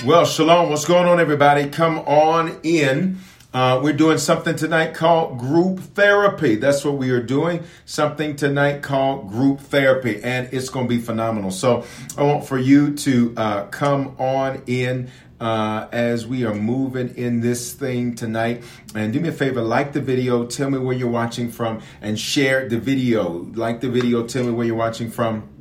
Well, 0.00 0.24
shalom. 0.24 0.68
What's 0.68 0.84
going 0.84 1.06
on, 1.06 1.20
everybody? 1.20 1.68
Come 1.68 2.00
on 2.00 2.58
in. 2.64 3.18
Uh, 3.54 3.78
we're 3.84 3.92
doing 3.92 4.18
something 4.18 4.56
tonight 4.56 4.94
called 4.94 5.38
group 5.38 5.78
therapy. 5.78 6.56
That's 6.56 6.84
what 6.84 6.94
we 6.94 7.10
are 7.10 7.22
doing. 7.22 7.62
Something 7.84 8.34
tonight 8.34 8.82
called 8.82 9.28
group 9.28 9.60
therapy, 9.60 10.20
and 10.24 10.52
it's 10.52 10.70
going 10.70 10.86
to 10.86 10.88
be 10.88 11.00
phenomenal. 11.00 11.52
So 11.52 11.84
I 12.18 12.24
want 12.24 12.46
for 12.46 12.58
you 12.58 12.96
to 12.96 13.34
uh, 13.36 13.66
come 13.66 14.16
on 14.18 14.62
in. 14.66 15.08
Uh, 15.40 15.88
as 15.90 16.24
we 16.24 16.44
are 16.44 16.54
moving 16.54 17.16
in 17.16 17.40
this 17.40 17.72
thing 17.72 18.14
tonight. 18.14 18.62
And 18.94 19.12
do 19.12 19.18
me 19.18 19.30
a 19.30 19.32
favor, 19.32 19.60
like 19.60 19.92
the 19.92 20.00
video, 20.00 20.46
tell 20.46 20.70
me 20.70 20.78
where 20.78 20.94
you're 20.94 21.10
watching 21.10 21.50
from, 21.50 21.82
and 22.00 22.16
share 22.16 22.68
the 22.68 22.78
video. 22.78 23.28
Like 23.52 23.80
the 23.80 23.88
video, 23.88 24.24
tell 24.24 24.44
me 24.44 24.52
where 24.52 24.64
you're 24.64 24.76
watching 24.76 25.10
from 25.10 25.51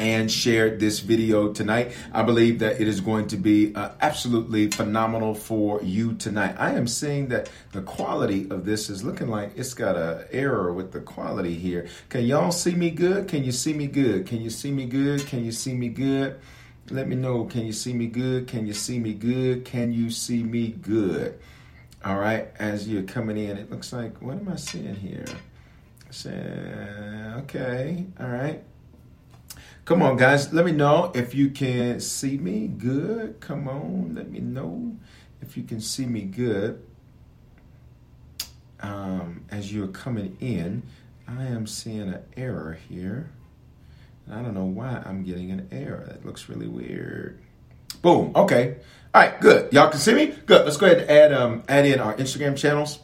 and 0.00 0.32
share 0.32 0.78
this 0.78 1.00
video 1.00 1.52
tonight. 1.52 1.92
I 2.10 2.22
believe 2.22 2.60
that 2.60 2.80
it 2.80 2.88
is 2.88 3.02
going 3.02 3.28
to 3.28 3.36
be 3.36 3.74
uh, 3.74 3.90
absolutely 4.00 4.70
phenomenal 4.70 5.34
for 5.34 5.82
you 5.82 6.14
tonight. 6.14 6.56
I 6.58 6.70
am 6.72 6.86
seeing 6.86 7.28
that 7.28 7.50
the 7.72 7.82
quality 7.82 8.48
of 8.50 8.64
this 8.64 8.88
is 8.88 9.04
looking 9.04 9.28
like 9.28 9.52
it's 9.56 9.74
got 9.74 9.96
an 9.96 10.24
error 10.32 10.72
with 10.72 10.92
the 10.92 11.00
quality 11.00 11.54
here. 11.54 11.86
Can 12.08 12.24
y'all 12.24 12.50
see 12.50 12.74
me 12.74 12.88
good? 12.88 13.28
Can 13.28 13.44
you 13.44 13.52
see 13.52 13.74
me 13.74 13.88
good? 13.88 14.26
Can 14.26 14.40
you 14.40 14.48
see 14.48 14.70
me 14.70 14.86
good? 14.86 15.26
Can 15.26 15.44
you 15.44 15.52
see 15.52 15.74
me 15.74 15.90
good? 15.90 16.40
Let 16.88 17.06
me 17.06 17.14
know. 17.14 17.44
Can 17.44 17.66
you 17.66 17.72
see 17.72 17.92
me 17.92 18.06
good? 18.06 18.48
Can 18.48 18.66
you 18.66 18.72
see 18.72 18.98
me 18.98 19.12
good? 19.12 19.66
Can 19.66 19.92
you 19.92 20.10
see 20.10 20.42
me 20.42 20.68
good? 20.68 21.38
All 22.02 22.18
right, 22.18 22.48
as 22.58 22.88
you're 22.88 23.02
coming 23.02 23.36
in, 23.36 23.58
it 23.58 23.70
looks 23.70 23.92
like, 23.92 24.22
what 24.22 24.38
am 24.38 24.48
I 24.48 24.56
seeing 24.56 24.94
here? 24.94 25.26
Say, 26.08 26.30
okay, 27.40 28.06
all 28.18 28.28
right. 28.28 28.64
Come 29.90 30.02
on, 30.02 30.16
guys. 30.16 30.52
Let 30.52 30.66
me 30.66 30.70
know 30.70 31.10
if 31.16 31.34
you 31.34 31.50
can 31.50 31.98
see 31.98 32.38
me 32.38 32.68
good. 32.68 33.40
Come 33.40 33.66
on. 33.66 34.14
Let 34.14 34.30
me 34.30 34.38
know 34.38 34.96
if 35.42 35.56
you 35.56 35.64
can 35.64 35.80
see 35.80 36.06
me 36.06 36.20
good. 36.20 36.80
Um, 38.78 39.46
as 39.50 39.72
you're 39.72 39.88
coming 39.88 40.36
in, 40.38 40.84
I 41.26 41.46
am 41.46 41.66
seeing 41.66 42.02
an 42.02 42.22
error 42.36 42.78
here. 42.88 43.32
I 44.30 44.42
don't 44.42 44.54
know 44.54 44.64
why 44.64 45.02
I'm 45.04 45.24
getting 45.24 45.50
an 45.50 45.66
error. 45.72 46.04
That 46.06 46.24
looks 46.24 46.48
really 46.48 46.68
weird. 46.68 47.42
Boom. 48.00 48.30
Okay. 48.36 48.76
All 49.12 49.22
right. 49.22 49.40
Good. 49.40 49.72
Y'all 49.72 49.90
can 49.90 49.98
see 49.98 50.14
me. 50.14 50.26
Good. 50.46 50.66
Let's 50.66 50.76
go 50.76 50.86
ahead 50.86 50.98
and 50.98 51.10
add 51.10 51.32
um 51.32 51.64
add 51.68 51.84
in 51.84 51.98
our 51.98 52.14
Instagram 52.14 52.56
channels. 52.56 53.00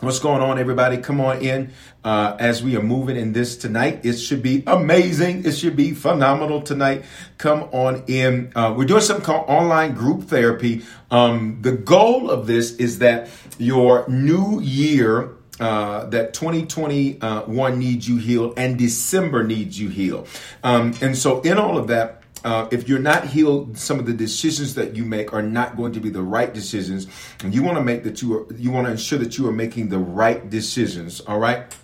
What's 0.00 0.18
going 0.18 0.42
on, 0.42 0.58
everybody? 0.58 0.98
Come 0.98 1.20
on 1.20 1.40
in 1.40 1.72
uh, 2.02 2.36
as 2.40 2.64
we 2.64 2.76
are 2.76 2.82
moving 2.82 3.16
in 3.16 3.32
this 3.32 3.56
tonight. 3.56 4.00
It 4.02 4.14
should 4.14 4.42
be 4.42 4.64
amazing. 4.66 5.46
It 5.46 5.52
should 5.52 5.76
be 5.76 5.92
phenomenal 5.92 6.62
tonight. 6.62 7.04
Come 7.38 7.68
on 7.72 8.02
in. 8.08 8.52
Uh, 8.56 8.74
we're 8.76 8.86
doing 8.86 9.02
something 9.02 9.24
called 9.24 9.48
online 9.48 9.94
group 9.94 10.24
therapy. 10.24 10.82
Um, 11.12 11.58
the 11.62 11.72
goal 11.72 12.28
of 12.28 12.48
this 12.48 12.74
is 12.76 12.98
that 12.98 13.30
your 13.56 14.06
new 14.08 14.60
year 14.60 15.36
uh, 15.60 16.06
that 16.06 16.34
2021 16.34 17.78
needs 17.78 18.08
you 18.08 18.16
healed 18.16 18.54
and 18.56 18.76
December 18.76 19.44
needs 19.44 19.78
you 19.78 19.88
healed. 19.88 20.26
Um, 20.64 20.94
and 21.00 21.16
so, 21.16 21.40
in 21.42 21.56
all 21.56 21.78
of 21.78 21.86
that, 21.86 22.23
uh, 22.44 22.68
if 22.70 22.88
you're 22.88 22.98
not 22.98 23.26
healed, 23.26 23.78
some 23.78 23.98
of 23.98 24.06
the 24.06 24.12
decisions 24.12 24.74
that 24.74 24.94
you 24.94 25.04
make 25.04 25.32
are 25.32 25.42
not 25.42 25.76
going 25.76 25.92
to 25.92 26.00
be 26.00 26.10
the 26.10 26.22
right 26.22 26.52
decisions, 26.52 27.06
and 27.42 27.54
you 27.54 27.62
want 27.62 27.78
to 27.78 27.82
make 27.82 28.04
that 28.04 28.20
you 28.20 28.38
are, 28.38 28.54
you 28.54 28.70
want 28.70 28.86
to 28.86 28.92
ensure 28.92 29.18
that 29.18 29.38
you 29.38 29.48
are 29.48 29.52
making 29.52 29.88
the 29.88 29.98
right 29.98 30.48
decisions. 30.50 31.20
All 31.20 31.38
right. 31.38 31.74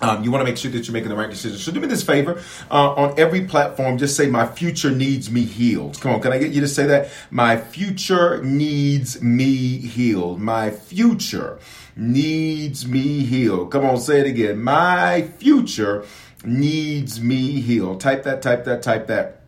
Um, 0.00 0.24
you 0.24 0.32
want 0.32 0.40
to 0.40 0.44
make 0.44 0.56
sure 0.56 0.70
that 0.72 0.86
you're 0.86 0.92
making 0.92 1.10
the 1.10 1.16
right 1.16 1.30
decisions. 1.30 1.62
So 1.62 1.70
do 1.70 1.78
me 1.78 1.86
this 1.86 2.02
favor. 2.02 2.42
Uh, 2.70 2.92
on 2.94 3.20
every 3.20 3.44
platform, 3.44 3.98
just 3.98 4.16
say, 4.16 4.26
My 4.26 4.46
future 4.46 4.90
needs 4.90 5.30
me 5.30 5.44
healed. 5.44 6.00
Come 6.00 6.12
on, 6.14 6.20
can 6.20 6.32
I 6.32 6.38
get 6.38 6.50
you 6.50 6.60
to 6.60 6.68
say 6.68 6.86
that? 6.86 7.10
My 7.30 7.56
future 7.56 8.42
needs 8.42 9.22
me 9.22 9.78
healed. 9.78 10.40
My 10.40 10.70
future 10.70 11.60
needs 11.94 12.86
me 12.86 13.20
healed. 13.24 13.70
Come 13.70 13.84
on, 13.84 13.98
say 13.98 14.20
it 14.20 14.26
again. 14.26 14.60
My 14.60 15.22
future 15.22 16.04
needs 16.44 17.20
me 17.20 17.60
healed. 17.60 18.00
Type 18.00 18.24
that, 18.24 18.42
type 18.42 18.64
that, 18.64 18.82
type 18.82 19.06
that. 19.06 19.41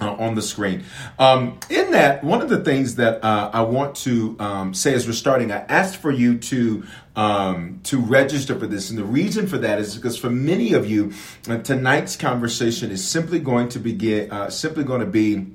Uh, 0.00 0.10
on 0.14 0.34
the 0.34 0.42
screen. 0.42 0.82
Um, 1.20 1.60
in 1.70 1.92
that, 1.92 2.24
one 2.24 2.42
of 2.42 2.48
the 2.48 2.64
things 2.64 2.96
that 2.96 3.22
uh, 3.22 3.50
I 3.52 3.62
want 3.62 3.94
to 3.98 4.34
um, 4.40 4.74
say 4.74 4.92
as 4.92 5.06
we're 5.06 5.12
starting, 5.12 5.52
I 5.52 5.58
asked 5.58 5.98
for 5.98 6.10
you 6.10 6.36
to 6.36 6.84
um, 7.14 7.78
to 7.84 8.00
register 8.00 8.58
for 8.58 8.66
this, 8.66 8.90
and 8.90 8.98
the 8.98 9.04
reason 9.04 9.46
for 9.46 9.56
that 9.58 9.78
is 9.78 9.94
because 9.94 10.18
for 10.18 10.30
many 10.30 10.72
of 10.72 10.90
you, 10.90 11.12
uh, 11.48 11.58
tonight's 11.58 12.16
conversation 12.16 12.90
is 12.90 13.06
simply 13.06 13.38
going 13.38 13.68
to 13.68 13.78
begin, 13.78 14.32
uh, 14.32 14.50
simply 14.50 14.82
going 14.82 14.98
to 14.98 15.06
be 15.06 15.46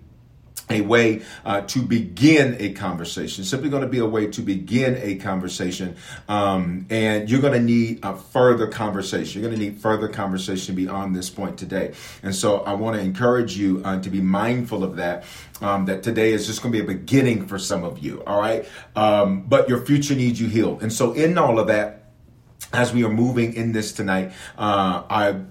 a 0.69 0.81
way 0.81 1.21
uh, 1.45 1.61
to 1.61 1.81
begin 1.81 2.55
a 2.59 2.71
conversation. 2.73 3.43
Simply 3.43 3.69
going 3.69 3.81
to 3.81 3.87
be 3.87 3.99
a 3.99 4.05
way 4.05 4.27
to 4.27 4.41
begin 4.41 4.97
a 5.01 5.15
conversation, 5.15 5.95
um, 6.27 6.85
and 6.89 7.29
you're 7.29 7.41
going 7.41 7.53
to 7.53 7.59
need 7.59 7.99
a 8.03 8.15
further 8.15 8.67
conversation. 8.67 9.41
You're 9.41 9.49
going 9.49 9.59
to 9.59 9.65
need 9.65 9.79
further 9.79 10.07
conversation 10.07 10.75
beyond 10.75 11.15
this 11.15 11.29
point 11.29 11.57
today. 11.57 11.93
And 12.21 12.35
so, 12.35 12.59
I 12.59 12.73
want 12.73 12.97
to 12.97 13.01
encourage 13.01 13.57
you 13.57 13.81
uh, 13.83 13.99
to 14.01 14.09
be 14.09 14.21
mindful 14.21 14.83
of 14.83 14.97
that. 14.97 15.23
Um, 15.61 15.87
that 15.87 16.03
today 16.03 16.31
is 16.31 16.47
just 16.47 16.61
going 16.61 16.71
to 16.71 16.81
be 16.81 16.83
a 16.83 16.95
beginning 16.95 17.45
for 17.45 17.59
some 17.59 17.83
of 17.83 17.99
you. 17.99 18.23
All 18.25 18.39
right, 18.39 18.65
um, 18.95 19.41
but 19.41 19.67
your 19.67 19.81
future 19.81 20.15
needs 20.15 20.39
you 20.39 20.47
healed. 20.47 20.81
And 20.81 20.93
so, 20.93 21.13
in 21.13 21.37
all 21.37 21.59
of 21.59 21.67
that 21.67 21.99
as 22.73 22.93
we 22.93 23.03
are 23.03 23.09
moving 23.09 23.53
in 23.53 23.71
this 23.71 23.91
tonight, 23.91 24.31
uh, 24.57 25.03
I 25.09 25.41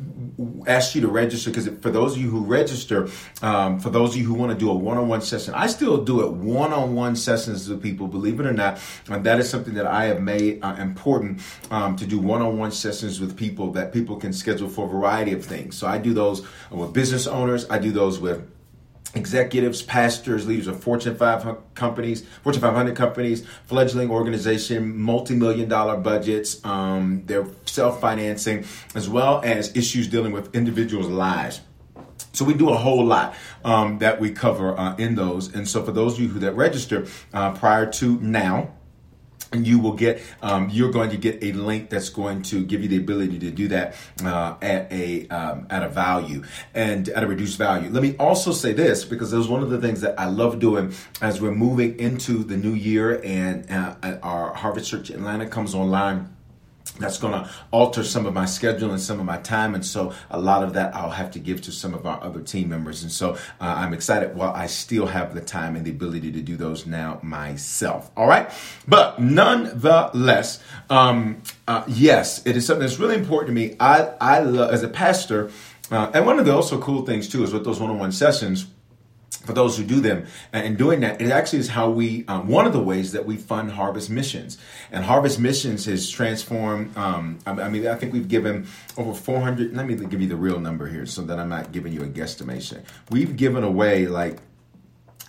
ask 0.66 0.94
you 0.94 1.00
to 1.00 1.08
register 1.08 1.50
because 1.50 1.68
for 1.80 1.90
those 1.90 2.14
of 2.14 2.22
you 2.22 2.30
who 2.30 2.44
register, 2.44 3.08
um, 3.42 3.80
for 3.80 3.90
those 3.90 4.10
of 4.10 4.20
you 4.20 4.26
who 4.26 4.34
want 4.34 4.52
to 4.52 4.58
do 4.58 4.70
a 4.70 4.74
one-on-one 4.74 5.22
session, 5.22 5.54
I 5.54 5.66
still 5.66 6.04
do 6.04 6.24
it 6.24 6.32
one-on-one 6.32 7.16
sessions 7.16 7.68
with 7.68 7.82
people. 7.82 8.06
Believe 8.06 8.38
it 8.38 8.46
or 8.46 8.52
not, 8.52 8.78
and 9.08 9.24
that 9.24 9.40
is 9.40 9.48
something 9.48 9.74
that 9.74 9.86
I 9.86 10.04
have 10.04 10.20
made 10.20 10.62
uh, 10.62 10.76
important 10.78 11.40
um, 11.70 11.96
to 11.96 12.06
do 12.06 12.18
one-on-one 12.18 12.70
sessions 12.70 13.20
with 13.20 13.36
people 13.36 13.72
that 13.72 13.92
people 13.92 14.16
can 14.16 14.32
schedule 14.32 14.68
for 14.68 14.86
a 14.86 14.88
variety 14.88 15.32
of 15.32 15.44
things. 15.44 15.76
So 15.76 15.86
I 15.86 15.98
do 15.98 16.14
those 16.14 16.46
with 16.70 16.92
business 16.92 17.26
owners. 17.26 17.68
I 17.68 17.78
do 17.78 17.90
those 17.90 18.20
with 18.20 18.48
executives, 19.18 19.82
pastors, 19.82 20.46
leaders 20.46 20.66
of 20.66 20.82
Fortune 20.82 21.16
500 21.16 21.56
companies, 21.74 22.24
Fortune 22.42 22.62
500 22.62 22.96
companies, 22.96 23.46
fledgling 23.66 24.10
organization, 24.10 24.96
multi-million 24.98 25.68
dollar 25.68 25.96
budgets, 25.96 26.64
um, 26.64 27.22
they're 27.26 27.46
self-financing, 27.66 28.64
as 28.94 29.08
well 29.08 29.40
as 29.44 29.76
issues 29.76 30.06
dealing 30.08 30.32
with 30.32 30.54
individuals' 30.54 31.08
lives. 31.08 31.60
So 32.32 32.44
we 32.44 32.54
do 32.54 32.70
a 32.70 32.76
whole 32.76 33.04
lot 33.04 33.34
um, 33.64 33.98
that 33.98 34.20
we 34.20 34.30
cover 34.30 34.78
uh, 34.78 34.96
in 34.96 35.16
those. 35.16 35.54
And 35.54 35.68
so 35.68 35.82
for 35.82 35.92
those 35.92 36.14
of 36.14 36.20
you 36.20 36.28
who 36.28 36.38
that 36.40 36.52
register 36.52 37.06
uh, 37.32 37.52
prior 37.52 37.86
to 37.92 38.20
now, 38.20 38.70
and 39.52 39.66
you 39.66 39.78
will 39.78 39.94
get 39.94 40.22
um, 40.42 40.68
you're 40.70 40.92
going 40.92 41.10
to 41.10 41.16
get 41.16 41.42
a 41.42 41.52
link 41.52 41.90
that's 41.90 42.08
going 42.08 42.42
to 42.42 42.64
give 42.64 42.82
you 42.82 42.88
the 42.88 42.98
ability 42.98 43.38
to 43.38 43.50
do 43.50 43.68
that 43.68 43.94
uh, 44.24 44.54
at 44.62 44.90
a 44.92 45.26
um, 45.28 45.66
at 45.70 45.82
a 45.82 45.88
value 45.88 46.44
and 46.74 47.08
at 47.10 47.22
a 47.22 47.26
reduced 47.26 47.58
value. 47.58 47.90
Let 47.90 48.02
me 48.02 48.16
also 48.18 48.52
say 48.52 48.72
this 48.72 49.04
because 49.04 49.32
it 49.32 49.36
was 49.36 49.48
one 49.48 49.62
of 49.62 49.70
the 49.70 49.80
things 49.80 50.00
that 50.00 50.18
i 50.18 50.26
love 50.26 50.58
doing 50.58 50.92
as 51.20 51.40
we're 51.40 51.50
moving 51.50 51.98
into 51.98 52.44
the 52.44 52.56
new 52.56 52.74
year 52.74 53.20
and 53.24 53.70
uh, 53.70 54.18
our 54.22 54.54
harvest 54.54 54.90
church 54.90 55.10
atlanta 55.10 55.46
comes 55.46 55.74
online 55.74 56.34
that's 56.98 57.18
going 57.18 57.32
to 57.32 57.50
alter 57.70 58.04
some 58.04 58.26
of 58.26 58.34
my 58.34 58.44
schedule 58.44 58.90
and 58.90 59.00
some 59.00 59.20
of 59.20 59.26
my 59.26 59.38
time. 59.38 59.74
And 59.74 59.84
so 59.84 60.12
a 60.30 60.40
lot 60.40 60.62
of 60.62 60.74
that 60.74 60.94
I'll 60.94 61.10
have 61.10 61.30
to 61.32 61.38
give 61.38 61.62
to 61.62 61.72
some 61.72 61.94
of 61.94 62.06
our 62.06 62.22
other 62.22 62.40
team 62.40 62.68
members. 62.68 63.02
And 63.02 63.12
so 63.12 63.34
uh, 63.34 63.36
I'm 63.60 63.92
excited 63.92 64.34
while 64.34 64.52
I 64.52 64.66
still 64.66 65.06
have 65.06 65.34
the 65.34 65.40
time 65.40 65.76
and 65.76 65.84
the 65.84 65.90
ability 65.90 66.32
to 66.32 66.40
do 66.40 66.56
those 66.56 66.86
now 66.86 67.20
myself. 67.22 68.10
All 68.16 68.26
right. 68.26 68.50
But 68.86 69.20
nonetheless, 69.20 70.60
um, 70.90 71.42
uh, 71.66 71.84
yes, 71.86 72.46
it 72.46 72.56
is 72.56 72.66
something 72.66 72.86
that's 72.86 72.98
really 72.98 73.16
important 73.16 73.48
to 73.48 73.54
me. 73.54 73.76
I, 73.78 74.12
I 74.20 74.40
love, 74.40 74.72
as 74.72 74.82
a 74.82 74.88
pastor, 74.88 75.50
uh, 75.90 76.10
and 76.12 76.26
one 76.26 76.38
of 76.38 76.44
the 76.44 76.54
also 76.54 76.80
cool 76.80 77.06
things 77.06 77.28
too 77.28 77.44
is 77.44 77.52
with 77.52 77.64
those 77.64 77.80
one-on-one 77.80 78.12
sessions, 78.12 78.66
for 79.44 79.52
those 79.52 79.76
who 79.76 79.84
do 79.84 80.00
them. 80.00 80.26
And 80.52 80.76
doing 80.76 81.00
that, 81.00 81.20
it 81.20 81.30
actually 81.30 81.60
is 81.60 81.68
how 81.68 81.90
we, 81.90 82.24
um, 82.28 82.48
one 82.48 82.66
of 82.66 82.72
the 82.72 82.82
ways 82.82 83.12
that 83.12 83.24
we 83.24 83.36
fund 83.36 83.72
Harvest 83.72 84.10
Missions. 84.10 84.58
And 84.92 85.04
Harvest 85.04 85.38
Missions 85.38 85.86
has 85.86 86.10
transformed, 86.10 86.96
um, 86.96 87.38
I, 87.46 87.68
mean, 87.68 87.86
I 87.86 87.94
think 87.94 88.12
we've 88.12 88.28
given 88.28 88.66
over 88.96 89.14
400, 89.14 89.74
let 89.74 89.86
me 89.86 89.94
give 89.94 90.20
you 90.20 90.28
the 90.28 90.36
real 90.36 90.60
number 90.60 90.86
here 90.86 91.06
so 91.06 91.22
that 91.22 91.38
I'm 91.38 91.48
not 91.48 91.72
giving 91.72 91.92
you 91.92 92.02
a 92.02 92.08
guesstimation. 92.08 92.84
We've 93.10 93.36
given 93.36 93.64
away 93.64 94.06
like 94.06 94.38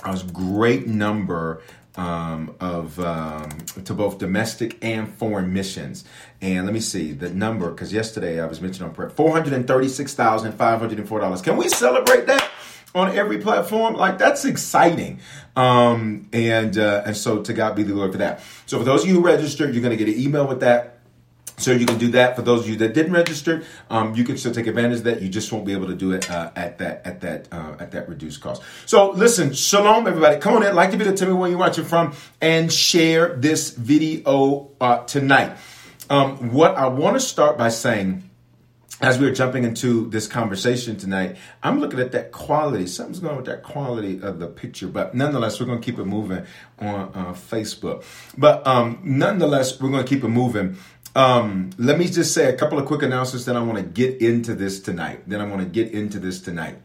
a 0.03 0.19
great 0.33 0.87
number 0.87 1.61
um, 1.95 2.55
of 2.59 2.99
um, 2.99 3.49
to 3.83 3.93
both 3.93 4.19
domestic 4.19 4.77
and 4.83 5.11
foreign 5.15 5.51
missions. 5.53 6.05
And 6.41 6.65
let 6.65 6.73
me 6.73 6.79
see 6.79 7.11
the 7.11 7.29
number 7.29 7.69
because 7.71 7.91
yesterday 7.91 8.39
I 8.39 8.45
was 8.45 8.61
mentioning 8.61 8.89
on 8.89 8.95
prayer 8.95 9.09
four 9.09 9.31
hundred 9.31 9.53
and 9.53 9.67
thirty 9.67 9.89
six 9.89 10.13
thousand 10.13 10.53
five 10.53 10.79
hundred 10.79 10.99
and 10.99 11.07
four 11.07 11.19
dollars. 11.19 11.41
Can 11.41 11.57
we 11.57 11.67
celebrate 11.67 12.27
that? 12.27 12.49
On 12.95 13.15
every 13.15 13.39
platform. 13.39 13.95
Like 13.95 14.17
that's 14.17 14.45
exciting. 14.45 15.19
Um, 15.55 16.29
and 16.33 16.77
uh, 16.77 17.03
and 17.05 17.15
so 17.15 17.41
to 17.43 17.53
God 17.53 17.75
be 17.75 17.83
the 17.83 17.93
glory 17.93 18.11
for 18.11 18.19
that. 18.19 18.41
So 18.65 18.77
for 18.77 18.83
those 18.83 19.03
of 19.03 19.09
you 19.09 19.15
who 19.15 19.21
registered, 19.21 19.73
you're 19.73 19.83
going 19.83 19.97
to 19.97 20.03
get 20.03 20.13
an 20.13 20.21
email 20.21 20.47
with 20.47 20.61
that. 20.61 20.95
So 21.57 21.71
you 21.71 21.85
can 21.85 21.97
do 21.97 22.11
that. 22.11 22.37
For 22.37 22.41
those 22.41 22.61
of 22.61 22.69
you 22.69 22.77
that 22.77 22.93
didn't 22.93 23.11
register, 23.11 23.63
um, 23.89 24.15
you 24.15 24.23
can 24.23 24.37
still 24.37 24.53
take 24.53 24.67
advantage 24.67 24.99
of 24.99 25.03
that. 25.03 25.21
You 25.21 25.27
just 25.27 25.51
won't 25.51 25.65
be 25.65 25.73
able 25.73 25.87
to 25.87 25.95
do 25.95 26.13
it 26.13 26.31
uh, 26.31 26.51
at 26.55 26.77
that 26.77 27.05
at 27.05 27.19
that 27.21 27.49
uh, 27.51 27.75
at 27.79 27.91
that 27.91 28.07
reduced 28.07 28.39
cost. 28.39 28.61
So 28.85 29.11
listen, 29.11 29.53
shalom, 29.53 30.07
everybody. 30.07 30.39
Come 30.39 30.55
on 30.55 30.63
in, 30.63 30.73
like 30.73 30.91
the 30.91 30.97
video, 30.97 31.13
tell 31.13 31.27
me 31.27 31.33
where 31.33 31.49
you're 31.49 31.59
watching 31.59 31.83
from, 31.83 32.13
and 32.39 32.71
share 32.71 33.35
this 33.35 33.71
video 33.71 34.71
uh, 34.79 35.03
tonight. 35.03 35.57
Um, 36.09 36.53
what 36.53 36.75
I 36.75 36.87
want 36.87 37.17
to 37.17 37.19
start 37.19 37.57
by 37.57 37.69
saying 37.69 38.28
as 39.01 39.17
we 39.17 39.27
are 39.27 39.33
jumping 39.33 39.63
into 39.63 40.09
this 40.09 40.27
conversation 40.27 40.97
tonight, 40.97 41.37
I'm 41.63 41.79
looking 41.79 41.99
at 41.99 42.11
that 42.11 42.31
quality. 42.31 42.85
Something's 42.85 43.19
going 43.19 43.37
with 43.37 43.45
that 43.45 43.63
quality 43.63 44.21
of 44.21 44.39
the 44.39 44.47
picture, 44.47 44.87
but 44.87 45.15
nonetheless, 45.15 45.59
we're 45.59 45.67
going 45.67 45.79
to 45.79 45.85
keep 45.85 45.99
it 45.99 46.05
moving 46.05 46.45
on 46.79 47.11
uh, 47.13 47.33
Facebook. 47.33 48.03
But 48.37 48.65
um, 48.67 48.99
nonetheless, 49.03 49.79
we're 49.79 49.89
going 49.89 50.03
to 50.03 50.09
keep 50.09 50.23
it 50.23 50.29
moving. 50.29 50.77
Um, 51.15 51.71
let 51.77 51.97
me 51.97 52.07
just 52.07 52.33
say 52.33 52.49
a 52.49 52.57
couple 52.57 52.77
of 52.77 52.85
quick 52.85 53.01
announcements. 53.01 53.45
Then 53.45 53.55
I 53.55 53.63
want 53.63 53.77
to 53.77 53.83
get 53.83 54.21
into 54.21 54.53
this 54.53 54.79
tonight. 54.79 55.23
Then 55.27 55.41
I 55.41 55.45
want 55.45 55.61
to 55.61 55.67
get 55.67 55.91
into 55.91 56.19
this 56.19 56.41
tonight. 56.41 56.79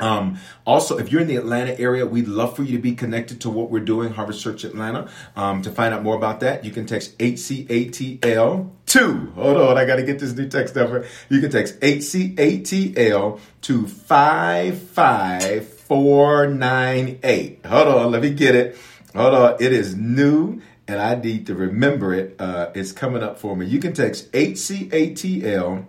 Um, 0.00 0.38
also, 0.66 0.98
if 0.98 1.10
you're 1.10 1.20
in 1.20 1.26
the 1.26 1.36
Atlanta 1.36 1.78
area, 1.78 2.06
we'd 2.06 2.28
love 2.28 2.56
for 2.56 2.62
you 2.62 2.76
to 2.76 2.82
be 2.82 2.94
connected 2.94 3.40
to 3.42 3.50
what 3.50 3.70
we're 3.70 3.80
doing, 3.84 4.12
Harvest 4.12 4.42
Church 4.42 4.64
Atlanta. 4.64 5.10
Um, 5.36 5.62
to 5.62 5.70
find 5.70 5.94
out 5.94 6.02
more 6.02 6.16
about 6.16 6.40
that, 6.40 6.64
you 6.64 6.70
can 6.70 6.86
text 6.86 7.18
HCATL 7.18 8.70
two. 8.86 9.32
Hold 9.34 9.56
on, 9.56 9.76
I 9.78 9.84
got 9.84 9.96
to 9.96 10.02
get 10.02 10.18
this 10.18 10.34
new 10.34 10.48
text 10.48 10.74
number. 10.76 11.06
You 11.28 11.40
can 11.40 11.50
text 11.50 11.80
HCATL 11.80 13.40
to 13.62 13.86
five 13.86 14.80
five 14.80 15.68
four 15.68 16.46
nine 16.46 17.18
eight. 17.22 17.64
Hold 17.66 17.88
on, 17.88 18.10
let 18.10 18.22
me 18.22 18.30
get 18.30 18.54
it. 18.54 18.76
Hold 19.14 19.34
on, 19.34 19.56
it 19.60 19.72
is 19.72 19.94
new 19.96 20.60
and 20.88 21.00
I 21.00 21.14
need 21.16 21.46
to 21.46 21.54
remember 21.54 22.14
it. 22.14 22.36
Uh, 22.38 22.70
it's 22.74 22.92
coming 22.92 23.22
up 23.22 23.38
for 23.38 23.54
me. 23.54 23.66
You 23.66 23.78
can 23.78 23.92
text 23.92 24.32
HCATL 24.32 25.84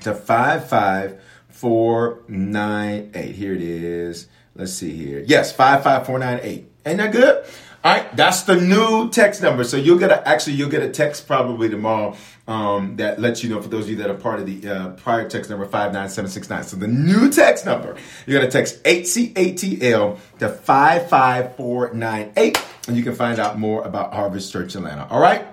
to 0.00 0.14
five 0.14 0.68
five 0.68 1.20
Four 1.58 2.20
nine 2.28 3.10
eight. 3.14 3.34
Here 3.34 3.52
it 3.52 3.60
is. 3.60 4.28
Let's 4.54 4.72
see 4.72 4.92
here. 4.92 5.24
Yes, 5.26 5.50
55498. 5.50 6.70
Ain't 6.86 6.98
that 6.98 7.10
good? 7.10 7.44
All 7.82 7.92
right, 7.92 8.16
that's 8.16 8.42
the 8.42 8.54
new 8.54 9.10
text 9.10 9.42
number. 9.42 9.64
So 9.64 9.76
you'll 9.76 9.98
get 9.98 10.12
a, 10.12 10.26
actually 10.26 10.52
you'll 10.52 10.70
get 10.70 10.84
a 10.84 10.88
text 10.88 11.26
probably 11.26 11.68
tomorrow 11.68 12.16
um, 12.46 12.94
that 12.98 13.20
lets 13.20 13.42
you 13.42 13.50
know 13.50 13.60
for 13.60 13.68
those 13.68 13.86
of 13.86 13.90
you 13.90 13.96
that 13.96 14.08
are 14.08 14.14
part 14.14 14.38
of 14.38 14.46
the 14.46 14.68
uh, 14.68 14.88
prior 14.90 15.28
text 15.28 15.50
number 15.50 15.66
five 15.66 15.92
nine 15.92 16.08
seven 16.08 16.30
six 16.30 16.48
nine. 16.48 16.62
So 16.62 16.76
the 16.76 16.86
new 16.86 17.28
text 17.28 17.66
number 17.66 17.96
you're 18.24 18.38
gonna 18.38 18.52
text 18.52 18.80
eight 18.84 19.08
C 19.08 19.32
A 19.34 19.52
T 19.52 19.90
L 19.90 20.20
to 20.38 20.48
five 20.48 21.08
five 21.08 21.56
four 21.56 21.92
nine 21.92 22.32
eight, 22.36 22.64
and 22.86 22.96
you 22.96 23.02
can 23.02 23.16
find 23.16 23.40
out 23.40 23.58
more 23.58 23.82
about 23.82 24.14
Harvest 24.14 24.52
Church 24.52 24.76
Atlanta. 24.76 25.08
All 25.10 25.20
right. 25.20 25.44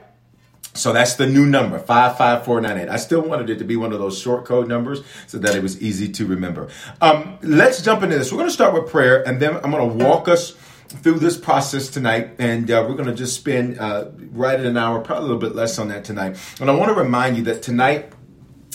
So 0.75 0.91
that's 0.91 1.15
the 1.15 1.25
new 1.25 1.45
number, 1.45 1.79
55498. 1.79 2.89
I 2.89 2.97
still 2.97 3.21
wanted 3.21 3.49
it 3.49 3.59
to 3.59 3.63
be 3.63 3.75
one 3.75 3.93
of 3.93 3.99
those 3.99 4.19
short 4.19 4.45
code 4.45 4.67
numbers 4.67 5.01
so 5.25 5.37
that 5.39 5.55
it 5.55 5.63
was 5.63 5.81
easy 5.81 6.09
to 6.09 6.25
remember. 6.25 6.69
Um, 7.01 7.37
let's 7.41 7.81
jump 7.81 8.03
into 8.03 8.17
this. 8.17 8.31
We're 8.31 8.39
going 8.39 8.49
to 8.49 8.53
start 8.53 8.73
with 8.73 8.91
prayer, 8.91 9.25
and 9.27 9.41
then 9.41 9.55
I'm 9.57 9.71
going 9.71 9.97
to 9.97 10.05
walk 10.05 10.27
us 10.27 10.55
through 10.87 11.19
this 11.19 11.37
process 11.37 11.89
tonight, 11.89 12.31
and 12.39 12.69
uh, 12.69 12.85
we're 12.87 12.95
going 12.95 13.09
to 13.09 13.15
just 13.15 13.35
spend 13.35 13.79
uh, 13.79 14.09
right 14.31 14.59
at 14.59 14.65
an 14.65 14.77
hour, 14.77 14.99
probably 14.99 15.23
a 15.23 15.33
little 15.33 15.41
bit 15.41 15.55
less 15.55 15.79
on 15.79 15.87
that 15.87 16.03
tonight. 16.03 16.37
And 16.59 16.69
I 16.69 16.75
want 16.75 16.89
to 16.89 17.01
remind 17.01 17.37
you 17.37 17.43
that 17.43 17.61
tonight 17.61 18.11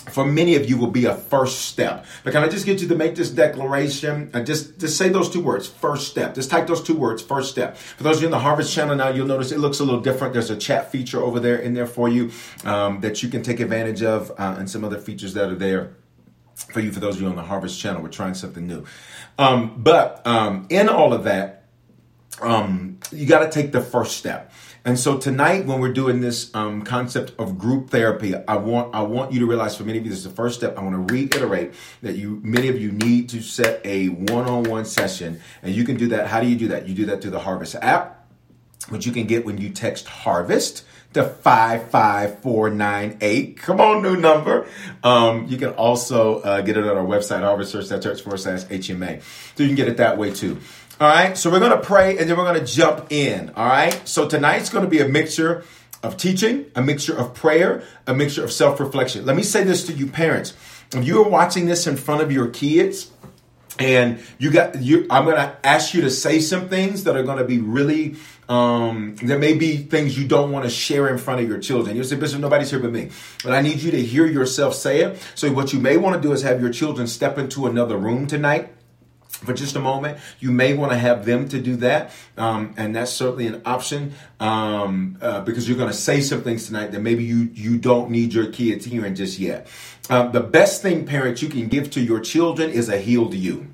for 0.08 0.24
many 0.24 0.56
of 0.56 0.68
you 0.68 0.76
will 0.76 0.90
be 0.90 1.04
a 1.04 1.14
first 1.14 1.62
step. 1.62 2.06
But 2.24 2.32
can 2.32 2.42
I 2.42 2.48
just 2.48 2.64
get 2.64 2.80
you 2.80 2.88
to 2.88 2.94
make 2.94 3.14
this 3.14 3.30
declaration? 3.30 4.30
And 4.32 4.46
just, 4.46 4.78
just 4.78 4.96
say 4.96 5.08
those 5.08 5.28
two 5.28 5.42
words, 5.42 5.68
first 5.68 6.08
step. 6.08 6.34
Just 6.34 6.50
type 6.50 6.66
those 6.66 6.82
two 6.82 6.96
words, 6.96 7.22
first 7.22 7.50
step. 7.50 7.76
For 7.76 8.02
those 8.02 8.16
of 8.16 8.22
you 8.22 8.28
in 8.28 8.32
the 8.32 8.38
Harvest 8.38 8.72
channel 8.72 8.96
now, 8.96 9.08
you'll 9.08 9.26
notice 9.26 9.52
it 9.52 9.58
looks 9.58 9.80
a 9.80 9.84
little 9.84 10.00
different. 10.00 10.32
There's 10.32 10.50
a 10.50 10.56
chat 10.56 10.90
feature 10.90 11.22
over 11.22 11.38
there 11.38 11.56
in 11.56 11.74
there 11.74 11.86
for 11.86 12.08
you 12.08 12.30
um, 12.64 13.00
that 13.02 13.22
you 13.22 13.28
can 13.28 13.42
take 13.42 13.60
advantage 13.60 14.02
of 14.02 14.30
uh, 14.32 14.56
and 14.58 14.70
some 14.70 14.84
other 14.84 14.98
features 14.98 15.34
that 15.34 15.50
are 15.50 15.54
there 15.54 15.96
for 16.54 16.80
you. 16.80 16.92
For 16.92 17.00
those 17.00 17.16
of 17.16 17.22
you 17.22 17.28
on 17.28 17.36
the 17.36 17.42
Harvest 17.42 17.78
channel, 17.78 18.02
we're 18.02 18.08
trying 18.08 18.34
something 18.34 18.66
new. 18.66 18.84
Um, 19.38 19.82
but 19.82 20.26
um, 20.26 20.66
in 20.70 20.88
all 20.88 21.12
of 21.12 21.24
that, 21.24 21.66
um, 22.40 22.98
you 23.12 23.26
got 23.26 23.40
to 23.40 23.50
take 23.50 23.72
the 23.72 23.82
first 23.82 24.16
step. 24.16 24.52
And 24.84 24.98
so 24.98 25.18
tonight, 25.18 25.66
when 25.66 25.80
we're 25.80 25.92
doing 25.92 26.20
this 26.20 26.54
um, 26.54 26.82
concept 26.82 27.32
of 27.38 27.58
group 27.58 27.90
therapy, 27.90 28.34
I 28.34 28.56
want 28.56 28.94
I 28.94 29.02
want 29.02 29.32
you 29.32 29.40
to 29.40 29.46
realize 29.46 29.76
for 29.76 29.84
many 29.84 29.98
of 29.98 30.04
you, 30.04 30.10
this 30.10 30.20
is 30.20 30.24
the 30.24 30.30
first 30.30 30.56
step. 30.56 30.78
I 30.78 30.82
want 30.82 31.08
to 31.08 31.14
reiterate 31.14 31.74
that 32.02 32.16
you 32.16 32.40
many 32.42 32.68
of 32.68 32.80
you 32.80 32.92
need 32.92 33.28
to 33.30 33.42
set 33.42 33.84
a 33.84 34.08
one-on-one 34.08 34.86
session, 34.86 35.40
and 35.62 35.74
you 35.74 35.84
can 35.84 35.96
do 35.96 36.08
that. 36.08 36.28
How 36.28 36.40
do 36.40 36.46
you 36.46 36.56
do 36.56 36.68
that? 36.68 36.88
You 36.88 36.94
do 36.94 37.06
that 37.06 37.20
through 37.20 37.32
the 37.32 37.40
Harvest 37.40 37.74
app, 37.76 38.26
which 38.88 39.04
you 39.04 39.12
can 39.12 39.26
get 39.26 39.44
when 39.44 39.58
you 39.58 39.68
text 39.68 40.08
Harvest 40.08 40.84
to 41.12 41.24
55498. 41.24 43.58
Come 43.58 43.80
on, 43.80 44.00
new 44.02 44.16
number. 44.16 44.66
Um, 45.02 45.46
you 45.48 45.56
can 45.56 45.70
also 45.70 46.38
uh, 46.40 46.60
get 46.60 46.76
it 46.76 46.86
on 46.86 46.96
our 46.96 47.04
website, 47.04 47.42
harvestchurch.church 47.42 48.22
forward 48.22 48.38
slash 48.38 48.62
HMA. 48.64 49.20
So 49.56 49.64
you 49.64 49.68
can 49.68 49.76
get 49.76 49.88
it 49.88 49.96
that 49.96 50.18
way 50.18 50.32
too. 50.32 50.60
All 51.00 51.08
right, 51.08 51.34
so 51.34 51.50
we're 51.50 51.60
going 51.60 51.70
to 51.70 51.80
pray 51.80 52.18
and 52.18 52.28
then 52.28 52.36
we're 52.36 52.44
going 52.44 52.60
to 52.60 52.66
jump 52.66 53.10
in. 53.10 53.52
All 53.56 53.66
right, 53.66 54.06
so 54.06 54.28
tonight's 54.28 54.68
going 54.68 54.84
to 54.84 54.90
be 54.90 55.00
a 55.00 55.08
mixture 55.08 55.64
of 56.02 56.18
teaching, 56.18 56.66
a 56.76 56.82
mixture 56.82 57.16
of 57.16 57.32
prayer, 57.32 57.82
a 58.06 58.12
mixture 58.12 58.44
of 58.44 58.52
self 58.52 58.78
reflection. 58.78 59.24
Let 59.24 59.34
me 59.34 59.42
say 59.42 59.64
this 59.64 59.86
to 59.86 59.94
you, 59.94 60.08
parents. 60.08 60.52
If 60.92 61.06
you 61.06 61.24
are 61.24 61.28
watching 61.28 61.64
this 61.64 61.86
in 61.86 61.96
front 61.96 62.20
of 62.20 62.30
your 62.30 62.48
kids, 62.48 63.10
and 63.78 64.20
you 64.38 64.50
got 64.50 64.82
you 64.82 65.06
i'm 65.08 65.24
going 65.24 65.36
to 65.36 65.56
ask 65.64 65.94
you 65.94 66.02
to 66.02 66.10
say 66.10 66.40
some 66.40 66.68
things 66.68 67.04
that 67.04 67.16
are 67.16 67.22
going 67.22 67.38
to 67.38 67.44
be 67.44 67.60
really 67.60 68.16
um, 68.48 69.14
there 69.22 69.38
may 69.38 69.54
be 69.54 69.76
things 69.76 70.18
you 70.18 70.26
don't 70.26 70.50
want 70.50 70.64
to 70.64 70.70
share 70.70 71.08
in 71.08 71.16
front 71.16 71.40
of 71.40 71.48
your 71.48 71.60
children 71.60 71.96
you 71.96 72.02
say 72.02 72.16
bishop 72.16 72.40
nobody's 72.40 72.68
here 72.68 72.80
but 72.80 72.90
me 72.90 73.10
but 73.44 73.52
i 73.54 73.62
need 73.62 73.80
you 73.80 73.92
to 73.92 74.02
hear 74.02 74.26
yourself 74.26 74.74
say 74.74 75.02
it 75.02 75.18
so 75.36 75.50
what 75.52 75.72
you 75.72 75.78
may 75.78 75.96
want 75.96 76.20
to 76.20 76.20
do 76.20 76.32
is 76.32 76.42
have 76.42 76.60
your 76.60 76.70
children 76.70 77.06
step 77.06 77.38
into 77.38 77.66
another 77.66 77.96
room 77.96 78.26
tonight 78.26 78.70
for 79.44 79.52
just 79.52 79.76
a 79.76 79.80
moment. 79.80 80.18
You 80.38 80.52
may 80.52 80.74
want 80.74 80.92
to 80.92 80.98
have 80.98 81.24
them 81.24 81.48
to 81.48 81.60
do 81.60 81.76
that, 81.76 82.12
um, 82.36 82.74
and 82.76 82.94
that's 82.94 83.12
certainly 83.12 83.46
an 83.46 83.62
option 83.64 84.14
um, 84.38 85.18
uh, 85.20 85.40
because 85.40 85.68
you're 85.68 85.78
going 85.78 85.90
to 85.90 85.96
say 85.96 86.20
some 86.20 86.42
things 86.42 86.66
tonight 86.66 86.92
that 86.92 87.00
maybe 87.00 87.24
you 87.24 87.50
you 87.54 87.78
don't 87.78 88.10
need 88.10 88.32
your 88.32 88.50
kids 88.52 88.84
hearing 88.84 89.14
just 89.14 89.38
yet. 89.38 89.66
Um, 90.08 90.32
the 90.32 90.40
best 90.40 90.82
thing, 90.82 91.06
parents, 91.06 91.40
you 91.40 91.48
can 91.48 91.68
give 91.68 91.90
to 91.90 92.00
your 92.00 92.18
children 92.18 92.70
is 92.70 92.88
a 92.88 92.98
healed 92.98 93.34
you. 93.34 93.69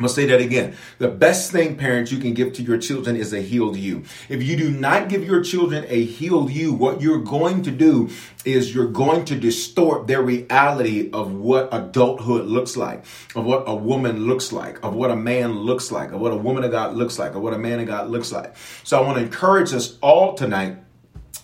I'm 0.00 0.04
gonna 0.04 0.14
say 0.14 0.24
that 0.28 0.40
again. 0.40 0.78
The 0.96 1.08
best 1.08 1.52
thing, 1.52 1.76
parents, 1.76 2.10
you 2.10 2.16
can 2.16 2.32
give 2.32 2.54
to 2.54 2.62
your 2.62 2.78
children 2.78 3.16
is 3.16 3.34
a 3.34 3.42
healed 3.42 3.76
you. 3.76 4.04
If 4.30 4.42
you 4.42 4.56
do 4.56 4.70
not 4.70 5.10
give 5.10 5.22
your 5.26 5.42
children 5.42 5.84
a 5.88 6.04
healed 6.06 6.50
you, 6.50 6.72
what 6.72 7.02
you're 7.02 7.20
going 7.20 7.60
to 7.64 7.70
do 7.70 8.08
is 8.46 8.74
you're 8.74 8.86
going 8.86 9.26
to 9.26 9.36
distort 9.36 10.06
their 10.06 10.22
reality 10.22 11.10
of 11.12 11.34
what 11.34 11.68
adulthood 11.70 12.46
looks 12.46 12.78
like, 12.78 13.04
of 13.36 13.44
what 13.44 13.64
a 13.66 13.74
woman 13.74 14.24
looks 14.24 14.52
like, 14.52 14.82
of 14.82 14.94
what 14.94 15.10
a 15.10 15.16
man 15.16 15.58
looks 15.58 15.92
like, 15.92 16.12
of 16.12 16.20
what 16.22 16.32
a 16.32 16.36
woman 16.36 16.64
of 16.64 16.70
God 16.70 16.96
looks 16.96 17.18
like, 17.18 17.34
of 17.34 17.42
what 17.42 17.52
a 17.52 17.58
man 17.58 17.78
of 17.78 17.86
God 17.86 18.08
looks 18.08 18.32
like. 18.32 18.56
So 18.84 18.98
I 18.98 19.06
want 19.06 19.18
to 19.18 19.24
encourage 19.24 19.74
us 19.74 19.98
all 20.00 20.32
tonight 20.32 20.78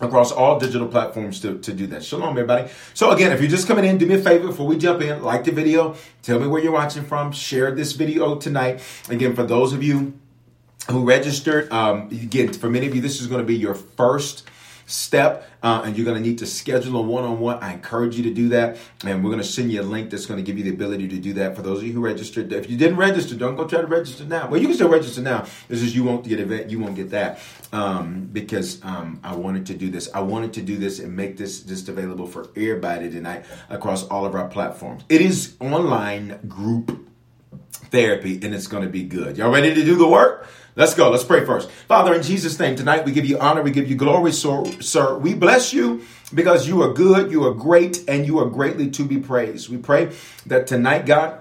across 0.01 0.31
all 0.33 0.59
digital 0.59 0.87
platforms 0.87 1.41
to, 1.41 1.59
to 1.59 1.73
do 1.73 1.87
that. 1.87 2.05
Shalom, 2.05 2.31
everybody. 2.31 2.71
So 2.95 3.11
again, 3.11 3.33
if 3.33 3.41
you're 3.41 3.51
just 3.51 3.67
coming 3.67 3.85
in, 3.85 3.99
do 3.99 4.07
me 4.07 4.17
a 4.17 4.19
favor 4.19 4.49
before 4.49 4.67
we 4.67 4.77
jump 4.77 5.01
in, 5.03 5.23
like 5.23 5.45
the 5.45 5.53
video, 5.53 5.97
tell 6.23 6.39
me 6.39 6.47
where 6.47 6.63
you're 6.63 6.73
watching 6.73 7.05
from, 7.05 7.33
share 7.33 7.71
this 7.71 7.93
video 7.93 8.37
tonight. 8.37 8.83
Again, 9.09 9.35
for 9.35 9.43
those 9.43 9.73
of 9.73 9.83
you 9.83 10.19
who 10.91 11.05
registered, 11.05 11.73
um, 11.73 12.09
again, 12.11 12.53
for 12.53 12.69
many 12.69 12.87
of 12.87 12.95
you, 12.95 13.01
this 13.01 13.21
is 13.21 13.27
going 13.27 13.41
to 13.41 13.47
be 13.47 13.57
your 13.57 13.75
first 13.75 14.49
step, 14.87 15.49
uh, 15.63 15.83
and 15.85 15.97
you're 15.97 16.05
going 16.05 16.17
to 16.17 16.27
need 16.27 16.39
to 16.39 16.47
schedule 16.47 16.99
a 16.99 17.03
one-on-one. 17.03 17.59
I 17.63 17.73
encourage 17.75 18.17
you 18.17 18.23
to 18.23 18.33
do 18.33 18.49
that, 18.51 18.79
and 19.05 19.23
we're 19.23 19.31
going 19.31 19.43
to 19.43 19.49
send 19.49 19.73
you 19.73 19.81
a 19.81 19.83
link 19.83 20.11
that's 20.11 20.27
going 20.27 20.39
to 20.39 20.45
give 20.45 20.57
you 20.57 20.65
the 20.65 20.71
ability 20.71 21.09
to 21.09 21.19
do 21.19 21.33
that. 21.35 21.57
For 21.57 21.63
those 21.63 21.79
of 21.79 21.85
you 21.85 21.93
who 21.93 22.01
registered, 22.01 22.53
if 22.53 22.71
you 22.71 22.77
didn't 22.77 22.97
register, 22.97 23.35
don't 23.35 23.57
go 23.57 23.67
try 23.67 23.81
to 23.81 23.87
register 23.87 24.25
now. 24.25 24.49
Well, 24.49 24.61
you 24.61 24.69
can 24.69 24.77
still 24.77 24.89
register 24.89 25.21
now. 25.21 25.45
This 25.69 25.83
is 25.83 25.95
you 25.95 26.05
won't 26.05 26.27
get 26.27 26.41
event, 26.41 26.71
you 26.71 26.79
won't 26.79 26.95
get 26.95 27.11
that 27.11 27.41
um, 27.73 28.29
because 28.33 28.83
um, 28.85 29.21
I 29.23 29.35
wanted 29.35 29.67
to 29.67 29.75
do 29.75 29.91
this. 29.91 30.09
I 30.15 30.21
wanted 30.21 30.53
to 30.55 30.63
do 30.63 30.77
this 30.77 31.01
and 31.01 31.15
make 31.15 31.37
this 31.37 31.61
just 31.61 31.89
available 31.89 32.27
for 32.27 32.49
everybody 32.57 33.11
tonight 33.11 33.45
across 33.69 34.07
all 34.09 34.25
of 34.25 34.35
our 34.35 34.49
platforms. 34.49 35.05
It 35.09 35.21
is 35.21 35.57
online 35.61 36.41
group 36.47 37.07
therapy, 37.91 38.35
and 38.43 38.55
it's 38.55 38.67
going 38.67 38.83
to 38.83 38.89
be 38.89 39.03
good. 39.03 39.37
Y'all 39.37 39.51
ready 39.51 39.75
to 39.75 39.85
do 39.85 39.97
the 39.97 40.09
work? 40.09 40.49
Let's 40.77 40.93
go. 40.93 41.09
Let's 41.09 41.25
pray 41.25 41.43
first. 41.47 41.71
Father, 41.71 42.13
in 42.13 42.23
Jesus' 42.23 42.59
name, 42.61 42.77
tonight 42.77 43.07
we 43.07 43.13
give 43.13 43.25
you 43.25 43.39
honor, 43.39 43.63
we 43.63 43.71
give 43.71 43.89
you 43.89 43.97
glory, 43.97 44.31
sir. 44.31 44.63
sir. 44.83 45.17
We 45.17 45.33
bless 45.33 45.73
you 45.73 46.03
because 46.35 46.69
you 46.69 46.83
are 46.83 46.93
good, 46.93 47.31
you 47.33 47.45
are 47.47 47.55
great, 47.55 48.05
and 48.07 48.27
you 48.27 48.39
are 48.41 48.45
greatly 48.45 48.91
to 48.91 49.05
be 49.05 49.17
praised. 49.17 49.71
We 49.71 49.79
pray 49.79 50.15
that 50.45 50.67
tonight, 50.67 51.07
God, 51.07 51.41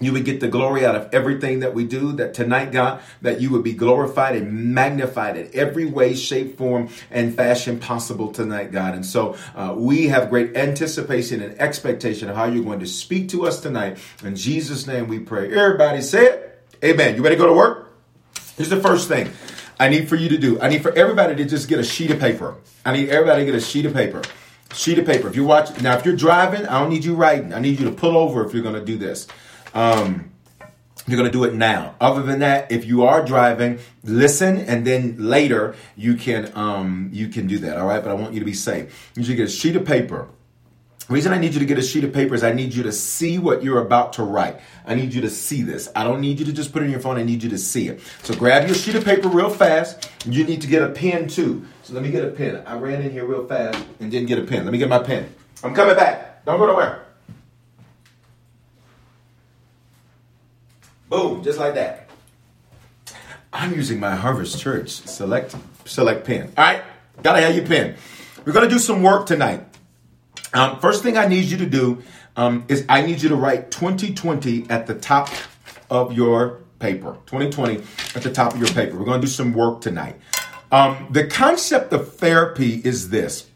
you 0.00 0.14
would 0.14 0.24
get 0.24 0.40
the 0.40 0.48
glory 0.48 0.86
out 0.86 0.96
of 0.96 1.12
everything 1.12 1.60
that 1.60 1.74
we 1.74 1.84
do. 1.84 2.12
That 2.12 2.32
tonight, 2.32 2.72
God, 2.72 3.02
that 3.20 3.38
you 3.38 3.50
would 3.50 3.62
be 3.62 3.74
glorified 3.74 4.34
and 4.34 4.74
magnified 4.74 5.36
in 5.36 5.50
every 5.52 5.84
way, 5.84 6.14
shape, 6.14 6.56
form, 6.56 6.88
and 7.10 7.36
fashion 7.36 7.78
possible 7.78 8.32
tonight, 8.32 8.72
God. 8.72 8.94
And 8.94 9.04
so 9.04 9.36
uh, 9.54 9.74
we 9.76 10.08
have 10.08 10.30
great 10.30 10.56
anticipation 10.56 11.42
and 11.42 11.60
expectation 11.60 12.30
of 12.30 12.36
how 12.36 12.46
you're 12.46 12.64
going 12.64 12.80
to 12.80 12.86
speak 12.86 13.28
to 13.28 13.46
us 13.46 13.60
tonight. 13.60 13.98
In 14.22 14.36
Jesus' 14.36 14.86
name 14.86 15.06
we 15.06 15.18
pray. 15.18 15.54
Everybody 15.54 16.00
say 16.00 16.24
it. 16.24 16.62
Amen. 16.82 17.14
You 17.14 17.22
ready 17.22 17.36
to 17.36 17.40
go 17.42 17.48
to 17.48 17.54
work? 17.54 17.93
Here's 18.56 18.70
the 18.70 18.80
first 18.80 19.08
thing 19.08 19.30
I 19.78 19.88
need 19.88 20.08
for 20.08 20.16
you 20.16 20.28
to 20.28 20.38
do. 20.38 20.60
I 20.60 20.68
need 20.68 20.82
for 20.82 20.92
everybody 20.92 21.34
to 21.36 21.44
just 21.44 21.68
get 21.68 21.78
a 21.78 21.84
sheet 21.84 22.10
of 22.10 22.20
paper. 22.20 22.56
I 22.84 22.92
need 22.92 23.08
everybody 23.08 23.44
to 23.44 23.46
get 23.46 23.54
a 23.54 23.60
sheet 23.60 23.86
of 23.86 23.92
paper. 23.92 24.22
Sheet 24.72 24.98
of 24.98 25.06
paper. 25.06 25.28
If 25.28 25.36
you're 25.36 25.46
watching 25.46 25.82
now, 25.82 25.96
if 25.96 26.04
you're 26.04 26.16
driving, 26.16 26.66
I 26.66 26.80
don't 26.80 26.90
need 26.90 27.04
you 27.04 27.14
writing. 27.14 27.52
I 27.52 27.60
need 27.60 27.78
you 27.78 27.86
to 27.86 27.92
pull 27.92 28.16
over 28.16 28.44
if 28.44 28.52
you're 28.52 28.62
going 28.62 28.74
to 28.74 28.84
do 28.84 28.96
this. 28.96 29.26
Um, 29.72 30.30
you're 31.06 31.18
going 31.18 31.30
to 31.30 31.36
do 31.36 31.44
it 31.44 31.54
now. 31.54 31.96
Other 32.00 32.22
than 32.22 32.38
that, 32.40 32.72
if 32.72 32.86
you 32.86 33.04
are 33.04 33.24
driving, 33.24 33.78
listen, 34.04 34.58
and 34.58 34.86
then 34.86 35.16
later 35.18 35.74
you 35.96 36.14
can 36.14 36.50
um, 36.54 37.10
you 37.12 37.28
can 37.28 37.46
do 37.46 37.58
that. 37.58 37.76
All 37.76 37.86
right, 37.86 38.02
but 38.02 38.10
I 38.10 38.14
want 38.14 38.32
you 38.32 38.40
to 38.40 38.46
be 38.46 38.54
safe. 38.54 39.12
You 39.14 39.22
should 39.22 39.36
get 39.36 39.48
a 39.48 39.50
sheet 39.50 39.76
of 39.76 39.84
paper 39.84 40.28
reason 41.08 41.32
I 41.32 41.38
need 41.38 41.52
you 41.54 41.60
to 41.60 41.66
get 41.66 41.78
a 41.78 41.82
sheet 41.82 42.04
of 42.04 42.12
paper 42.12 42.34
is 42.34 42.42
I 42.42 42.52
need 42.52 42.72
you 42.72 42.82
to 42.84 42.92
see 42.92 43.38
what 43.38 43.62
you're 43.62 43.80
about 43.80 44.14
to 44.14 44.22
write. 44.22 44.60
I 44.86 44.94
need 44.94 45.12
you 45.12 45.20
to 45.22 45.30
see 45.30 45.62
this. 45.62 45.90
I 45.94 46.04
don't 46.04 46.20
need 46.20 46.38
you 46.38 46.46
to 46.46 46.52
just 46.52 46.72
put 46.72 46.82
it 46.82 46.86
in 46.86 46.90
your 46.90 47.00
phone. 47.00 47.16
I 47.16 47.22
need 47.22 47.42
you 47.42 47.50
to 47.50 47.58
see 47.58 47.88
it. 47.88 48.00
So 48.22 48.34
grab 48.34 48.66
your 48.66 48.74
sheet 48.74 48.94
of 48.94 49.04
paper 49.04 49.28
real 49.28 49.50
fast. 49.50 50.10
You 50.24 50.44
need 50.44 50.62
to 50.62 50.66
get 50.66 50.82
a 50.82 50.88
pen 50.88 51.28
too. 51.28 51.66
So 51.82 51.92
let 51.92 52.02
me 52.02 52.10
get 52.10 52.24
a 52.24 52.30
pen. 52.30 52.62
I 52.66 52.76
ran 52.78 53.02
in 53.02 53.10
here 53.10 53.26
real 53.26 53.46
fast 53.46 53.84
and 54.00 54.10
didn't 54.10 54.28
get 54.28 54.38
a 54.38 54.44
pen. 54.44 54.64
Let 54.64 54.72
me 54.72 54.78
get 54.78 54.88
my 54.88 54.98
pen. 54.98 55.32
I'm 55.62 55.74
coming 55.74 55.96
back. 55.96 56.44
Don't 56.44 56.58
go 56.58 56.66
nowhere. 56.66 57.04
Boom, 61.08 61.42
just 61.44 61.58
like 61.58 61.74
that. 61.74 62.08
I'm 63.52 63.74
using 63.74 64.00
my 64.00 64.16
Harvest 64.16 64.58
Church 64.58 64.90
select 64.90 65.54
select 65.84 66.26
pen. 66.26 66.52
All 66.56 66.64
right, 66.64 66.82
gotta 67.22 67.40
have 67.40 67.54
your 67.54 67.66
pen. 67.66 67.94
We're 68.44 68.52
gonna 68.52 68.68
do 68.68 68.78
some 68.78 69.02
work 69.02 69.26
tonight. 69.26 69.64
Um, 70.54 70.78
first 70.78 71.02
thing 71.02 71.18
I 71.18 71.26
need 71.26 71.46
you 71.46 71.58
to 71.58 71.66
do 71.66 72.02
um, 72.36 72.64
is 72.68 72.86
I 72.88 73.02
need 73.02 73.20
you 73.20 73.28
to 73.28 73.36
write 73.36 73.70
2020 73.72 74.70
at 74.70 74.86
the 74.86 74.94
top 74.94 75.28
of 75.90 76.12
your 76.12 76.60
paper. 76.78 77.18
2020 77.26 77.82
at 78.14 78.22
the 78.22 78.32
top 78.32 78.54
of 78.54 78.60
your 78.60 78.68
paper. 78.68 78.96
We're 78.96 79.04
going 79.04 79.20
to 79.20 79.26
do 79.26 79.32
some 79.32 79.52
work 79.52 79.80
tonight. 79.80 80.16
Um, 80.70 81.08
the 81.10 81.26
concept 81.26 81.92
of 81.92 82.14
therapy 82.14 82.80
is 82.84 83.10
this 83.10 83.48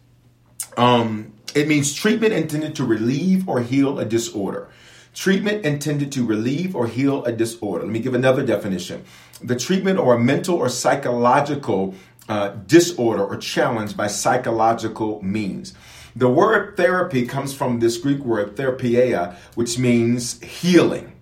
um, 0.76 1.32
it 1.54 1.66
means 1.66 1.94
treatment 1.94 2.32
intended 2.32 2.76
to 2.76 2.84
relieve 2.84 3.48
or 3.48 3.60
heal 3.60 3.98
a 3.98 4.04
disorder. 4.04 4.68
Treatment 5.14 5.64
intended 5.64 6.12
to 6.12 6.24
relieve 6.24 6.76
or 6.76 6.86
heal 6.86 7.24
a 7.24 7.32
disorder. 7.32 7.84
Let 7.84 7.92
me 7.92 7.98
give 7.98 8.14
another 8.14 8.44
definition. 8.44 9.04
The 9.42 9.56
treatment 9.56 9.98
or 9.98 10.14
a 10.14 10.18
mental 10.18 10.56
or 10.56 10.68
psychological 10.68 11.94
uh, 12.28 12.50
disorder 12.66 13.24
or 13.24 13.36
challenge 13.38 13.96
by 13.96 14.06
psychological 14.06 15.20
means. 15.22 15.74
The 16.18 16.28
word 16.28 16.76
therapy 16.76 17.26
comes 17.26 17.54
from 17.54 17.78
this 17.78 17.96
Greek 17.96 18.18
word 18.24 18.56
therapia, 18.56 19.36
which 19.54 19.78
means 19.78 20.42
healing. 20.42 21.12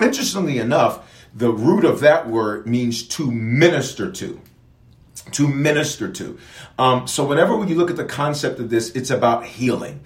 Interestingly 0.00 0.58
enough, 0.58 1.08
the 1.32 1.52
root 1.52 1.84
of 1.84 2.00
that 2.00 2.28
word 2.28 2.66
means 2.66 3.06
to 3.06 3.30
minister 3.30 4.10
to. 4.10 4.40
To 5.30 5.46
minister 5.46 6.10
to. 6.10 6.38
Um, 6.76 7.06
so 7.06 7.24
whenever 7.24 7.64
you 7.66 7.76
look 7.76 7.88
at 7.88 7.94
the 7.94 8.04
concept 8.04 8.58
of 8.58 8.68
this, 8.68 8.90
it's 8.96 9.10
about 9.10 9.44
healing. 9.44 10.00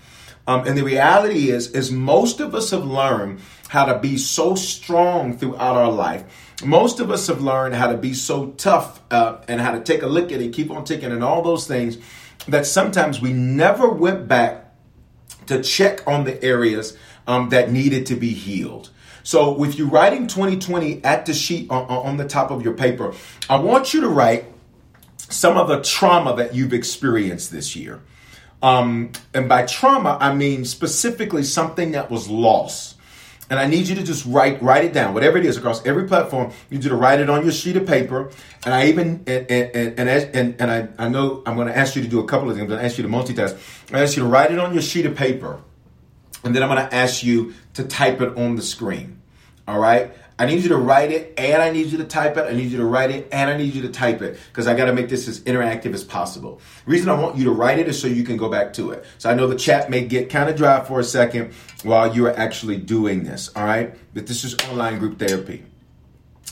Um, 0.46 0.66
and 0.66 0.76
the 0.76 0.84
reality 0.84 1.48
is, 1.48 1.70
is 1.70 1.90
most 1.90 2.40
of 2.40 2.54
us 2.54 2.72
have 2.72 2.84
learned 2.84 3.40
how 3.68 3.86
to 3.86 3.98
be 3.98 4.18
so 4.18 4.54
strong 4.54 5.38
throughout 5.38 5.76
our 5.76 5.90
life. 5.90 6.52
Most 6.62 7.00
of 7.00 7.10
us 7.10 7.26
have 7.28 7.40
learned 7.40 7.74
how 7.74 7.90
to 7.90 7.96
be 7.96 8.12
so 8.12 8.50
tough 8.50 9.00
uh, 9.10 9.38
and 9.48 9.62
how 9.62 9.72
to 9.72 9.80
take 9.80 10.02
a 10.02 10.06
look 10.06 10.30
at 10.30 10.42
it, 10.42 10.52
keep 10.52 10.70
on 10.70 10.84
ticking, 10.84 11.10
and 11.10 11.24
all 11.24 11.40
those 11.40 11.66
things 11.66 11.96
that 12.48 12.66
sometimes 12.66 13.20
we 13.20 13.32
never 13.32 13.88
went 13.88 14.28
back 14.28 14.66
to 15.46 15.62
check 15.62 16.06
on 16.06 16.24
the 16.24 16.42
areas 16.42 16.96
um, 17.26 17.48
that 17.50 17.70
needed 17.70 18.06
to 18.06 18.16
be 18.16 18.30
healed. 18.32 18.90
So, 19.22 19.52
with 19.52 19.78
you 19.78 19.86
writing 19.88 20.26
2020 20.26 21.04
at 21.04 21.26
the 21.26 21.34
sheet 21.34 21.70
on, 21.70 21.84
on 21.86 22.16
the 22.16 22.26
top 22.26 22.50
of 22.50 22.62
your 22.62 22.74
paper, 22.74 23.14
I 23.48 23.56
want 23.56 23.92
you 23.92 24.00
to 24.00 24.08
write 24.08 24.46
some 25.18 25.56
of 25.56 25.68
the 25.68 25.82
trauma 25.82 26.34
that 26.36 26.54
you've 26.54 26.72
experienced 26.72 27.52
this 27.52 27.76
year. 27.76 28.00
Um, 28.62 29.12
and 29.32 29.48
by 29.48 29.66
trauma, 29.66 30.18
I 30.20 30.34
mean 30.34 30.64
specifically 30.64 31.44
something 31.44 31.92
that 31.92 32.10
was 32.10 32.28
lost 32.28 32.96
and 33.50 33.58
I 33.58 33.66
need 33.66 33.88
you 33.88 33.96
to 33.96 34.02
just 34.04 34.24
write 34.24 34.62
write 34.62 34.84
it 34.84 34.92
down, 34.92 35.12
whatever 35.12 35.36
it 35.36 35.44
is, 35.44 35.56
across 35.56 35.84
every 35.84 36.06
platform. 36.06 36.52
You 36.70 36.78
need 36.78 36.84
you 36.84 36.90
to 36.90 36.96
write 36.96 37.20
it 37.20 37.28
on 37.28 37.42
your 37.42 37.52
sheet 37.52 37.76
of 37.76 37.84
paper. 37.86 38.30
And 38.64 38.72
I 38.72 38.86
even 38.86 39.24
and 39.26 39.50
and 39.50 39.98
and 39.98 40.08
and, 40.08 40.60
and 40.60 40.70
I, 40.70 40.88
I 41.04 41.08
know 41.08 41.42
I'm 41.44 41.56
going 41.56 41.66
to 41.66 41.76
ask 41.76 41.96
you 41.96 42.02
to 42.02 42.08
do 42.08 42.20
a 42.20 42.26
couple 42.26 42.48
of 42.48 42.56
things. 42.56 42.62
I'm 42.62 42.68
going 42.68 42.80
to 42.80 42.86
ask 42.86 42.96
you 42.96 43.02
to 43.02 43.10
multitask. 43.10 43.58
I 43.92 44.02
ask 44.02 44.16
you 44.16 44.22
to 44.22 44.28
write 44.28 44.52
it 44.52 44.58
on 44.58 44.72
your 44.72 44.82
sheet 44.82 45.04
of 45.04 45.16
paper, 45.16 45.60
and 46.44 46.54
then 46.54 46.62
I'm 46.62 46.68
going 46.68 46.88
to 46.88 46.94
ask 46.94 47.24
you 47.24 47.54
to 47.74 47.84
type 47.84 48.20
it 48.20 48.36
on 48.36 48.54
the 48.54 48.62
screen. 48.62 49.20
All 49.66 49.80
right. 49.80 50.12
I 50.40 50.46
need 50.46 50.62
you 50.62 50.70
to 50.70 50.78
write 50.78 51.12
it 51.12 51.34
and 51.36 51.60
I 51.60 51.70
need 51.70 51.88
you 51.88 51.98
to 51.98 52.04
type 52.04 52.38
it. 52.38 52.46
I 52.46 52.52
need 52.52 52.70
you 52.70 52.78
to 52.78 52.84
write 52.86 53.10
it 53.10 53.28
and 53.30 53.50
I 53.50 53.58
need 53.58 53.74
you 53.74 53.82
to 53.82 53.90
type 53.90 54.22
it 54.22 54.38
because 54.48 54.66
I 54.66 54.72
got 54.72 54.86
to 54.86 54.94
make 54.94 55.10
this 55.10 55.28
as 55.28 55.40
interactive 55.40 55.92
as 55.92 56.02
possible. 56.02 56.62
Reason 56.86 57.10
I 57.10 57.20
want 57.20 57.36
you 57.36 57.44
to 57.44 57.50
write 57.50 57.78
it 57.78 57.88
is 57.88 58.00
so 58.00 58.08
you 58.08 58.24
can 58.24 58.38
go 58.38 58.48
back 58.48 58.72
to 58.74 58.92
it. 58.92 59.04
So 59.18 59.28
I 59.28 59.34
know 59.34 59.46
the 59.46 59.54
chat 59.54 59.90
may 59.90 60.06
get 60.06 60.30
kind 60.30 60.48
of 60.48 60.56
dry 60.56 60.82
for 60.82 60.98
a 60.98 61.04
second 61.04 61.52
while 61.82 62.16
you 62.16 62.24
are 62.24 62.34
actually 62.34 62.78
doing 62.78 63.22
this. 63.22 63.50
All 63.54 63.66
right. 63.66 63.94
But 64.14 64.28
this 64.28 64.42
is 64.42 64.56
online 64.70 64.98
group 64.98 65.18
therapy. 65.18 65.62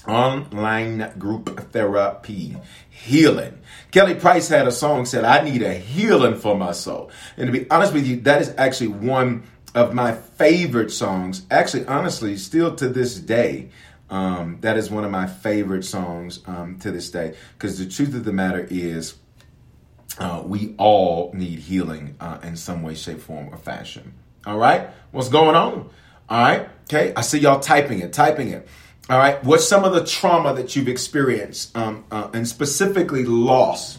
Online 0.07 1.15
group 1.19 1.73
therapy. 1.73 2.59
Healing. 2.91 3.59
Kelly 3.91 4.17
Price 4.17 4.49
had 4.49 4.69
a 4.69 4.73
song 4.73 5.07
said, 5.07 5.25
I 5.25 5.43
need 5.49 5.63
a 5.63 5.73
healing 5.73 6.37
for 6.37 6.59
my 6.59 6.73
soul. 6.73 7.11
And 7.39 7.47
to 7.47 7.59
be 7.59 7.71
honest 7.71 7.95
with 7.95 8.07
you, 8.07 8.21
that 8.21 8.43
is 8.43 8.53
actually 8.59 8.89
one 8.89 9.45
of 9.79 9.95
my 9.95 10.13
favorite 10.13 10.91
songs. 10.91 11.47
Actually, 11.51 11.87
honestly, 11.87 12.37
still 12.37 12.75
to 12.75 12.89
this 12.89 13.15
day, 13.17 13.71
um, 14.11 14.59
that 14.63 14.77
is 14.77 14.91
one 14.91 15.05
of 15.05 15.11
my 15.11 15.27
favorite 15.27 15.85
songs 15.85 16.41
um, 16.47 16.79
to 16.81 16.91
this 16.91 17.11
day. 17.11 17.37
Because 17.55 17.79
the 17.79 17.87
truth 17.87 18.15
of 18.15 18.25
the 18.25 18.33
matter 18.33 18.67
is, 18.71 19.15
uh, 20.19 20.43
we 20.45 20.75
all 20.79 21.31
need 21.33 21.61
healing 21.61 22.17
uh, 22.19 22.39
in 22.43 22.57
some 22.57 22.83
way, 22.83 22.95
shape, 22.95 23.21
form, 23.21 23.49
or 23.53 23.57
fashion. 23.57 24.15
All 24.45 24.59
right, 24.59 24.91
what's 25.13 25.29
going 25.29 25.55
on? 25.55 25.91
All 26.29 26.43
right, 26.43 26.69
okay. 26.85 27.13
I 27.15 27.21
see 27.21 27.39
y'all 27.39 27.61
typing 27.61 28.01
it, 28.01 28.13
typing 28.13 28.49
it. 28.49 28.67
All 29.09 29.19
right, 29.19 29.43
what's 29.45 29.67
some 29.67 29.85
of 29.85 29.95
the 29.95 30.05
trauma 30.05 30.55
that 30.55 30.75
you've 30.75 30.89
experienced, 30.89 31.77
um, 31.77 32.05
uh, 32.11 32.31
and 32.35 32.49
specifically 32.49 33.25
loss 33.25 33.99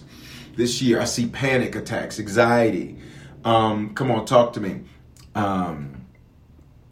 this 0.57 0.81
year? 0.81 0.99
I 0.99 1.05
see 1.05 1.27
panic 1.27 1.75
attacks, 1.75 2.19
anxiety. 2.19 2.97
Um, 3.45 3.95
come 3.95 4.11
on, 4.11 4.25
talk 4.25 4.53
to 4.53 4.59
me. 4.59 4.81
Um, 5.39 6.05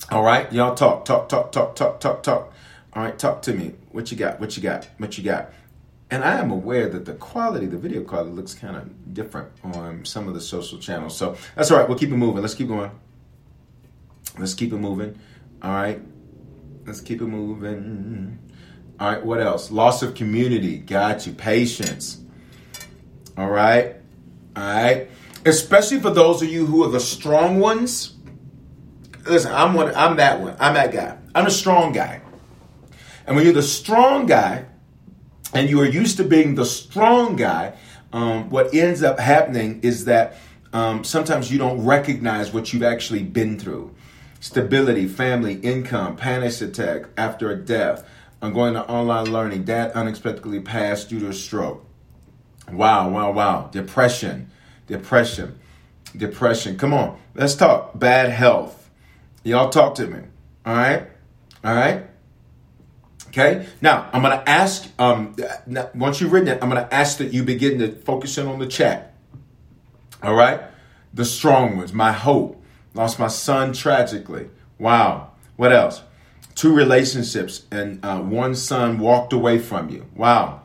all 0.09 0.23
right, 0.23 0.51
y'all 0.53 0.73
talk, 0.73 1.03
talk, 1.03 1.27
talk, 1.27 1.51
talk, 1.51 1.75
talk, 1.75 1.99
talk, 1.99 2.23
talk. 2.23 2.53
All 2.93 3.03
right, 3.03 3.19
talk 3.19 3.41
to 3.41 3.53
me. 3.53 3.73
What 3.91 4.09
you 4.09 4.15
got? 4.15 4.39
What 4.39 4.55
you 4.55 4.63
got? 4.63 4.87
What 4.99 5.17
you 5.17 5.23
got? 5.25 5.51
And 6.09 6.23
I 6.23 6.39
am 6.39 6.51
aware 6.51 6.87
that 6.87 7.03
the 7.03 7.13
quality, 7.15 7.65
the 7.65 7.77
video 7.77 8.03
quality, 8.05 8.31
looks 8.31 8.53
kind 8.53 8.77
of 8.77 9.13
different 9.13 9.49
on 9.63 10.05
some 10.05 10.29
of 10.29 10.33
the 10.33 10.39
social 10.39 10.79
channels. 10.79 11.17
So 11.17 11.35
that's 11.55 11.69
all 11.71 11.77
right. 11.77 11.89
We'll 11.89 11.97
keep 11.97 12.09
it 12.09 12.15
moving. 12.15 12.41
Let's 12.41 12.55
keep 12.55 12.69
going. 12.69 12.91
Let's 14.39 14.53
keep 14.53 14.71
it 14.71 14.77
moving. 14.77 15.19
All 15.61 15.71
right. 15.71 15.99
Let's 16.85 17.01
keep 17.01 17.21
it 17.21 17.27
moving. 17.27 18.39
All 18.97 19.11
right. 19.11 19.25
What 19.25 19.41
else? 19.41 19.71
Loss 19.71 20.03
of 20.03 20.15
community. 20.15 20.77
Got 20.77 21.27
you. 21.27 21.33
Patience. 21.33 22.21
All 23.35 23.49
right. 23.49 23.97
All 24.55 24.63
right. 24.63 25.09
Especially 25.45 25.99
for 25.99 26.11
those 26.11 26.41
of 26.41 26.47
you 26.47 26.65
who 26.65 26.85
are 26.85 26.89
the 26.89 27.01
strong 27.01 27.59
ones 27.59 28.16
listen, 29.29 29.53
I'm 29.53 29.73
one, 29.73 29.93
I'm 29.95 30.17
that 30.17 30.39
one. 30.39 30.55
I'm 30.59 30.73
that 30.73 30.91
guy. 30.91 31.17
I'm 31.35 31.45
a 31.45 31.51
strong 31.51 31.91
guy. 31.91 32.21
And 33.25 33.35
when 33.35 33.45
you're 33.45 33.53
the 33.53 33.61
strong 33.61 34.25
guy, 34.25 34.65
and 35.53 35.69
you 35.69 35.79
are 35.81 35.85
used 35.85 36.17
to 36.17 36.23
being 36.23 36.55
the 36.55 36.65
strong 36.65 37.35
guy, 37.35 37.73
um, 38.13 38.49
what 38.49 38.73
ends 38.73 39.03
up 39.03 39.19
happening 39.19 39.79
is 39.81 40.05
that 40.05 40.37
um, 40.73 41.03
sometimes 41.03 41.51
you 41.51 41.57
don't 41.57 41.83
recognize 41.83 42.53
what 42.53 42.73
you've 42.73 42.83
actually 42.83 43.23
been 43.23 43.57
through. 43.59 43.93
Stability, 44.39 45.07
family, 45.07 45.55
income, 45.55 46.15
panic 46.15 46.61
attack 46.61 47.05
after 47.17 47.49
a 47.51 47.55
death, 47.55 48.07
I'm 48.41 48.53
going 48.53 48.75
to 48.75 48.87
online 48.87 49.31
learning, 49.31 49.63
dad 49.63 49.91
unexpectedly 49.93 50.59
passed 50.59 51.09
due 51.09 51.19
to 51.21 51.29
a 51.29 51.33
stroke. 51.33 51.83
Wow, 52.71 53.09
wow, 53.09 53.31
wow. 53.31 53.69
Depression, 53.71 54.51
depression, 54.85 55.57
depression. 56.15 56.77
Come 56.77 56.93
on, 56.93 57.19
let's 57.33 57.55
talk. 57.55 57.97
Bad 57.97 58.29
health. 58.29 58.76
Y'all 59.47 59.69
talk 59.69 59.95
to 59.95 60.05
me. 60.05 60.19
All 60.65 60.75
right, 60.75 61.07
all 61.63 61.73
right. 61.73 62.05
Okay. 63.29 63.65
Now 63.81 64.09
I'm 64.11 64.21
gonna 64.21 64.43
ask. 64.45 64.89
Um, 64.99 65.37
once 65.95 66.19
you've 66.19 66.33
written 66.33 66.49
it, 66.49 66.59
I'm 66.61 66.67
gonna 66.67 66.89
ask 66.91 67.17
that 67.19 67.31
you 67.31 67.43
begin 67.43 67.79
to 67.79 67.95
focus 67.95 68.37
in 68.37 68.45
on 68.45 68.59
the 68.59 68.67
chat. 68.67 69.13
All 70.21 70.33
right. 70.33 70.61
The 71.13 71.23
strong 71.23 71.77
ones. 71.77 71.93
My 71.93 72.11
hope. 72.11 72.61
Lost 72.93 73.19
my 73.19 73.27
son 73.27 73.71
tragically. 73.71 74.49
Wow. 74.79 75.31
What 75.55 75.71
else? 75.71 76.01
Two 76.55 76.73
relationships 76.73 77.65
and 77.71 78.03
uh, 78.03 78.19
one 78.19 78.53
son 78.53 78.99
walked 78.99 79.31
away 79.31 79.59
from 79.59 79.89
you. 79.89 80.07
Wow. 80.13 80.63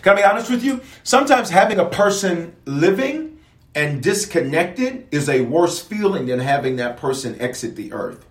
Can 0.00 0.12
I 0.12 0.16
be 0.16 0.24
honest 0.24 0.50
with 0.50 0.64
you? 0.64 0.80
Sometimes 1.02 1.50
having 1.50 1.80
a 1.80 1.84
person 1.84 2.56
living 2.64 3.25
and 3.76 4.02
disconnected 4.02 5.06
is 5.12 5.28
a 5.28 5.42
worse 5.42 5.78
feeling 5.78 6.26
than 6.26 6.40
having 6.40 6.76
that 6.76 6.96
person 6.96 7.40
exit 7.40 7.76
the 7.76 7.92
earth. 7.92 8.26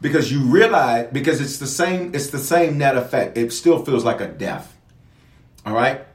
Because 0.00 0.32
you 0.32 0.40
realize 0.40 1.08
because 1.12 1.40
it's 1.42 1.58
the 1.58 1.66
same 1.66 2.14
it's 2.14 2.28
the 2.28 2.38
same 2.38 2.78
net 2.78 2.96
effect. 2.96 3.36
It 3.36 3.52
still 3.52 3.84
feels 3.84 4.04
like 4.04 4.20
a 4.20 4.26
death. 4.26 4.74
All 5.66 5.74
right? 5.74 6.06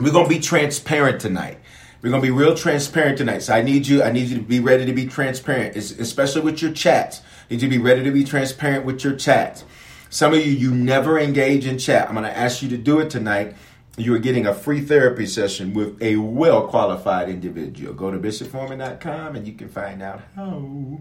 We're 0.00 0.12
going 0.12 0.24
to 0.24 0.34
be 0.34 0.40
transparent 0.40 1.20
tonight. 1.20 1.58
We're 2.02 2.10
gonna 2.10 2.22
be 2.22 2.30
real 2.30 2.54
transparent 2.54 3.18
tonight. 3.18 3.40
So 3.40 3.54
I 3.54 3.62
need 3.62 3.88
you. 3.88 4.02
I 4.02 4.12
need 4.12 4.28
you 4.28 4.36
to 4.36 4.42
be 4.42 4.60
ready 4.60 4.84
to 4.84 4.92
be 4.92 5.06
transparent, 5.06 5.74
especially 5.74 6.42
with 6.42 6.62
your 6.62 6.70
chats. 6.70 7.20
You 7.48 7.56
need 7.56 7.62
to 7.62 7.68
be 7.68 7.78
ready 7.78 8.04
to 8.04 8.12
be 8.12 8.22
transparent 8.22 8.84
with 8.84 9.02
your 9.02 9.16
chats. 9.16 9.64
Some 10.08 10.32
of 10.32 10.46
you, 10.46 10.52
you 10.52 10.72
never 10.72 11.18
engage 11.18 11.66
in 11.66 11.78
chat. 11.78 12.08
I'm 12.08 12.14
gonna 12.14 12.28
ask 12.28 12.62
you 12.62 12.68
to 12.68 12.76
do 12.76 13.00
it 13.00 13.10
tonight 13.10 13.56
you 13.96 14.14
are 14.14 14.18
getting 14.18 14.46
a 14.46 14.54
free 14.54 14.82
therapy 14.82 15.26
session 15.26 15.72
with 15.72 16.00
a 16.02 16.16
well 16.16 16.68
qualified 16.68 17.28
individual. 17.28 17.94
Go 17.94 18.10
to 18.10 18.18
bishopforeman.com 18.18 19.36
and 19.36 19.46
you 19.46 19.54
can 19.54 19.68
find 19.68 20.02
out 20.02 20.20
how. 20.34 21.00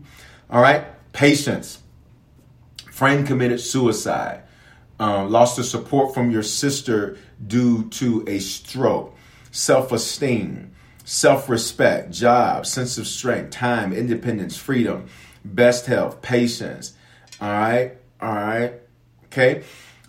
All 0.49 0.61
right, 0.61 0.85
patience. 1.11 1.79
Friend 2.91 3.27
committed 3.27 3.59
suicide. 3.59 4.43
Um, 4.97 5.29
lost 5.29 5.57
the 5.57 5.63
support 5.63 6.13
from 6.13 6.31
your 6.31 6.43
sister 6.43 7.17
due 7.45 7.89
to 7.89 8.23
a 8.27 8.39
stroke. 8.39 9.13
Self 9.51 9.91
esteem, 9.91 10.71
self 11.03 11.49
respect, 11.49 12.11
job, 12.11 12.65
sense 12.65 12.97
of 12.97 13.07
strength, 13.07 13.51
time, 13.51 13.91
independence, 13.91 14.55
freedom, 14.55 15.07
best 15.43 15.85
health, 15.85 16.21
patience. 16.21 16.93
All 17.41 17.49
right, 17.49 17.97
all 18.21 18.33
right, 18.33 18.73
okay. 19.25 19.63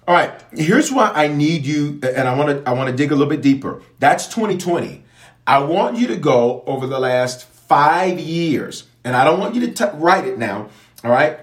All 0.09 0.15
right, 0.15 0.41
here's 0.53 0.93
why 0.93 1.11
I 1.13 1.27
need 1.27 1.67
you, 1.67 1.99
and 2.01 2.29
I 2.29 2.37
want 2.37 2.65
to 2.65 2.71
I 2.71 2.75
want 2.75 2.89
to 2.91 2.95
dig 2.95 3.11
a 3.11 3.17
little 3.17 3.31
bit 3.31 3.43
deeper. 3.43 3.83
That's 3.99 4.29
2020. 4.29 5.05
I 5.49 5.59
want 5.59 5.99
you 5.99 6.07
to 6.07 6.17
go 6.17 6.63
over 6.65 6.87
the 6.87 7.01
last 7.01 7.45
five 7.45 8.21
years, 8.21 8.85
and 9.03 9.17
I 9.17 9.25
don't 9.25 9.41
want 9.41 9.57
you 9.57 9.67
to 9.67 9.73
t- 9.73 9.97
write 9.99 10.25
it 10.25 10.39
now. 10.39 10.69
All 11.03 11.11
right, 11.11 11.41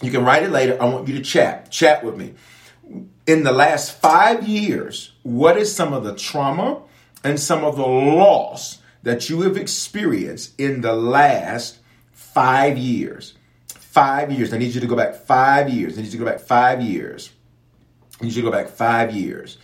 you 0.00 0.12
can 0.12 0.24
write 0.24 0.44
it 0.44 0.50
later. 0.50 0.80
I 0.80 0.84
want 0.84 1.08
you 1.08 1.16
to 1.16 1.22
chat, 1.22 1.72
chat 1.72 2.04
with 2.04 2.16
me. 2.16 2.34
In 3.26 3.42
the 3.42 3.52
last 3.52 4.00
five 4.00 4.46
years, 4.46 5.12
what 5.24 5.56
is 5.56 5.74
some 5.74 5.92
of 5.92 6.04
the 6.04 6.14
trauma 6.14 6.82
and 7.24 7.40
some 7.40 7.64
of 7.64 7.74
the 7.74 7.86
loss 7.86 8.78
that 9.02 9.28
you 9.28 9.40
have 9.40 9.56
experienced 9.56 10.58
in 10.60 10.82
the 10.82 10.92
last 10.92 11.78
five 12.12 12.78
years? 12.78 13.34
Five 13.74 14.30
years. 14.30 14.52
I 14.52 14.58
need 14.58 14.72
you 14.72 14.80
to 14.80 14.86
go 14.86 14.94
back 14.94 15.16
five 15.16 15.68
years. 15.68 15.98
I 15.98 16.02
need 16.02 16.06
you 16.06 16.12
to 16.12 16.18
go 16.18 16.24
back 16.26 16.38
five 16.38 16.80
years. 16.80 17.30
You 18.20 18.30
should 18.30 18.44
go 18.44 18.50
back 18.50 18.68
five 18.68 19.14
years. 19.14 19.58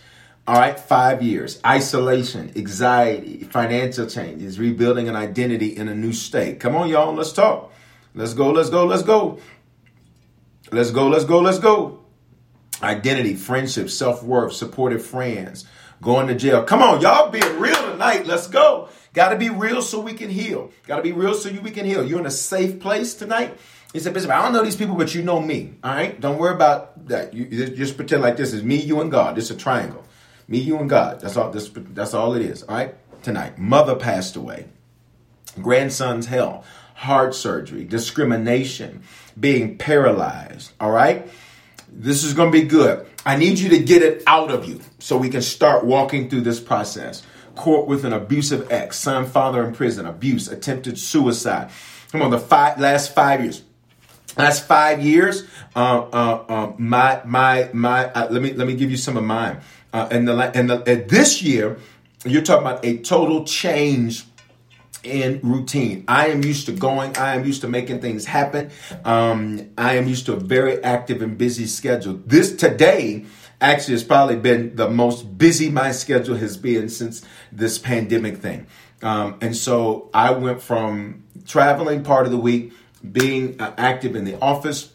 All 0.47 0.55
right, 0.55 0.79
five 0.79 1.23
years. 1.23 1.59
Isolation, 1.65 2.51
anxiety, 2.55 3.39
financial 3.43 4.07
changes, 4.07 4.59
rebuilding 4.59 5.09
an 5.09 5.15
identity 5.15 5.75
in 5.75 5.87
a 5.87 5.95
new 5.95 6.13
state. 6.13 6.59
Come 6.59 6.75
on, 6.75 6.87
y'all, 6.87 7.13
let's 7.13 7.33
talk. 7.33 7.73
Let's 8.13 8.33
go, 8.33 8.51
let's 8.51 8.69
go, 8.69 8.85
let's 8.85 9.03
go. 9.03 9.39
Let's 10.71 10.91
go, 10.91 11.07
let's 11.07 11.25
go, 11.25 11.39
let's 11.39 11.59
go. 11.59 11.99
Identity, 12.81 13.35
friendship, 13.35 13.89
self 13.89 14.21
worth, 14.23 14.53
supportive 14.53 15.03
friends, 15.05 15.65
going 16.01 16.27
to 16.27 16.35
jail. 16.35 16.63
Come 16.63 16.81
on, 16.81 17.01
y'all 17.01 17.29
being 17.31 17.59
real 17.59 17.75
tonight. 17.91 18.25
Let's 18.25 18.47
go. 18.47 18.89
Got 19.13 19.29
to 19.29 19.37
be 19.37 19.49
real 19.49 19.81
so 19.81 19.99
we 19.99 20.13
can 20.13 20.29
heal. 20.29 20.71
Got 20.85 20.97
to 20.97 21.01
be 21.01 21.11
real 21.11 21.33
so 21.33 21.49
we 21.61 21.71
can 21.71 21.85
heal. 21.85 22.05
You're 22.05 22.19
in 22.19 22.25
a 22.25 22.31
safe 22.31 22.79
place 22.79 23.15
tonight. 23.15 23.57
He 23.95 24.01
said, 24.01 24.13
Bishop, 24.13 24.29
I 24.29 24.41
don't 24.41 24.51
know 24.51 24.61
these 24.61 24.75
people, 24.75 24.95
but 24.95 25.15
you 25.15 25.21
know 25.21 25.39
me. 25.39 25.75
All 25.81 25.95
right? 25.95 26.19
Don't 26.19 26.37
worry 26.37 26.53
about 26.53 27.07
that. 27.07 27.33
You 27.33 27.45
just 27.69 27.95
pretend 27.95 28.21
like 28.21 28.35
this 28.35 28.51
is 28.51 28.61
me, 28.61 28.75
you, 28.75 28.99
and 28.99 29.09
God. 29.09 29.37
This 29.37 29.45
is 29.45 29.51
a 29.51 29.57
triangle. 29.57 30.03
Me, 30.49 30.57
you, 30.57 30.77
and 30.79 30.89
God. 30.89 31.21
That's 31.21 31.37
all 31.37 31.49
this 31.49 31.71
that's 31.73 32.13
all 32.13 32.33
it 32.33 32.41
is. 32.41 32.63
All 32.63 32.75
right? 32.75 32.93
Tonight. 33.23 33.57
Mother 33.57 33.95
passed 33.95 34.35
away. 34.35 34.65
Grandson's 35.61 36.25
hell. 36.25 36.65
Heart 36.95 37.35
surgery, 37.35 37.85
discrimination, 37.85 39.01
being 39.39 39.77
paralyzed. 39.77 40.73
All 40.77 40.91
right? 40.91 41.31
This 41.87 42.25
is 42.25 42.33
gonna 42.33 42.51
be 42.51 42.63
good. 42.63 43.07
I 43.25 43.37
need 43.37 43.59
you 43.59 43.69
to 43.69 43.79
get 43.79 44.01
it 44.01 44.23
out 44.27 44.51
of 44.51 44.67
you 44.67 44.81
so 44.99 45.15
we 45.15 45.29
can 45.29 45.41
start 45.41 45.85
walking 45.85 46.29
through 46.29 46.41
this 46.41 46.59
process. 46.59 47.23
Court 47.55 47.87
with 47.87 48.03
an 48.03 48.11
abusive 48.11 48.69
ex, 48.73 48.99
son, 48.99 49.25
father 49.25 49.65
in 49.65 49.73
prison, 49.73 50.05
abuse, 50.05 50.49
attempted 50.49 50.99
suicide. 50.99 51.71
Come 52.11 52.23
on, 52.23 52.31
the 52.31 52.39
five, 52.39 52.77
last 52.77 53.15
five 53.15 53.41
years 53.41 53.63
last 54.37 54.67
five 54.67 55.01
years, 55.01 55.47
uh, 55.75 56.07
uh, 56.11 56.45
uh, 56.47 56.73
my 56.77 57.21
my 57.25 57.69
my. 57.73 58.05
Uh, 58.11 58.27
let 58.29 58.41
me 58.41 58.53
let 58.53 58.67
me 58.67 58.75
give 58.75 58.91
you 58.91 58.97
some 58.97 59.17
of 59.17 59.23
mine. 59.23 59.61
Uh, 59.93 60.07
and 60.11 60.27
the 60.27 60.35
and 60.55 60.69
the 60.69 61.05
this 61.07 61.41
year, 61.41 61.77
you're 62.25 62.41
talking 62.41 62.65
about 62.65 62.85
a 62.85 62.97
total 62.97 63.45
change 63.45 64.25
in 65.03 65.39
routine. 65.43 66.03
I 66.07 66.27
am 66.27 66.43
used 66.43 66.65
to 66.65 66.71
going. 66.71 67.15
I 67.17 67.35
am 67.35 67.45
used 67.45 67.61
to 67.61 67.67
making 67.67 68.01
things 68.01 68.25
happen. 68.25 68.71
Um, 69.03 69.69
I 69.77 69.95
am 69.95 70.07
used 70.07 70.25
to 70.25 70.33
a 70.33 70.39
very 70.39 70.83
active 70.83 71.21
and 71.21 71.37
busy 71.37 71.67
schedule. 71.67 72.19
This 72.25 72.55
today 72.55 73.25
actually 73.61 73.93
has 73.93 74.03
probably 74.03 74.35
been 74.35 74.75
the 74.75 74.89
most 74.89 75.37
busy 75.37 75.69
my 75.69 75.91
schedule 75.91 76.35
has 76.35 76.57
been 76.57 76.89
since 76.89 77.23
this 77.51 77.77
pandemic 77.77 78.37
thing. 78.37 78.67
Um, 79.01 79.37
and 79.41 79.55
so 79.55 80.09
I 80.13 80.31
went 80.31 80.61
from 80.61 81.23
traveling 81.45 82.03
part 82.03 82.25
of 82.25 82.31
the 82.31 82.37
week 82.37 82.73
being 83.11 83.59
uh, 83.59 83.73
active 83.77 84.15
in 84.15 84.25
the 84.25 84.39
office 84.39 84.91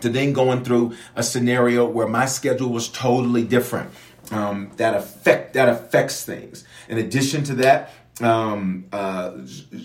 to 0.00 0.08
then 0.08 0.32
going 0.32 0.64
through 0.64 0.94
a 1.14 1.22
scenario 1.22 1.86
where 1.86 2.08
my 2.08 2.26
schedule 2.26 2.70
was 2.70 2.88
totally 2.88 3.44
different. 3.44 3.90
Um, 4.30 4.72
that 4.76 4.94
affect 4.94 5.54
that 5.54 5.68
affects 5.68 6.24
things. 6.24 6.64
In 6.88 6.98
addition 6.98 7.44
to 7.44 7.54
that, 7.56 7.92
um, 8.20 8.86
uh, 8.92 9.36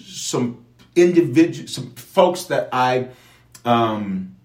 some 0.04 0.66
individual, 0.96 1.68
some 1.68 1.92
folks 1.92 2.46
that 2.46 2.70
I 2.74 3.10
um, 3.66 4.36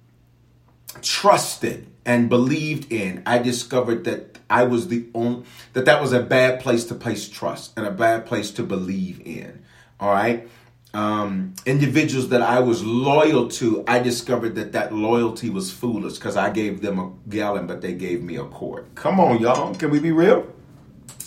trusted 1.00 1.86
and 2.04 2.28
believed 2.28 2.92
in, 2.92 3.22
I 3.24 3.38
discovered 3.38 4.04
that 4.04 4.38
I 4.50 4.64
was 4.64 4.88
the 4.88 5.06
only 5.14 5.44
that 5.72 5.86
that 5.86 6.02
was 6.02 6.12
a 6.12 6.20
bad 6.20 6.60
place 6.60 6.84
to 6.84 6.94
place 6.94 7.26
trust 7.26 7.72
and 7.78 7.86
a 7.86 7.90
bad 7.90 8.26
place 8.26 8.50
to 8.52 8.62
believe 8.62 9.22
in. 9.24 9.64
All 9.98 10.10
right 10.10 10.46
um, 10.94 11.54
individuals 11.66 12.30
that 12.30 12.42
I 12.42 12.60
was 12.60 12.82
loyal 12.84 13.48
to, 13.48 13.84
I 13.86 13.98
discovered 13.98 14.54
that 14.54 14.72
that 14.72 14.94
loyalty 14.94 15.50
was 15.50 15.70
foolish 15.70 16.14
because 16.14 16.36
I 16.36 16.50
gave 16.50 16.80
them 16.80 16.98
a 16.98 17.12
gallon, 17.28 17.66
but 17.66 17.80
they 17.80 17.92
gave 17.92 18.22
me 18.22 18.36
a 18.36 18.44
quart. 18.44 18.94
Come 18.94 19.20
on, 19.20 19.40
y'all. 19.40 19.74
Can 19.74 19.90
we 19.90 19.98
be 19.98 20.12
real? 20.12 20.46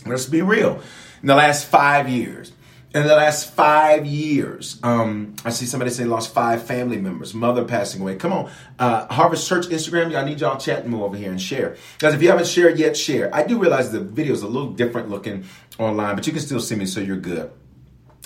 Let's 0.06 0.26
be 0.26 0.41
real. 0.41 0.82
In 1.22 1.28
the 1.28 1.36
last 1.36 1.67
five 1.67 2.10
years, 2.10 2.54
in 2.93 3.06
the 3.06 3.15
last 3.15 3.54
five 3.54 4.06
years, 4.08 4.80
um, 4.82 5.36
I 5.45 5.52
see 5.52 5.65
somebody 5.65 5.91
say 5.91 6.06
lost 6.06 6.34
five 6.34 6.63
family 6.63 6.98
members, 6.98 7.36
mother 7.36 7.63
passing 7.63 8.02
away. 8.02 8.15
Come 8.15 8.34
on, 8.34 8.52
uh, 8.80 9.06
Harvest 9.13 9.48
Church 9.48 9.67
Instagram, 9.67 10.12
y'all 10.12 10.26
need 10.26 10.39
y'all 10.41 10.58
chatting 10.58 10.89
more 10.89 11.06
over 11.06 11.15
here 11.15 11.30
and 11.30 11.39
share. 11.39 11.76
Guys, 12.00 12.15
if 12.15 12.22
you 12.22 12.30
haven't 12.30 12.48
shared 12.48 12.80
yet, 12.80 12.98
share. 12.98 13.34
I 13.36 13.43
do 13.43 13.60
realize 13.60 13.91
the 13.91 14.00
video 14.00 14.34
is 14.34 14.41
a 14.41 14.48
little 14.48 14.72
different 14.72 15.10
looking 15.10 15.45
online, 15.78 16.15
but 16.15 16.26
you 16.26 16.34
can 16.34 16.41
still 16.41 16.60
see 16.60 16.76
me, 16.76 16.88
so 16.88 17.00
you're 17.00 17.17
good. 17.17 17.52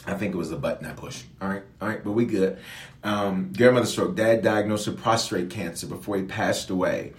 I 0.05 0.15
think 0.15 0.33
it 0.33 0.37
was 0.37 0.49
the 0.49 0.57
button 0.57 0.85
I 0.85 0.93
pushed. 0.93 1.25
All 1.41 1.47
right, 1.47 1.63
all 1.81 1.87
right, 1.87 2.03
but 2.03 2.11
we 2.11 2.25
good. 2.25 2.57
Um, 3.03 3.53
grandmother 3.55 3.85
stroke, 3.85 4.15
dad 4.15 4.41
diagnosed 4.41 4.87
with 4.87 5.01
prostate 5.01 5.49
cancer 5.49 5.87
before 5.87 6.17
he 6.17 6.23
passed 6.23 6.69
away. 6.69 7.13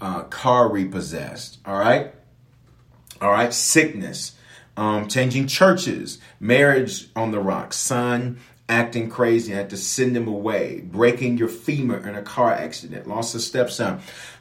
Uh, 0.00 0.22
car 0.24 0.68
repossessed. 0.68 1.58
All 1.66 1.78
right, 1.78 2.14
all 3.20 3.30
right, 3.30 3.52
sickness, 3.52 4.34
um, 4.76 5.08
changing 5.08 5.46
churches, 5.46 6.18
marriage 6.40 7.08
on 7.14 7.30
the 7.30 7.38
rocks, 7.38 7.76
son 7.76 8.38
acting 8.72 9.10
crazy, 9.10 9.52
I 9.52 9.58
had 9.58 9.70
to 9.70 9.76
send 9.76 10.16
him 10.16 10.26
away, 10.26 10.80
breaking 10.80 11.36
your 11.36 11.48
femur 11.48 12.08
in 12.08 12.14
a 12.14 12.22
car 12.22 12.52
accident, 12.52 13.06
lost 13.06 13.34
a 13.34 13.40
stepson. 13.40 14.00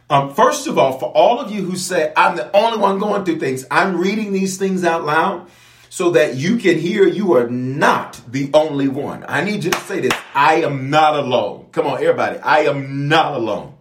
Um, 0.10 0.34
first 0.34 0.68
of 0.68 0.78
all, 0.78 0.98
for 1.00 1.10
all 1.10 1.40
of 1.40 1.52
you 1.52 1.64
who 1.64 1.76
say, 1.76 2.14
I'm 2.16 2.36
the 2.36 2.56
only 2.56 2.80
one 2.80 3.00
going 3.00 3.26
through 3.26 3.40
things, 3.40 3.66
I'm 3.70 3.98
reading 3.98 4.32
these 4.32 4.58
things 4.58 4.84
out 4.84 5.06
loud 5.06 5.50
so 5.92 6.12
that 6.12 6.38
you 6.38 6.56
can 6.56 6.80
hear 6.80 7.06
you 7.06 7.34
are 7.34 7.50
not 7.50 8.22
the 8.26 8.50
only 8.54 8.88
one. 8.88 9.26
I 9.28 9.44
need 9.44 9.66
you 9.66 9.72
to 9.72 9.80
say 9.82 10.00
this 10.00 10.14
I 10.34 10.64
am 10.64 10.90
not 10.90 11.16
alone. 11.16 11.68
Come 11.74 11.86
on, 11.86 12.02
everybody. 12.02 12.40
I 12.40 12.60
am 12.60 13.10
not 13.10 13.34
alone. 13.34 13.76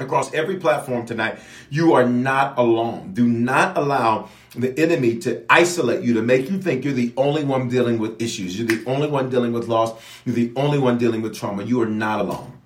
Across 0.00 0.34
every 0.34 0.56
platform 0.56 1.06
tonight, 1.06 1.38
you 1.70 1.94
are 1.94 2.04
not 2.04 2.58
alone. 2.58 3.14
Do 3.14 3.24
not 3.26 3.78
allow 3.78 4.30
the 4.56 4.76
enemy 4.76 5.18
to 5.20 5.44
isolate 5.48 6.02
you, 6.02 6.14
to 6.14 6.22
make 6.22 6.50
you 6.50 6.60
think 6.60 6.84
you're 6.84 6.92
the 6.92 7.12
only 7.16 7.44
one 7.44 7.68
dealing 7.68 8.00
with 8.00 8.20
issues. 8.20 8.58
You're 8.58 8.66
the 8.66 8.84
only 8.90 9.06
one 9.06 9.30
dealing 9.30 9.52
with 9.52 9.68
loss. 9.68 9.92
You're 10.24 10.34
the 10.34 10.52
only 10.56 10.80
one 10.80 10.98
dealing 10.98 11.22
with 11.22 11.36
trauma. 11.36 11.62
You 11.62 11.80
are 11.82 11.86
not 11.86 12.18
alone. 12.18 12.58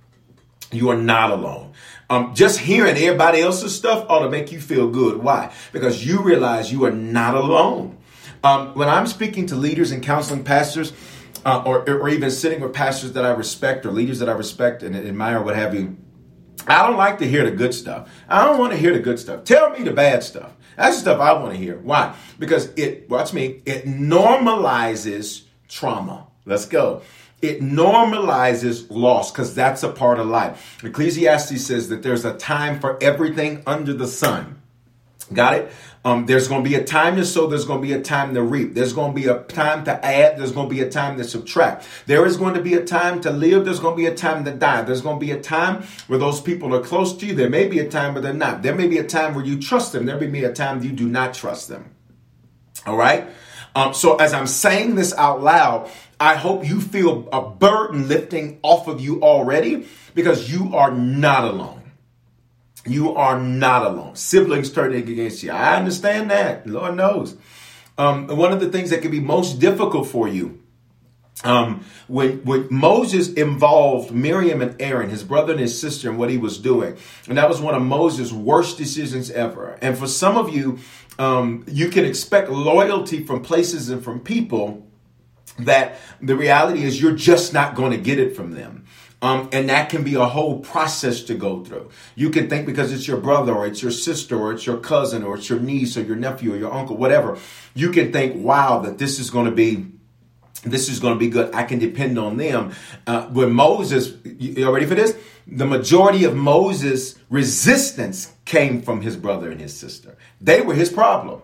You 0.70 0.88
are 0.88 0.96
not 0.96 1.30
alone. 1.30 1.72
Um, 2.08 2.34
just 2.34 2.58
hearing 2.58 2.96
everybody 2.96 3.42
else's 3.42 3.76
stuff 3.76 4.06
ought 4.08 4.20
to 4.20 4.30
make 4.30 4.50
you 4.50 4.60
feel 4.60 4.88
good. 4.88 5.18
Why? 5.18 5.52
Because 5.72 6.06
you 6.06 6.22
realize 6.22 6.72
you 6.72 6.86
are 6.86 6.90
not 6.90 7.34
alone. 7.34 7.98
Um, 8.44 8.74
when 8.74 8.88
I'm 8.88 9.06
speaking 9.06 9.46
to 9.46 9.56
leaders 9.56 9.92
and 9.92 10.02
counseling 10.02 10.44
pastors, 10.44 10.92
uh, 11.44 11.62
or, 11.66 11.88
or 11.88 12.08
even 12.08 12.30
sitting 12.30 12.60
with 12.60 12.72
pastors 12.72 13.12
that 13.12 13.24
I 13.24 13.30
respect 13.30 13.84
or 13.86 13.90
leaders 13.90 14.18
that 14.20 14.28
I 14.28 14.32
respect 14.32 14.82
and 14.82 14.94
admire, 14.96 15.42
what 15.42 15.56
have 15.56 15.74
you, 15.74 15.96
I 16.66 16.86
don't 16.86 16.96
like 16.96 17.18
to 17.18 17.26
hear 17.26 17.44
the 17.44 17.56
good 17.56 17.74
stuff. 17.74 18.10
I 18.28 18.44
don't 18.44 18.58
want 18.58 18.72
to 18.72 18.78
hear 18.78 18.92
the 18.92 19.00
good 19.00 19.18
stuff. 19.18 19.44
Tell 19.44 19.70
me 19.70 19.82
the 19.82 19.92
bad 19.92 20.22
stuff. 20.22 20.52
That's 20.76 20.96
the 20.96 21.00
stuff 21.02 21.20
I 21.20 21.32
want 21.34 21.52
to 21.52 21.58
hear. 21.58 21.78
Why? 21.78 22.14
Because 22.38 22.72
it, 22.76 23.08
watch 23.10 23.32
me, 23.32 23.62
it 23.66 23.84
normalizes 23.84 25.42
trauma. 25.68 26.28
Let's 26.44 26.66
go. 26.66 27.02
It 27.40 27.60
normalizes 27.60 28.86
loss 28.88 29.32
because 29.32 29.54
that's 29.54 29.82
a 29.82 29.88
part 29.88 30.20
of 30.20 30.28
life. 30.28 30.78
Ecclesiastes 30.84 31.60
says 31.60 31.88
that 31.88 32.02
there's 32.02 32.24
a 32.24 32.34
time 32.34 32.78
for 32.80 33.02
everything 33.02 33.62
under 33.66 33.92
the 33.92 34.06
sun. 34.06 34.62
Got 35.32 35.54
it? 35.54 35.72
Um, 36.04 36.26
there's 36.26 36.48
going 36.48 36.64
to 36.64 36.68
be 36.68 36.74
a 36.74 36.82
time 36.82 37.14
to 37.16 37.24
sow. 37.24 37.46
There's 37.46 37.64
going 37.64 37.80
to 37.80 37.86
be 37.86 37.92
a 37.92 38.00
time 38.00 38.34
to 38.34 38.42
reap. 38.42 38.74
There's 38.74 38.92
going 38.92 39.14
to 39.14 39.20
be 39.20 39.28
a 39.28 39.38
time 39.44 39.84
to 39.84 40.04
add. 40.04 40.36
There's 40.36 40.50
going 40.50 40.68
to 40.68 40.74
be 40.74 40.80
a 40.80 40.90
time 40.90 41.16
to 41.18 41.24
subtract. 41.24 41.86
There 42.06 42.26
is 42.26 42.36
going 42.36 42.54
to 42.54 42.60
be 42.60 42.74
a 42.74 42.84
time 42.84 43.20
to 43.20 43.30
live. 43.30 43.64
There's 43.64 43.78
going 43.78 43.94
to 43.94 44.02
be 44.02 44.06
a 44.06 44.14
time 44.14 44.44
to 44.44 44.50
die. 44.50 44.82
There's 44.82 45.00
going 45.00 45.20
to 45.20 45.24
be 45.24 45.30
a 45.30 45.40
time 45.40 45.84
where 46.08 46.18
those 46.18 46.40
people 46.40 46.74
are 46.74 46.80
close 46.80 47.16
to 47.18 47.26
you. 47.26 47.34
There 47.34 47.48
may 47.48 47.68
be 47.68 47.78
a 47.78 47.88
time 47.88 48.14
where 48.14 48.22
they're 48.22 48.32
not. 48.32 48.62
There 48.62 48.74
may 48.74 48.88
be 48.88 48.98
a 48.98 49.06
time 49.06 49.34
where 49.34 49.44
you 49.44 49.60
trust 49.60 49.92
them. 49.92 50.06
There 50.06 50.18
may 50.18 50.26
be 50.26 50.42
a 50.42 50.52
time 50.52 50.82
you 50.82 50.90
do 50.90 51.08
not 51.08 51.34
trust 51.34 51.68
them. 51.68 51.94
All 52.84 52.96
right. 52.96 53.28
Um, 53.76 53.94
so 53.94 54.16
as 54.16 54.34
I'm 54.34 54.48
saying 54.48 54.96
this 54.96 55.14
out 55.14 55.40
loud, 55.40 55.88
I 56.18 56.34
hope 56.34 56.66
you 56.66 56.80
feel 56.80 57.28
a 57.32 57.42
burden 57.48 58.08
lifting 58.08 58.58
off 58.62 58.88
of 58.88 59.00
you 59.00 59.22
already 59.22 59.86
because 60.14 60.52
you 60.52 60.74
are 60.76 60.90
not 60.90 61.44
alone. 61.44 61.81
You 62.86 63.14
are 63.14 63.38
not 63.40 63.86
alone. 63.86 64.16
Siblings 64.16 64.70
turning 64.72 65.08
against 65.08 65.42
you. 65.42 65.52
I 65.52 65.76
understand 65.76 66.30
that. 66.30 66.66
Lord 66.66 66.96
knows. 66.96 67.36
Um, 67.96 68.26
one 68.26 68.52
of 68.52 68.60
the 68.60 68.68
things 68.68 68.90
that 68.90 69.02
can 69.02 69.10
be 69.10 69.20
most 69.20 69.60
difficult 69.60 70.08
for 70.08 70.26
you 70.26 70.62
um, 71.44 71.84
when 72.08 72.44
when 72.44 72.68
Moses 72.70 73.32
involved 73.32 74.12
Miriam 74.12 74.62
and 74.62 74.80
Aaron, 74.80 75.10
his 75.10 75.24
brother 75.24 75.52
and 75.52 75.60
his 75.60 75.78
sister, 75.78 76.10
in 76.10 76.16
what 76.16 76.30
he 76.30 76.38
was 76.38 76.58
doing, 76.58 76.96
and 77.28 77.38
that 77.38 77.48
was 77.48 77.60
one 77.60 77.74
of 77.74 77.82
Moses' 77.82 78.32
worst 78.32 78.78
decisions 78.78 79.30
ever. 79.30 79.78
And 79.82 79.98
for 79.98 80.06
some 80.06 80.36
of 80.36 80.54
you, 80.54 80.78
um, 81.18 81.64
you 81.66 81.88
can 81.88 82.04
expect 82.04 82.50
loyalty 82.50 83.24
from 83.24 83.42
places 83.42 83.88
and 83.88 84.02
from 84.02 84.20
people 84.20 84.86
that 85.58 85.98
the 86.20 86.36
reality 86.36 86.84
is 86.84 87.00
you're 87.00 87.12
just 87.16 87.52
not 87.52 87.74
going 87.74 87.90
to 87.90 87.98
get 87.98 88.18
it 88.18 88.34
from 88.34 88.52
them. 88.52 88.81
Um, 89.22 89.48
and 89.52 89.68
that 89.68 89.88
can 89.88 90.02
be 90.02 90.16
a 90.16 90.24
whole 90.24 90.58
process 90.58 91.22
to 91.22 91.34
go 91.34 91.64
through. 91.64 91.90
You 92.16 92.30
can 92.30 92.50
think 92.50 92.66
because 92.66 92.92
it's 92.92 93.06
your 93.06 93.18
brother 93.18 93.54
or 93.54 93.66
it's 93.66 93.80
your 93.80 93.92
sister 93.92 94.36
or 94.36 94.52
it's 94.52 94.66
your 94.66 94.78
cousin 94.78 95.22
or 95.22 95.36
it's 95.36 95.48
your 95.48 95.60
niece 95.60 95.96
or 95.96 96.02
your 96.02 96.16
nephew 96.16 96.54
or 96.54 96.56
your 96.56 96.72
uncle, 96.72 96.96
whatever, 96.96 97.38
you 97.72 97.92
can 97.92 98.12
think, 98.12 98.44
wow, 98.44 98.80
that 98.80 98.98
this 98.98 99.20
is 99.20 99.30
going 99.30 99.46
to 99.46 99.52
be 99.52 99.86
this 100.64 100.88
is 100.88 101.00
going 101.00 101.14
to 101.14 101.18
be 101.18 101.28
good. 101.28 101.52
I 101.54 101.64
can 101.64 101.80
depend 101.80 102.18
on 102.18 102.36
them. 102.36 102.72
Uh, 103.04 103.26
Moses, 103.28 104.14
you 104.24 104.70
ready 104.70 104.86
for 104.86 104.94
this? 104.94 105.16
The 105.46 105.66
majority 105.66 106.22
of 106.22 106.36
Moses' 106.36 107.18
resistance 107.28 108.32
came 108.44 108.80
from 108.80 109.00
his 109.00 109.16
brother 109.16 109.50
and 109.50 109.60
his 109.60 109.76
sister. 109.76 110.16
They 110.40 110.60
were 110.60 110.74
his 110.74 110.88
problem, 110.88 111.42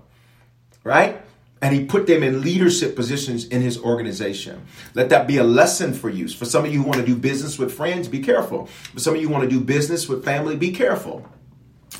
right? 0.85 1.21
And 1.61 1.75
he 1.75 1.85
put 1.85 2.07
them 2.07 2.23
in 2.23 2.43
leadership 2.43 2.95
positions 2.95 3.47
in 3.47 3.63
his 3.63 3.79
organization. 3.79 4.65
Let 4.95 5.09
that 5.11 5.27
be 5.27 5.39
a 5.39 5.45
lesson 5.45 5.93
for 5.93 6.09
you. 6.09 6.29
For 6.29 6.45
some 6.45 6.65
of 6.65 6.73
you 6.73 6.83
who 6.83 6.89
want 6.89 7.01
to 7.01 7.07
do 7.07 7.17
business 7.17 7.59
with 7.59 7.73
friends, 7.73 8.09
be 8.09 8.21
careful. 8.21 8.67
For 8.67 9.01
some 9.01 9.15
of 9.15 9.21
you 9.21 9.29
who 9.29 9.35
want 9.35 9.45
to 9.45 9.51
do 9.51 9.61
business 9.61 10.09
with 10.09 10.25
family, 10.25 10.57
be 10.57 10.73
careful. 10.73 11.29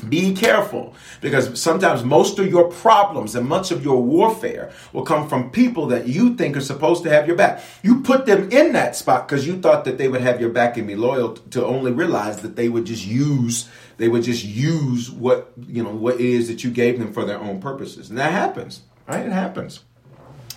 Be 0.07 0.33
careful 0.33 0.95
because 1.19 1.59
sometimes 1.59 2.05
most 2.05 2.39
of 2.39 2.49
your 2.49 2.71
problems 2.71 3.35
and 3.35 3.45
much 3.45 3.71
of 3.71 3.83
your 3.83 4.01
warfare 4.01 4.71
will 4.93 5.03
come 5.03 5.27
from 5.27 5.49
people 5.49 5.87
that 5.87 6.07
you 6.07 6.35
think 6.35 6.55
are 6.55 6.61
supposed 6.61 7.03
to 7.03 7.09
have 7.09 7.27
your 7.27 7.35
back. 7.35 7.61
You 7.83 8.01
put 8.01 8.25
them 8.25 8.49
in 8.49 8.71
that 8.73 8.95
spot 8.95 9.27
because 9.27 9.45
you 9.45 9.59
thought 9.59 9.83
that 9.85 9.97
they 9.97 10.07
would 10.07 10.21
have 10.21 10.39
your 10.39 10.51
back 10.51 10.77
and 10.77 10.87
be 10.87 10.95
loyal 10.95 11.33
to 11.33 11.65
only 11.65 11.91
realize 11.91 12.41
that 12.43 12.55
they 12.55 12.69
would 12.69 12.85
just 12.85 13.05
use 13.05 13.67
they 13.99 14.07
would 14.07 14.23
just 14.23 14.45
use 14.45 15.11
what 15.11 15.51
you 15.67 15.83
know 15.83 15.93
what 15.93 16.15
it 16.15 16.21
is 16.21 16.47
that 16.47 16.63
you 16.63 16.71
gave 16.71 16.97
them 16.97 17.11
for 17.11 17.25
their 17.25 17.37
own 17.37 17.59
purposes. 17.59 18.09
And 18.09 18.17
that 18.17 18.31
happens. 18.31 18.81
Right? 19.09 19.25
It 19.25 19.31
happens. 19.31 19.83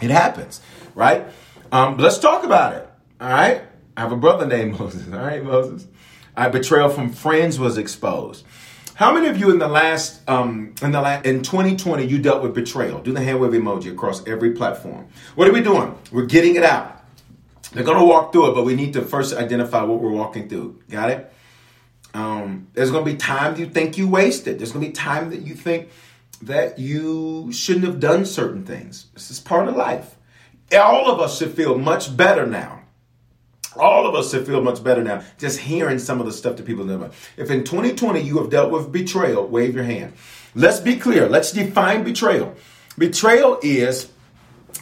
It 0.02 0.10
happens. 0.10 0.60
Right? 0.94 1.26
Um, 1.72 1.96
let's 1.96 2.18
talk 2.18 2.44
about 2.44 2.74
it. 2.74 2.88
All 3.20 3.30
right? 3.30 3.62
I 3.96 4.00
have 4.00 4.12
a 4.12 4.16
brother 4.16 4.46
named 4.46 4.72
Moses. 4.78 5.10
All 5.12 5.18
right, 5.18 5.42
Moses. 5.42 5.86
All 6.36 6.44
right, 6.44 6.52
betrayal 6.52 6.88
from 6.90 7.10
friends 7.10 7.58
was 7.58 7.78
exposed. 7.78 8.44
How 8.94 9.12
many 9.12 9.28
of 9.28 9.38
you 9.38 9.50
in 9.50 9.58
the 9.58 9.68
last 9.68 10.28
um, 10.28 10.74
in 10.82 10.92
the 10.92 11.00
last 11.00 11.24
in 11.24 11.42
2020 11.42 12.04
you 12.06 12.18
dealt 12.18 12.42
with 12.42 12.54
betrayal? 12.54 13.00
Do 13.00 13.12
the 13.12 13.20
hand 13.20 13.40
wave 13.40 13.52
emoji 13.52 13.90
across 13.90 14.26
every 14.26 14.52
platform. 14.52 15.08
What 15.34 15.48
are 15.48 15.52
we 15.52 15.62
doing? 15.62 15.98
We're 16.10 16.26
getting 16.26 16.56
it 16.56 16.62
out. 16.62 17.02
They're 17.72 17.84
gonna 17.84 18.04
walk 18.04 18.32
through 18.32 18.50
it, 18.50 18.54
but 18.54 18.64
we 18.64 18.74
need 18.74 18.92
to 18.92 19.02
first 19.02 19.34
identify 19.34 19.82
what 19.82 20.00
we're 20.00 20.10
walking 20.10 20.48
through. 20.48 20.80
Got 20.90 21.10
it? 21.10 21.32
Um, 22.14 22.68
there's 22.74 22.90
gonna 22.90 23.04
be 23.04 23.16
time 23.16 23.58
you 23.58 23.66
think 23.66 23.96
you 23.96 24.08
wasted. 24.08 24.58
There's 24.58 24.72
gonna 24.72 24.86
be 24.86 24.92
time 24.92 25.30
that 25.30 25.40
you 25.40 25.54
think 25.54 25.88
that 26.42 26.78
you 26.78 27.52
shouldn't 27.52 27.86
have 27.86 28.00
done 28.00 28.26
certain 28.26 28.64
things. 28.64 29.06
This 29.14 29.30
is 29.30 29.40
part 29.40 29.68
of 29.68 29.76
life. 29.76 30.16
All 30.76 31.10
of 31.10 31.20
us 31.20 31.38
should 31.38 31.54
feel 31.54 31.78
much 31.78 32.16
better 32.16 32.46
now. 32.46 32.80
All 33.76 34.06
of 34.06 34.14
us 34.14 34.30
should 34.30 34.46
feel 34.46 34.60
much 34.60 34.84
better 34.84 35.02
now 35.02 35.22
just 35.38 35.58
hearing 35.58 35.98
some 35.98 36.20
of 36.20 36.26
the 36.26 36.32
stuff 36.32 36.56
that 36.56 36.66
people 36.66 36.84
know. 36.84 36.96
About. 36.96 37.14
If 37.36 37.50
in 37.50 37.64
2020 37.64 38.20
you 38.20 38.38
have 38.38 38.50
dealt 38.50 38.70
with 38.70 38.92
betrayal, 38.92 39.46
wave 39.46 39.74
your 39.74 39.84
hand. 39.84 40.12
Let's 40.54 40.80
be 40.80 40.96
clear. 40.96 41.28
Let's 41.28 41.52
define 41.52 42.04
betrayal. 42.04 42.54
Betrayal 42.98 43.58
is 43.62 44.10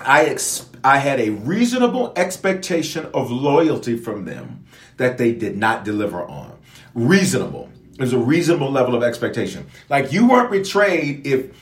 I 0.01 0.25
ex- 0.25 0.67
I 0.83 0.99
had 0.99 1.21
a 1.21 1.31
reasonable 1.31 2.13
expectation 2.17 3.07
of 3.13 3.31
loyalty 3.31 3.97
from 3.97 4.25
them 4.25 4.65
that 4.97 5.19
they 5.19 5.33
did 5.33 5.57
not 5.57 5.85
deliver 5.85 6.23
on. 6.23 6.59
Reasonable. 6.95 7.71
There's 8.01 8.15
a 8.15 8.19
reasonable 8.19 8.71
level 8.71 8.95
of 8.95 9.03
expectation. 9.03 9.67
Like 9.91 10.11
you 10.11 10.27
weren't 10.27 10.51
betrayed 10.51 11.27
if 11.27 11.55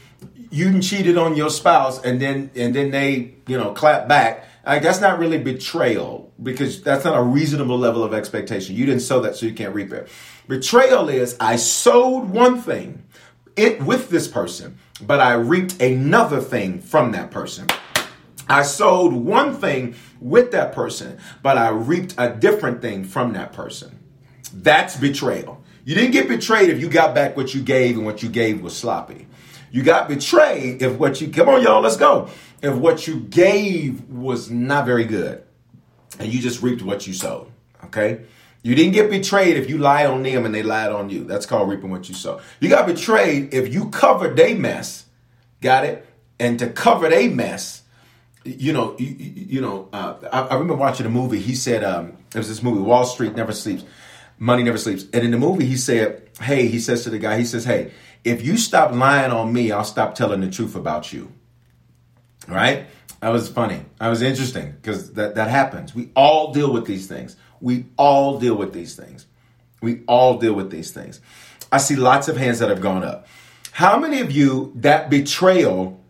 you 0.53 0.81
cheated 0.81 1.19
on 1.19 1.35
your 1.35 1.51
spouse 1.51 2.01
and 2.05 2.23
then 2.23 2.53
and 2.55 2.73
then 2.73 2.93
they 2.93 3.35
you 3.49 3.59
know 3.59 3.73
clap 3.73 4.07
back. 4.07 4.45
Like 4.65 4.83
that's 4.83 5.01
not 5.01 5.19
really 5.19 5.39
betrayal 5.39 6.33
because 6.41 6.81
that's 6.81 7.05
not 7.05 7.19
a 7.19 7.23
reasonable 7.25 7.77
level 7.77 8.05
of 8.05 8.15
expectation. 8.15 8.77
You 8.77 8.87
didn't 8.87 9.01
sow 9.01 9.19
that, 9.23 9.35
so 9.35 9.47
you 9.47 9.53
can't 9.53 9.75
reap 9.75 9.93
it. 9.93 10.09
Betrayal 10.47 11.09
is 11.09 11.37
I 11.41 11.57
sowed 11.57 12.27
one 12.27 12.61
thing 12.61 13.03
it 13.57 13.83
with 13.83 14.09
this 14.09 14.29
person, 14.29 14.79
but 15.01 15.19
I 15.19 15.33
reaped 15.33 15.83
another 15.83 16.41
thing 16.41 16.79
from 16.79 17.11
that 17.13 17.33
person. 17.33 17.67
I 18.49 18.63
sowed 18.63 19.13
one 19.13 19.57
thing 19.57 19.97
with 20.21 20.53
that 20.53 20.73
person, 20.73 21.19
but 21.43 21.59
I 21.59 21.71
reaped 21.71 22.15
a 22.17 22.31
different 22.31 22.81
thing 22.81 23.03
from 23.03 23.33
that 23.33 23.53
person. 23.53 23.99
That's 24.53 24.95
betrayal. 24.95 25.65
You 25.89 25.95
didn't 25.95 26.11
get 26.11 26.29
betrayed 26.29 26.69
if 26.69 26.83
you 26.83 26.91
got 26.91 27.15
back 27.15 27.35
what 27.35 27.55
you 27.55 27.63
gave 27.63 27.97
and 27.97 28.05
what 28.05 28.23
you 28.23 28.29
gave 28.29 28.61
was 28.61 28.77
sloppy. 28.77 29.27
You 29.71 29.83
got 29.83 30.07
betrayed 30.07 30.83
if 30.83 30.99
what 30.99 31.19
you, 31.19 31.29
come 31.29 31.49
on, 31.49 31.63
y'all, 31.63 31.81
let's 31.81 31.97
go. 31.97 32.29
If 32.63 32.75
what 32.75 33.07
you 33.07 33.21
gave 33.21 34.07
was 34.11 34.51
not 34.51 34.85
very 34.85 35.07
good 35.07 35.43
and 36.19 36.31
you 36.31 36.43
just 36.43 36.63
reaped 36.63 36.83
what 36.83 37.07
you 37.07 37.15
sowed. 37.15 37.51
Okay? 37.85 38.21
You 38.63 38.75
didn't 38.75 38.93
get 38.93 39.09
betrayed 39.09 39.57
if 39.57 39.71
you 39.71 39.79
lied 39.79 40.05
on 40.05 40.23
them 40.23 40.45
and 40.45 40.55
they 40.55 40.63
lied 40.63 40.93
on 40.93 41.09
you. 41.09 41.25
That's 41.25 41.47
called 41.47 41.71
reaping 41.71 41.89
what 41.89 42.07
you 42.07 42.15
sow. 42.15 42.43
You 42.61 42.69
got 42.69 42.87
betrayed 42.87 43.55
if 43.55 43.73
you 43.73 43.89
covered 43.89 44.37
their 44.37 44.55
mess. 44.55 45.07
Got 45.63 45.87
it? 45.87 46.07
And 46.39 46.59
to 46.59 46.69
cover 46.69 47.09
their 47.09 47.31
mess, 47.31 47.81
you 48.45 48.75
know, 48.75 48.95
you, 48.99 49.07
you 49.07 49.61
know, 49.63 49.89
uh, 49.95 50.17
I, 50.31 50.41
I, 50.41 50.53
remember 50.53 50.75
watching 50.75 51.07
a 51.07 51.11
movie. 51.11 51.39
He 51.39 51.55
said, 51.55 51.83
um, 51.83 52.19
it 52.35 52.37
was 52.37 52.49
this 52.49 52.63
movie, 52.63 52.83
Wall 52.83 53.07
Street 53.07 53.35
Never 53.35 53.53
Sleeps. 53.53 53.85
Money 54.39 54.63
never 54.63 54.79
sleeps. 54.79 55.05
And 55.13 55.25
in 55.25 55.31
the 55.31 55.39
movie, 55.39 55.67
he 55.67 55.77
said, 55.77 56.29
Hey, 56.41 56.69
he 56.69 56.79
says 56.79 57.05
to 57.05 57.11
the 57.11 57.19
guy, 57.19 57.39
he 57.39 57.45
says, 57.45 57.65
Hey, 57.65 57.93
if 58.25 58.45
you 58.45 58.57
stop 58.57 58.93
lying 58.93 59.33
on 59.33 59.53
me, 59.53 59.73
I'll 59.73 59.85
stop 59.85 60.15
telling 60.15 60.41
the 60.41 60.51
truth 60.51 60.75
about 60.75 61.13
you. 61.13 61.33
Right? 62.47 62.87
That 63.21 63.31
was 63.31 63.49
funny. 63.49 63.85
That 63.99 64.09
was 64.09 64.23
interesting 64.23 64.73
because 64.73 65.13
that, 65.15 65.35
that 65.35 65.51
happens. 65.51 65.95
We 65.95 66.11
all 66.15 66.53
deal 66.53 66.73
with 66.73 66.87
these 66.87 67.07
things. 67.07 67.37
We 67.61 67.87
all 67.97 68.39
deal 68.39 68.55
with 68.55 68.73
these 68.73 68.95
things. 68.95 69.27
We 69.83 70.03
all 70.07 70.39
deal 70.39 70.55
with 70.55 70.71
these 70.71 70.93
things. 70.93 71.21
I 71.71 71.79
see 71.79 71.97
lots 71.97 72.29
of 72.29 72.37
hands 72.37 72.61
that 72.61 72.69
have 72.69 72.81
gone 72.81 73.05
up. 73.05 73.27
How 73.73 73.99
many 73.99 74.21
of 74.21 74.31
you 74.31 74.73
that 74.77 75.11
betrayal 75.11 76.03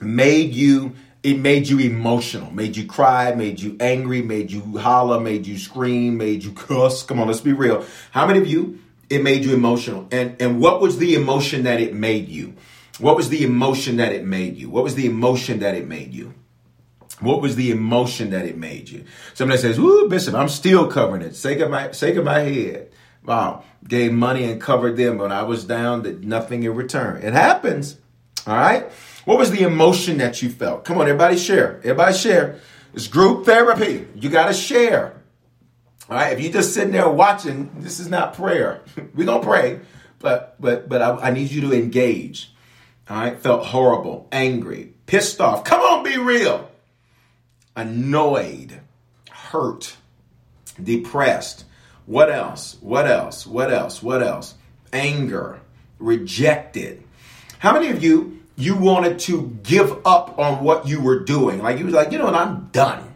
made 0.00 0.54
you 0.54 0.94
it 1.24 1.38
made 1.38 1.66
you 1.66 1.78
emotional, 1.80 2.50
made 2.52 2.76
you 2.76 2.86
cry, 2.86 3.34
made 3.34 3.58
you 3.58 3.76
angry, 3.80 4.20
made 4.20 4.50
you 4.50 4.60
holler, 4.78 5.18
made 5.18 5.46
you 5.46 5.56
scream, 5.58 6.18
made 6.18 6.44
you 6.44 6.52
cuss. 6.52 7.02
Come 7.02 7.18
on, 7.18 7.26
let's 7.26 7.40
be 7.40 7.54
real. 7.54 7.84
How 8.10 8.26
many 8.26 8.38
of 8.38 8.46
you 8.46 8.78
it 9.08 9.22
made 9.22 9.42
you 9.42 9.54
emotional? 9.54 10.06
And 10.12 10.36
and 10.40 10.60
what 10.60 10.82
was 10.82 10.98
the 10.98 11.14
emotion 11.14 11.64
that 11.64 11.80
it 11.80 11.94
made 11.94 12.28
you? 12.28 12.54
What 12.98 13.16
was 13.16 13.30
the 13.30 13.42
emotion 13.42 13.96
that 13.96 14.12
it 14.12 14.24
made 14.24 14.56
you? 14.56 14.68
What 14.68 14.84
was 14.84 14.94
the 14.94 15.06
emotion 15.06 15.60
that 15.60 15.74
it 15.74 15.88
made 15.88 16.12
you? 16.12 16.34
What 17.20 17.40
was 17.40 17.56
the 17.56 17.70
emotion 17.70 18.30
that 18.30 18.44
it 18.44 18.58
made 18.58 18.90
you? 18.90 19.04
Somebody 19.32 19.60
says, 19.60 19.78
"Ooh, 19.78 20.06
Bishop, 20.08 20.34
I'm 20.34 20.50
still 20.50 20.88
covering 20.88 21.22
it. 21.22 21.34
Sake 21.34 21.60
of 21.60 21.70
my 21.70 21.90
sake 21.92 22.16
of 22.16 22.24
my 22.24 22.40
head." 22.40 22.90
Wow, 23.24 23.64
gave 23.88 24.12
money 24.12 24.44
and 24.44 24.60
covered 24.60 24.98
them, 24.98 25.16
but 25.16 25.32
I 25.32 25.44
was 25.44 25.64
down. 25.64 26.02
That 26.02 26.22
nothing 26.22 26.64
in 26.64 26.74
return. 26.74 27.22
It 27.22 27.32
happens. 27.32 27.96
All 28.46 28.56
right. 28.56 28.90
What 29.24 29.38
was 29.38 29.50
the 29.50 29.62
emotion 29.62 30.18
that 30.18 30.42
you 30.42 30.50
felt? 30.50 30.84
Come 30.84 30.98
on, 30.98 31.02
everybody 31.02 31.36
share. 31.36 31.78
Everybody 31.78 32.16
share. 32.16 32.60
It's 32.92 33.08
group 33.08 33.46
therapy. 33.46 34.06
You 34.14 34.28
got 34.28 34.48
to 34.48 34.52
share. 34.54 35.20
All 36.08 36.16
right. 36.16 36.32
If 36.32 36.40
you're 36.40 36.52
just 36.52 36.74
sitting 36.74 36.92
there 36.92 37.08
watching, 37.08 37.70
this 37.78 37.98
is 37.98 38.08
not 38.08 38.34
prayer. 38.34 38.82
We're 39.14 39.26
gonna 39.26 39.42
pray, 39.42 39.80
but 40.18 40.56
but 40.60 40.88
but 40.88 41.00
I, 41.00 41.28
I 41.28 41.30
need 41.30 41.50
you 41.50 41.62
to 41.62 41.72
engage. 41.72 42.52
All 43.08 43.16
right. 43.16 43.38
Felt 43.38 43.64
horrible, 43.64 44.28
angry, 44.30 44.92
pissed 45.06 45.40
off. 45.40 45.64
Come 45.64 45.80
on, 45.80 46.04
be 46.04 46.18
real. 46.18 46.70
Annoyed, 47.74 48.80
hurt, 49.30 49.96
depressed. 50.80 51.64
What 52.06 52.30
else? 52.30 52.76
What 52.80 53.06
else? 53.06 53.46
What 53.46 53.72
else? 53.72 54.02
What 54.02 54.22
else? 54.22 54.54
Anger, 54.92 55.60
rejected. 55.98 57.02
How 57.58 57.72
many 57.72 57.88
of 57.88 58.04
you 58.04 58.33
you 58.56 58.76
wanted 58.76 59.18
to 59.20 59.58
give 59.62 60.06
up 60.06 60.38
on 60.38 60.62
what 60.62 60.86
you 60.86 61.00
were 61.00 61.20
doing. 61.20 61.62
Like 61.62 61.78
you 61.78 61.84
was 61.86 61.94
like, 61.94 62.12
you 62.12 62.18
know 62.18 62.26
what, 62.26 62.34
I'm 62.34 62.68
done. 62.72 63.14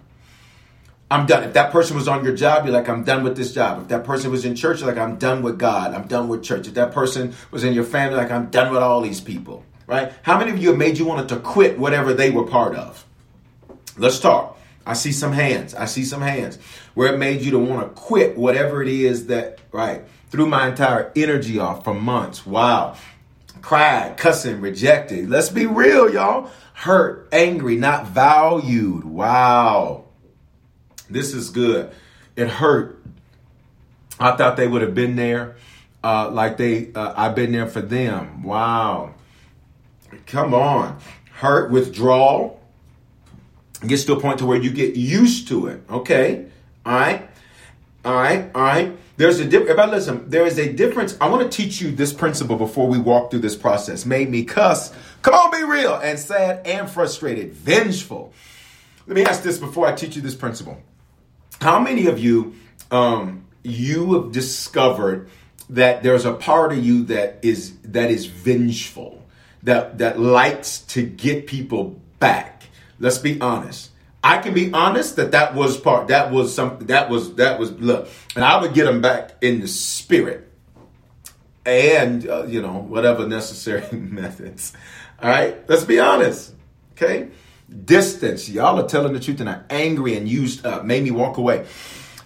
I'm 1.10 1.26
done. 1.26 1.44
If 1.44 1.54
that 1.54 1.72
person 1.72 1.96
was 1.96 2.06
on 2.06 2.22
your 2.22 2.34
job, 2.34 2.64
you're 2.64 2.74
like, 2.74 2.88
I'm 2.88 3.02
done 3.02 3.24
with 3.24 3.36
this 3.36 3.54
job. 3.54 3.80
If 3.80 3.88
that 3.88 4.04
person 4.04 4.30
was 4.30 4.44
in 4.44 4.54
church, 4.54 4.80
you're 4.80 4.88
like, 4.88 4.98
I'm 4.98 5.16
done 5.16 5.42
with 5.42 5.58
God. 5.58 5.94
I'm 5.94 6.06
done 6.06 6.28
with 6.28 6.42
church. 6.42 6.66
If 6.66 6.74
that 6.74 6.92
person 6.92 7.34
was 7.50 7.64
in 7.64 7.72
your 7.72 7.84
family, 7.84 8.16
like, 8.18 8.30
I'm 8.30 8.50
done 8.50 8.70
with 8.72 8.82
all 8.82 9.00
these 9.00 9.20
people. 9.20 9.64
Right? 9.86 10.12
How 10.22 10.38
many 10.38 10.50
of 10.50 10.58
you 10.58 10.68
have 10.68 10.76
made 10.76 10.98
you 10.98 11.06
wanted 11.06 11.30
to 11.30 11.36
quit 11.36 11.78
whatever 11.78 12.12
they 12.12 12.30
were 12.30 12.46
part 12.46 12.76
of? 12.76 13.06
Let's 13.96 14.20
talk. 14.20 14.58
I 14.84 14.92
see 14.92 15.12
some 15.12 15.32
hands. 15.32 15.74
I 15.74 15.86
see 15.86 16.04
some 16.04 16.20
hands 16.20 16.58
where 16.92 17.14
it 17.14 17.18
made 17.18 17.40
you 17.40 17.52
to 17.52 17.58
want 17.58 17.88
to 17.88 18.00
quit 18.00 18.36
whatever 18.36 18.82
it 18.82 18.88
is 18.88 19.28
that, 19.28 19.60
right? 19.72 20.02
Threw 20.28 20.46
my 20.46 20.68
entire 20.68 21.10
energy 21.16 21.58
off 21.58 21.84
for 21.84 21.94
months. 21.94 22.44
Wow 22.44 22.96
cried, 23.62 24.16
cussing, 24.16 24.60
rejected. 24.60 25.28
Let's 25.28 25.48
be 25.48 25.66
real, 25.66 26.12
y'all. 26.12 26.50
Hurt, 26.74 27.28
angry, 27.32 27.76
not 27.76 28.06
valued. 28.08 29.04
Wow. 29.04 30.04
This 31.10 31.34
is 31.34 31.50
good. 31.50 31.90
It 32.36 32.48
hurt. 32.48 33.02
I 34.20 34.36
thought 34.36 34.56
they 34.56 34.68
would 34.68 34.82
have 34.82 34.94
been 34.94 35.16
there 35.16 35.56
uh, 36.02 36.30
like 36.30 36.56
they 36.56 36.92
uh, 36.94 37.14
I've 37.16 37.34
been 37.34 37.52
there 37.52 37.66
for 37.66 37.80
them. 37.80 38.42
Wow. 38.42 39.14
Come 40.26 40.54
on. 40.54 40.98
Hurt, 41.32 41.70
withdrawal. 41.70 42.60
Gets 43.86 44.04
to 44.04 44.14
a 44.14 44.20
point 44.20 44.40
to 44.40 44.46
where 44.46 44.60
you 44.60 44.70
get 44.70 44.96
used 44.96 45.48
to 45.48 45.68
it. 45.68 45.82
Okay. 45.88 46.46
All 46.84 46.94
right. 46.94 47.28
All 48.04 48.14
right. 48.14 48.50
All 48.54 48.62
right. 48.62 48.96
There's 49.18 49.40
a 49.40 49.44
difference. 49.44 49.70
Everybody 49.70 49.90
listen, 49.90 50.30
there 50.30 50.46
is 50.46 50.60
a 50.60 50.72
difference. 50.72 51.16
I 51.20 51.28
want 51.28 51.50
to 51.50 51.54
teach 51.54 51.80
you 51.80 51.90
this 51.90 52.12
principle 52.12 52.56
before 52.56 52.86
we 52.86 52.98
walk 52.98 53.32
through 53.32 53.40
this 53.40 53.56
process. 53.56 54.06
Made 54.06 54.30
me 54.30 54.44
cuss. 54.44 54.94
Come 55.22 55.34
on, 55.34 55.50
be 55.50 55.64
real. 55.64 55.96
And 55.96 56.16
sad 56.16 56.64
and 56.64 56.88
frustrated. 56.88 57.52
Vengeful. 57.52 58.32
Let 59.08 59.16
me 59.16 59.24
ask 59.24 59.42
this 59.42 59.58
before 59.58 59.88
I 59.88 59.92
teach 59.92 60.14
you 60.14 60.22
this 60.22 60.36
principle. 60.36 60.80
How 61.60 61.80
many 61.80 62.06
of 62.06 62.20
you, 62.20 62.54
um, 62.92 63.44
you 63.64 64.14
have 64.14 64.30
discovered 64.30 65.28
that 65.70 66.04
there's 66.04 66.24
a 66.24 66.34
part 66.34 66.70
of 66.72 66.78
you 66.78 67.04
that 67.06 67.40
is 67.42 67.76
that 67.80 68.12
is 68.12 68.26
vengeful, 68.26 69.26
that 69.64 69.98
that 69.98 70.20
likes 70.20 70.78
to 70.78 71.02
get 71.02 71.48
people 71.48 72.00
back. 72.20 72.62
Let's 73.00 73.18
be 73.18 73.40
honest. 73.40 73.90
I 74.28 74.36
can 74.36 74.52
be 74.52 74.70
honest 74.74 75.16
that 75.16 75.30
that 75.32 75.54
was 75.54 75.80
part, 75.80 76.08
that 76.08 76.30
was 76.30 76.54
something, 76.54 76.88
that 76.88 77.08
was, 77.08 77.36
that 77.36 77.58
was, 77.58 77.72
look, 77.72 78.08
and 78.36 78.44
I 78.44 78.60
would 78.60 78.74
get 78.74 78.84
them 78.84 79.00
back 79.00 79.36
in 79.40 79.62
the 79.62 79.66
spirit 79.66 80.52
and, 81.64 82.28
uh, 82.28 82.44
you 82.44 82.60
know, 82.60 82.74
whatever 82.74 83.26
necessary 83.26 83.86
methods. 83.98 84.74
All 85.22 85.30
right. 85.30 85.66
Let's 85.66 85.84
be 85.84 85.98
honest. 85.98 86.52
Okay. 86.92 87.28
Distance. 87.86 88.50
Y'all 88.50 88.78
are 88.78 88.86
telling 88.86 89.14
the 89.14 89.20
truth 89.20 89.40
and 89.40 89.48
are 89.48 89.64
angry 89.70 90.14
and 90.14 90.28
used 90.28 90.66
up, 90.66 90.84
made 90.84 91.04
me 91.04 91.10
walk 91.10 91.38
away. 91.38 91.66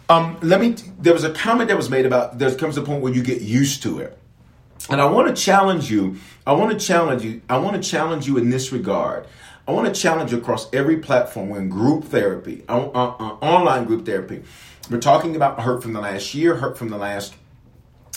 Um, 0.08 0.38
let 0.42 0.60
me, 0.60 0.74
there 0.98 1.14
was 1.14 1.22
a 1.22 1.32
comment 1.32 1.68
that 1.68 1.76
was 1.76 1.88
made 1.88 2.04
about 2.04 2.36
there 2.36 2.52
comes 2.56 2.76
a 2.76 2.82
point 2.82 3.00
where 3.00 3.14
you 3.14 3.22
get 3.22 3.42
used 3.42 3.80
to 3.84 4.00
it. 4.00 4.18
And 4.90 5.00
I 5.00 5.04
want 5.04 5.28
to 5.28 5.40
challenge 5.40 5.88
you. 5.88 6.16
I 6.44 6.52
want 6.54 6.76
to 6.76 6.84
challenge 6.84 7.22
you. 7.22 7.42
I 7.48 7.58
want 7.58 7.80
to 7.80 7.88
challenge 7.88 8.26
you 8.26 8.38
in 8.38 8.50
this 8.50 8.72
regard. 8.72 9.28
I 9.66 9.72
want 9.72 9.94
to 9.94 10.00
challenge 10.00 10.32
you 10.32 10.38
across 10.38 10.72
every 10.74 10.96
platform. 10.98 11.48
We're 11.48 11.60
in 11.60 11.68
group 11.68 12.04
therapy, 12.04 12.64
uh, 12.68 12.88
uh, 12.88 13.36
online 13.40 13.84
group 13.84 14.04
therapy. 14.04 14.42
We're 14.90 15.00
talking 15.00 15.36
about 15.36 15.60
hurt 15.60 15.82
from 15.82 15.92
the 15.92 16.00
last 16.00 16.34
year, 16.34 16.56
hurt 16.56 16.76
from 16.76 16.88
the 16.88 16.98
last 16.98 17.34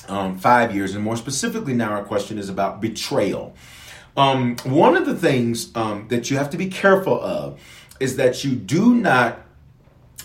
um, 0.08 0.38
five 0.40 0.76
years, 0.76 0.96
and 0.96 1.04
more 1.04 1.16
specifically, 1.16 1.74
now 1.74 1.92
our 1.92 2.04
question 2.04 2.40
is 2.40 2.50
about 2.50 2.82
betrayal. 2.82 3.56
Um, 4.18 4.56
one 4.64 4.96
of 4.98 5.06
the 5.06 5.16
things 5.16 5.76
um, 5.76 6.08
that 6.08 6.32
you 6.32 6.38
have 6.38 6.50
to 6.52 6.58
be 6.58 6.68
careful 6.68 7.20
of 7.22 7.62
is 8.00 8.18
that 8.18 8.44
you 8.44 8.56
do 8.56 8.96
not 8.96 9.42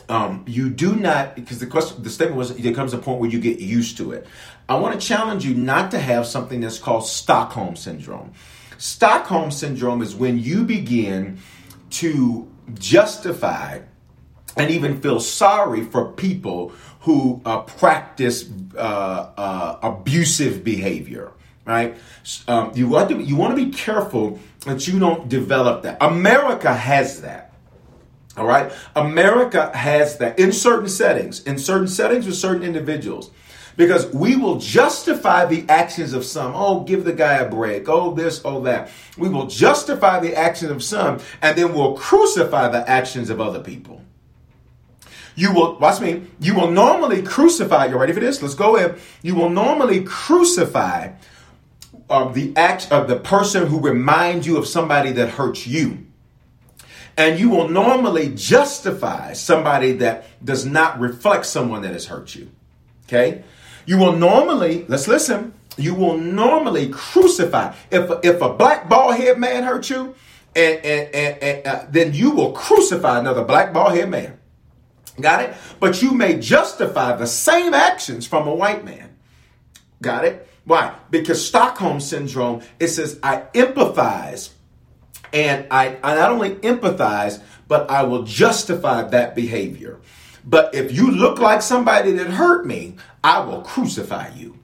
um, 0.09 0.45
you 0.47 0.71
do 0.71 0.97
not 0.97 1.37
because 1.37 1.61
the 1.61 1.67
question 1.67 2.03
the 2.03 2.11
statement 2.11 2.37
was 2.37 2.57
there 2.57 2.75
comes 2.75 2.93
a 2.93 2.99
point 2.99 3.21
where 3.21 3.31
you 3.31 3.41
get 3.41 3.61
used 3.61 3.97
to 3.97 4.11
it 4.13 4.27
i 4.69 4.75
want 4.75 4.99
to 4.99 5.07
challenge 5.07 5.45
you 5.45 5.55
not 5.55 5.93
to 5.93 6.01
have 6.01 6.27
something 6.27 6.61
that's 6.61 6.79
called 6.79 7.07
stockholm 7.07 7.77
syndrome 7.77 8.33
Stockholm 8.81 9.51
syndrome 9.51 10.01
is 10.01 10.15
when 10.15 10.39
you 10.39 10.65
begin 10.65 11.39
to 11.91 12.51
justify 12.73 13.81
and 14.57 14.71
even 14.71 15.03
feel 15.03 15.21
sorry 15.21 15.85
for 15.85 16.13
people 16.13 16.73
who 17.01 17.43
uh, 17.45 17.61
practice 17.61 18.49
uh, 18.75 18.79
uh, 19.37 19.79
abusive 19.83 20.65
behavior. 20.65 21.31
Right? 21.67 21.95
Um, 22.49 22.73
you 22.75 22.89
want 22.89 23.11
to 23.11 23.23
you 23.23 23.37
want 23.37 23.55
to 23.57 23.65
be 23.65 23.71
careful 23.71 24.41
that 24.65 24.89
you 24.89 24.99
don't 24.99 25.29
develop 25.29 25.83
that. 25.83 25.99
America 26.01 26.73
has 26.73 27.21
that. 27.21 27.53
All 28.39 28.47
right, 28.47 28.73
America 28.97 29.77
has 29.77 30.17
that 30.19 30.39
in 30.39 30.53
certain 30.53 30.89
settings, 30.89 31.43
in 31.43 31.59
certain 31.59 31.89
settings 31.89 32.25
with 32.27 32.37
certain 32.37 32.63
individuals. 32.63 33.31
Because 33.77 34.07
we 34.13 34.37
will 34.37 34.59
justify 34.59 35.47
the 35.47 35.65
actions 35.69 36.13
of 36.13 36.25
some. 36.25 36.53
Oh, 36.55 36.81
give 36.81 37.05
the 37.05 37.13
guy 37.13 37.35
a 37.37 37.49
break. 37.49 37.89
Oh, 37.89 38.15
this, 38.15 38.41
oh, 38.45 38.63
that. 38.63 38.91
We 39.17 39.29
will 39.29 39.47
justify 39.47 40.21
the 40.21 40.37
actions 40.37 40.71
of 40.71 40.83
some, 40.83 41.21
and 41.41 41.57
then 41.57 41.73
we'll 41.75 41.95
crucify 41.95 42.69
the 42.69 42.89
actions 42.89 43.31
of 43.31 43.41
other 43.41 43.61
people. 43.61 44.03
You 45.37 45.55
will, 45.55 45.79
watch 45.79 46.01
me, 46.01 46.25
you 46.41 46.55
will 46.55 46.71
normally 46.71 47.23
crucify, 47.23 47.87
you 47.87 47.97
ready 47.97 48.13
for 48.13 48.21
this? 48.21 48.43
Let's 48.43 48.55
go 48.55 48.77
in. 48.77 48.97
You 49.23 49.35
will 49.35 49.49
normally 49.49 50.03
crucify 50.05 51.13
uh, 52.11 52.29
the 52.33 52.55
act 52.57 52.91
of 52.91 53.09
the 53.09 53.17
person 53.17 53.69
who 53.69 53.81
reminds 53.81 54.47
you 54.47 54.59
of 54.59 54.67
somebody 54.67 55.13
that 55.13 55.31
hurts 55.31 55.67
you. 55.67 56.07
And 57.17 57.39
you 57.39 57.51
will 57.51 57.69
normally 57.69 58.33
justify 58.35 59.33
somebody 59.33 59.93
that 59.93 60.27
does 60.45 60.67
not 60.67 60.99
reflect 60.99 61.47
someone 61.47 61.83
that 61.83 61.93
has 61.93 62.07
hurt 62.07 62.35
you. 62.35 62.51
Okay? 63.07 63.45
You 63.91 63.99
will 63.99 64.13
normally, 64.13 64.85
let's 64.87 65.09
listen, 65.09 65.53
you 65.77 65.97
will 65.97 66.17
normally 66.17 66.91
crucify. 66.91 67.75
If, 67.91 68.25
if 68.25 68.41
a 68.41 68.55
black 68.55 68.89
bald 68.89 69.17
head 69.17 69.37
man 69.37 69.65
hurt 69.65 69.91
you, 69.91 70.15
and, 70.55 70.85
and, 70.85 71.13
and, 71.13 71.43
and 71.43 71.67
uh, 71.67 71.87
then 71.91 72.15
you 72.15 72.31
will 72.31 72.53
crucify 72.53 73.19
another 73.19 73.43
black 73.43 73.73
bald 73.73 73.97
head 73.97 74.09
man. 74.09 74.39
Got 75.21 75.43
it? 75.43 75.57
But 75.81 76.03
you 76.03 76.13
may 76.13 76.39
justify 76.39 77.17
the 77.17 77.27
same 77.27 77.75
actions 77.75 78.29
from 78.29 78.47
a 78.47 78.55
white 78.55 78.85
man. 78.85 79.17
Got 80.01 80.25
it? 80.25 80.47
Why? 80.65 80.95
Because 81.11 81.45
Stockholm 81.45 81.99
syndrome, 81.99 82.63
it 82.79 82.89
says, 82.91 83.19
I 83.25 83.43
empathize 83.55 84.51
and 85.33 85.67
I, 85.69 85.97
I 86.05 86.15
not 86.15 86.31
only 86.31 86.51
empathize, 86.51 87.43
but 87.67 87.91
I 87.91 88.05
will 88.05 88.23
justify 88.23 89.03
that 89.03 89.35
behavior. 89.35 89.99
But 90.51 90.75
if 90.75 90.91
you 90.93 91.13
look 91.13 91.39
like 91.39 91.63
somebody 91.63 92.11
that 92.13 92.27
hurt 92.27 92.67
me, 92.67 92.97
I 93.23 93.39
will 93.39 93.63
crucify 93.63 94.33
you. 94.35 94.59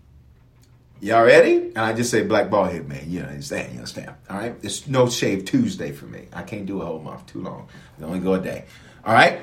Y'all 1.01 1.25
ready? 1.25 1.57
And 1.57 1.79
I 1.79 1.92
just 1.92 2.11
say 2.11 2.25
black 2.25 2.51
ball 2.51 2.64
head 2.64 2.88
man. 2.88 3.05
You 3.07 3.20
understand? 3.20 3.72
You 3.72 3.79
understand? 3.79 4.11
All 4.29 4.37
right. 4.37 4.57
It's 4.62 4.88
no 4.88 5.09
shave 5.09 5.44
Tuesday 5.44 5.92
for 5.92 6.07
me. 6.07 6.27
I 6.33 6.42
can't 6.42 6.66
do 6.66 6.83
a 6.83 6.85
whole 6.85 6.99
month 6.99 7.27
too 7.27 7.40
long. 7.40 7.68
I 8.01 8.05
only 8.05 8.18
go 8.18 8.35
a 8.35 8.40
day. 8.40 8.64
All 9.05 9.14
right. 9.14 9.38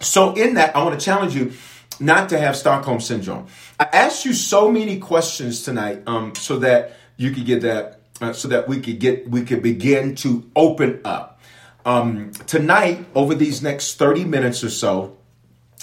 So 0.00 0.32
in 0.32 0.54
that, 0.54 0.74
I 0.74 0.82
want 0.82 0.98
to 0.98 1.04
challenge 1.04 1.34
you. 1.34 1.52
not 2.00 2.28
to 2.28 2.38
have 2.38 2.56
Stockholm 2.56 3.00
syndrome. 3.00 3.48
I 3.78 3.88
asked 3.92 4.24
you 4.24 4.32
so 4.32 4.70
many 4.70 4.98
questions 4.98 5.64
tonight, 5.64 6.02
um, 6.06 6.34
so 6.34 6.60
that 6.60 6.96
you 7.16 7.32
could 7.32 7.44
get 7.44 7.62
that, 7.62 8.00
uh, 8.20 8.32
so 8.32 8.48
that 8.48 8.68
we 8.68 8.80
could 8.80 9.00
get, 9.00 9.28
we 9.28 9.42
could 9.42 9.62
begin 9.62 10.14
to 10.16 10.48
open 10.54 11.00
up. 11.04 11.40
Um, 11.84 12.30
tonight, 12.46 13.04
over 13.14 13.34
these 13.34 13.62
next 13.62 13.96
30 13.96 14.24
minutes 14.24 14.62
or 14.62 14.70
so, 14.70 15.17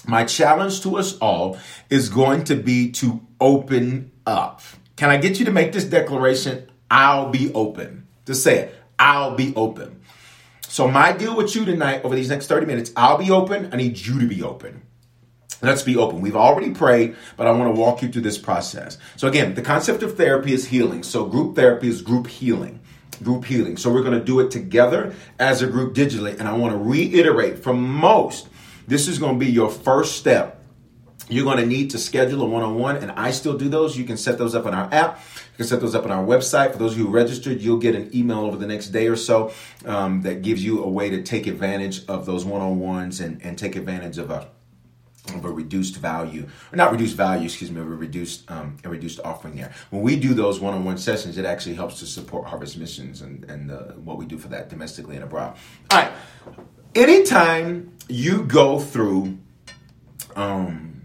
my 0.07 0.25
challenge 0.25 0.81
to 0.81 0.97
us 0.97 1.17
all 1.17 1.57
is 1.89 2.09
going 2.09 2.43
to 2.45 2.55
be 2.55 2.91
to 2.93 3.21
open 3.39 4.11
up. 4.25 4.61
Can 4.95 5.09
I 5.09 5.17
get 5.17 5.39
you 5.39 5.45
to 5.45 5.51
make 5.51 5.73
this 5.73 5.85
declaration? 5.85 6.69
I'll 6.89 7.29
be 7.29 7.53
open. 7.53 8.07
Just 8.25 8.43
say 8.43 8.59
it. 8.59 8.75
I'll 8.97 9.35
be 9.35 9.53
open. 9.55 10.01
So, 10.67 10.87
my 10.87 11.13
deal 11.13 11.35
with 11.35 11.55
you 11.55 11.63
tonight 11.63 12.03
over 12.03 12.15
these 12.15 12.29
next 12.29 12.47
30 12.47 12.65
minutes, 12.65 12.91
I'll 12.95 13.17
be 13.17 13.31
open. 13.31 13.69
I 13.71 13.77
need 13.77 13.97
you 13.97 14.19
to 14.19 14.27
be 14.27 14.43
open. 14.43 14.81
Let's 15.61 15.83
be 15.83 15.95
open. 15.95 16.21
We've 16.21 16.35
already 16.35 16.71
prayed, 16.71 17.15
but 17.37 17.47
I 17.47 17.51
want 17.51 17.73
to 17.73 17.79
walk 17.79 18.01
you 18.01 18.09
through 18.09 18.23
this 18.23 18.37
process. 18.37 18.97
So, 19.15 19.27
again, 19.27 19.53
the 19.53 19.61
concept 19.61 20.03
of 20.03 20.17
therapy 20.17 20.53
is 20.53 20.67
healing. 20.67 21.03
So, 21.03 21.25
group 21.25 21.55
therapy 21.55 21.87
is 21.87 22.01
group 22.01 22.27
healing. 22.27 22.81
Group 23.23 23.45
healing. 23.45 23.77
So, 23.77 23.91
we're 23.91 24.03
going 24.03 24.19
to 24.19 24.25
do 24.25 24.39
it 24.41 24.51
together 24.51 25.13
as 25.39 25.61
a 25.61 25.67
group 25.67 25.93
digitally. 25.93 26.37
And 26.37 26.47
I 26.47 26.53
want 26.53 26.73
to 26.73 26.77
reiterate 26.77 27.59
for 27.59 27.73
most, 27.73 28.49
this 28.87 29.07
is 29.07 29.19
going 29.19 29.39
to 29.39 29.45
be 29.45 29.51
your 29.51 29.69
first 29.69 30.17
step. 30.17 30.61
You're 31.27 31.43
going 31.43 31.57
to 31.57 31.65
need 31.65 31.89
to 31.91 31.97
schedule 31.97 32.43
a 32.43 32.45
one-on-one 32.45 32.97
and 32.97 33.11
i 33.11 33.31
still 33.31 33.57
do 33.57 33.67
those. 33.67 33.97
You 33.97 34.03
can 34.05 34.17
set 34.17 34.37
those 34.37 34.53
up 34.53 34.67
on 34.67 34.75
our 34.75 34.93
app. 34.93 35.19
You 35.35 35.57
can 35.57 35.65
set 35.65 35.81
those 35.81 35.95
up 35.95 36.03
on 36.03 36.11
our 36.11 36.23
website. 36.23 36.71
For 36.71 36.77
those 36.77 36.91
of 36.91 36.99
you 36.99 37.07
who 37.07 37.11
registered 37.11 37.61
you'll 37.61 37.79
get 37.79 37.95
an 37.95 38.11
email 38.13 38.41
over 38.41 38.57
the 38.57 38.67
next 38.67 38.89
day 38.89 39.07
or 39.07 39.15
so 39.15 39.51
um, 39.85 40.21
that 40.21 40.43
gives 40.43 40.63
you 40.63 40.83
a 40.83 40.87
way 40.87 41.09
to 41.09 41.23
take 41.23 41.47
advantage 41.47 42.05
of 42.07 42.27
those 42.27 42.45
one-on-ones 42.45 43.21
and, 43.21 43.41
and 43.43 43.57
take 43.57 43.75
advantage 43.75 44.17
of 44.17 44.29
a 44.29 44.47
of 45.33 45.43
a 45.43 45.49
reduced 45.49 45.95
value, 45.95 46.47
or 46.71 46.75
not 46.75 46.91
reduced 46.91 47.15
value, 47.15 47.45
excuse 47.45 47.71
me, 47.71 47.81
of 47.81 47.87
a 47.87 47.89
reduced 47.89 48.49
um, 48.51 48.77
a 48.83 48.89
reduced 48.89 49.19
offering 49.23 49.55
there. 49.55 49.73
When 49.89 50.03
we 50.03 50.17
do 50.17 50.35
those 50.35 50.59
one-on-one 50.59 50.99
sessions, 50.99 51.39
it 51.39 51.45
actually 51.45 51.73
helps 51.73 51.97
to 52.01 52.05
support 52.05 52.45
Harvest 52.45 52.77
Missions 52.77 53.23
and 53.23 53.43
and 53.45 53.71
what 54.05 54.19
we 54.19 54.27
do 54.27 54.37
for 54.37 54.49
that 54.49 54.69
domestically 54.69 55.15
and 55.15 55.23
abroad. 55.23 55.57
All 55.89 55.97
right, 55.97 56.11
anytime 56.95 57.91
you 58.07 58.43
go 58.43 58.79
through 58.79 59.37
um, 60.35 61.01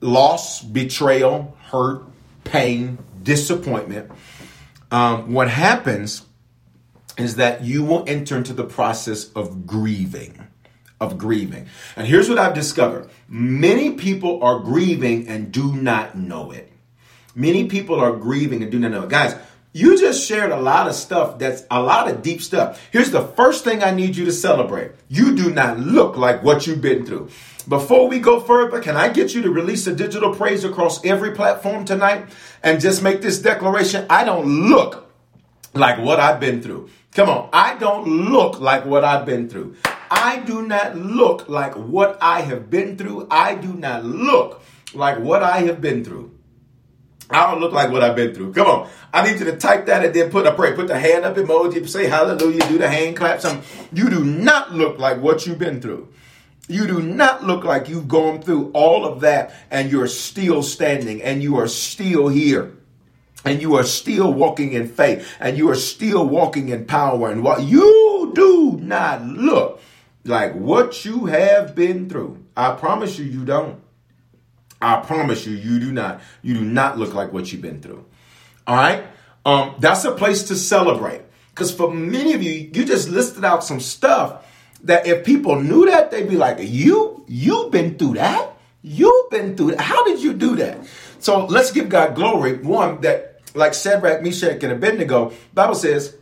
loss, 0.00 0.62
betrayal, 0.62 1.56
hurt, 1.70 2.04
pain, 2.44 2.98
disappointment, 3.22 4.10
um, 4.90 5.32
what 5.32 5.48
happens 5.48 6.26
is 7.16 7.36
that 7.36 7.62
you 7.62 7.84
will 7.84 8.04
enter 8.06 8.36
into 8.36 8.52
the 8.52 8.64
process 8.64 9.30
of 9.32 9.66
grieving. 9.66 10.46
Of 11.00 11.18
grieving. 11.18 11.66
And 11.96 12.06
here's 12.06 12.28
what 12.28 12.38
I've 12.38 12.54
discovered 12.54 13.10
many 13.28 13.92
people 13.92 14.42
are 14.42 14.58
grieving 14.60 15.28
and 15.28 15.52
do 15.52 15.74
not 15.74 16.16
know 16.16 16.50
it. 16.50 16.70
Many 17.34 17.68
people 17.68 17.98
are 17.98 18.12
grieving 18.16 18.62
and 18.62 18.70
do 18.70 18.78
not 18.78 18.92
know 18.92 19.02
it. 19.02 19.10
Guys, 19.10 19.34
you 19.74 19.98
just 19.98 20.24
shared 20.24 20.52
a 20.52 20.60
lot 20.60 20.86
of 20.86 20.94
stuff 20.94 21.36
that's 21.36 21.64
a 21.68 21.82
lot 21.82 22.08
of 22.08 22.22
deep 22.22 22.40
stuff. 22.40 22.80
Here's 22.92 23.10
the 23.10 23.26
first 23.26 23.64
thing 23.64 23.82
I 23.82 23.90
need 23.90 24.14
you 24.14 24.24
to 24.24 24.32
celebrate. 24.32 24.92
You 25.08 25.34
do 25.34 25.50
not 25.50 25.80
look 25.80 26.16
like 26.16 26.44
what 26.44 26.64
you've 26.64 26.80
been 26.80 27.04
through. 27.04 27.30
Before 27.66 28.06
we 28.08 28.20
go 28.20 28.38
further, 28.38 28.80
can 28.80 28.96
I 28.96 29.08
get 29.08 29.34
you 29.34 29.42
to 29.42 29.50
release 29.50 29.84
a 29.88 29.94
digital 29.94 30.32
praise 30.32 30.62
across 30.62 31.04
every 31.04 31.32
platform 31.32 31.84
tonight 31.84 32.26
and 32.62 32.80
just 32.80 33.02
make 33.02 33.20
this 33.20 33.42
declaration? 33.42 34.06
I 34.08 34.22
don't 34.22 34.68
look 34.68 35.12
like 35.72 35.98
what 35.98 36.20
I've 36.20 36.38
been 36.38 36.62
through. 36.62 36.90
Come 37.12 37.28
on. 37.28 37.48
I 37.52 37.76
don't 37.76 38.30
look 38.30 38.60
like 38.60 38.84
what 38.84 39.02
I've 39.02 39.26
been 39.26 39.48
through. 39.48 39.74
I 40.08 40.38
do 40.46 40.64
not 40.64 40.96
look 40.96 41.48
like 41.48 41.74
what 41.74 42.16
I 42.22 42.42
have 42.42 42.70
been 42.70 42.96
through. 42.96 43.26
I 43.28 43.56
do 43.56 43.72
not 43.72 44.04
look 44.04 44.62
like 44.94 45.18
what 45.18 45.42
I 45.42 45.62
have 45.62 45.80
been 45.80 46.04
through. 46.04 46.30
I 47.30 47.50
don't 47.50 47.60
look 47.60 47.72
like 47.72 47.90
what 47.90 48.02
I've 48.02 48.16
been 48.16 48.34
through. 48.34 48.52
Come 48.52 48.66
on. 48.66 48.88
I 49.12 49.24
need 49.24 49.38
you 49.38 49.46
to 49.46 49.56
type 49.56 49.86
that 49.86 50.04
and 50.04 50.14
then 50.14 50.30
put 50.30 50.46
a 50.46 50.52
pray. 50.52 50.74
Put 50.74 50.88
the 50.88 50.98
hand 50.98 51.24
up 51.24 51.36
emoji, 51.36 51.88
say 51.88 52.06
hallelujah, 52.06 52.68
do 52.68 52.78
the 52.78 52.88
hand 52.88 53.16
clap, 53.16 53.40
something. 53.40 53.64
You 53.92 54.10
do 54.10 54.24
not 54.24 54.74
look 54.74 54.98
like 54.98 55.20
what 55.20 55.46
you've 55.46 55.58
been 55.58 55.80
through. 55.80 56.08
You 56.68 56.86
do 56.86 57.00
not 57.02 57.44
look 57.44 57.64
like 57.64 57.88
you've 57.88 58.08
gone 58.08 58.40
through 58.40 58.70
all 58.72 59.04
of 59.04 59.20
that 59.20 59.54
and 59.70 59.90
you're 59.90 60.06
still 60.06 60.62
standing 60.62 61.22
and 61.22 61.42
you 61.42 61.58
are 61.58 61.68
still 61.68 62.28
here 62.28 62.74
and 63.44 63.60
you 63.60 63.74
are 63.74 63.84
still 63.84 64.32
walking 64.32 64.72
in 64.72 64.88
faith 64.88 65.30
and 65.40 65.58
you 65.58 65.68
are 65.70 65.74
still 65.74 66.26
walking 66.26 66.70
in 66.70 66.86
power 66.86 67.30
and 67.30 67.42
what 67.42 67.62
you 67.62 68.32
do 68.34 68.78
not 68.80 69.22
look 69.22 69.80
like 70.24 70.54
what 70.54 71.04
you 71.04 71.26
have 71.26 71.74
been 71.74 72.08
through. 72.08 72.42
I 72.56 72.72
promise 72.72 73.18
you, 73.18 73.26
you 73.26 73.44
don't. 73.44 73.83
I 74.84 75.00
promise 75.00 75.46
you, 75.46 75.54
you 75.54 75.80
do 75.80 75.92
not. 75.92 76.20
You 76.42 76.54
do 76.54 76.64
not 76.64 76.98
look 76.98 77.14
like 77.14 77.32
what 77.32 77.50
you've 77.52 77.62
been 77.62 77.80
through. 77.80 78.04
All 78.66 78.76
right. 78.76 79.04
Um, 79.44 79.74
that's 79.78 80.04
a 80.04 80.12
place 80.12 80.44
to 80.44 80.56
celebrate. 80.56 81.22
Because 81.50 81.72
for 81.72 81.92
many 81.92 82.32
of 82.34 82.42
you, 82.42 82.70
you 82.72 82.84
just 82.84 83.08
listed 83.08 83.44
out 83.44 83.62
some 83.62 83.80
stuff 83.80 84.44
that 84.82 85.06
if 85.06 85.24
people 85.24 85.60
knew 85.60 85.86
that, 85.86 86.10
they'd 86.10 86.28
be 86.28 86.36
like, 86.36 86.58
"You, 86.60 87.24
you've 87.28 87.70
been 87.70 87.96
through 87.96 88.14
that. 88.14 88.50
You've 88.82 89.30
been 89.30 89.56
through 89.56 89.72
that. 89.72 89.80
How 89.80 90.04
did 90.04 90.20
you 90.22 90.34
do 90.34 90.56
that?" 90.56 90.78
So 91.20 91.46
let's 91.46 91.70
give 91.70 91.88
God 91.88 92.14
glory. 92.14 92.58
One 92.58 93.00
that, 93.02 93.40
like 93.54 93.72
Shadrach, 93.72 94.22
Meshach, 94.22 94.62
and 94.62 94.72
Abednego, 94.72 95.32
Bible 95.54 95.74
says 95.74 96.16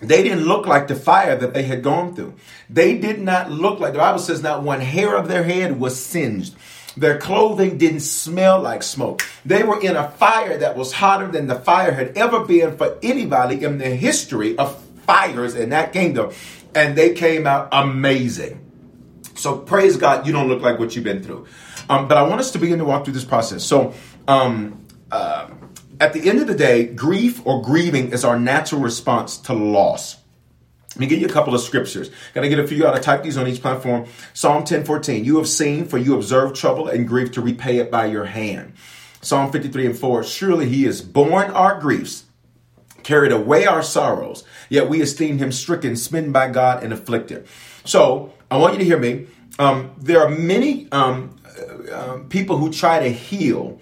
they 0.00 0.22
didn't 0.22 0.44
look 0.44 0.66
like 0.66 0.86
the 0.86 0.94
fire 0.94 1.36
that 1.36 1.54
they 1.54 1.64
had 1.64 1.82
gone 1.82 2.14
through. 2.14 2.34
They 2.70 2.98
did 2.98 3.20
not 3.20 3.50
look 3.50 3.80
like 3.80 3.94
the 3.94 3.98
Bible 3.98 4.20
says 4.20 4.42
not 4.42 4.62
one 4.62 4.80
hair 4.80 5.16
of 5.16 5.26
their 5.28 5.42
head 5.42 5.80
was 5.80 5.98
singed. 5.98 6.54
Their 6.98 7.18
clothing 7.18 7.78
didn't 7.78 8.00
smell 8.00 8.60
like 8.60 8.82
smoke. 8.82 9.22
They 9.44 9.62
were 9.62 9.80
in 9.80 9.94
a 9.94 10.10
fire 10.10 10.58
that 10.58 10.76
was 10.76 10.92
hotter 10.92 11.28
than 11.28 11.46
the 11.46 11.54
fire 11.54 11.92
had 11.92 12.18
ever 12.18 12.44
been 12.44 12.76
for 12.76 12.98
anybody 13.02 13.62
in 13.62 13.78
the 13.78 13.90
history 13.90 14.58
of 14.58 14.82
fires 15.06 15.54
in 15.54 15.70
that 15.70 15.92
kingdom. 15.92 16.32
And 16.74 16.98
they 16.98 17.14
came 17.14 17.46
out 17.46 17.68
amazing. 17.70 18.64
So 19.34 19.58
praise 19.58 19.96
God, 19.96 20.26
you 20.26 20.32
don't 20.32 20.48
look 20.48 20.60
like 20.60 20.80
what 20.80 20.96
you've 20.96 21.04
been 21.04 21.22
through. 21.22 21.46
Um, 21.88 22.08
but 22.08 22.16
I 22.16 22.22
want 22.22 22.40
us 22.40 22.50
to 22.52 22.58
begin 22.58 22.78
to 22.78 22.84
walk 22.84 23.04
through 23.04 23.14
this 23.14 23.24
process. 23.24 23.64
So, 23.64 23.94
um, 24.26 24.84
uh, 25.10 25.48
at 26.00 26.12
the 26.12 26.28
end 26.28 26.40
of 26.40 26.46
the 26.46 26.54
day, 26.54 26.84
grief 26.84 27.44
or 27.46 27.62
grieving 27.62 28.12
is 28.12 28.24
our 28.24 28.38
natural 28.38 28.80
response 28.80 29.38
to 29.38 29.52
loss. 29.52 30.16
Let 30.98 31.02
me 31.02 31.06
give 31.06 31.20
you 31.20 31.28
a 31.28 31.32
couple 31.32 31.54
of 31.54 31.60
scriptures. 31.60 32.10
Got 32.34 32.40
to 32.40 32.48
get 32.48 32.58
a 32.58 32.66
few 32.66 32.84
out 32.84 32.96
to 32.96 33.00
type 33.00 33.22
these 33.22 33.36
on 33.36 33.46
each 33.46 33.62
platform. 33.62 34.06
Psalm 34.34 34.64
10 34.64 34.84
14. 34.84 35.24
You 35.24 35.36
have 35.36 35.48
seen, 35.48 35.84
for 35.84 35.96
you 35.96 36.16
observe 36.16 36.54
trouble 36.54 36.88
and 36.88 37.06
grief 37.06 37.30
to 37.32 37.40
repay 37.40 37.78
it 37.78 37.88
by 37.88 38.06
your 38.06 38.24
hand. 38.24 38.72
Psalm 39.20 39.52
53 39.52 39.86
and 39.86 39.96
4. 39.96 40.24
Surely 40.24 40.68
he 40.68 40.82
has 40.86 41.00
borne 41.00 41.52
our 41.52 41.78
griefs, 41.78 42.24
carried 43.04 43.30
away 43.30 43.64
our 43.64 43.80
sorrows, 43.80 44.42
yet 44.68 44.88
we 44.88 45.00
esteem 45.00 45.38
him 45.38 45.52
stricken, 45.52 45.94
smitten 45.94 46.32
by 46.32 46.48
God, 46.48 46.82
and 46.82 46.92
afflicted. 46.92 47.46
So 47.84 48.32
I 48.50 48.56
want 48.56 48.72
you 48.72 48.80
to 48.80 48.84
hear 48.84 48.98
me. 48.98 49.28
Um, 49.60 49.92
there 49.98 50.20
are 50.20 50.28
many 50.28 50.90
um, 50.90 51.36
uh, 51.46 52.12
um, 52.14 52.28
people 52.28 52.56
who 52.56 52.72
try 52.72 52.98
to 53.04 53.08
heal, 53.08 53.78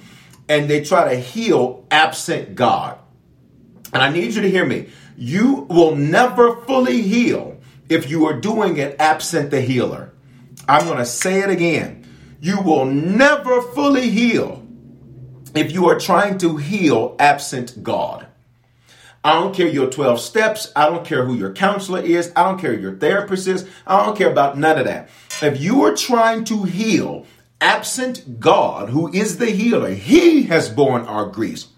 and 0.50 0.68
they 0.68 0.84
try 0.84 1.14
to 1.14 1.18
heal 1.18 1.86
absent 1.90 2.56
God. 2.56 2.98
And 3.94 4.02
I 4.02 4.10
need 4.10 4.34
you 4.34 4.42
to 4.42 4.50
hear 4.50 4.66
me. 4.66 4.90
You 5.16 5.66
will 5.70 5.96
never 5.96 6.56
fully 6.56 7.02
heal 7.02 7.58
if 7.88 8.10
you 8.10 8.26
are 8.26 8.38
doing 8.38 8.76
it 8.76 8.96
absent 8.98 9.50
the 9.50 9.60
healer. 9.60 10.12
I'm 10.68 10.86
going 10.86 10.98
to 10.98 11.06
say 11.06 11.40
it 11.40 11.50
again. 11.50 12.06
You 12.40 12.60
will 12.60 12.84
never 12.84 13.62
fully 13.62 14.10
heal 14.10 14.66
if 15.54 15.72
you 15.72 15.88
are 15.88 15.98
trying 15.98 16.38
to 16.38 16.58
heal 16.58 17.16
absent 17.18 17.82
God. 17.82 18.26
I 19.24 19.32
don't 19.32 19.54
care 19.54 19.66
your 19.66 19.90
12 19.90 20.20
steps. 20.20 20.70
I 20.76 20.88
don't 20.88 21.04
care 21.04 21.24
who 21.24 21.34
your 21.34 21.52
counselor 21.52 22.00
is. 22.00 22.30
I 22.36 22.44
don't 22.44 22.60
care 22.60 22.78
your 22.78 22.96
therapist 22.96 23.48
is. 23.48 23.68
I 23.86 24.04
don't 24.04 24.16
care 24.16 24.30
about 24.30 24.56
none 24.58 24.78
of 24.78 24.84
that. 24.84 25.08
If 25.42 25.60
you 25.60 25.82
are 25.84 25.96
trying 25.96 26.44
to 26.44 26.62
heal 26.64 27.26
absent 27.60 28.38
God, 28.38 28.90
who 28.90 29.12
is 29.12 29.38
the 29.38 29.50
healer, 29.50 29.90
He 29.90 30.44
has 30.44 30.68
borne 30.68 31.02
our 31.06 31.26
griefs. 31.26 31.68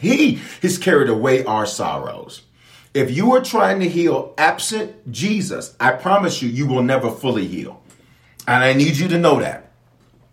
He 0.00 0.36
has 0.62 0.78
carried 0.78 1.10
away 1.10 1.44
our 1.44 1.66
sorrows. 1.66 2.42
If 2.94 3.10
you 3.10 3.32
are 3.34 3.42
trying 3.42 3.80
to 3.80 3.88
heal 3.88 4.34
absent 4.38 5.10
Jesus, 5.10 5.76
I 5.78 5.92
promise 5.92 6.42
you, 6.42 6.48
you 6.48 6.66
will 6.66 6.82
never 6.82 7.10
fully 7.10 7.46
heal. 7.46 7.82
And 8.46 8.64
I 8.64 8.72
need 8.72 8.96
you 8.96 9.08
to 9.08 9.18
know 9.18 9.40
that. 9.40 9.70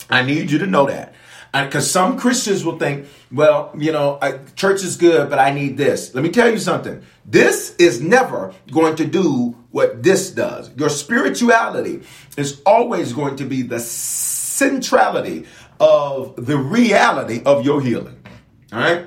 I 0.10 0.22
need 0.22 0.50
you 0.52 0.60
to 0.60 0.66
know 0.66 0.86
that. 0.88 1.14
Because 1.54 1.90
some 1.90 2.18
Christians 2.18 2.66
will 2.66 2.78
think, 2.78 3.08
well, 3.32 3.74
you 3.78 3.92
know, 3.92 4.18
I, 4.22 4.40
church 4.56 4.84
is 4.84 4.98
good, 4.98 5.30
but 5.30 5.40
I 5.40 5.52
need 5.52 5.78
this. 5.78 6.14
Let 6.14 6.24
me 6.24 6.30
tell 6.30 6.50
you 6.50 6.58
something. 6.58 7.02
This 7.26 7.76
is 7.78 8.02
never 8.02 8.54
going 8.72 8.98
to 8.98 9.06
do 9.06 9.56
what 9.72 10.04
this 10.04 10.32
does. 10.32 10.70
Your 10.76 10.90
spirituality 10.90 12.02
is 12.38 12.62
always 12.66 13.14
going 13.14 13.38
to 13.38 13.46
be 13.46 13.62
the 13.62 13.80
centrality 13.80 15.46
of 15.80 16.46
the 16.46 16.58
reality 16.58 17.42
of 17.46 17.66
your 17.66 17.82
healing. 17.82 18.22
All 18.74 18.80
right? 18.80 19.06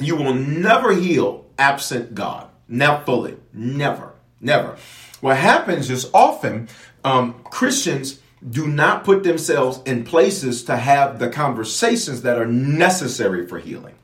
You 0.00 0.16
will 0.16 0.34
never 0.34 0.92
heal 0.92 1.46
absent 1.58 2.14
God. 2.14 2.48
Not 2.72 3.04
fully. 3.04 3.36
Never. 3.52 4.14
Never. 4.40 4.78
What 5.20 5.36
happens 5.36 5.90
is 5.90 6.10
often 6.14 6.68
um, 7.04 7.34
Christians 7.44 8.18
do 8.48 8.66
not 8.66 9.04
put 9.04 9.24
themselves 9.24 9.80
in 9.84 10.04
places 10.04 10.64
to 10.64 10.76
have 10.76 11.18
the 11.18 11.28
conversations 11.28 12.22
that 12.22 12.38
are 12.38 12.46
necessary 12.46 13.46
for 13.46 13.58
healing. 13.58 13.94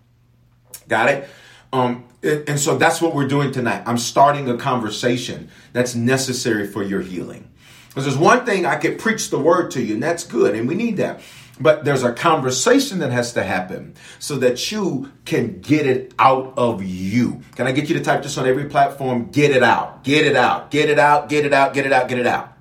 Got 0.87 1.09
it? 1.09 1.29
Um, 1.73 2.05
and 2.23 2.61
so 2.61 2.77
that's 2.77 3.01
what 3.01 3.15
we're 3.15 3.27
doing 3.27 3.53
tonight. 3.53 3.83
I'm 3.87 3.97
starting 3.97 4.51
a 4.51 4.59
conversation 4.59 5.49
that's 5.73 5.95
necessary 5.95 6.67
for 6.67 6.83
your 6.83 7.01
healing. 7.01 7.51
Because 7.89 8.05
there's 8.05 8.19
one 8.19 8.45
thing 8.45 8.67
I 8.67 8.77
could 8.77 8.99
preach 8.99 9.31
the 9.31 9.39
word 9.39 9.71
to 9.73 9.83
you, 9.83 9.95
and 9.95 10.03
that's 10.03 10.25
good, 10.25 10.55
and 10.55 10.69
we 10.69 10.75
need 10.75 10.99
that. 10.99 11.21
But 11.61 11.85
there's 11.85 12.05
a 12.05 12.13
conversation 12.13 13.01
that 13.01 13.11
has 13.11 13.33
to 13.33 13.43
happen 13.43 13.95
so 14.19 14.37
that 14.37 14.71
you 14.71 15.13
can 15.25 15.61
get 15.61 15.87
it 15.87 16.15
out 16.19 16.55
of 16.57 16.83
you. 16.83 17.43
Can 17.57 17.67
I 17.67 17.73
get 17.73 17.89
you 17.89 17.97
to 17.99 18.05
type 18.05 18.23
this 18.23 18.39
on 18.39 18.47
every 18.47 18.67
platform? 18.67 19.31
Get 19.31 19.51
it 19.51 19.63
out, 19.63 20.05
get 20.05 20.25
it 20.25 20.37
out, 20.37 20.71
get 20.71 20.89
it 20.89 20.99
out, 20.99 21.29
get 21.29 21.45
it 21.45 21.53
out, 21.53 21.75
get 21.75 21.87
it 21.87 21.93
out, 21.93 22.09
get 22.09 22.19
it 22.19 22.27
out. 22.27 22.53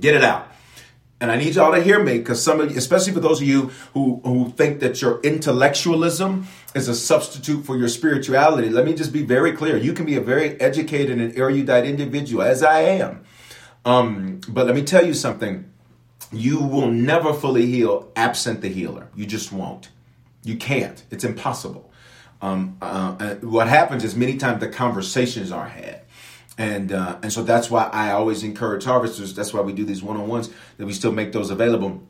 Get 0.00 0.14
it 0.14 0.24
out. 0.24 0.48
And 1.18 1.30
I 1.30 1.36
need 1.36 1.54
y'all 1.54 1.72
to 1.72 1.82
hear 1.82 2.02
me 2.02 2.18
because 2.18 2.42
some 2.42 2.60
of 2.60 2.70
you, 2.70 2.76
especially 2.76 3.14
for 3.14 3.20
those 3.20 3.40
of 3.40 3.48
you 3.48 3.70
who, 3.94 4.20
who 4.22 4.50
think 4.50 4.80
that 4.80 5.00
your 5.00 5.18
intellectualism 5.22 6.46
is 6.74 6.88
a 6.88 6.94
substitute 6.94 7.64
for 7.64 7.78
your 7.78 7.88
spirituality, 7.88 8.68
let 8.68 8.84
me 8.84 8.92
just 8.92 9.14
be 9.14 9.22
very 9.22 9.52
clear. 9.52 9.78
You 9.78 9.94
can 9.94 10.04
be 10.04 10.16
a 10.16 10.20
very 10.20 10.60
educated 10.60 11.18
and 11.18 11.36
erudite 11.36 11.86
individual, 11.86 12.42
as 12.42 12.62
I 12.62 12.80
am. 12.80 13.24
Um, 13.86 14.40
but 14.48 14.66
let 14.66 14.74
me 14.74 14.82
tell 14.82 15.06
you 15.06 15.14
something. 15.14 15.72
You 16.32 16.60
will 16.60 16.90
never 16.90 17.32
fully 17.32 17.66
heal 17.66 18.10
absent 18.16 18.60
the 18.60 18.68
healer. 18.68 19.08
You 19.14 19.26
just 19.26 19.52
won't. 19.52 19.90
You 20.42 20.56
can't. 20.56 21.02
It's 21.10 21.24
impossible. 21.24 21.90
Um, 22.42 22.76
uh, 22.82 23.36
what 23.36 23.68
happens 23.68 24.04
is 24.04 24.14
many 24.14 24.36
times 24.36 24.60
the 24.60 24.68
conversations 24.68 25.50
are 25.50 25.66
had 25.66 26.02
and 26.58 26.92
uh, 26.92 27.18
and 27.22 27.32
so 27.32 27.42
that's 27.42 27.70
why 27.70 27.84
I 27.92 28.12
always 28.12 28.42
encourage 28.42 28.84
harvesters. 28.84 29.34
That's 29.34 29.52
why 29.52 29.60
we 29.60 29.72
do 29.72 29.84
these 29.84 30.02
one 30.02 30.16
on 30.16 30.26
ones 30.28 30.50
that 30.78 30.86
we 30.86 30.92
still 30.92 31.12
make 31.12 31.32
those 31.32 31.50
available 31.50 32.02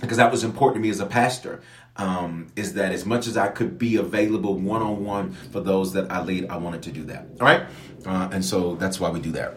because 0.00 0.16
that 0.16 0.30
was 0.30 0.42
important 0.42 0.76
to 0.76 0.80
me 0.80 0.90
as 0.90 1.00
a 1.00 1.06
pastor. 1.06 1.62
Um, 1.96 2.46
is 2.56 2.72
that 2.74 2.92
as 2.92 3.04
much 3.04 3.26
as 3.26 3.36
I 3.36 3.48
could 3.48 3.78
be 3.78 3.96
available 3.96 4.54
one 4.54 4.80
on 4.80 5.04
one 5.04 5.32
for 5.32 5.60
those 5.60 5.92
that 5.92 6.10
I 6.10 6.22
lead, 6.22 6.48
I 6.48 6.56
wanted 6.56 6.82
to 6.84 6.90
do 6.90 7.04
that. 7.04 7.26
All 7.38 7.46
right, 7.46 7.64
uh, 8.06 8.30
and 8.32 8.42
so 8.42 8.76
that's 8.76 8.98
why 8.98 9.10
we 9.10 9.20
do 9.20 9.32
that. 9.32 9.54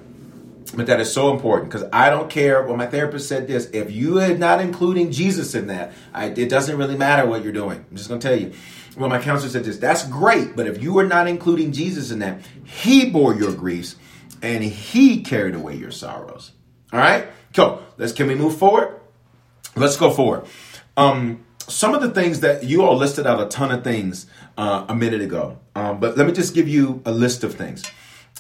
But 0.73 0.87
that 0.87 0.99
is 0.99 1.13
so 1.13 1.31
important 1.31 1.71
because 1.71 1.87
I 1.93 2.09
don't 2.09 2.29
care. 2.29 2.63
Well, 2.63 2.75
my 2.75 2.87
therapist 2.87 3.29
said 3.29 3.47
this: 3.47 3.69
if 3.71 3.91
you 3.91 4.19
are 4.19 4.35
not 4.35 4.61
including 4.61 5.11
Jesus 5.11 5.53
in 5.53 5.67
that, 5.67 5.93
I, 6.13 6.27
it 6.27 6.49
doesn't 6.49 6.77
really 6.77 6.97
matter 6.97 7.27
what 7.27 7.43
you're 7.43 7.53
doing. 7.53 7.85
I'm 7.89 7.97
just 7.97 8.09
going 8.09 8.19
to 8.19 8.27
tell 8.27 8.37
you. 8.37 8.53
Well, 8.97 9.09
my 9.09 9.21
counselor 9.21 9.51
said 9.51 9.63
this: 9.63 9.77
that's 9.77 10.07
great, 10.07 10.55
but 10.55 10.67
if 10.67 10.81
you 10.81 10.97
are 10.99 11.05
not 11.05 11.27
including 11.27 11.71
Jesus 11.71 12.11
in 12.11 12.19
that, 12.19 12.41
He 12.63 13.09
bore 13.09 13.35
your 13.35 13.53
griefs 13.53 13.95
and 14.45 14.63
he 14.63 15.21
carried 15.21 15.55
away 15.55 15.75
your 15.75 15.91
sorrows. 15.91 16.51
All 16.93 16.99
right, 16.99 17.27
cool. 17.53 17.81
Let's 17.97 18.13
can 18.13 18.27
we 18.27 18.35
move 18.35 18.57
forward? 18.57 18.99
Let's 19.75 19.97
go 19.97 20.11
forward. 20.11 20.45
Um, 20.95 21.43
some 21.67 21.95
of 21.95 22.01
the 22.01 22.11
things 22.11 22.41
that 22.41 22.63
you 22.63 22.83
all 22.83 22.95
listed 22.95 23.25
out 23.25 23.41
a 23.41 23.47
ton 23.47 23.71
of 23.71 23.83
things 23.83 24.27
uh, 24.57 24.85
a 24.87 24.95
minute 24.95 25.21
ago, 25.21 25.57
um, 25.75 25.99
but 25.99 26.15
let 26.15 26.27
me 26.27 26.33
just 26.33 26.53
give 26.53 26.67
you 26.67 27.01
a 27.05 27.11
list 27.11 27.43
of 27.43 27.55
things: 27.55 27.83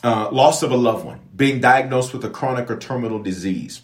uh, 0.05 0.29
loss 0.31 0.61
of 0.61 0.71
a 0.71 0.77
loved 0.77 1.03
one, 1.03 1.19
being 1.35 1.59
diagnosed 1.59 2.13
with 2.13 2.23
a 2.23 2.29
chronic 2.29 2.69
or 2.69 2.77
terminal 2.77 3.17
disease, 3.17 3.81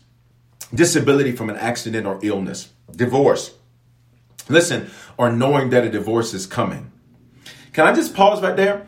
disability 0.73 1.31
from 1.31 1.49
an 1.49 1.57
accident 1.57 2.05
or 2.05 2.19
illness, 2.21 2.69
divorce. 2.95 3.55
Listen, 4.47 4.91
or 5.17 5.31
knowing 5.31 5.71
that 5.71 5.83
a 5.83 5.89
divorce 5.89 6.35
is 6.35 6.45
coming. 6.45 6.91
Can 7.73 7.87
I 7.87 7.93
just 7.93 8.13
pause 8.13 8.39
right 8.39 8.55
there? 8.55 8.85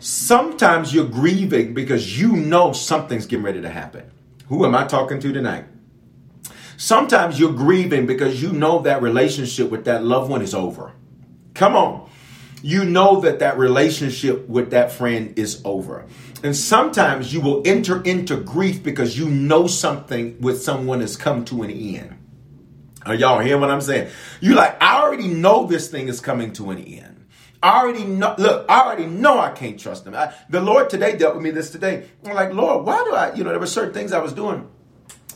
Sometimes 0.00 0.92
you're 0.92 1.06
grieving 1.06 1.72
because 1.72 2.18
you 2.20 2.32
know 2.32 2.72
something's 2.72 3.26
getting 3.26 3.44
ready 3.44 3.60
to 3.62 3.68
happen. 3.68 4.10
Who 4.48 4.66
am 4.66 4.74
I 4.74 4.84
talking 4.84 5.20
to 5.20 5.32
tonight? 5.32 5.66
Sometimes 6.76 7.38
you're 7.38 7.52
grieving 7.52 8.06
because 8.06 8.42
you 8.42 8.50
know 8.50 8.80
that 8.80 9.02
relationship 9.02 9.70
with 9.70 9.84
that 9.84 10.02
loved 10.02 10.28
one 10.28 10.42
is 10.42 10.52
over. 10.52 10.92
Come 11.54 11.76
on. 11.76 12.10
You 12.60 12.84
know 12.84 13.20
that 13.20 13.38
that 13.40 13.56
relationship 13.56 14.48
with 14.48 14.70
that 14.70 14.90
friend 14.90 15.38
is 15.38 15.60
over. 15.64 16.06
And 16.42 16.56
sometimes 16.56 17.32
you 17.32 17.40
will 17.40 17.62
enter 17.64 18.02
into 18.02 18.36
grief 18.36 18.82
because 18.82 19.16
you 19.16 19.28
know 19.28 19.66
something 19.66 20.40
with 20.40 20.62
someone 20.62 21.00
has 21.00 21.16
come 21.16 21.44
to 21.46 21.62
an 21.62 21.70
end. 21.70 22.18
Are 23.06 23.14
y'all 23.14 23.40
hearing 23.40 23.60
what 23.60 23.70
I'm 23.70 23.80
saying? 23.80 24.10
You're 24.40 24.56
like, 24.56 24.80
I 24.82 25.00
already 25.00 25.28
know 25.28 25.66
this 25.66 25.88
thing 25.88 26.08
is 26.08 26.20
coming 26.20 26.52
to 26.54 26.70
an 26.70 26.78
end. 26.78 27.26
I 27.62 27.80
already 27.80 28.04
know. 28.04 28.34
Look, 28.38 28.66
I 28.68 28.80
already 28.80 29.06
know 29.06 29.38
I 29.38 29.50
can't 29.50 29.78
trust 29.78 30.04
them. 30.04 30.14
I, 30.14 30.34
the 30.50 30.60
Lord 30.60 30.90
today 30.90 31.16
dealt 31.16 31.34
with 31.34 31.44
me 31.44 31.50
this 31.50 31.70
today. 31.70 32.08
I'm 32.24 32.34
like, 32.34 32.52
Lord, 32.52 32.84
why 32.84 33.04
do 33.04 33.14
I? 33.14 33.34
You 33.34 33.44
know, 33.44 33.50
there 33.50 33.60
were 33.60 33.66
certain 33.66 33.94
things 33.94 34.12
I 34.12 34.18
was 34.18 34.32
doing. 34.32 34.68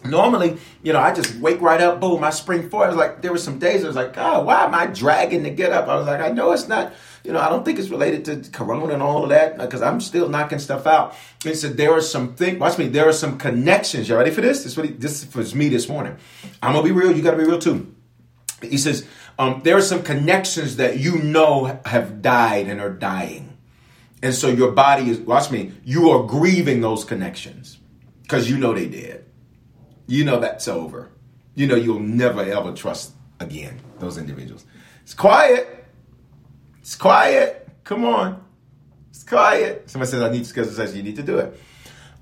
Normally, 0.05 0.59
you 0.83 0.93
know, 0.93 1.01
I 1.01 1.15
just 1.15 1.37
wake 1.37 1.61
right 1.61 1.81
up, 1.81 2.01
boom, 2.01 2.23
I 2.23 2.31
spring 2.31 2.69
forward. 2.69 2.87
I 2.87 2.89
was 2.89 2.97
like, 2.97 3.23
there 3.23 3.33
were 3.33 3.39
some 3.39 3.59
days 3.59 3.85
I 3.85 3.87
was 3.87 3.97
like, 3.97 4.13
God, 4.13 4.47
why 4.47 4.65
am 4.65 4.75
I 4.75 4.87
dragging 4.87 5.45
to 5.45 5.51
get 5.51 5.73
up? 5.73 5.89
I 5.89 5.97
was 5.97 6.07
like, 6.07 6.21
I 6.21 6.29
know 6.29 6.53
it's 6.53 6.69
not, 6.69 6.93
you 7.27 7.33
know, 7.33 7.41
I 7.41 7.49
don't 7.49 7.65
think 7.65 7.81
it's 7.81 7.89
related 7.89 8.25
to 8.27 8.51
Corona 8.53 8.95
and 8.95 9.03
all 9.03 9.25
of 9.25 9.31
that 9.31 9.59
because 9.59 9.83
I'm 9.83 10.01
still 10.01 10.29
knocking 10.29 10.61
stuff 10.61 10.87
out. 10.87 11.17
He 11.43 11.55
said 11.55 11.77
there 11.77 11.93
are 11.93 12.01
some 12.01 12.35
things. 12.35 12.59
Watch 12.61 12.79
me. 12.79 12.87
There 12.87 13.09
are 13.09 13.13
some 13.13 13.37
connections. 13.37 14.09
You 14.09 14.17
ready 14.17 14.31
for 14.31 14.43
this? 14.43 14.59
This 14.59 14.73
is 14.73 14.77
what 14.77 14.87
he, 14.87 14.93
this 14.93 15.35
was 15.35 15.53
me 15.53 15.69
this 15.69 15.89
morning. 15.89 16.17
I'm 16.63 16.73
gonna 16.73 16.85
be 16.85 16.93
real. 16.93 17.15
You 17.15 17.23
got 17.23 17.33
to 17.33 17.37
be 17.37 17.45
real 17.45 17.59
too. 17.59 17.93
He 18.63 18.79
says 18.79 19.07
um, 19.41 19.63
there 19.65 19.77
are 19.77 19.83
some 19.83 20.05
connections 20.05 20.77
that 20.77 21.01
you 21.01 21.19
know 21.19 21.81
have 21.85 22.23
died 22.23 22.69
and 22.69 22.81
are 22.81 22.91
dying. 22.91 23.59
And 24.23 24.33
so 24.33 24.49
your 24.49 24.71
body 24.71 25.11
is, 25.11 25.19
watch 25.19 25.51
me, 25.51 25.73
you 25.85 26.11
are 26.11 26.23
grieving 26.23 26.81
those 26.81 27.05
connections 27.05 27.79
because 28.23 28.49
you 28.49 28.57
know 28.57 28.73
they 28.73 28.87
did. 28.87 29.25
You 30.07 30.25
know 30.25 30.39
that's 30.39 30.69
over. 30.69 31.11
You 31.57 31.67
know 31.67 31.75
you'll 31.75 31.99
never 31.99 32.43
ever 32.43 32.73
trust 32.73 33.15
again 33.41 33.81
those 33.99 34.17
individuals. 34.17 34.65
It's 35.03 35.15
quiet. 35.15 35.86
It's 36.87 36.95
quiet. 36.95 37.69
Come 37.83 38.05
on. 38.05 38.45
It's 39.11 39.25
quiet. 39.25 39.91
Somebody 39.91 40.09
says, 40.09 40.23
I 40.23 40.31
need 40.31 40.39
to 40.39 40.45
schedule 40.45 40.71
session. 40.71 40.95
You 40.95 41.03
need 41.03 41.17
to 41.17 41.25
do 41.25 41.39
it. 41.39 41.61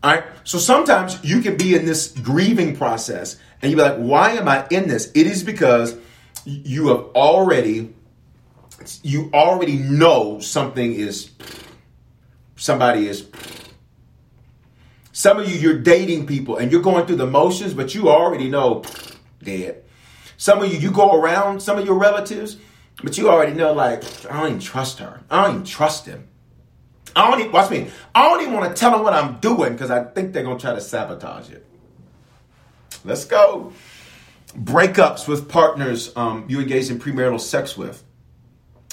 All 0.02 0.10
right. 0.10 0.24
So 0.44 0.56
sometimes 0.56 1.22
you 1.22 1.42
can 1.42 1.58
be 1.58 1.74
in 1.74 1.84
this 1.84 2.08
grieving 2.08 2.74
process 2.74 3.36
and 3.60 3.70
you 3.70 3.76
be 3.76 3.82
like, 3.82 3.98
why 3.98 4.30
am 4.30 4.48
I 4.48 4.66
in 4.70 4.88
this? 4.88 5.12
It 5.14 5.26
is 5.26 5.44
because 5.44 5.98
you 6.46 6.88
have 6.88 7.00
already 7.14 7.94
you 9.02 9.30
already 9.34 9.76
know 9.76 10.40
something 10.40 10.94
is 10.94 11.30
somebody 12.56 13.06
is 13.06 13.28
some 15.12 15.38
of 15.38 15.48
you 15.48 15.58
you're 15.58 15.78
dating 15.78 16.26
people 16.26 16.56
and 16.56 16.72
you're 16.72 16.82
going 16.82 17.06
through 17.06 17.16
the 17.16 17.26
motions 17.26 17.72
but 17.72 17.94
you 17.94 18.10
already 18.10 18.50
know 18.50 18.82
dead 19.42 19.84
some 20.36 20.60
of 20.60 20.70
you 20.70 20.78
you 20.78 20.90
go 20.90 21.18
around 21.18 21.62
some 21.62 21.78
of 21.78 21.86
your 21.86 21.94
relatives 21.94 22.58
but 23.02 23.18
you 23.18 23.28
already 23.28 23.52
know 23.54 23.72
like 23.72 24.02
i 24.30 24.40
don't 24.40 24.48
even 24.48 24.60
trust 24.60 24.98
her. 24.98 25.22
I 25.30 25.44
don't 25.44 25.54
even 25.54 25.66
trust 25.66 26.06
him. 26.06 26.28
I 27.16 27.30
don't 27.30 27.40
even 27.40 27.52
watch 27.52 27.70
me. 27.70 27.90
I 28.14 28.28
don't 28.28 28.40
even 28.42 28.54
want 28.54 28.74
to 28.74 28.78
tell 28.78 28.90
them 28.92 29.02
what 29.02 29.12
i'm 29.12 29.38
doing 29.40 29.72
because 29.72 29.90
i 29.90 30.04
think 30.04 30.32
they're 30.32 30.44
going 30.44 30.58
to 30.58 30.62
try 30.62 30.74
to 30.74 30.80
sabotage 30.80 31.50
it. 31.50 31.66
Let's 33.04 33.24
go. 33.24 33.72
Breakups 34.56 35.26
with 35.26 35.48
partners 35.48 36.12
um, 36.16 36.46
you 36.48 36.60
engage 36.60 36.90
in 36.90 36.98
premarital 37.00 37.40
sex 37.40 37.76
with, 37.76 38.04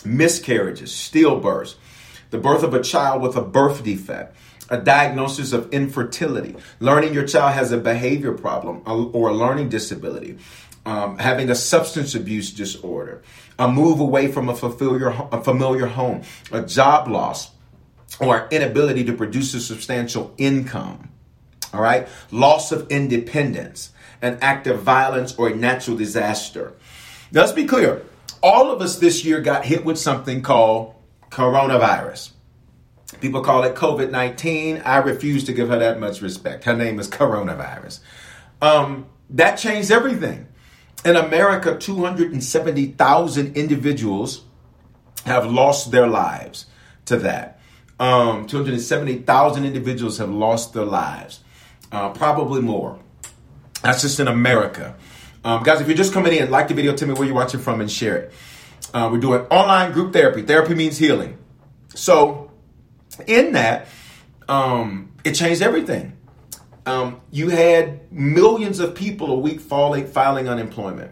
miscarriages, 0.04 0.92
stillbirths, 0.92 1.76
the 2.32 2.38
birth 2.38 2.64
of 2.64 2.74
a 2.74 2.82
child 2.82 3.22
with 3.22 3.36
a 3.36 3.42
birth 3.42 3.84
defect, 3.84 4.36
a 4.70 4.78
diagnosis 4.78 5.54
of 5.54 5.72
infertility, 5.72 6.56
learning 6.80 7.14
your 7.14 7.28
child 7.28 7.54
has 7.54 7.72
a 7.72 7.78
behavior 7.78 8.32
problem 8.32 8.82
or 8.86 9.30
a 9.30 9.34
learning 9.34 9.70
disability, 9.70 10.38
um, 10.86 11.18
having 11.20 11.50
a 11.50 11.56
substance 11.56 12.16
abuse 12.16 12.52
disorder, 12.52 13.22
a 13.62 13.72
move 13.72 14.00
away 14.00 14.28
from 14.28 14.50
a 14.50 14.56
familiar, 14.56 15.10
a 15.32 15.40
familiar 15.40 15.86
home, 15.86 16.24
a 16.52 16.64
job 16.64 17.08
loss, 17.08 17.52
or 18.20 18.48
inability 18.50 19.04
to 19.04 19.14
produce 19.14 19.54
a 19.54 19.60
substantial 19.60 20.34
income. 20.40 21.12
All 21.72 21.80
right, 21.80 22.08
loss 22.32 22.72
of 22.72 22.90
independence, 22.90 23.92
an 24.20 24.40
act 24.42 24.66
of 24.66 24.82
violence, 24.82 25.36
or 25.38 25.48
a 25.48 25.56
natural 25.56 25.96
disaster. 25.96 26.74
Let's 27.32 27.52
be 27.52 27.66
clear. 27.66 28.04
All 28.42 28.72
of 28.72 28.82
us 28.82 28.98
this 28.98 29.24
year 29.24 29.40
got 29.42 29.64
hit 29.66 29.86
with 29.86 30.00
something 30.00 30.42
called 30.42 30.96
coronavirus. 31.30 32.32
People 33.22 33.42
call 33.42 33.64
it 33.64 33.76
COVID 33.76 34.10
19. 34.10 34.82
I 34.84 34.98
refuse 34.98 35.44
to 35.44 35.54
give 35.54 35.70
her 35.70 35.78
that 35.78 36.00
much 36.00 36.24
respect. 36.24 36.64
Her 36.64 36.76
name 36.76 37.00
is 37.00 37.08
coronavirus. 37.08 38.00
Um, 38.60 39.06
that 39.30 39.58
changed 39.58 39.92
everything. 39.92 40.48
In 41.04 41.16
America, 41.16 41.78
270,000 41.78 43.58
individuals 43.58 44.44
have 45.26 45.52
lost 45.52 45.92
their 45.92 46.08
lives 46.08 46.68
to 47.06 47.18
that. 47.18 47.60
Um, 48.00 48.46
270,000 48.48 49.66
individuals 49.66 50.18
have 50.20 50.30
lost 50.30 50.74
their 50.74 50.86
lives, 50.86 51.42
uh, 51.92 52.10
probably 52.10 52.62
more. 52.62 53.00
That's 53.82 54.02
just 54.02 54.20
in 54.20 54.28
America. 54.28 54.96
Um, 55.44 55.64
guys, 55.64 55.82
if 55.82 55.88
you're 55.88 55.98
just 55.98 56.14
coming 56.14 56.34
in, 56.34 56.52
like 56.52 56.68
the 56.68 56.76
video, 56.76 56.96
tell 56.96 57.08
me 57.08 57.16
where 57.16 57.26
you're 57.26 57.36
watching 57.36 57.60
from, 57.60 57.82
and 57.82 57.92
share 57.92 58.18
it. 58.18 58.34
Uh, 58.94 59.10
we're 59.12 59.20
doing 59.20 59.42
online 59.50 59.92
group 59.92 60.14
therapy. 60.14 60.44
Therapy 60.44 60.76
means 60.76 60.98
healing. 60.98 61.38
So, 61.96 62.52
in 63.26 63.54
that, 63.54 63.88
um, 64.48 65.14
it 65.24 65.34
changed 65.34 65.62
everything. 65.62 66.18
Um, 66.86 67.22
you 67.32 67.50
had 67.50 68.12
millions 68.12 68.80
of 68.80 68.96
people 68.96 69.32
a 69.32 69.38
week 69.38 69.60
filing, 69.60 70.08
filing 70.08 70.50
unemployment. 70.50 71.12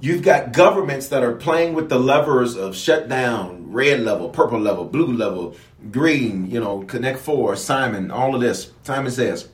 You've 0.00 0.22
got 0.22 0.52
governments 0.52 1.08
that 1.08 1.22
are 1.22 1.34
playing 1.34 1.74
with 1.74 1.88
the 1.88 1.98
levers 1.98 2.56
of 2.56 2.76
shutdown, 2.76 3.72
red 3.72 4.00
level, 4.00 4.28
purple 4.28 4.60
level, 4.60 4.84
blue 4.84 5.12
level, 5.12 5.56
green, 5.90 6.50
you 6.50 6.60
know, 6.60 6.82
Connect 6.82 7.18
Four, 7.18 7.56
Simon, 7.56 8.10
all 8.10 8.34
of 8.34 8.40
this. 8.40 8.72
Simon 8.82 9.10
says. 9.10 9.48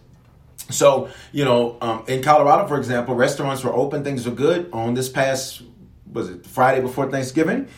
So, 0.71 1.11
you 1.33 1.45
know, 1.45 1.77
um, 1.81 2.05
in 2.09 2.23
Colorado, 2.23 2.67
for 2.67 2.79
example, 2.79 3.15
restaurants 3.15 3.63
were 3.63 3.73
open, 3.73 4.03
things 4.03 4.27
were 4.27 4.35
good. 4.35 4.69
On 4.73 4.95
this 4.95 5.09
past, 5.09 5.63
was 6.11 6.29
it 6.29 6.47
Friday 6.47 6.81
before 6.81 7.11
Thanksgiving? 7.11 7.69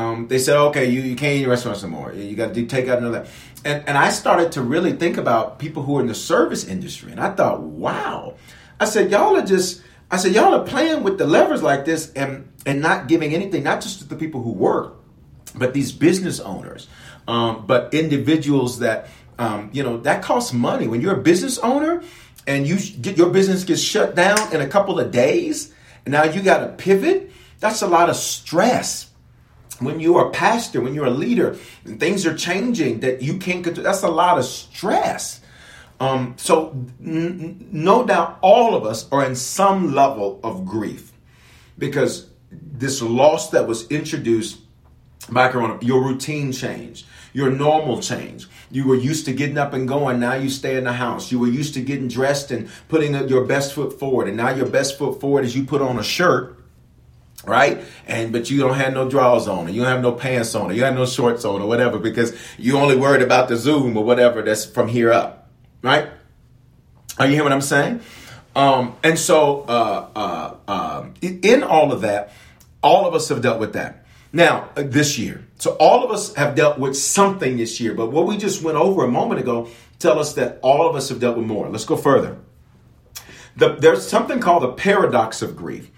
Um, 0.00 0.28
they 0.28 0.38
said, 0.38 0.56
okay, 0.68 0.88
you, 0.88 1.02
you 1.02 1.14
can't 1.14 1.36
eat 1.36 1.42
in 1.42 1.50
restaurants 1.50 1.82
anymore. 1.82 2.14
You 2.14 2.34
got 2.34 2.48
to 2.48 2.54
do 2.54 2.64
take 2.64 2.88
out 2.88 2.98
another. 2.98 3.26
And, 3.66 3.86
and 3.86 3.98
I 3.98 4.08
started 4.08 4.52
to 4.52 4.62
really 4.62 4.92
think 4.92 5.18
about 5.18 5.58
people 5.58 5.82
who 5.82 5.98
are 5.98 6.00
in 6.00 6.06
the 6.06 6.14
service 6.14 6.64
industry. 6.64 7.12
And 7.12 7.20
I 7.20 7.34
thought, 7.34 7.60
wow. 7.60 8.36
I 8.80 8.86
said, 8.86 9.10
y'all 9.10 9.36
are 9.36 9.44
just, 9.44 9.82
I 10.10 10.16
said, 10.16 10.32
y'all 10.32 10.54
are 10.54 10.64
playing 10.64 11.02
with 11.02 11.18
the 11.18 11.26
levers 11.26 11.62
like 11.62 11.84
this 11.84 12.10
and, 12.14 12.50
and 12.64 12.80
not 12.80 13.08
giving 13.08 13.34
anything, 13.34 13.62
not 13.62 13.82
just 13.82 13.98
to 13.98 14.08
the 14.08 14.16
people 14.16 14.42
who 14.42 14.52
work, 14.52 14.96
but 15.54 15.74
these 15.74 15.92
business 15.92 16.40
owners, 16.40 16.88
um, 17.28 17.66
but 17.66 17.92
individuals 17.92 18.78
that, 18.78 19.08
um, 19.38 19.68
you 19.74 19.82
know, 19.82 19.98
that 19.98 20.22
costs 20.22 20.54
money. 20.54 20.88
When 20.88 21.02
you're 21.02 21.16
a 21.16 21.22
business 21.22 21.58
owner 21.58 22.02
and 22.46 22.66
you 22.66 22.78
get 22.78 23.18
your 23.18 23.28
business 23.28 23.64
gets 23.64 23.82
shut 23.82 24.14
down 24.14 24.54
in 24.54 24.62
a 24.62 24.66
couple 24.66 24.98
of 24.98 25.10
days, 25.10 25.74
and 26.06 26.12
now 26.12 26.24
you 26.24 26.40
got 26.40 26.60
to 26.60 26.68
pivot, 26.68 27.30
that's 27.58 27.82
a 27.82 27.86
lot 27.86 28.08
of 28.08 28.16
stress 28.16 29.09
when 29.80 29.98
you're 29.98 30.28
a 30.28 30.30
pastor, 30.30 30.80
when 30.80 30.94
you're 30.94 31.06
a 31.06 31.10
leader, 31.10 31.56
and 31.84 31.98
things 31.98 32.26
are 32.26 32.36
changing 32.36 33.00
that 33.00 33.22
you 33.22 33.38
can't 33.38 33.64
control, 33.64 33.84
that's 33.84 34.02
a 34.02 34.08
lot 34.08 34.38
of 34.38 34.44
stress. 34.44 35.40
Um, 35.98 36.34
so, 36.38 36.70
n- 37.04 37.68
no 37.72 38.06
doubt 38.06 38.38
all 38.40 38.74
of 38.74 38.86
us 38.86 39.10
are 39.10 39.24
in 39.24 39.34
some 39.36 39.94
level 39.94 40.40
of 40.42 40.64
grief 40.64 41.12
because 41.76 42.28
this 42.50 43.02
loss 43.02 43.50
that 43.50 43.66
was 43.66 43.86
introduced 43.90 44.60
by 45.28 45.48
Corona, 45.48 45.78
your 45.82 46.02
routine 46.02 46.52
changed, 46.52 47.06
your 47.32 47.50
normal 47.50 48.00
change. 48.00 48.48
You 48.70 48.86
were 48.86 48.96
used 48.96 49.26
to 49.26 49.32
getting 49.32 49.58
up 49.58 49.72
and 49.72 49.86
going, 49.86 50.20
now 50.20 50.34
you 50.34 50.48
stay 50.48 50.76
in 50.76 50.84
the 50.84 50.92
house. 50.92 51.30
You 51.30 51.38
were 51.38 51.48
used 51.48 51.74
to 51.74 51.80
getting 51.80 52.08
dressed 52.08 52.50
and 52.50 52.70
putting 52.88 53.14
your 53.28 53.44
best 53.44 53.74
foot 53.74 53.98
forward, 53.98 54.28
and 54.28 54.36
now 54.36 54.50
your 54.50 54.66
best 54.66 54.98
foot 54.98 55.20
forward 55.20 55.44
is 55.44 55.54
you 55.54 55.64
put 55.64 55.82
on 55.82 55.98
a 55.98 56.02
shirt 56.02 56.59
right? 57.44 57.80
And 58.06 58.32
but 58.32 58.50
you 58.50 58.60
don't 58.60 58.74
have 58.74 58.92
no 58.92 59.08
drawers 59.08 59.48
on, 59.48 59.66
or 59.66 59.70
you 59.70 59.82
don't 59.82 59.90
have 59.90 60.02
no 60.02 60.12
pants 60.12 60.54
on, 60.54 60.70
or 60.70 60.74
you 60.74 60.84
have 60.84 60.94
no 60.94 61.06
shorts 61.06 61.44
on, 61.44 61.62
or 61.62 61.68
whatever, 61.68 61.98
because 61.98 62.36
you 62.58 62.78
only 62.78 62.96
worried 62.96 63.22
about 63.22 63.48
the 63.48 63.56
Zoom 63.56 63.96
or 63.96 64.04
whatever 64.04 64.42
that's 64.42 64.64
from 64.64 64.88
here 64.88 65.12
up, 65.12 65.48
right? 65.82 66.08
Are 67.18 67.26
you 67.26 67.32
hearing 67.32 67.44
what 67.44 67.52
I'm 67.52 67.60
saying? 67.60 68.00
Um, 68.54 68.96
and 69.02 69.18
so, 69.18 69.62
uh, 69.62 70.08
uh, 70.16 70.56
uh, 70.66 71.06
in 71.22 71.62
all 71.62 71.92
of 71.92 72.00
that, 72.00 72.32
all 72.82 73.06
of 73.06 73.14
us 73.14 73.28
have 73.28 73.42
dealt 73.42 73.60
with 73.60 73.74
that. 73.74 74.04
Now, 74.32 74.70
uh, 74.76 74.82
this 74.84 75.18
year, 75.18 75.46
so 75.58 75.72
all 75.72 76.04
of 76.04 76.10
us 76.10 76.34
have 76.34 76.54
dealt 76.54 76.78
with 76.78 76.96
something 76.96 77.56
this 77.56 77.80
year, 77.80 77.94
but 77.94 78.10
what 78.10 78.26
we 78.26 78.36
just 78.36 78.62
went 78.62 78.76
over 78.76 79.04
a 79.04 79.08
moment 79.08 79.40
ago 79.40 79.68
tell 79.98 80.18
us 80.18 80.34
that 80.34 80.58
all 80.62 80.88
of 80.88 80.96
us 80.96 81.10
have 81.10 81.20
dealt 81.20 81.36
with 81.36 81.46
more. 81.46 81.68
Let's 81.68 81.84
go 81.84 81.96
further. 81.96 82.38
The, 83.56 83.74
there's 83.74 84.06
something 84.06 84.40
called 84.40 84.62
the 84.62 84.72
paradox 84.72 85.42
of 85.42 85.56
grief. 85.56 85.90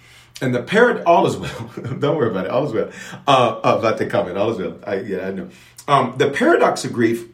And 0.43 0.53
the 0.53 0.61
parrot, 0.61 1.05
all 1.07 1.25
is 1.29 1.37
well. 1.37 1.71
Don't 2.01 2.17
worry 2.17 2.29
about 2.29 2.47
it. 2.47 2.51
All 2.51 2.67
is 2.67 2.73
well. 2.73 2.91
Uh, 3.29 3.61
uh, 3.65 3.79
about 3.79 3.99
to 3.99 4.07
comment. 4.07 4.37
All 4.37 4.51
is 4.51 4.59
well. 4.59 4.77
I, 4.85 4.97
yeah, 4.97 5.29
I 5.29 5.31
know. 5.31 5.49
Um, 5.87 6.15
the 6.19 6.31
paradox 6.31 6.85
of 6.85 6.93
grief 6.93 7.29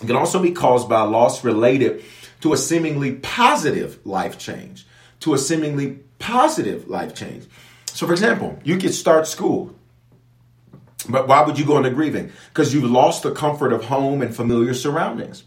can 0.00 0.14
also 0.14 0.40
be 0.40 0.52
caused 0.52 0.86
by 0.86 1.00
a 1.00 1.06
loss 1.06 1.42
related 1.42 2.04
to 2.42 2.52
a 2.52 2.58
seemingly 2.58 3.12
positive 3.14 3.98
life 4.04 4.38
change. 4.38 4.86
To 5.20 5.32
a 5.32 5.38
seemingly 5.38 6.00
positive 6.18 6.88
life 6.88 7.14
change. 7.14 7.46
So, 7.86 8.06
for 8.06 8.12
example, 8.12 8.58
you 8.62 8.76
could 8.76 8.92
start 8.92 9.26
school. 9.26 9.74
But 11.08 11.28
why 11.28 11.42
would 11.42 11.58
you 11.58 11.64
go 11.64 11.78
into 11.78 11.88
grieving? 11.88 12.32
Because 12.48 12.74
you've 12.74 12.84
lost 12.84 13.22
the 13.22 13.30
comfort 13.30 13.72
of 13.72 13.86
home 13.86 14.20
and 14.20 14.36
familiar 14.36 14.74
surroundings. 14.74 15.44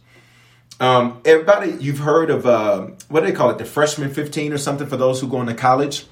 Um, 0.80 1.22
everybody, 1.24 1.72
you've 1.80 2.00
heard 2.00 2.32
of 2.32 2.48
uh, 2.48 2.88
what 3.10 3.20
do 3.20 3.28
they 3.28 3.32
call 3.32 3.52
it? 3.52 3.60
The 3.60 3.66
freshman 3.66 4.12
15 4.12 4.54
or 4.54 4.58
something 4.58 4.88
for 4.88 4.98
those 4.98 5.22
who 5.22 5.28
go 5.28 5.40
into 5.40 5.54
college 5.54 6.08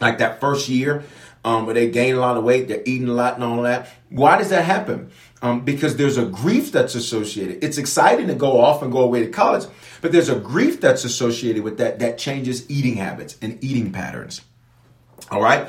like 0.00 0.18
that 0.18 0.40
first 0.40 0.68
year 0.68 1.04
um, 1.46 1.64
where 1.64 1.74
they 1.74 1.88
gain 1.88 2.16
a 2.16 2.18
lot 2.18 2.36
of 2.36 2.42
weight, 2.42 2.66
they're 2.66 2.82
eating 2.84 3.08
a 3.08 3.12
lot 3.12 3.36
and 3.36 3.44
all 3.44 3.62
that. 3.62 3.88
Why 4.10 4.36
does 4.36 4.48
that 4.48 4.64
happen? 4.64 5.12
Um, 5.42 5.64
because 5.64 5.96
there's 5.96 6.16
a 6.16 6.24
grief 6.26 6.72
that's 6.72 6.96
associated. 6.96 7.62
It's 7.62 7.78
exciting 7.78 8.26
to 8.26 8.34
go 8.34 8.60
off 8.60 8.82
and 8.82 8.90
go 8.90 8.98
away 8.98 9.20
to 9.20 9.30
college, 9.30 9.64
but 10.00 10.10
there's 10.10 10.28
a 10.28 10.34
grief 10.34 10.80
that's 10.80 11.04
associated 11.04 11.62
with 11.62 11.78
that 11.78 12.00
that 12.00 12.18
changes 12.18 12.68
eating 12.68 12.96
habits 12.96 13.36
and 13.40 13.62
eating 13.62 13.92
patterns. 13.92 14.40
All 15.30 15.40
right. 15.40 15.68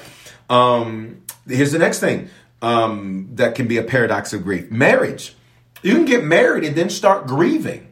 Um, 0.49 1.22
here's 1.47 1.74
the 1.74 1.80
next 1.80 1.99
thing 1.99 2.30
um, 2.61 3.30
that 3.36 3.53
can 3.53 3.68
be 3.68 3.78
a 3.78 3.84
paradox 3.84 4.34
of 4.34 4.43
grief: 4.43 4.72
marriage. 4.72 5.36
You 5.84 5.93
can 5.93 6.05
get 6.05 6.24
married 6.24 6.63
and 6.63 6.76
then 6.76 6.89
start 6.89 7.28
grieving. 7.28 7.91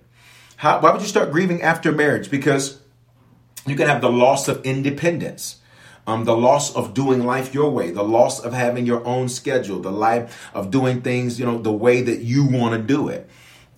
How, 0.57 0.79
why 0.79 0.91
would 0.91 1.01
you 1.01 1.07
start 1.07 1.31
grieving 1.31 1.61
after 1.61 1.91
marriage? 1.91 2.31
Because 2.31 2.79
you 3.67 3.75
can 3.75 3.87
have 3.87 4.01
the 4.01 4.09
loss 4.09 4.47
of 4.47 4.65
independence 4.65 5.57
um, 6.07 6.25
the 6.25 6.35
loss 6.35 6.75
of 6.75 6.93
doing 6.93 7.25
life 7.25 7.53
your 7.53 7.69
way, 7.69 7.91
the 7.91 8.03
loss 8.03 8.39
of 8.39 8.53
having 8.53 8.85
your 8.85 9.05
own 9.05 9.27
schedule, 9.27 9.79
the 9.79 9.91
life 9.91 10.49
of 10.53 10.69
doing 10.69 11.01
things, 11.01 11.39
you 11.39 11.45
know, 11.45 11.57
the 11.57 11.71
way 11.71 12.01
that 12.01 12.19
you 12.19 12.45
want 12.45 12.75
to 12.75 12.81
do 12.81 13.09
it. 13.09 13.27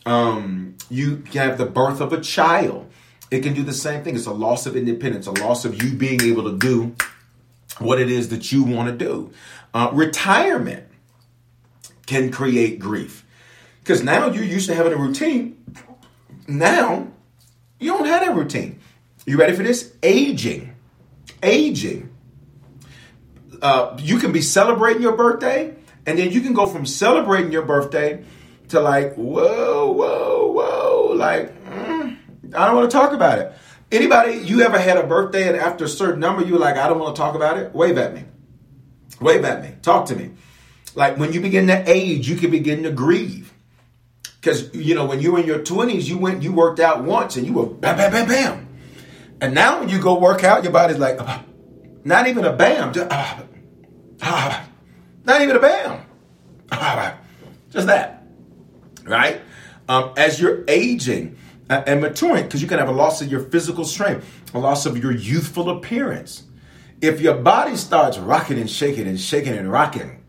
Um, 0.05 0.75
you 0.89 1.23
have 1.33 1.57
the 1.57 1.65
birth 1.65 2.01
of 2.01 2.13
a 2.13 2.21
child. 2.21 2.89
It 3.31 3.41
can 3.41 3.53
do 3.53 3.63
the 3.63 3.73
same 3.73 4.03
thing. 4.03 4.15
It's 4.15 4.25
a 4.25 4.31
loss 4.31 4.65
of 4.65 4.75
independence, 4.75 5.27
a 5.27 5.31
loss 5.31 5.65
of 5.65 5.81
you 5.81 5.93
being 5.93 6.21
able 6.21 6.43
to 6.43 6.57
do 6.57 6.95
what 7.79 7.99
it 7.99 8.09
is 8.09 8.29
that 8.29 8.51
you 8.51 8.63
want 8.63 8.89
to 8.89 9.05
do. 9.05 9.31
Uh, 9.73 9.89
retirement 9.93 10.85
can 12.05 12.31
create 12.31 12.79
grief 12.79 13.25
because 13.79 14.01
now 14.03 14.27
you're 14.31 14.43
used 14.43 14.67
to 14.67 14.75
having 14.75 14.93
a 14.93 14.97
routine. 14.97 15.63
Now 16.47 17.07
you 17.79 17.91
don't 17.91 18.05
have 18.05 18.25
that 18.25 18.35
routine. 18.35 18.79
You 19.25 19.37
ready 19.37 19.55
for 19.55 19.63
this? 19.63 19.93
Aging. 20.01 20.73
Aging 21.43 22.06
uh, 23.61 23.97
you 23.99 24.19
can 24.19 24.31
be 24.31 24.41
celebrating 24.41 25.01
your 25.01 25.15
birthday, 25.15 25.75
and 26.05 26.17
then 26.17 26.31
you 26.31 26.41
can 26.41 26.53
go 26.53 26.65
from 26.65 26.85
celebrating 26.85 27.51
your 27.51 27.63
birthday 27.63 28.23
to 28.69 28.79
like, 28.79 29.15
whoa, 29.15 29.91
whoa, 29.91 30.51
whoa, 30.51 31.13
like, 31.15 31.53
mm, 31.65 32.17
I 32.53 32.65
don't 32.65 32.75
want 32.75 32.89
to 32.89 32.95
talk 32.95 33.13
about 33.13 33.39
it. 33.39 33.53
Anybody, 33.91 34.33
you 34.33 34.61
ever 34.61 34.77
had 34.77 34.97
a 34.97 35.07
birthday 35.07 35.47
and 35.47 35.55
after 35.55 35.85
a 35.85 35.89
certain 35.89 36.19
number, 36.19 36.43
you're 36.43 36.59
like, 36.59 36.75
I 36.75 36.89
don't 36.89 36.99
want 36.99 37.15
to 37.15 37.21
talk 37.21 37.35
about 37.35 37.57
it? 37.57 37.73
Wave 37.73 37.97
at 37.97 38.13
me. 38.13 38.25
Wave 39.21 39.45
at 39.45 39.63
me. 39.63 39.71
Talk 39.81 40.07
to 40.07 40.15
me. 40.15 40.31
Like 40.93 41.17
when 41.17 41.31
you 41.31 41.39
begin 41.39 41.67
to 41.67 41.83
age, 41.89 42.27
you 42.27 42.35
can 42.35 42.51
begin 42.51 42.83
to 42.83 42.91
grieve. 42.91 43.53
Because, 44.41 44.73
you 44.75 44.93
know, 44.93 45.05
when 45.05 45.21
you 45.21 45.31
were 45.31 45.39
in 45.39 45.45
your 45.45 45.59
20s, 45.59 46.03
you 46.03 46.17
went, 46.17 46.43
you 46.43 46.51
worked 46.51 46.79
out 46.79 47.03
once 47.03 47.37
and 47.37 47.47
you 47.47 47.53
were 47.53 47.65
bam, 47.65 47.95
bam, 47.97 48.11
bam, 48.11 48.27
bam. 48.27 48.67
And 49.39 49.53
now 49.53 49.79
when 49.79 49.89
you 49.89 49.99
go 49.99 50.19
work 50.19 50.43
out, 50.43 50.63
your 50.63 50.73
body's 50.73 50.97
like, 50.97 51.19
not 52.03 52.27
even 52.27 52.43
a 52.43 52.53
bam. 52.53 52.93
Just, 52.93 53.07
ah, 53.11 53.39
ah, 53.39 53.46
not 54.21 55.41
even 55.41 55.55
a 55.55 55.59
bam. 55.59 56.01
Ah, 56.71 57.17
just 57.69 57.87
that. 57.87 58.23
Right? 59.03 59.41
Um, 59.87 60.13
as 60.17 60.39
you're 60.39 60.63
aging 60.67 61.37
uh, 61.69 61.83
and 61.85 62.01
maturing, 62.01 62.43
because 62.43 62.61
you 62.61 62.67
can 62.67 62.79
have 62.79 62.89
a 62.89 62.93
loss 62.93 63.21
of 63.21 63.31
your 63.31 63.41
physical 63.41 63.85
strength, 63.85 64.25
a 64.53 64.59
loss 64.59 64.85
of 64.85 64.97
your 64.97 65.11
youthful 65.11 65.69
appearance. 65.69 66.43
If 67.01 67.21
your 67.21 67.35
body 67.35 67.75
starts 67.75 68.17
rocking 68.17 68.59
and 68.59 68.69
shaking 68.69 69.07
and 69.07 69.19
shaking 69.19 69.53
and 69.53 69.71
rocking, 69.71 70.23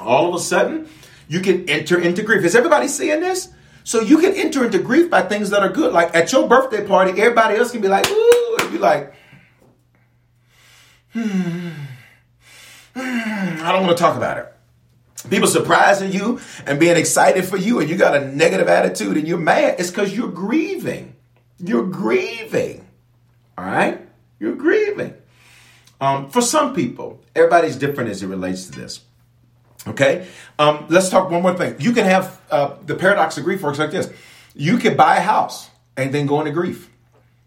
all 0.00 0.28
of 0.28 0.34
a 0.34 0.38
sudden 0.38 0.88
you 1.28 1.40
can 1.40 1.68
enter 1.68 2.00
into 2.00 2.22
grief. 2.22 2.44
Is 2.44 2.56
everybody 2.56 2.88
seeing 2.88 3.20
this? 3.20 3.48
So 3.84 4.00
you 4.00 4.18
can 4.18 4.32
enter 4.34 4.64
into 4.64 4.78
grief 4.78 5.10
by 5.10 5.22
things 5.22 5.50
that 5.50 5.62
are 5.62 5.68
good. 5.68 5.92
Like 5.92 6.14
at 6.14 6.32
your 6.32 6.48
birthday 6.48 6.86
party, 6.86 7.10
everybody 7.20 7.56
else 7.56 7.70
can 7.70 7.82
be 7.82 7.88
like, 7.88 8.08
ooh, 8.10 8.56
and 8.60 8.72
be 8.72 8.78
like, 8.78 9.14
hmm, 11.12 11.68
I 12.96 13.72
don't 13.72 13.86
want 13.86 13.96
to 13.96 14.02
talk 14.02 14.16
about 14.16 14.38
it. 14.38 14.50
People 15.30 15.48
surprising 15.48 16.12
you 16.12 16.40
and 16.66 16.78
being 16.78 16.96
excited 16.96 17.44
for 17.44 17.56
you, 17.56 17.80
and 17.80 17.88
you 17.88 17.96
got 17.96 18.14
a 18.14 18.26
negative 18.26 18.68
attitude 18.68 19.16
and 19.16 19.26
you're 19.26 19.38
mad, 19.38 19.76
it's 19.78 19.90
because 19.90 20.14
you're 20.14 20.30
grieving. 20.30 21.16
You're 21.58 21.86
grieving. 21.86 22.86
All 23.56 23.64
right? 23.64 24.06
You're 24.38 24.56
grieving. 24.56 25.14
Um, 26.00 26.28
for 26.28 26.42
some 26.42 26.74
people, 26.74 27.22
everybody's 27.34 27.76
different 27.76 28.10
as 28.10 28.22
it 28.22 28.26
relates 28.26 28.66
to 28.66 28.78
this. 28.78 29.00
Okay? 29.86 30.26
Um, 30.58 30.86
let's 30.90 31.08
talk 31.08 31.30
one 31.30 31.42
more 31.42 31.56
thing. 31.56 31.76
You 31.78 31.92
can 31.92 32.04
have 32.04 32.40
uh, 32.50 32.74
the 32.84 32.94
paradox 32.94 33.38
of 33.38 33.44
grief 33.44 33.62
works 33.62 33.78
like 33.78 33.90
this 33.90 34.12
you 34.54 34.78
can 34.78 34.96
buy 34.96 35.16
a 35.16 35.20
house 35.20 35.68
and 35.96 36.14
then 36.14 36.26
go 36.26 36.38
into 36.38 36.52
grief. 36.52 36.88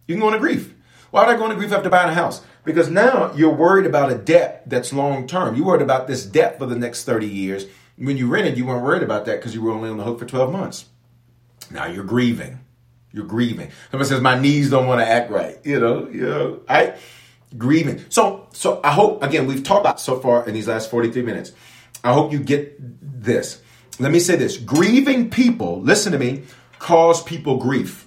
You 0.07 0.15
can 0.15 0.19
go 0.19 0.27
into 0.27 0.39
grief. 0.39 0.73
Why 1.09 1.25
would 1.25 1.33
I 1.33 1.37
go 1.37 1.45
into 1.45 1.55
grief 1.55 1.71
after 1.71 1.89
buying 1.89 2.09
a 2.09 2.13
house? 2.13 2.41
Because 2.67 2.89
now 2.89 3.33
you're 3.33 3.53
worried 3.53 3.85
about 3.85 4.11
a 4.11 4.15
debt 4.15 4.63
that's 4.65 4.91
long 4.91 5.25
term. 5.25 5.55
You're 5.55 5.65
worried 5.65 5.81
about 5.81 6.05
this 6.05 6.25
debt 6.25 6.59
for 6.59 6.65
the 6.65 6.75
next 6.75 7.05
30 7.05 7.25
years. 7.25 7.65
When 7.97 8.17
you 8.17 8.27
rented, 8.27 8.57
you 8.57 8.65
weren't 8.65 8.83
worried 8.83 9.03
about 9.03 9.23
that 9.25 9.37
because 9.37 9.55
you 9.55 9.61
were 9.61 9.71
only 9.71 9.89
on 9.89 9.95
the 9.95 10.03
hook 10.03 10.19
for 10.19 10.25
12 10.25 10.51
months. 10.51 10.83
Now 11.71 11.85
you're 11.85 12.03
grieving. 12.03 12.59
You're 13.13 13.25
grieving. 13.25 13.71
Somebody 13.89 14.09
says, 14.09 14.19
my 14.19 14.37
knees 14.37 14.69
don't 14.69 14.85
want 14.85 14.99
to 14.99 15.07
act 15.07 15.31
right. 15.31 15.57
You 15.63 15.79
know, 15.79 16.09
you 16.09 16.21
know, 16.27 16.59
I 16.67 16.95
grieving. 17.57 18.03
So, 18.09 18.49
so 18.51 18.81
I 18.83 18.91
hope, 18.91 19.23
again, 19.23 19.47
we've 19.47 19.63
talked 19.63 19.79
about 19.79 20.01
so 20.01 20.19
far 20.19 20.45
in 20.45 20.53
these 20.53 20.67
last 20.67 20.91
43 20.91 21.21
minutes. 21.21 21.53
I 22.03 22.11
hope 22.11 22.33
you 22.33 22.39
get 22.39 22.75
this. 23.23 23.61
Let 23.97 24.11
me 24.11 24.19
say 24.19 24.35
this. 24.35 24.57
Grieving 24.57 25.29
people, 25.29 25.81
listen 25.81 26.11
to 26.11 26.19
me, 26.19 26.43
cause 26.79 27.23
people 27.23 27.55
grief. 27.55 28.06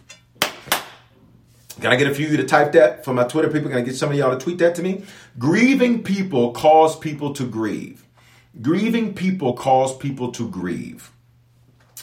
Can 1.81 1.91
I 1.91 1.97
get 1.97 2.09
a 2.09 2.14
few 2.14 2.26
of 2.26 2.33
you 2.33 2.37
to 2.39 2.45
type 2.45 2.72
that 2.72 3.05
for 3.05 3.14
my 3.14 3.24
Twitter 3.24 3.49
people? 3.49 3.70
Can 3.70 3.78
I 3.78 3.83
get 3.83 3.97
some 3.97 4.11
of 4.11 4.16
y'all 4.16 4.37
to 4.37 4.39
tweet 4.39 4.59
that 4.59 4.74
to 4.74 4.83
me? 4.83 5.05
Grieving 5.39 6.03
people 6.03 6.53
cause 6.53 6.99
people 6.99 7.33
to 7.35 7.47
grieve. 7.47 8.07
Grieving 8.61 9.14
people 9.14 9.55
cause 9.55 9.97
people 9.97 10.31
to 10.33 10.49
grieve. 10.49 11.11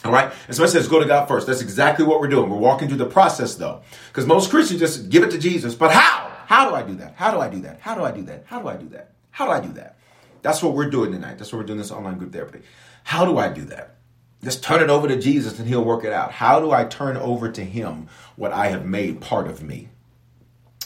All 0.04 0.12
right? 0.12 0.32
And 0.46 0.56
so 0.56 0.64
it 0.64 0.68
says, 0.68 0.88
go 0.88 0.98
to 0.98 1.06
God 1.06 1.26
first. 1.26 1.46
That's 1.46 1.60
exactly 1.60 2.04
what 2.04 2.20
we're 2.20 2.28
doing. 2.28 2.50
We're 2.50 2.56
walking 2.56 2.88
through 2.88 2.98
the 2.98 3.06
process 3.06 3.54
though. 3.54 3.82
Because 4.08 4.26
most 4.26 4.50
Christians 4.50 4.80
just 4.80 5.10
give 5.10 5.22
it 5.22 5.30
to 5.30 5.38
Jesus. 5.38 5.74
But 5.74 5.92
how? 5.92 6.32
How 6.46 6.68
do 6.68 6.74
I 6.74 6.82
do 6.82 6.94
that? 6.96 7.14
How 7.14 7.30
do 7.30 7.40
I 7.40 7.48
do 7.48 7.60
that? 7.60 7.78
How 7.80 7.94
do 7.94 8.02
I 8.02 8.10
do 8.10 8.22
that? 8.22 8.44
How 8.46 8.60
do 8.60 8.68
I 8.68 8.76
do 8.76 8.88
that? 8.88 9.12
How 9.30 9.44
do 9.46 9.52
I 9.52 9.60
do 9.60 9.72
that? 9.74 9.98
That's 10.42 10.62
what 10.62 10.74
we're 10.74 10.90
doing 10.90 11.12
tonight. 11.12 11.38
That's 11.38 11.52
what 11.52 11.58
we're 11.58 11.66
doing 11.66 11.78
this 11.78 11.90
online 11.90 12.18
group 12.18 12.32
therapy. 12.32 12.60
How 13.04 13.24
do 13.24 13.38
I 13.38 13.48
do 13.48 13.64
that? 13.66 13.97
Just 14.42 14.62
turn 14.62 14.82
it 14.82 14.90
over 14.90 15.08
to 15.08 15.18
Jesus 15.18 15.58
and 15.58 15.68
he'll 15.68 15.84
work 15.84 16.04
it 16.04 16.12
out. 16.12 16.30
How 16.30 16.60
do 16.60 16.70
I 16.70 16.84
turn 16.84 17.16
over 17.16 17.50
to 17.50 17.64
him 17.64 18.08
what 18.36 18.52
I 18.52 18.68
have 18.68 18.86
made 18.86 19.20
part 19.20 19.48
of 19.48 19.62
me? 19.62 19.88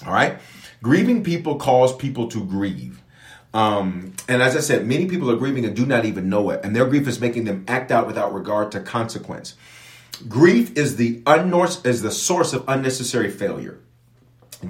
All 0.07 0.13
right? 0.13 0.39
Grieving 0.83 1.23
people 1.23 1.57
cause 1.57 1.95
people 1.95 2.29
to 2.29 2.45
grieve. 2.45 3.03
Um, 3.55 4.15
and 4.29 4.43
as 4.43 4.57
I 4.57 4.61
said, 4.61 4.87
many 4.87 5.07
people 5.07 5.31
are 5.31 5.37
grieving 5.37 5.67
and 5.67 5.77
do 5.77 5.85
not 5.85 6.07
even 6.07 6.31
know 6.31 6.51
it. 6.51 6.61
And 6.65 6.75
their 6.75 6.87
grief 6.87 7.07
is 7.07 7.21
making 7.21 7.45
them 7.45 7.65
act 7.69 7.91
out 7.91 8.07
without 8.07 8.33
regard 8.33 8.73
to 8.73 8.81
consequence. 8.81 9.55
Grief 10.29 10.77
is 10.77 10.97
the 10.97 11.21
unnor- 11.23 11.85
is 11.85 12.03
the 12.03 12.11
source 12.11 12.53
of 12.53 12.65
unnecessary 12.67 13.31
failure. 13.31 13.81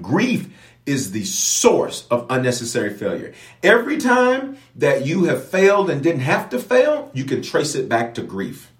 Grief 0.00 0.48
is 0.84 1.12
the 1.12 1.24
source 1.24 2.06
of 2.10 2.26
unnecessary 2.28 2.92
failure. 2.92 3.32
Every 3.62 3.98
time 3.98 4.56
that 4.74 5.06
you 5.06 5.24
have 5.24 5.46
failed 5.46 5.90
and 5.90 6.02
didn't 6.02 6.22
have 6.22 6.50
to 6.50 6.58
fail, 6.58 7.10
you 7.14 7.24
can 7.24 7.42
trace 7.42 7.74
it 7.74 7.88
back 7.88 8.14
to 8.14 8.22
grief. 8.22 8.71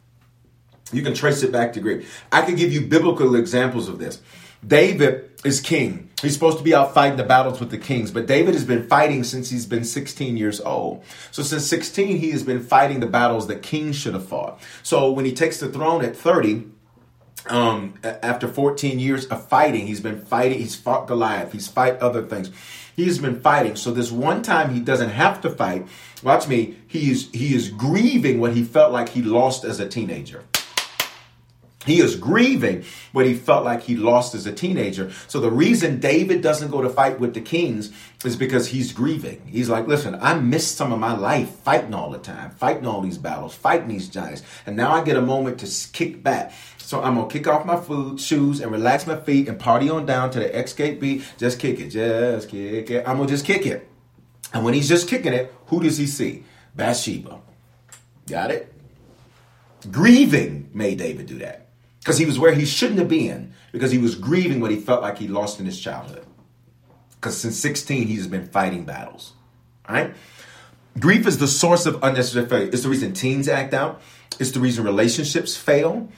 You 0.93 1.03
can 1.03 1.14
trace 1.14 1.43
it 1.43 1.53
back 1.53 1.72
to 1.72 1.80
grief. 1.80 2.24
I 2.30 2.43
could 2.43 2.57
give 2.57 2.72
you 2.72 2.82
biblical 2.82 3.34
examples 3.34 3.88
of 3.88 3.99
this. 3.99 4.20
David 4.66 5.30
is 5.45 5.61
king. 5.61 6.11
He's 6.20 6.34
supposed 6.34 6.59
to 6.59 6.64
be 6.64 6.72
out 6.72 6.95
fighting 6.95 7.16
the 7.16 7.24
battles 7.24 7.59
with 7.59 7.70
the 7.70 7.78
kings, 7.78 8.12
but 8.12 8.26
David 8.26 8.55
has 8.55 8.64
been 8.64 8.86
fighting 8.86 9.24
since 9.24 9.51
he's 9.51 9.66
been 9.66 9.82
16 9.82 10.36
years 10.36 10.61
old. 10.61 11.03
So 11.32 11.43
since 11.43 11.66
16, 11.66 12.18
he 12.18 12.30
has 12.30 12.45
been 12.45 12.62
fighting 12.62 13.01
the 13.01 13.09
battles 13.09 13.49
that 13.49 13.62
kings 13.62 13.97
should 13.97 14.14
have 14.14 14.28
fought. 14.28 14.61
So 14.84 15.11
when 15.11 15.24
he 15.24 15.32
takes 15.32 15.59
the 15.59 15.68
throne 15.68 16.05
at 16.05 16.14
30, 16.14 16.66
um, 17.49 17.95
after 18.05 18.47
14 18.47 19.01
years 19.01 19.26
of 19.26 19.49
fighting, 19.49 19.88
he's 19.88 20.01
been 20.01 20.24
fighting. 20.24 20.59
He's 20.59 20.76
fought 20.76 21.09
Goliath. 21.09 21.53
He's 21.53 21.66
fight 21.66 21.99
other 21.99 22.22
things. 22.22 22.51
He's 22.95 23.18
been 23.18 23.40
fighting. 23.40 23.74
So 23.74 23.90
this 23.90 24.12
one 24.12 24.43
time 24.43 24.72
he 24.72 24.80
doesn't 24.80 25.11
have 25.11 25.40
to 25.40 25.51
fight. 25.51 25.88
Watch 26.22 26.47
me. 26.47 26.76
He 26.86 27.11
is 27.11 27.30
he 27.32 27.55
is 27.55 27.68
grieving 27.70 28.38
what 28.38 28.55
he 28.55 28.62
felt 28.62 28.93
like 28.93 29.09
he 29.09 29.22
lost 29.22 29.64
as 29.64 29.80
a 29.80 29.88
teenager. 29.88 30.45
He 31.84 32.00
is 32.00 32.14
grieving 32.14 32.84
what 33.10 33.26
he 33.26 33.34
felt 33.34 33.64
like 33.64 33.82
he 33.82 33.96
lost 33.96 34.34
as 34.34 34.46
a 34.46 34.52
teenager. 34.52 35.10
So 35.26 35.40
the 35.40 35.50
reason 35.50 35.98
David 35.98 36.40
doesn't 36.40 36.70
go 36.70 36.80
to 36.80 36.88
fight 36.88 37.18
with 37.18 37.34
the 37.34 37.40
kings 37.40 37.92
is 38.24 38.36
because 38.36 38.68
he's 38.68 38.92
grieving. 38.92 39.42
He's 39.46 39.68
like, 39.68 39.88
listen, 39.88 40.14
I 40.20 40.34
missed 40.34 40.76
some 40.76 40.92
of 40.92 41.00
my 41.00 41.16
life 41.16 41.50
fighting 41.60 41.92
all 41.92 42.10
the 42.10 42.18
time, 42.18 42.50
fighting 42.50 42.86
all 42.86 43.00
these 43.00 43.18
battles, 43.18 43.54
fighting 43.54 43.88
these 43.88 44.08
giants. 44.08 44.42
And 44.64 44.76
now 44.76 44.92
I 44.92 45.02
get 45.02 45.16
a 45.16 45.22
moment 45.22 45.58
to 45.60 45.88
kick 45.92 46.22
back. 46.22 46.52
So 46.78 47.02
I'm 47.02 47.16
gonna 47.16 47.28
kick 47.28 47.48
off 47.48 47.64
my 47.64 47.76
food, 47.76 48.20
shoes, 48.20 48.60
and 48.60 48.70
relax 48.70 49.06
my 49.06 49.18
feet 49.18 49.48
and 49.48 49.58
party 49.58 49.90
on 49.90 50.06
down 50.06 50.30
to 50.32 50.38
the 50.38 50.56
Escape 50.56 51.00
beat. 51.00 51.24
Just 51.36 51.58
kick 51.58 51.80
it, 51.80 51.88
just 51.88 52.48
kick 52.48 52.90
it. 52.90 53.08
I'm 53.08 53.16
gonna 53.16 53.28
just 53.28 53.44
kick 53.44 53.66
it. 53.66 53.88
And 54.52 54.64
when 54.64 54.74
he's 54.74 54.88
just 54.88 55.08
kicking 55.08 55.32
it, 55.32 55.52
who 55.66 55.82
does 55.82 55.96
he 55.96 56.06
see? 56.06 56.44
Bathsheba. 56.76 57.40
Got 58.28 58.50
it? 58.50 58.72
Grieving 59.90 60.70
made 60.72 60.98
David 60.98 61.26
do 61.26 61.38
that 61.38 61.71
because 62.03 62.18
he 62.18 62.26
was 62.26 62.36
where 62.36 62.53
he 62.53 62.64
shouldn't 62.64 62.98
have 62.98 63.09
been 63.09 63.53
because 63.70 63.92
he 63.92 63.98
was 63.98 64.16
grieving 64.16 64.61
what 64.61 64.72
he 64.72 64.76
felt 64.76 65.03
like 65.03 65.18
he 65.18 65.28
lost 65.28 65.61
in 65.61 65.66
his 65.66 65.80
childhood. 65.80 66.26
Because 67.14 67.38
since 67.38 67.57
16, 67.59 68.09
he's 68.09 68.26
been 68.26 68.46
fighting 68.46 68.84
battles. 68.84 69.34
All 69.88 69.94
right? 69.94 70.12
Grief 70.98 71.28
is 71.28 71.38
the 71.38 71.46
source 71.46 71.86
of 71.86 72.03
unnecessary 72.03 72.46
failure. 72.46 72.70
It's 72.72 72.82
the 72.82 72.88
reason 72.88 73.12
teens 73.12 73.48
act 73.48 73.72
out. 73.72 74.03
It's 74.40 74.50
the 74.50 74.59
reason 74.59 74.84
relationships 74.84 75.57
fail. 75.57 76.09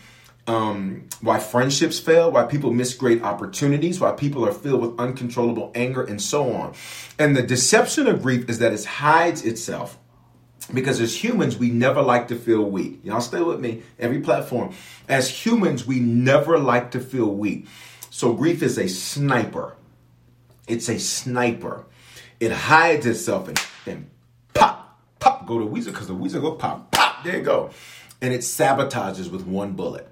Um, 0.46 1.08
why 1.20 1.38
friendships 1.38 1.98
fail, 1.98 2.30
why 2.30 2.44
people 2.44 2.70
miss 2.70 2.94
great 2.94 3.22
opportunities, 3.22 4.00
why 4.00 4.12
people 4.12 4.46
are 4.46 4.52
filled 4.52 4.80
with 4.82 5.00
uncontrollable 5.00 5.70
anger, 5.74 6.02
and 6.02 6.20
so 6.20 6.52
on. 6.52 6.74
And 7.18 7.36
the 7.36 7.42
deception 7.42 8.06
of 8.06 8.22
grief 8.22 8.48
is 8.48 8.58
that 8.58 8.72
it 8.72 8.84
hides 8.84 9.44
itself 9.44 9.98
because 10.72 11.00
as 11.00 11.22
humans, 11.22 11.56
we 11.56 11.70
never 11.70 12.00
like 12.00 12.28
to 12.28 12.36
feel 12.36 12.62
weak. 12.62 13.00
Y'all 13.04 13.20
stay 13.20 13.40
with 13.40 13.60
me, 13.60 13.82
every 13.98 14.20
platform. 14.20 14.72
As 15.08 15.28
humans, 15.28 15.86
we 15.86 16.00
never 16.00 16.58
like 16.58 16.92
to 16.92 17.00
feel 17.00 17.26
weak. 17.26 17.66
So 18.10 18.32
grief 18.32 18.62
is 18.62 18.78
a 18.78 18.88
sniper. 18.88 19.76
It's 20.66 20.88
a 20.88 20.98
sniper. 20.98 21.84
It 22.40 22.52
hides 22.52 23.06
itself 23.06 23.48
and, 23.48 23.60
and 23.86 24.10
pop, 24.54 25.00
pop, 25.18 25.46
go 25.46 25.58
to 25.58 25.66
Weezer 25.66 25.86
because 25.86 26.08
the 26.08 26.14
Weezer 26.14 26.40
go 26.40 26.52
pop, 26.52 26.90
pop, 26.90 27.24
there 27.24 27.38
you 27.38 27.42
go. 27.42 27.70
And 28.22 28.32
it 28.32 28.40
sabotages 28.40 29.30
with 29.30 29.46
one 29.46 29.72
bullet. 29.72 30.08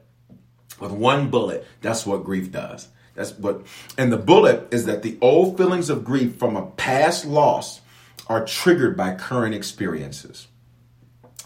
With 0.78 0.92
one 0.92 1.30
bullet, 1.30 1.66
that's 1.80 2.04
what 2.04 2.24
grief 2.24 2.50
does. 2.50 2.88
That's 3.14 3.32
what, 3.32 3.66
and 3.96 4.12
the 4.12 4.16
bullet 4.16 4.68
is 4.72 4.86
that 4.86 5.02
the 5.02 5.18
old 5.20 5.56
feelings 5.56 5.90
of 5.90 6.04
grief 6.04 6.36
from 6.36 6.56
a 6.56 6.66
past 6.66 7.24
loss 7.24 7.81
are 8.28 8.44
triggered 8.44 8.96
by 8.96 9.14
current 9.14 9.54
experiences. 9.54 10.48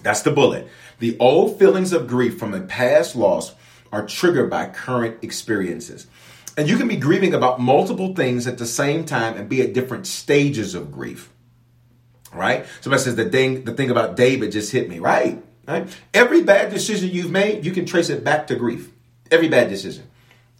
That's 0.02 0.22
the 0.22 0.30
bullet. 0.30 0.68
The 0.98 1.16
old 1.18 1.58
feelings 1.58 1.92
of 1.92 2.06
grief 2.06 2.38
from 2.38 2.54
a 2.54 2.60
past 2.60 3.16
loss 3.16 3.54
are 3.92 4.06
triggered 4.06 4.50
by 4.50 4.66
current 4.68 5.22
experiences. 5.22 6.06
And 6.56 6.68
you 6.68 6.76
can 6.76 6.88
be 6.88 6.96
grieving 6.96 7.34
about 7.34 7.60
multiple 7.60 8.14
things 8.14 8.46
at 8.46 8.58
the 8.58 8.66
same 8.66 9.04
time 9.04 9.36
and 9.36 9.48
be 9.48 9.60
at 9.62 9.74
different 9.74 10.06
stages 10.06 10.74
of 10.74 10.90
grief. 10.90 11.30
Right? 12.32 12.66
Somebody 12.80 13.02
says 13.02 13.16
the 13.16 13.28
thing 13.28 13.64
the 13.64 13.72
thing 13.72 13.90
about 13.90 14.16
David 14.16 14.52
just 14.52 14.72
hit 14.72 14.88
me. 14.88 14.98
Right? 14.98 15.42
Right? 15.66 15.88
Every 16.14 16.42
bad 16.42 16.70
decision 16.70 17.10
you've 17.10 17.30
made, 17.30 17.64
you 17.64 17.72
can 17.72 17.86
trace 17.86 18.08
it 18.08 18.24
back 18.24 18.46
to 18.48 18.56
grief. 18.56 18.90
Every 19.30 19.48
bad 19.48 19.68
decision. 19.68 20.04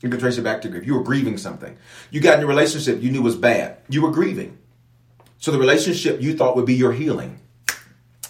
You 0.00 0.10
can 0.10 0.20
trace 0.20 0.36
it 0.36 0.42
back 0.42 0.62
to 0.62 0.68
grief. 0.68 0.86
You 0.86 0.94
were 0.94 1.02
grieving 1.02 1.38
something. 1.38 1.76
You 2.10 2.20
got 2.20 2.38
in 2.38 2.44
a 2.44 2.46
relationship 2.46 3.02
you 3.02 3.10
knew 3.10 3.22
was 3.22 3.36
bad. 3.36 3.78
You 3.88 4.02
were 4.02 4.10
grieving. 4.10 4.58
So 5.38 5.50
the 5.50 5.58
relationship 5.58 6.20
you 6.20 6.36
thought 6.36 6.56
would 6.56 6.66
be 6.66 6.74
your 6.74 6.92
healing. 6.92 7.40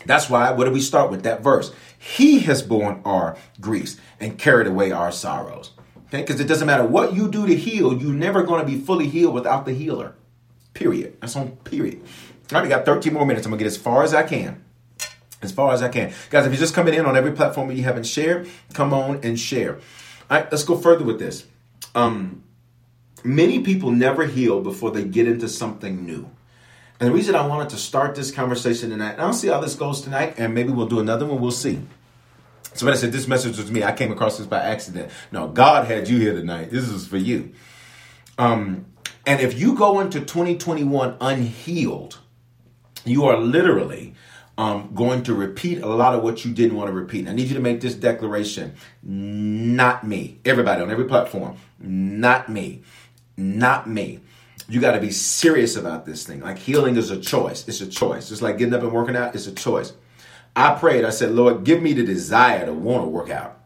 That's 0.04 0.30
why, 0.30 0.50
what 0.52 0.64
do 0.64 0.70
we 0.70 0.80
start 0.80 1.10
with? 1.10 1.24
That 1.24 1.42
verse. 1.42 1.72
He 1.98 2.40
has 2.40 2.62
borne 2.62 3.00
our 3.04 3.36
griefs 3.60 3.96
and 4.20 4.38
carried 4.38 4.66
away 4.66 4.92
our 4.92 5.10
sorrows. 5.10 5.72
Okay? 6.08 6.20
Because 6.20 6.40
it 6.40 6.46
doesn't 6.46 6.66
matter 6.66 6.84
what 6.84 7.14
you 7.14 7.28
do 7.28 7.46
to 7.46 7.56
heal, 7.56 8.00
you're 8.00 8.12
never 8.12 8.42
going 8.42 8.64
to 8.64 8.70
be 8.70 8.78
fully 8.78 9.08
healed 9.08 9.34
without 9.34 9.66
the 9.66 9.72
healer. 9.72 10.14
Period. 10.74 11.16
That's 11.20 11.34
on 11.36 11.52
period. 11.58 12.02
All 12.52 12.60
right, 12.60 12.62
we 12.62 12.68
got 12.68 12.84
13 12.84 13.12
more 13.12 13.26
minutes. 13.26 13.46
I'm 13.46 13.50
going 13.50 13.58
to 13.58 13.64
get 13.64 13.70
as 13.70 13.76
far 13.76 14.04
as 14.04 14.14
I 14.14 14.22
can. 14.22 14.62
As 15.42 15.50
far 15.50 15.72
as 15.72 15.82
I 15.82 15.88
can. 15.88 16.12
Guys, 16.30 16.46
if 16.46 16.52
you're 16.52 16.60
just 16.60 16.74
coming 16.74 16.94
in 16.94 17.04
on 17.06 17.16
every 17.16 17.32
platform 17.32 17.70
you 17.72 17.82
haven't 17.82 18.06
shared, 18.06 18.48
come 18.72 18.94
on 18.94 19.20
and 19.22 19.38
share. 19.38 19.76
All 20.30 20.38
right, 20.38 20.50
let's 20.50 20.64
go 20.64 20.76
further 20.76 21.04
with 21.04 21.18
this. 21.18 21.44
Um, 21.94 22.44
many 23.24 23.60
people 23.60 23.90
never 23.90 24.26
heal 24.26 24.60
before 24.60 24.92
they 24.92 25.04
get 25.04 25.26
into 25.26 25.48
something 25.48 26.06
new. 26.06 26.30
And 26.98 27.10
the 27.10 27.12
reason 27.12 27.34
I 27.34 27.46
wanted 27.46 27.68
to 27.70 27.76
start 27.76 28.14
this 28.14 28.30
conversation 28.30 28.90
tonight, 28.90 29.12
and 29.12 29.22
I'll 29.22 29.34
see 29.34 29.48
how 29.48 29.60
this 29.60 29.74
goes 29.74 30.00
tonight, 30.00 30.34
and 30.38 30.54
maybe 30.54 30.70
we'll 30.70 30.86
do 30.86 30.98
another 30.98 31.26
one, 31.26 31.40
we'll 31.40 31.50
see. 31.50 31.80
So 32.72 32.86
when 32.86 32.94
I 32.94 32.96
said 32.96 33.12
this 33.12 33.28
message 33.28 33.58
was 33.58 33.70
me, 33.70 33.84
I 33.84 33.92
came 33.92 34.10
across 34.12 34.38
this 34.38 34.46
by 34.46 34.62
accident. 34.62 35.10
No, 35.30 35.48
God 35.48 35.86
had 35.86 36.08
you 36.08 36.18
here 36.18 36.34
tonight. 36.34 36.70
This 36.70 36.88
is 36.88 37.06
for 37.06 37.18
you. 37.18 37.52
Um, 38.38 38.86
and 39.26 39.40
if 39.40 39.58
you 39.58 39.74
go 39.74 40.00
into 40.00 40.20
2021 40.20 41.16
unhealed, 41.20 42.18
you 43.04 43.24
are 43.24 43.36
literally 43.36 44.14
um, 44.56 44.90
going 44.94 45.22
to 45.24 45.34
repeat 45.34 45.82
a 45.82 45.86
lot 45.86 46.14
of 46.14 46.22
what 46.22 46.44
you 46.44 46.52
didn't 46.52 46.76
want 46.76 46.88
to 46.88 46.94
repeat. 46.94 47.28
I 47.28 47.32
need 47.32 47.48
you 47.48 47.54
to 47.54 47.60
make 47.60 47.82
this 47.82 47.94
declaration. 47.94 48.74
Not 49.02 50.06
me. 50.06 50.38
Everybody 50.46 50.82
on 50.82 50.90
every 50.90 51.04
platform. 51.04 51.56
Not 51.78 52.48
me. 52.48 52.82
Not 53.36 53.86
me 53.86 54.20
you 54.68 54.80
got 54.80 54.92
to 54.92 55.00
be 55.00 55.10
serious 55.10 55.76
about 55.76 56.06
this 56.06 56.26
thing. 56.26 56.40
Like 56.40 56.58
healing 56.58 56.96
is 56.96 57.10
a 57.10 57.20
choice. 57.20 57.66
It's 57.68 57.80
a 57.80 57.86
choice. 57.86 58.28
Just 58.28 58.42
like 58.42 58.58
getting 58.58 58.74
up 58.74 58.82
and 58.82 58.92
working 58.92 59.16
out, 59.16 59.34
it's 59.34 59.46
a 59.46 59.52
choice. 59.52 59.92
I 60.54 60.74
prayed. 60.74 61.04
I 61.04 61.10
said, 61.10 61.32
Lord, 61.32 61.64
give 61.64 61.82
me 61.82 61.92
the 61.92 62.04
desire 62.04 62.66
to 62.66 62.72
want 62.72 63.04
to 63.04 63.08
work 63.08 63.30
out. 63.30 63.60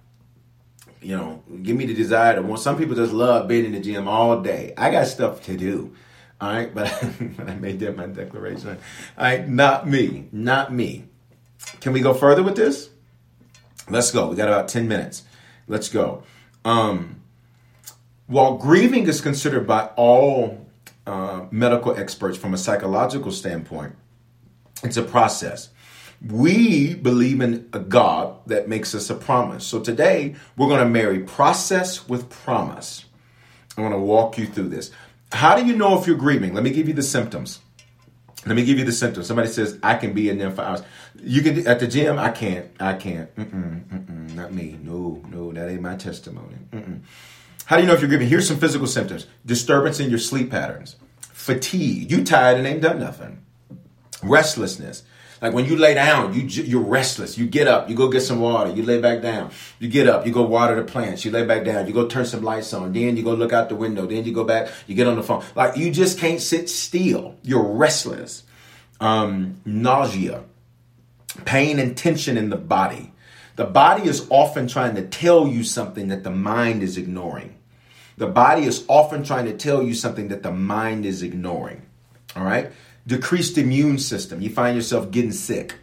You 1.01 1.17
know, 1.17 1.43
give 1.63 1.77
me 1.77 1.87
the 1.87 1.95
desire 1.95 2.35
to 2.35 2.43
want. 2.43 2.61
Some 2.61 2.77
people 2.77 2.95
just 2.95 3.13
love 3.13 3.49
being 3.49 3.65
in 3.65 3.73
the 3.73 3.81
gym 3.81 4.07
all 4.07 4.43
day. 4.43 4.75
I 4.77 4.91
got 4.91 5.07
stuff 5.07 5.43
to 5.45 5.57
do. 5.57 5.95
All 6.41 6.53
right, 6.53 6.75
but 6.75 6.87
I 7.47 7.55
made 7.55 7.81
that 7.81 7.97
my 7.97 8.07
declaration. 8.07 8.69
All 9.17 9.25
right, 9.25 9.49
not 9.49 9.89
me, 9.89 10.29
not 10.33 10.73
me. 10.73 11.05
Can 11.81 11.93
we 11.93 12.01
go 12.01 12.13
further 12.13 12.43
with 12.43 12.57
this? 12.57 12.91
Let's 13.89 14.11
go. 14.11 14.29
We 14.29 14.37
got 14.37 14.49
about 14.49 14.69
ten 14.69 14.89
minutes. 14.89 15.23
Let's 15.69 15.89
go. 15.89 16.25
Um, 16.65 17.23
while 18.27 18.59
grieving 18.59 19.07
is 19.07 19.21
considered 19.21 19.67
by 19.67 19.87
all 19.97 20.67
uh, 21.11 21.47
medical 21.51 21.97
experts 21.97 22.39
from 22.39 22.55
a 22.55 22.57
psychological 22.57 23.33
standpoint, 23.33 23.97
it's 24.85 24.97
a 24.97 25.03
process. 25.03 25.71
We 26.25 26.95
believe 26.95 27.41
in 27.41 27.69
a 27.73 27.81
God 27.81 28.37
that 28.47 28.69
makes 28.69 28.95
us 28.95 29.11
a 29.11 29.17
promise. 29.17 29.67
So 29.67 29.81
today, 29.81 30.37
we're 30.57 30.69
going 30.69 30.81
to 30.81 30.89
marry 30.89 31.19
process 31.19 32.09
with 32.09 32.31
promise. 32.31 33.07
I 33.77 33.81
want 33.81 33.95
to 33.95 33.99
walk 33.99 34.39
you 34.39 34.47
through 34.47 34.69
this. 34.69 34.93
How 35.33 35.57
do 35.57 35.67
you 35.67 35.75
know 35.75 35.99
if 35.99 36.07
you're 36.07 36.17
grieving? 36.17 36.55
Let 36.55 36.63
me 36.63 36.71
give 36.71 36.87
you 36.87 36.95
the 36.95 37.03
symptoms. 37.03 37.59
Let 38.47 38.55
me 38.55 38.65
give 38.65 38.79
you 38.79 38.85
the 38.85 38.93
symptoms. 38.93 39.27
Somebody 39.27 39.49
says, 39.49 39.79
I 39.83 39.97
can 39.97 40.13
be 40.13 40.29
in 40.29 40.39
there 40.39 40.51
for 40.51 40.63
hours. 40.63 40.83
You 41.21 41.43
can, 41.43 41.67
at 41.67 41.81
the 41.81 41.89
gym, 41.89 42.19
I 42.19 42.31
can't. 42.31 42.67
I 42.79 42.95
can't. 42.95 43.35
Mm-mm, 43.35 43.85
mm-mm, 43.85 44.35
not 44.35 44.53
me. 44.53 44.79
No, 44.81 45.23
no, 45.29 45.53
that 45.53 45.69
ain't 45.69 45.83
my 45.83 45.97
testimony. 45.97 46.57
Mm-mm. 46.71 47.01
How 47.71 47.77
do 47.77 47.83
you 47.83 47.87
know 47.87 47.95
if 47.95 48.01
you're 48.01 48.09
grieving? 48.09 48.27
Here's 48.27 48.49
some 48.49 48.59
physical 48.59 48.89
symptoms 48.89 49.29
disturbance 49.47 50.01
in 50.01 50.11
your 50.11 50.19
sleep 50.19 50.51
patterns, 50.51 50.97
fatigue. 51.21 52.11
You 52.11 52.25
tired 52.25 52.59
and 52.59 52.67
ain't 52.67 52.83
done 52.83 52.99
nothing, 52.99 53.45
restlessness. 54.25 55.05
Like 55.41 55.53
when 55.53 55.67
you 55.67 55.77
lay 55.77 55.95
down, 55.95 56.35
you 56.35 56.41
you're 56.41 56.83
restless. 56.83 57.39
You 57.39 57.47
get 57.47 57.69
up, 57.69 57.89
you 57.89 57.95
go 57.95 58.09
get 58.09 58.23
some 58.23 58.41
water, 58.41 58.73
you 58.73 58.83
lay 58.83 59.01
back 59.01 59.23
down. 59.23 59.53
You 59.79 59.89
get 59.89 60.09
up, 60.09 60.27
you 60.27 60.33
go 60.33 60.43
water 60.43 60.75
the 60.75 60.83
plants, 60.83 61.25
you 61.25 61.31
lay 61.31 61.47
back 61.47 61.65
down, 61.65 61.87
you 61.87 61.93
go 61.93 62.09
turn 62.09 62.25
some 62.25 62.43
lights 62.43 62.73
on, 62.73 62.93
then 62.93 63.17
you 63.17 63.23
go 63.23 63.35
look 63.35 63.53
out 63.53 63.69
the 63.69 63.77
window, 63.77 64.05
then 64.05 64.25
you 64.25 64.33
go 64.33 64.43
back, 64.43 64.69
you 64.89 64.97
get 64.97 65.07
on 65.07 65.15
the 65.15 65.23
phone. 65.23 65.45
Like 65.55 65.77
you 65.77 65.93
just 65.93 66.19
can't 66.19 66.41
sit 66.41 66.69
still. 66.69 67.37
You're 67.45 67.63
restless. 67.63 68.43
Um, 68.99 69.61
nausea, 69.65 70.43
pain 71.45 71.79
and 71.79 71.97
tension 71.97 72.37
in 72.37 72.51
the 72.51 72.57
body. 72.57 73.13
The 73.55 73.65
body 73.65 74.09
is 74.09 74.27
often 74.29 74.67
trying 74.67 74.97
to 74.97 75.07
tell 75.07 75.47
you 75.47 75.63
something 75.63 76.09
that 76.09 76.25
the 76.25 76.33
mind 76.33 76.83
is 76.83 76.99
ignoring. 76.99 77.59
The 78.21 78.27
body 78.27 78.65
is 78.65 78.85
often 78.87 79.25
trying 79.25 79.47
to 79.47 79.57
tell 79.57 79.83
you 79.83 79.95
something 79.95 80.29
that 80.29 80.43
the 80.43 80.53
mind 80.53 81.07
is 81.07 81.23
ignoring. 81.23 81.87
All 82.37 82.45
right? 82.45 82.71
Decreased 83.07 83.57
immune 83.57 83.97
system. 83.97 84.43
You 84.43 84.51
find 84.51 84.77
yourself 84.77 85.11
getting 85.11 85.33
sick. 85.33 85.77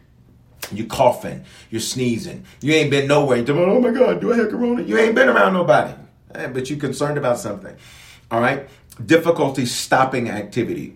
You're 0.72 0.86
coughing. 0.86 1.46
You're 1.72 1.82
sneezing. 1.82 2.46
You 2.62 2.74
ain't 2.74 2.92
been 2.92 3.08
nowhere. 3.08 3.38
You're 3.38 3.58
oh 3.58 3.82
my 3.82 3.90
God, 3.90 4.22
do 4.22 4.32
I 4.32 4.38
have 4.38 4.52
corona? 4.52 4.84
You 4.84 5.00
ain't 5.00 5.16
been 5.16 5.30
around 5.30 5.54
nobody. 5.54 5.96
Eh, 6.36 6.46
but 6.46 6.70
you're 6.70 6.78
concerned 6.78 7.18
about 7.18 7.40
something. 7.40 7.76
All 8.30 8.40
right? 8.40 8.70
Difficulty 9.04 9.66
stopping 9.66 10.30
activity. 10.30 10.96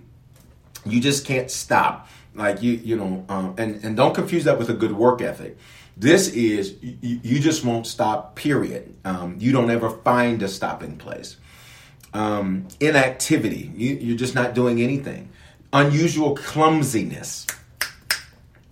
You 0.86 1.02
just 1.02 1.26
can't 1.26 1.50
stop. 1.50 2.08
Like 2.36 2.62
you, 2.62 2.74
you 2.74 2.96
know, 2.96 3.26
um, 3.30 3.56
and, 3.58 3.84
and 3.84 3.98
don't 3.98 4.14
confuse 4.14 4.44
that 4.44 4.60
with 4.60 4.70
a 4.70 4.76
good 4.76 4.92
work 4.92 5.22
ethic. 5.24 5.58
This 6.02 6.30
is 6.30 6.78
you, 6.82 7.20
you 7.22 7.39
just 7.39 7.64
won't 7.64 7.86
stop. 7.86 8.36
Period. 8.36 8.91
Um, 9.06 9.36
you 9.38 9.52
don't 9.52 9.70
ever 9.70 9.91
find 9.91 10.41
a 10.41 10.47
stopping 10.47 10.97
place. 10.97 11.38
Um, 12.12 12.68
inactivity. 12.80 13.72
You, 13.76 13.97
you're 13.97 14.18
just 14.18 14.34
not 14.34 14.56
doing 14.56 14.82
anything. 14.82 15.30
Unusual 15.72 16.36
clumsiness. 16.36 17.45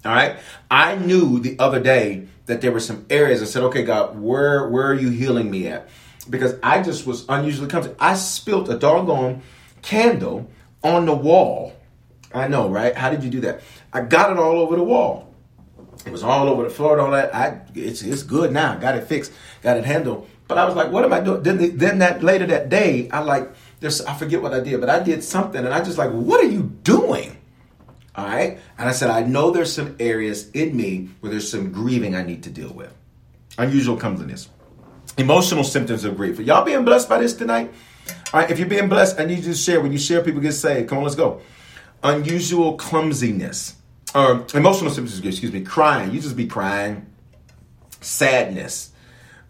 All 0.04 0.12
right. 0.12 0.38
I 0.72 0.96
knew 0.96 1.40
the 1.40 1.56
other 1.60 1.80
day 1.80 2.28
that 2.48 2.62
there 2.62 2.72
were 2.72 2.80
some 2.80 3.06
areas. 3.12 3.44
I 3.44 3.46
said, 3.46 3.62
"Okay, 3.66 3.84
God, 3.84 4.20
where 4.20 4.68
where 4.68 4.88
are 4.88 4.96
you 4.96 5.12
healing 5.12 5.52
me 5.52 5.68
at?" 5.68 5.88
Because 6.32 6.56
I 6.64 6.82
just 6.82 7.06
was 7.06 7.26
unusually 7.30 7.68
clumsy. 7.70 7.92
I 8.00 8.16
spilt 8.16 8.70
a 8.70 8.76
doggone 8.80 9.44
candle 9.84 10.50
on 10.84 11.06
the 11.06 11.14
wall. 11.14 11.76
I 12.34 12.48
know, 12.48 12.70
right? 12.70 12.96
How 12.96 13.12
did 13.12 13.24
you 13.24 13.30
do 13.30 13.42
that? 13.42 13.62
I 13.94 14.02
got 14.02 14.32
it 14.32 14.40
all 14.40 14.58
over 14.58 14.76
the 14.76 14.84
wall. 14.84 15.29
It 16.10 16.12
was 16.12 16.24
all 16.24 16.50
over 16.50 16.64
the 16.64 16.72
floor 16.72 16.94
and 16.94 17.02
all 17.02 17.12
that. 17.12 17.36
I 17.36 17.62
it's 17.76 18.02
it's 18.02 18.24
good 18.24 18.52
now. 18.52 18.76
Got 18.76 18.96
it 18.96 19.04
fixed. 19.04 19.32
Got 19.62 19.78
it 19.78 19.86
handled. 19.86 20.28
But 20.48 20.58
I 20.58 20.66
was 20.66 20.74
like, 20.74 20.92
what 20.92 21.06
am 21.06 21.14
I 21.14 21.20
doing? 21.20 21.44
Then, 21.44 21.78
then 21.78 22.00
that 22.00 22.24
later 22.24 22.48
that 22.48 22.70
day, 22.70 23.08
I 23.12 23.20
like 23.20 23.52
there's 23.80 24.02
I 24.02 24.16
forget 24.16 24.42
what 24.42 24.52
I 24.52 24.60
did, 24.60 24.80
but 24.82 24.90
I 24.90 25.04
did 25.04 25.24
something, 25.24 25.64
and 25.64 25.72
I 25.72 25.84
just 25.84 26.00
like, 26.00 26.10
what 26.10 26.44
are 26.44 26.50
you 26.50 26.64
doing? 26.84 27.38
All 28.16 28.26
right. 28.26 28.58
And 28.80 28.90
I 28.90 28.92
said, 28.92 29.12
I 29.12 29.22
know 29.22 29.52
there's 29.52 29.72
some 29.72 29.96
areas 30.00 30.50
in 30.52 30.76
me 30.76 31.10
where 31.20 31.32
there's 31.32 31.50
some 31.50 31.72
grieving 31.72 32.16
I 32.16 32.24
need 32.24 32.42
to 32.44 32.50
deal 32.50 32.74
with. 32.74 32.92
Unusual 33.60 33.96
comeliness. 33.96 34.50
Emotional 35.20 35.64
symptoms 35.64 36.06
of 36.06 36.18
grief. 36.18 36.40
Are 36.40 36.42
y'all 36.42 36.66
being 36.66 36.84
blessed 36.84 37.08
by 37.08 37.20
this 37.20 37.36
tonight? 37.36 37.72
All 38.34 38.40
right. 38.42 38.50
If 38.50 38.58
you're 38.58 38.68
being 38.68 38.90
blessed, 38.90 39.20
I 39.20 39.26
need 39.26 39.38
you 39.38 39.54
to 39.54 39.54
share. 39.54 39.80
When 39.80 39.92
you 39.92 40.00
share, 40.00 40.24
people 40.24 40.42
get 40.42 40.54
saved. 40.54 40.90
Come 40.90 40.98
on, 40.98 41.04
let's 41.04 41.16
go. 41.16 41.42
Unusual 42.02 42.76
clumsiness 42.76 43.76
or 44.16 44.46
emotional 44.54 44.92
symptoms, 44.92 45.24
excuse 45.24 45.52
me, 45.52 45.62
crying. 45.62 46.12
You 46.12 46.20
just 46.20 46.36
be 46.36 46.48
crying, 46.48 47.06
sadness, 48.02 48.92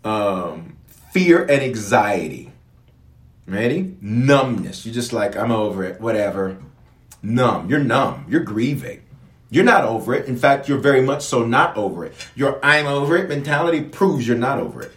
um, 0.04 0.78
fear 1.12 1.42
and 1.42 1.62
anxiety. 1.62 2.52
Ready? 3.48 3.98
Numbness. 4.00 4.86
You're 4.86 4.94
just 4.94 5.12
like, 5.12 5.36
I'm 5.36 5.52
over 5.52 5.84
it, 5.84 6.00
whatever. 6.00 6.58
Numb. 7.22 7.70
You're 7.70 7.84
numb. 7.84 8.26
You're 8.30 8.44
grieving. 8.44 9.02
You're 9.50 9.66
not 9.66 9.84
over 9.84 10.14
it. 10.14 10.28
In 10.28 10.38
fact, 10.38 10.70
you're 10.70 10.78
very 10.78 11.02
much 11.02 11.24
so 11.24 11.44
not 11.44 11.76
over 11.76 12.06
it. 12.06 12.14
Your 12.36 12.64
I'm 12.64 12.86
over 12.86 13.18
it 13.18 13.28
mentality 13.28 13.82
proves 13.82 14.28
you're 14.28 14.38
not 14.38 14.60
over 14.60 14.84
it. 14.84 14.92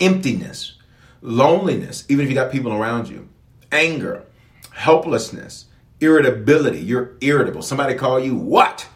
Emptiness, 0.00 0.74
loneliness, 1.22 2.04
even 2.08 2.24
if 2.24 2.28
you 2.28 2.34
got 2.34 2.50
people 2.50 2.72
around 2.72 3.08
you, 3.08 3.28
anger, 3.70 4.24
helplessness, 4.72 5.66
irritability. 6.00 6.80
You're 6.80 7.16
irritable. 7.20 7.62
Somebody 7.62 7.94
call 7.94 8.20
you 8.20 8.34
what? 8.34 8.86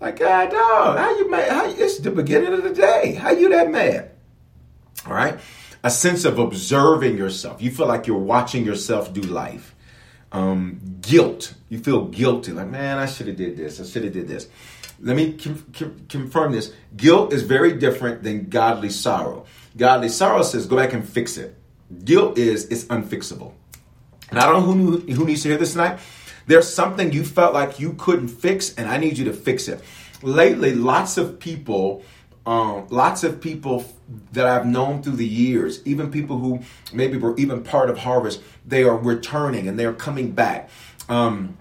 Like, 0.00 0.18
God, 0.18 0.50
dog, 0.50 0.98
how 0.98 1.16
you 1.18 1.30
mad? 1.30 1.50
How, 1.50 1.68
it's 1.68 1.98
the 1.98 2.10
beginning 2.10 2.52
of 2.52 2.62
the 2.62 2.72
day. 2.72 3.14
How 3.14 3.30
you 3.30 3.48
that 3.48 3.70
mad? 3.70 4.10
All 5.06 5.12
right. 5.12 5.38
A 5.82 5.90
sense 5.90 6.24
of 6.24 6.38
observing 6.38 7.16
yourself. 7.16 7.60
You 7.62 7.70
feel 7.70 7.86
like 7.86 8.06
you're 8.06 8.18
watching 8.18 8.64
yourself 8.64 9.12
do 9.12 9.22
life. 9.22 9.74
Um, 10.30 10.80
guilt. 11.00 11.54
You 11.68 11.78
feel 11.78 12.06
guilty. 12.06 12.52
Like, 12.52 12.68
man, 12.68 12.98
I 12.98 13.06
should 13.06 13.28
have 13.28 13.36
did 13.36 13.56
this. 13.56 13.80
I 13.80 13.84
should 13.84 14.04
have 14.04 14.12
did 14.12 14.28
this. 14.28 14.48
Let 15.00 15.16
me 15.16 15.34
com- 15.34 15.64
com- 15.72 16.06
confirm 16.08 16.52
this. 16.52 16.72
Guilt 16.96 17.32
is 17.32 17.42
very 17.42 17.72
different 17.78 18.22
than 18.22 18.48
godly 18.48 18.90
sorrow. 18.90 19.46
Godly 19.76 20.08
sorrow 20.08 20.42
says, 20.42 20.66
go 20.66 20.76
back 20.76 20.92
and 20.92 21.08
fix 21.08 21.36
it. 21.36 21.56
Guilt 22.04 22.36
is, 22.36 22.66
it's 22.66 22.84
unfixable. 22.84 23.52
And 24.30 24.38
I 24.38 24.46
don't 24.46 24.66
know 24.66 24.72
who, 24.72 24.98
who 25.12 25.24
needs 25.24 25.42
to 25.42 25.48
hear 25.48 25.58
this 25.58 25.72
tonight. 25.72 26.00
There's 26.48 26.66
something 26.66 27.12
you 27.12 27.24
felt 27.24 27.52
like 27.52 27.78
you 27.78 27.92
couldn't 27.92 28.28
fix, 28.28 28.74
and 28.74 28.88
I 28.88 28.96
need 28.96 29.18
you 29.18 29.26
to 29.26 29.34
fix 29.34 29.68
it. 29.68 29.82
Lately, 30.22 30.74
lots 30.74 31.18
of 31.18 31.38
people, 31.38 32.02
um, 32.46 32.86
lots 32.88 33.22
of 33.22 33.38
people 33.38 33.84
that 34.32 34.46
I've 34.46 34.64
known 34.64 35.02
through 35.02 35.16
the 35.16 35.26
years, 35.26 35.86
even 35.86 36.10
people 36.10 36.38
who 36.38 36.60
maybe 36.90 37.18
were 37.18 37.36
even 37.36 37.62
part 37.62 37.90
of 37.90 37.98
Harvest, 37.98 38.40
they 38.66 38.82
are 38.82 38.96
returning 38.96 39.68
and 39.68 39.78
they're 39.78 39.92
coming 39.92 40.30
back. 40.30 40.70
Um, 41.10 41.58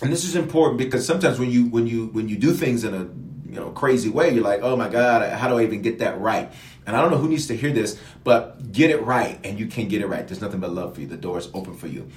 and 0.00 0.12
this 0.12 0.24
is 0.24 0.36
important 0.36 0.78
because 0.78 1.04
sometimes 1.04 1.40
when 1.40 1.50
you 1.50 1.66
when 1.66 1.88
you 1.88 2.06
when 2.06 2.28
you 2.28 2.36
do 2.36 2.52
things 2.52 2.84
in 2.84 2.94
a 2.94 3.08
you 3.50 3.60
know 3.60 3.70
crazy 3.70 4.08
way, 4.08 4.32
you're 4.32 4.44
like, 4.44 4.60
oh 4.62 4.76
my 4.76 4.88
God, 4.88 5.28
how 5.32 5.48
do 5.48 5.58
I 5.58 5.64
even 5.64 5.82
get 5.82 5.98
that 5.98 6.20
right? 6.20 6.52
And 6.86 6.94
I 6.94 7.00
don't 7.02 7.10
know 7.10 7.18
who 7.18 7.28
needs 7.28 7.48
to 7.48 7.56
hear 7.56 7.72
this, 7.72 7.98
but 8.22 8.70
get 8.70 8.90
it 8.90 9.02
right, 9.02 9.40
and 9.42 9.58
you 9.58 9.66
can 9.66 9.88
get 9.88 10.00
it 10.00 10.06
right. 10.06 10.24
There's 10.28 10.40
nothing 10.40 10.60
but 10.60 10.70
love 10.70 10.94
for 10.94 11.00
you. 11.00 11.08
The 11.08 11.16
door 11.16 11.38
is 11.38 11.48
open 11.52 11.74
for 11.74 11.88
you. 11.88 12.08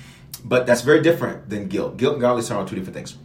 But 0.44 0.66
that's 0.66 0.82
very 0.82 1.02
different 1.02 1.50
than 1.50 1.68
guilt. 1.68 1.98
Guilt 1.98 2.14
and 2.14 2.22
godly 2.22 2.42
sorrow 2.42 2.64
are 2.64 2.68
two 2.68 2.76
different 2.76 2.96
things. 2.96 3.18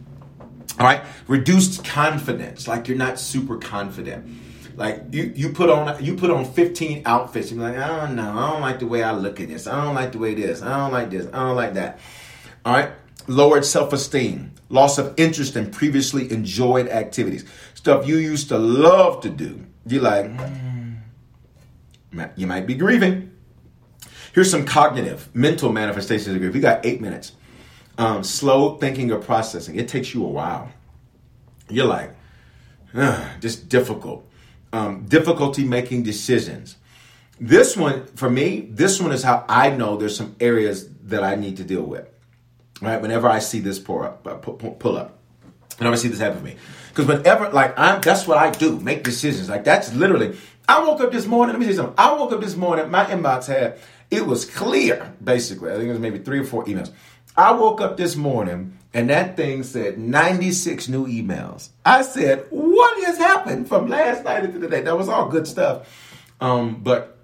All 0.77 0.85
right, 0.85 1.01
reduced 1.27 1.85
confidence, 1.85 2.67
like 2.67 2.89
you're 2.89 2.97
not 2.97 3.17
super 3.17 3.57
confident. 3.57 4.27
Like 4.75 5.03
you, 5.11 5.31
you 5.33 5.49
put 5.53 5.69
on 5.69 6.03
you 6.03 6.15
put 6.15 6.29
on 6.29 6.43
15 6.43 7.03
outfits. 7.05 7.49
You're 7.51 7.61
like, 7.61 7.77
I 7.77 7.87
don't 7.87 8.15
know, 8.15 8.37
I 8.37 8.51
don't 8.51 8.61
like 8.61 8.79
the 8.79 8.87
way 8.87 9.01
I 9.01 9.13
look 9.13 9.39
at 9.39 9.47
this. 9.47 9.67
I 9.67 9.83
don't 9.83 9.95
like 9.95 10.11
the 10.11 10.17
way 10.17 10.33
this. 10.33 10.61
I 10.61 10.77
don't 10.77 10.91
like 10.91 11.09
this. 11.09 11.27
I 11.27 11.47
don't 11.47 11.55
like 11.55 11.75
that. 11.75 11.99
All 12.65 12.73
right, 12.73 12.91
lowered 13.27 13.63
self-esteem, 13.63 14.51
loss 14.67 14.97
of 14.97 15.13
interest 15.17 15.55
in 15.55 15.71
previously 15.71 16.29
enjoyed 16.29 16.89
activities, 16.89 17.45
stuff 17.73 18.05
you 18.05 18.17
used 18.17 18.49
to 18.49 18.57
love 18.57 19.21
to 19.21 19.29
do. 19.29 19.65
You're 19.87 20.01
like, 20.01 20.25
mm, 20.25 20.97
you 22.35 22.47
might 22.47 22.67
be 22.67 22.75
grieving. 22.75 23.24
Here's 24.35 24.51
some 24.51 24.65
cognitive, 24.65 25.33
mental 25.33 25.71
manifestations 25.71 26.35
of 26.35 26.41
grief. 26.41 26.53
We 26.53 26.59
got 26.59 26.85
eight 26.85 26.99
minutes. 26.99 27.31
Um, 27.97 28.21
slow 28.21 28.75
thinking 28.75 29.09
or 29.13 29.19
processing. 29.19 29.77
It 29.77 29.87
takes 29.87 30.13
you 30.13 30.25
a 30.25 30.27
while. 30.27 30.69
You're 31.69 31.85
like, 31.85 32.13
just 33.39 33.69
difficult. 33.69 34.29
Um, 34.73 35.05
difficulty 35.05 35.63
making 35.63 36.03
decisions. 36.03 36.75
This 37.39 37.77
one, 37.77 38.07
for 38.07 38.29
me, 38.29 38.67
this 38.69 38.99
one 38.99 39.13
is 39.13 39.23
how 39.23 39.45
I 39.47 39.69
know 39.69 39.95
there's 39.95 40.17
some 40.17 40.35
areas 40.41 40.89
that 41.05 41.23
I 41.23 41.35
need 41.35 41.55
to 41.57 41.63
deal 41.63 41.83
with. 41.83 42.05
Right? 42.81 43.01
Whenever 43.01 43.29
I 43.29 43.39
see 43.39 43.61
this 43.61 43.79
pour 43.79 44.03
up, 44.03 44.27
uh, 44.27 44.35
pull 44.35 44.97
up, 44.97 45.17
whenever 45.77 45.93
I 45.93 45.97
see 45.97 46.09
this 46.09 46.19
happen 46.19 46.39
to 46.39 46.43
me, 46.43 46.57
because 46.89 47.05
whenever, 47.05 47.51
like, 47.51 47.79
I'm, 47.79 48.01
that's 48.01 48.27
what 48.27 48.37
I 48.37 48.51
do, 48.51 48.81
make 48.81 49.05
decisions. 49.05 49.47
Like, 49.47 49.63
that's 49.63 49.93
literally. 49.93 50.37
I 50.67 50.83
woke 50.83 50.99
up 50.99 51.13
this 51.13 51.25
morning. 51.25 51.53
Let 51.53 51.59
me 51.61 51.67
say 51.67 51.77
something. 51.77 51.95
I 51.97 52.11
woke 52.13 52.33
up 52.33 52.41
this 52.41 52.57
morning. 52.57 52.89
My 52.91 53.05
inbox 53.05 53.45
had 53.45 53.77
it 54.11 54.25
was 54.25 54.45
clear, 54.45 55.13
basically. 55.23 55.71
I 55.71 55.75
think 55.75 55.87
it 55.87 55.91
was 55.91 55.99
maybe 55.99 56.19
three 56.19 56.39
or 56.39 56.43
four 56.43 56.65
emails. 56.65 56.91
I 57.37 57.51
woke 57.51 57.81
up 57.81 57.97
this 57.97 58.15
morning 58.15 58.77
and 58.93 59.09
that 59.09 59.35
thing 59.35 59.63
said 59.63 59.99
96 59.99 60.87
new 60.87 61.05
emails. 61.05 61.69
I 61.85 62.01
said, 62.01 62.45
what 62.49 63.03
has 63.05 63.17
happened 63.17 63.67
from 63.67 63.87
last 63.87 64.23
night 64.23 64.45
into 64.45 64.59
today? 64.59 64.81
That 64.81 64.97
was 64.97 65.09
all 65.09 65.27
good 65.27 65.47
stuff. 65.47 66.23
Um, 66.39 66.81
but 66.81 67.17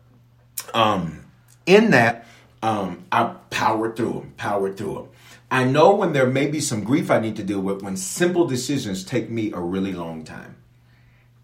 um, 0.73 1.25
in 1.65 1.91
that, 1.91 2.27
um, 2.61 3.05
I 3.11 3.35
powered 3.49 3.95
through 3.95 4.13
them, 4.13 4.33
powered 4.35 4.77
through 4.77 4.93
them. 4.95 5.07
I 5.49 5.63
know 5.63 5.95
when 5.95 6.13
there 6.13 6.27
may 6.27 6.47
be 6.47 6.59
some 6.59 6.83
grief 6.83 7.09
I 7.09 7.19
need 7.19 7.35
to 7.37 7.43
deal 7.43 7.61
with 7.61 7.81
when 7.81 7.97
simple 7.97 8.45
decisions 8.45 9.03
take 9.03 9.29
me 9.29 9.51
a 9.53 9.59
really 9.59 9.93
long 9.93 10.23
time. 10.23 10.57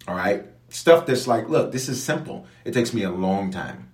All 0.08 0.16
right? 0.16 0.46
Stuff 0.70 1.06
that's 1.06 1.28
like, 1.28 1.48
look, 1.48 1.72
this 1.72 1.88
is 1.88 2.04
simple. 2.04 2.46
It 2.66 2.74
takes 2.74 2.94
me 2.94 3.04
a 3.04 3.12
long 3.12 3.52
time. 3.52 3.87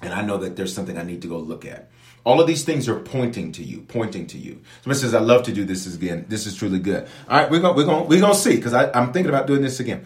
And 0.00 0.14
I 0.14 0.22
know 0.22 0.36
that 0.38 0.56
there's 0.56 0.72
something 0.72 0.96
I 0.96 1.02
need 1.02 1.22
to 1.22 1.28
go 1.28 1.38
look 1.38 1.64
at. 1.64 1.90
All 2.24 2.40
of 2.40 2.46
these 2.46 2.64
things 2.64 2.88
are 2.88 2.98
pointing 2.98 3.52
to 3.52 3.62
you, 3.62 3.80
pointing 3.82 4.26
to 4.28 4.38
you. 4.38 4.60
Somebody 4.82 5.00
says, 5.00 5.14
I 5.14 5.20
love 5.20 5.44
to 5.44 5.52
do 5.52 5.64
this 5.64 5.92
again. 5.92 6.26
This 6.28 6.46
is 6.46 6.54
truly 6.56 6.78
good. 6.78 7.08
All 7.28 7.38
right, 7.38 7.50
we're 7.50 7.60
going 7.60 7.76
we're 7.76 7.84
gonna, 7.84 8.04
we're 8.04 8.20
gonna 8.20 8.34
see 8.34 8.56
because 8.56 8.74
I'm 8.74 9.12
thinking 9.12 9.30
about 9.30 9.46
doing 9.46 9.62
this 9.62 9.80
again. 9.80 10.04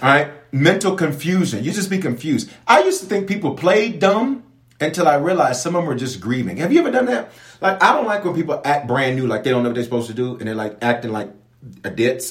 All 0.00 0.08
right, 0.08 0.30
mental 0.52 0.94
confusion. 0.94 1.64
You 1.64 1.72
just 1.72 1.90
be 1.90 1.98
confused. 1.98 2.50
I 2.66 2.84
used 2.84 3.00
to 3.00 3.06
think 3.06 3.26
people 3.26 3.54
played 3.54 3.98
dumb 3.98 4.44
until 4.80 5.08
I 5.08 5.16
realized 5.16 5.60
some 5.60 5.74
of 5.74 5.82
them 5.82 5.88
were 5.88 5.96
just 5.96 6.20
grieving. 6.20 6.58
Have 6.58 6.72
you 6.72 6.80
ever 6.80 6.92
done 6.92 7.06
that? 7.06 7.32
Like, 7.60 7.82
I 7.82 7.92
don't 7.94 8.06
like 8.06 8.24
when 8.24 8.34
people 8.34 8.60
act 8.64 8.86
brand 8.86 9.16
new, 9.16 9.26
like 9.26 9.42
they 9.42 9.50
don't 9.50 9.64
know 9.64 9.70
what 9.70 9.74
they're 9.74 9.84
supposed 9.84 10.06
to 10.08 10.14
do, 10.14 10.36
and 10.38 10.46
they're 10.46 10.54
like 10.54 10.78
acting 10.82 11.10
like 11.10 11.30
a. 11.84 11.90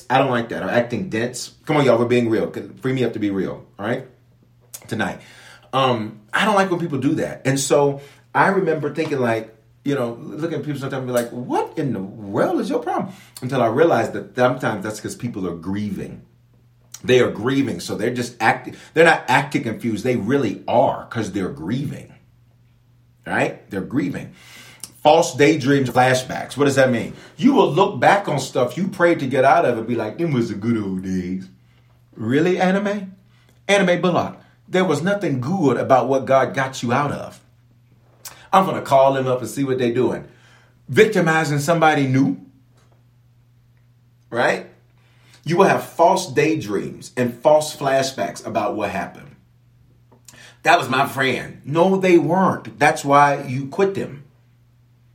I 0.10 0.18
don't 0.18 0.32
like 0.32 0.50
that. 0.50 0.64
Or 0.64 0.70
acting 0.70 1.10
dense. 1.10 1.54
Come 1.66 1.78
on, 1.78 1.86
y'all, 1.86 2.00
we're 2.00 2.06
being 2.06 2.30
real. 2.30 2.52
Free 2.82 2.93
me 2.93 3.04
up 3.04 3.14
to 3.14 3.20
be 3.20 3.30
real. 3.30 3.66
All 3.78 3.86
right, 3.86 4.08
tonight. 4.88 5.20
Um, 5.78 6.21
I 6.34 6.45
don't 6.45 6.55
like 6.55 6.71
when 6.71 6.80
people 6.80 6.97
do 6.97 7.15
that, 7.15 7.43
and 7.45 7.59
so 7.59 8.01
I 8.34 8.47
remember 8.47 8.93
thinking 8.93 9.19
like, 9.19 9.55
you 9.86 9.93
know, 9.93 10.13
looking 10.13 10.59
at 10.59 10.65
people 10.65 10.80
sometimes 10.80 11.01
and 11.01 11.07
be 11.07 11.13
like, 11.13 11.30
what 11.30 11.78
in 11.78 11.93
the 11.93 12.01
world 12.01 12.59
is 12.59 12.69
your 12.69 12.80
problem? 12.80 13.13
Until 13.41 13.61
I 13.61 13.67
realized 13.67 14.13
that 14.13 14.36
sometimes 14.36 14.84
that's 14.84 14.97
because 14.97 15.15
people 15.15 15.47
are 15.47 15.55
grieving. 15.55 16.23
They 17.03 17.19
are 17.19 17.30
grieving, 17.30 17.80
so 17.80 17.95
they're 17.95 18.13
just 18.13 18.36
acting. 18.39 18.75
They're 18.95 19.05
not 19.05 19.23
acting 19.28 19.63
confused. 19.63 20.03
They 20.03 20.15
really 20.15 20.63
are 20.67 21.05
because 21.05 21.32
they're 21.32 21.49
grieving. 21.49 22.13
Right? 23.25 23.69
They're 23.69 23.82
grieving. 23.82 24.34
False 25.03 25.36
daydreams, 25.36 25.89
flashbacks. 25.91 26.57
What 26.57 26.65
does 26.65 26.75
that 26.75 26.89
mean? 26.89 27.13
You 27.38 27.53
will 27.53 27.71
look 27.71 27.99
back 27.99 28.28
on 28.28 28.39
stuff 28.39 28.78
you 28.78 28.88
prayed 28.88 29.19
to 29.19 29.28
get 29.28 29.45
out 29.45 29.63
of 29.63 29.78
and 29.78 29.88
be 29.88 29.95
like, 29.95 30.19
"It 30.19 30.34
was 30.34 30.49
the 30.49 30.55
good 30.55 30.78
old 30.78 31.03
days." 31.03 31.47
Really, 32.15 32.59
Anna 32.59 32.82
Mae? 32.82 33.07
Anime 33.67 34.01
Bullock. 34.01 34.39
There 34.68 34.86
was 34.86 35.01
nothing 35.01 35.39
good 35.39 35.78
about 35.78 36.07
what 36.07 36.26
God 36.26 36.53
got 36.53 36.84
you 36.84 36.91
out 36.91 37.11
of. 37.11 37.39
I'm 38.51 38.65
going 38.65 38.78
to 38.78 38.86
call 38.86 39.13
them 39.13 39.28
up 39.28 39.39
and 39.39 39.49
see 39.49 39.63
what 39.63 39.78
they're 39.78 39.93
doing. 39.93 40.28
Victimizing 40.89 41.59
somebody 41.59 42.07
new, 42.07 42.38
right? 44.30 44.68
You 45.43 45.57
will 45.57 45.65
have 45.65 45.86
false 45.86 46.32
daydreams 46.32 47.11
and 47.15 47.34
false 47.34 47.76
flashbacks 47.76 48.45
about 48.45 48.76
what 48.76 48.89
happened. 48.89 49.36
That 50.63 50.80
was 50.80 50.89
my 50.89 51.07
friend. 51.07 51.61
No, 51.63 51.97
they 51.97 52.18
weren't. 52.18 52.78
That's 52.80 53.05
why 53.05 53.43
you 53.43 53.68
quit 53.68 53.95
them. 53.95 54.26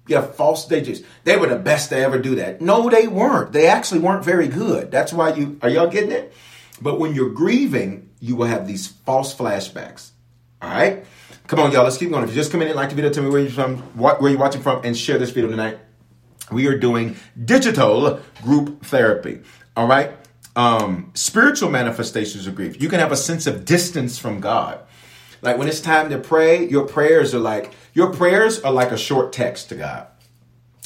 You 0.08 0.16
have 0.16 0.34
false 0.34 0.66
daydreams. 0.66 1.02
They 1.24 1.36
were 1.36 1.46
the 1.46 1.56
best 1.56 1.90
to 1.90 1.96
ever 1.96 2.18
do 2.18 2.36
that. 2.36 2.60
No, 2.60 2.88
they 2.88 3.06
weren't. 3.06 3.52
They 3.52 3.66
actually 3.66 4.00
weren't 4.00 4.24
very 4.24 4.48
good. 4.48 4.90
That's 4.90 5.12
why 5.12 5.34
you 5.34 5.58
are 5.62 5.68
y'all 5.68 5.90
getting 5.90 6.12
it? 6.12 6.32
But 6.80 6.98
when 6.98 7.14
you're 7.14 7.30
grieving, 7.30 8.08
you 8.22 8.36
will 8.36 8.46
have 8.46 8.68
these 8.68 8.86
false 8.86 9.34
flashbacks. 9.34 10.12
All 10.62 10.70
right? 10.70 11.04
Come 11.48 11.58
on, 11.58 11.72
y'all. 11.72 11.82
Let's 11.82 11.98
keep 11.98 12.10
going. 12.10 12.22
If 12.22 12.30
you 12.30 12.36
just 12.36 12.52
come 12.52 12.62
in 12.62 12.68
and 12.68 12.76
like 12.76 12.90
the 12.90 12.94
video, 12.94 13.10
tell 13.10 13.24
me 13.24 13.30
where 13.30 13.40
you're 13.40 13.50
from, 13.50 13.78
what, 13.98 14.22
where 14.22 14.30
you're 14.30 14.38
watching 14.38 14.62
from, 14.62 14.80
and 14.84 14.96
share 14.96 15.18
this 15.18 15.30
video 15.30 15.50
tonight. 15.50 15.78
We 16.52 16.68
are 16.68 16.78
doing 16.78 17.16
digital 17.44 18.20
group 18.42 18.84
therapy. 18.86 19.40
All 19.76 19.88
right. 19.88 20.12
Um, 20.54 21.10
spiritual 21.14 21.70
manifestations 21.70 22.46
of 22.46 22.54
grief. 22.54 22.80
You 22.80 22.88
can 22.88 23.00
have 23.00 23.10
a 23.10 23.16
sense 23.16 23.48
of 23.48 23.64
distance 23.64 24.18
from 24.18 24.40
God. 24.40 24.78
Like 25.40 25.58
when 25.58 25.66
it's 25.66 25.80
time 25.80 26.08
to 26.10 26.18
pray, 26.18 26.68
your 26.68 26.86
prayers 26.86 27.34
are 27.34 27.40
like 27.40 27.72
your 27.92 28.12
prayers 28.12 28.60
are 28.60 28.72
like 28.72 28.92
a 28.92 28.98
short 28.98 29.32
text 29.32 29.70
to 29.70 29.74
God. 29.74 30.06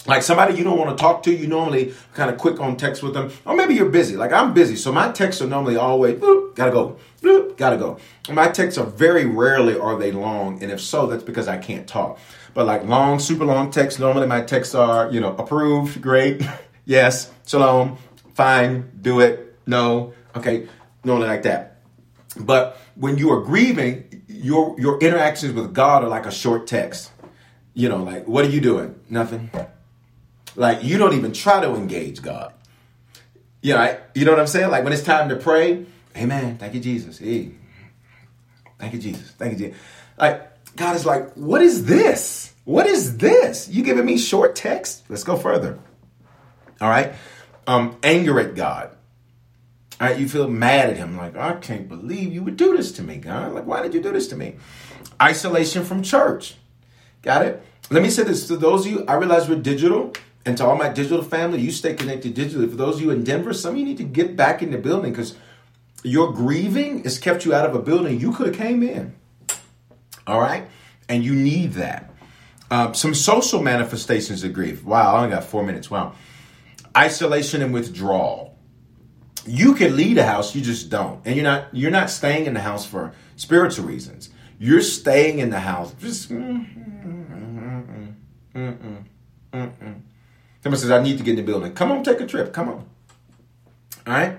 Like 0.07 0.23
somebody 0.23 0.57
you 0.57 0.63
don't 0.63 0.79
want 0.79 0.97
to 0.97 1.01
talk 1.01 1.23
to, 1.25 1.35
you 1.35 1.49
normally 1.49 1.95
kind 2.15 2.31
of 2.31 2.39
quick 2.39 2.61
on 2.61 2.77
text 2.77 3.03
with 3.03 3.13
them, 3.13 3.31
or 3.45 3.57
maybe 3.57 3.75
you're 3.75 3.89
busy. 3.89 4.17
Like 4.17 4.33
I'm 4.33 4.55
busy, 4.55 4.77
so 4.77 4.93
my 4.93 5.11
texts 5.11 5.43
are 5.43 5.47
normally 5.47 5.77
always 5.77 6.15
boop, 6.15 6.55
gotta 6.55 6.71
go, 6.71 6.97
boop, 7.23 7.57
gotta 7.57 7.77
go. 7.77 7.99
My 8.31 8.49
texts 8.49 8.79
are 8.79 8.87
very 8.87 9.27
rarely 9.27 9.79
are 9.79 9.99
they 9.99 10.13
long, 10.13 10.63
and 10.63 10.71
if 10.71 10.81
so, 10.81 11.07
that's 11.07 11.25
because 11.25 11.49
I 11.49 11.59
can't 11.59 11.89
talk. 11.89 12.19
But 12.55 12.67
like 12.67 12.85
long, 12.85 13.19
super 13.19 13.45
long 13.45 13.71
texts, 13.71 13.99
normally 13.99 14.27
my 14.29 14.43
texts 14.43 14.75
are 14.75 15.11
you 15.11 15.21
know 15.21 15.35
approved, 15.37 16.01
great, 16.01 16.43
yes, 16.85 17.31
shalom, 17.47 17.99
fine, 18.35 18.91
do 19.01 19.21
it, 19.21 19.59
no, 19.67 20.15
okay, 20.37 20.69
normally 21.05 21.29
like 21.29 21.43
that. 21.43 21.79
But 22.39 22.79
when 22.95 23.19
you 23.19 23.33
are 23.33 23.41
grieving, 23.41 24.23
your 24.29 24.79
your 24.79 25.01
interactions 25.01 25.53
with 25.53 25.75
God 25.75 26.05
are 26.05 26.09
like 26.09 26.27
a 26.27 26.33
short 26.33 26.69
text. 26.69 27.11
You 27.75 27.89
know, 27.89 28.05
like 28.05 28.29
what 28.29 28.45
are 28.45 28.49
you 28.49 28.61
doing? 28.61 29.01
Nothing 29.11 29.51
like 30.57 30.83
you 30.83 30.99
don't 30.99 31.15
even 31.15 31.33
try 31.33 31.61
to 31.61 31.75
engage 31.75 32.23
God. 32.23 32.53
You 33.63 33.75
know, 33.75 33.99
you 34.15 34.25
know 34.25 34.33
what 34.33 34.41
I'm 34.41 34.47
saying? 34.47 34.71
Like 34.71 34.85
when 34.85 34.93
it's 34.93 35.03
time 35.03 35.29
to 35.29 35.37
pray, 35.37 35.87
Amen. 36.17 36.57
Thank 36.57 36.75
you, 36.75 36.81
Jesus. 36.81 37.19
Hey, 37.19 37.53
thank 38.79 38.95
you, 38.95 38.99
Jesus. 38.99 39.31
Thank 39.33 39.53
you, 39.53 39.67
Jesus. 39.67 39.81
Like 40.19 40.75
God 40.77 40.97
is 40.97 41.05
like, 41.05 41.35
what 41.35 41.63
is 41.63 41.85
this? 41.87 42.55
What 42.65 42.87
is 42.87 43.19
this? 43.19 43.69
You 43.69 43.83
giving 43.83 44.05
me 44.05 44.19
short 44.19 44.57
text? 44.57 45.05
Let's 45.09 45.25
go 45.25 45.37
further. 45.37 45.79
All 46.81 46.89
right. 46.89 47.15
Um, 47.67 47.97
anger 48.03 48.39
at 48.41 48.55
God. 48.55 48.91
All 50.01 50.09
right, 50.09 50.19
you 50.19 50.29
feel 50.29 50.47
mad 50.47 50.91
at 50.91 50.99
him, 50.99 51.17
like, 51.17 51.37
I 51.37 51.55
can't 51.55 51.89
believe 51.89 52.31
you 52.31 52.43
would 52.43 52.59
do 52.59 52.77
this 52.77 52.93
to 52.93 53.03
me, 53.03 53.17
God. 53.17 53.55
Like, 53.55 53.65
why 53.65 53.81
did 53.81 53.95
you 53.95 54.03
do 54.03 54.13
this 54.13 54.29
to 54.29 54.37
me? 54.37 54.57
Isolation 55.21 55.85
from 55.85 56.03
church. 56.03 56.57
Got 57.23 57.47
it? 57.47 57.63
Let 57.89 58.03
me 58.03 58.11
say 58.11 58.25
this 58.25 58.47
to 58.49 58.59
those 58.59 58.85
of 58.85 58.93
you, 58.93 59.07
I 59.07 59.15
realize 59.15 59.49
we're 59.49 59.57
digital, 59.57 60.13
and 60.47 60.57
to 60.59 60.65
all 60.65 60.77
my 60.77 60.89
digital 60.89 61.23
family, 61.23 61.61
you 61.61 61.73
stay 61.73 61.95
connected 61.95 62.37
digitally. 62.37 62.71
For 62.71 62.77
those 62.77 62.97
of 62.97 63.03
you 63.03 63.11
in 63.11 63.25
Denver, 63.25 63.53
some 63.53 63.73
of 63.73 63.79
you 63.79 63.85
need 63.85 63.97
to 63.99 64.05
get 64.05 64.37
back 64.37 64.63
in 64.63 64.71
the 64.71 64.79
building 64.79 65.11
because 65.11 65.35
your 66.05 66.33
grieving 66.33 67.03
has 67.03 67.19
kept 67.19 67.45
you 67.45 67.53
out 67.53 67.69
of 67.69 67.75
a 67.75 67.81
building 67.81 68.21
you 68.21 68.33
could 68.33 68.47
have 68.47 68.57
came 68.57 68.85
in. 68.85 69.13
All 70.25 70.41
right? 70.41 70.69
And 71.09 71.25
you 71.25 71.35
need 71.35 71.73
that. 71.73 72.11
Um, 72.71 72.95
some 72.95 73.13
social 73.13 73.61
manifestations 73.61 74.45
of 74.45 74.53
grief. 74.53 74.85
Wow, 74.85 75.17
I 75.17 75.19
only 75.19 75.35
got 75.35 75.45
four 75.45 75.65
minutes. 75.65 75.91
Wow. 75.91 76.15
Isolation 76.97 77.61
and 77.61 77.75
withdrawal. 77.75 78.57
You 79.47 79.75
can 79.75 79.97
leave 79.97 80.17
a 80.17 80.25
house, 80.25 80.55
you 80.55 80.63
just 80.63 80.91
don't. 80.91 81.21
And 81.25 81.37
you're 81.37 81.45
not 81.45 81.69
you're 81.73 81.91
not 81.93 82.11
staying 82.11 82.47
in 82.47 82.55
the 82.55 82.61
house 82.61 82.85
for 82.85 83.13
spiritual 83.37 83.85
reasons. 83.85 84.31
You're 84.59 84.83
staying 84.83 85.39
in 85.39 85.51
the 85.51 85.61
house 85.61 85.93
just 85.95 86.31
mm, 86.31 86.67
mm, 88.55 89.05
mm, 89.53 90.03
Somebody 90.67 90.81
says, 90.81 90.91
I 90.91 91.01
need 91.01 91.17
to 91.19 91.23
get 91.23 91.31
in 91.31 91.37
the 91.37 91.43
building. 91.43 91.75
Come 91.75 91.93
on, 91.93 92.03
take 92.03 92.21
a 92.21 92.27
trip. 92.27 92.53
Come 92.53 92.69
on. 92.69 92.87
All 94.05 94.13
right? 94.13 94.37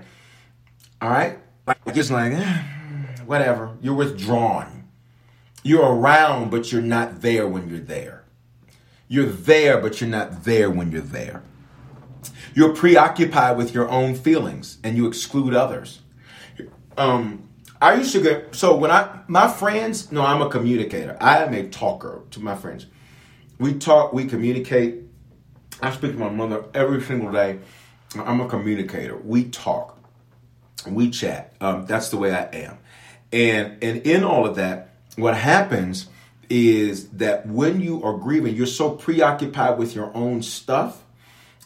All 1.00 1.08
right? 1.08 1.38
Like, 1.66 1.94
just 1.94 2.10
like, 2.10 2.34
eh, 2.34 2.62
whatever. 3.24 3.78
You're 3.80 3.94
withdrawn. 3.94 4.90
You're 5.62 5.90
around, 5.90 6.50
but 6.50 6.70
you're 6.70 6.82
not 6.82 7.22
there 7.22 7.48
when 7.48 7.70
you're 7.70 7.78
there. 7.78 8.24
You're 9.08 9.24
there, 9.24 9.80
but 9.80 10.02
you're 10.02 10.10
not 10.10 10.44
there 10.44 10.68
when 10.68 10.92
you're 10.92 11.00
there. 11.00 11.44
You're 12.52 12.74
preoccupied 12.74 13.56
with 13.56 13.72
your 13.72 13.88
own 13.88 14.14
feelings 14.14 14.76
and 14.84 14.98
you 14.98 15.06
exclude 15.06 15.54
others. 15.54 16.00
Um, 16.98 17.48
I 17.80 17.94
used 17.94 18.12
to 18.12 18.20
get, 18.20 18.54
so 18.54 18.76
when 18.76 18.90
I, 18.90 19.20
my 19.28 19.48
friends, 19.48 20.12
no, 20.12 20.26
I'm 20.26 20.42
a 20.42 20.50
communicator. 20.50 21.16
I 21.22 21.42
am 21.42 21.54
a 21.54 21.66
talker 21.70 22.20
to 22.32 22.40
my 22.40 22.54
friends. 22.54 22.84
We 23.58 23.72
talk, 23.78 24.12
we 24.12 24.26
communicate, 24.26 25.07
I 25.80 25.90
speak 25.92 26.12
to 26.12 26.18
my 26.18 26.28
mother 26.28 26.64
every 26.74 27.00
single 27.02 27.32
day. 27.32 27.58
I'm 28.16 28.40
a 28.40 28.48
communicator. 28.48 29.16
We 29.16 29.44
talk, 29.44 29.98
we 30.86 31.10
chat. 31.10 31.54
Um, 31.60 31.86
that's 31.86 32.08
the 32.08 32.16
way 32.16 32.32
I 32.32 32.44
am. 32.44 32.78
And 33.32 33.82
and 33.82 34.06
in 34.06 34.24
all 34.24 34.46
of 34.46 34.56
that, 34.56 34.94
what 35.16 35.36
happens 35.36 36.08
is 36.48 37.08
that 37.10 37.46
when 37.46 37.80
you 37.80 38.02
are 38.02 38.16
grieving, 38.16 38.54
you're 38.54 38.66
so 38.66 38.90
preoccupied 38.90 39.78
with 39.78 39.94
your 39.94 40.10
own 40.16 40.42
stuff 40.42 41.04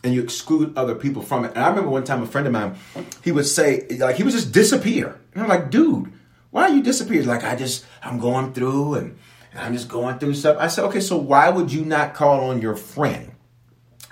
and 0.03 0.13
you 0.13 0.23
exclude 0.23 0.77
other 0.77 0.97
people 0.97 1.23
from 1.23 1.45
it. 1.45 1.53
And 1.55 1.59
I 1.59 1.69
remember 1.69 1.91
one 1.91 2.05
time 2.05 2.23
a 2.23 2.27
friend 2.27 2.47
of 2.47 2.53
mine, 2.53 2.75
he 3.23 3.31
would 3.31 3.47
say, 3.47 3.87
like, 3.99 4.17
he 4.17 4.25
would 4.25 4.33
just 4.33 4.53
disappear. 4.53 5.21
And 5.35 5.43
I'm 5.43 5.49
like, 5.49 5.71
dude, 5.71 6.13
why 6.51 6.65
are 6.65 6.71
you 6.71 6.83
disappearing? 6.83 7.27
Like, 7.27 7.45
I 7.45 7.55
just, 7.55 7.85
I'm 8.03 8.19
going 8.19 8.53
through 8.53 8.95
and, 8.95 9.19
and 9.53 9.61
I'm 9.61 9.73
just 9.73 9.89
going 9.89 10.19
through 10.19 10.35
stuff. 10.35 10.57
I 10.59 10.67
said, 10.67 10.85
okay, 10.87 11.01
so 11.01 11.17
why 11.17 11.49
would 11.49 11.73
you 11.73 11.85
not 11.85 12.15
call 12.15 12.51
on 12.51 12.61
your 12.61 12.75
friend? 12.75 13.32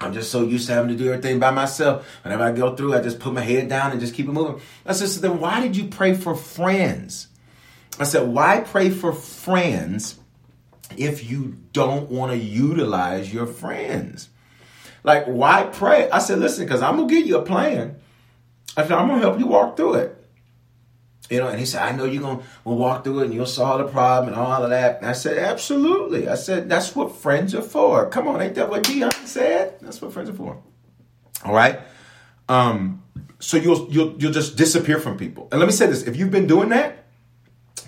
I'm 0.01 0.15
just 0.15 0.31
so 0.31 0.43
used 0.43 0.67
to 0.69 0.73
having 0.73 0.89
to 0.91 0.97
do 0.97 1.13
everything 1.13 1.39
by 1.39 1.51
myself. 1.51 2.07
Whenever 2.25 2.45
I 2.45 2.53
go 2.53 2.75
through, 2.75 2.95
I 2.95 3.03
just 3.03 3.21
put 3.21 3.35
my 3.35 3.43
head 3.43 3.69
down 3.69 3.91
and 3.91 4.01
just 4.01 4.15
keep 4.15 4.27
it 4.27 4.33
moving. 4.33 4.61
I 4.87 4.93
said, 4.93 5.09
so 5.09 5.21
then 5.21 5.41
why 5.41 5.61
did 5.61 5.77
you 5.77 5.89
pray 5.89 6.15
for 6.15 6.35
friends? 6.35 7.29
I 7.99 8.05
said, 8.05 8.29
why 8.29 8.61
pray 8.61 8.89
for 8.89 9.13
friends 9.13 10.19
if 10.97 11.31
you 11.31 11.59
don't 11.73 12.11
want 12.11 12.33
to 12.33 12.39
utilize 12.39 13.33
your 13.33 13.47
friends? 13.47 14.31
Like, 15.05 15.27
why 15.27 15.65
pray? 15.65 16.11
I 16.11 16.19
said, 16.19 16.39
listen, 16.39 16.65
because 16.65 16.83
I'm 16.83 16.97
going 16.97 17.09
to 17.09 17.15
give 17.15 17.27
you 17.27 17.39
a 17.39 17.43
plan. 17.43 17.97
I 18.77 18.83
said, 18.83 18.93
I'm 18.93 19.09
going 19.09 19.21
to 19.21 19.27
help 19.27 19.39
you 19.39 19.47
walk 19.47 19.77
through 19.77 19.95
it. 19.95 20.20
You 21.31 21.39
know, 21.39 21.47
and 21.47 21.61
he 21.61 21.65
said, 21.65 21.83
I 21.83 21.93
know 21.93 22.05
you're 22.05 22.23
gonna 22.23 22.43
we'll 22.65 22.77
walk 22.77 23.05
through 23.05 23.21
it 23.21 23.27
and 23.27 23.35
you'll 23.35 23.47
solve 23.47 23.79
the 23.79 23.91
problem 23.91 24.33
and 24.33 24.41
all 24.41 24.65
of 24.65 24.71
that. 24.71 24.99
And 24.99 25.07
I 25.07 25.13
said, 25.13 25.39
Absolutely. 25.39 26.29
I 26.29 26.35
said, 26.35 26.69
That's 26.69 26.95
what 26.97 27.15
friends 27.17 27.55
are 27.55 27.63
for. 27.63 28.11
Come 28.11 28.27
on, 28.27 28.43
ain't 28.43 28.57
that 28.57 28.69
what 28.69 28.83
Dionne 28.83 29.27
said? 29.27 29.79
That's 29.81 30.03
what 30.03 30.13
friends 30.13 30.29
are 30.29 30.35
for. 30.35 30.61
All 31.45 31.55
right. 31.55 31.81
Um, 32.49 33.05
so 33.39 33.57
you'll 33.57 33.89
you'll 33.91 34.17
you'll 34.19 34.33
just 34.33 34.57
disappear 34.57 34.99
from 34.99 35.17
people. 35.17 35.49
And 35.53 35.61
let 35.61 35.67
me 35.67 35.73
say 35.73 35.87
this: 35.87 36.03
if 36.03 36.17
you've 36.17 36.33
been 36.33 36.49
doing 36.49 36.71
that 36.71 37.07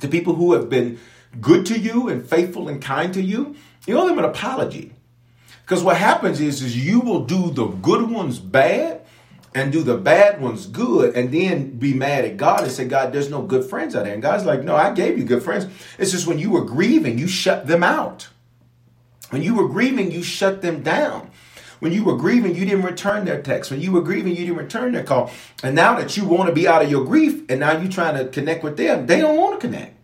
to 0.00 0.06
people 0.06 0.34
who 0.34 0.52
have 0.52 0.70
been 0.70 1.00
good 1.40 1.66
to 1.66 1.78
you 1.78 2.08
and 2.08 2.24
faithful 2.24 2.68
and 2.68 2.80
kind 2.80 3.12
to 3.14 3.22
you, 3.22 3.56
you 3.86 3.98
owe 3.98 4.06
them 4.06 4.18
an 4.18 4.24
apology. 4.24 4.92
Because 5.62 5.82
what 5.82 5.96
happens 5.96 6.40
is, 6.40 6.62
is 6.62 6.76
you 6.76 7.00
will 7.00 7.24
do 7.24 7.50
the 7.50 7.66
good 7.66 8.10
ones 8.10 8.38
bad 8.38 9.01
and 9.54 9.72
do 9.72 9.82
the 9.82 9.96
bad 9.96 10.40
ones 10.40 10.66
good 10.66 11.14
and 11.14 11.32
then 11.32 11.78
be 11.78 11.92
mad 11.92 12.24
at 12.24 12.36
God 12.36 12.62
and 12.62 12.72
say, 12.72 12.86
God, 12.86 13.12
there's 13.12 13.30
no 13.30 13.42
good 13.42 13.64
friends 13.68 13.94
out 13.94 14.04
there. 14.04 14.14
And 14.14 14.22
God's 14.22 14.44
like, 14.44 14.62
no, 14.62 14.74
I 14.74 14.92
gave 14.92 15.18
you 15.18 15.24
good 15.24 15.42
friends. 15.42 15.66
It's 15.98 16.10
just 16.10 16.26
when 16.26 16.38
you 16.38 16.50
were 16.50 16.64
grieving, 16.64 17.18
you 17.18 17.28
shut 17.28 17.66
them 17.66 17.82
out. 17.82 18.28
When 19.30 19.42
you 19.42 19.54
were 19.54 19.68
grieving, 19.68 20.10
you 20.10 20.22
shut 20.22 20.62
them 20.62 20.82
down. 20.82 21.30
When 21.80 21.92
you 21.92 22.04
were 22.04 22.16
grieving, 22.16 22.54
you 22.54 22.64
didn't 22.64 22.84
return 22.84 23.24
their 23.24 23.42
text. 23.42 23.70
When 23.70 23.80
you 23.80 23.92
were 23.92 24.02
grieving, 24.02 24.36
you 24.36 24.46
didn't 24.46 24.56
return 24.56 24.92
their 24.92 25.04
call. 25.04 25.32
And 25.62 25.74
now 25.74 25.98
that 25.98 26.16
you 26.16 26.24
want 26.24 26.48
to 26.48 26.54
be 26.54 26.68
out 26.68 26.82
of 26.82 26.90
your 26.90 27.04
grief 27.04 27.42
and 27.48 27.60
now 27.60 27.76
you're 27.76 27.90
trying 27.90 28.16
to 28.16 28.30
connect 28.30 28.62
with 28.62 28.76
them, 28.76 29.06
they 29.06 29.20
don't 29.20 29.36
want 29.36 29.60
to 29.60 29.66
connect. 29.66 29.96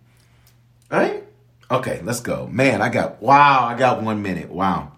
Right? 0.91 1.25
Okay, 1.71 2.01
let's 2.03 2.21
go. 2.21 2.47
Man, 2.49 2.83
I 2.83 2.89
got, 2.89 3.23
wow, 3.23 3.65
I 3.65 3.79
got 3.79 4.03
one 4.03 4.23
minute. 4.23 4.51
Wow. 4.51 4.93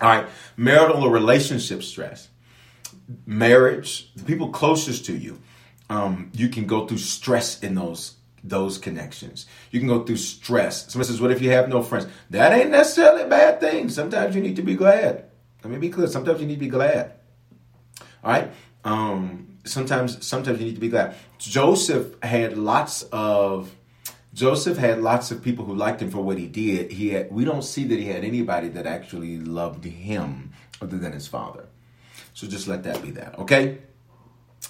All 0.00 0.08
right, 0.08 0.26
marital 0.56 1.04
or 1.04 1.10
relationship 1.10 1.82
stress 1.82 2.28
marriage, 3.26 4.12
the 4.14 4.24
people 4.24 4.50
closest 4.50 5.04
to 5.06 5.16
you, 5.16 5.40
um, 5.90 6.30
you 6.34 6.48
can 6.48 6.66
go 6.66 6.86
through 6.86 6.98
stress 6.98 7.60
in 7.60 7.74
those 7.74 8.16
those 8.44 8.76
connections. 8.76 9.46
You 9.70 9.78
can 9.78 9.88
go 9.88 10.02
through 10.02 10.16
stress. 10.16 10.90
Someone 10.92 11.06
says, 11.06 11.20
"What 11.20 11.30
if 11.30 11.40
you 11.40 11.50
have 11.50 11.68
no 11.68 11.82
friends?" 11.82 12.06
That 12.30 12.52
ain't 12.52 12.70
necessarily 12.70 13.22
a 13.22 13.28
bad 13.28 13.60
thing. 13.60 13.88
Sometimes 13.88 14.34
you 14.34 14.42
need 14.42 14.56
to 14.56 14.62
be 14.62 14.74
glad. 14.74 15.24
Let 15.62 15.72
me 15.72 15.78
be 15.78 15.90
clear. 15.90 16.08
Sometimes 16.08 16.40
you 16.40 16.46
need 16.46 16.56
to 16.56 16.60
be 16.60 16.68
glad. 16.68 17.12
All 18.24 18.32
right. 18.32 18.50
Um, 18.84 19.58
sometimes, 19.64 20.24
sometimes 20.26 20.58
you 20.58 20.66
need 20.66 20.74
to 20.74 20.80
be 20.80 20.88
glad. 20.88 21.14
Joseph 21.38 22.20
had 22.22 22.58
lots 22.58 23.02
of. 23.12 23.74
Joseph 24.34 24.78
had 24.78 25.02
lots 25.02 25.30
of 25.30 25.42
people 25.42 25.66
who 25.66 25.74
liked 25.74 26.00
him 26.00 26.10
for 26.10 26.22
what 26.22 26.38
he 26.38 26.46
did. 26.46 26.90
He 26.90 27.10
had, 27.10 27.30
we 27.30 27.44
don't 27.44 27.62
see 27.62 27.84
that 27.84 27.98
he 27.98 28.06
had 28.06 28.24
anybody 28.24 28.68
that 28.68 28.86
actually 28.86 29.36
loved 29.38 29.84
him 29.84 30.52
other 30.80 30.96
than 30.96 31.12
his 31.12 31.28
father. 31.28 31.66
So 32.34 32.46
just 32.46 32.68
let 32.68 32.82
that 32.84 33.02
be 33.02 33.10
that, 33.12 33.38
okay? 33.40 33.78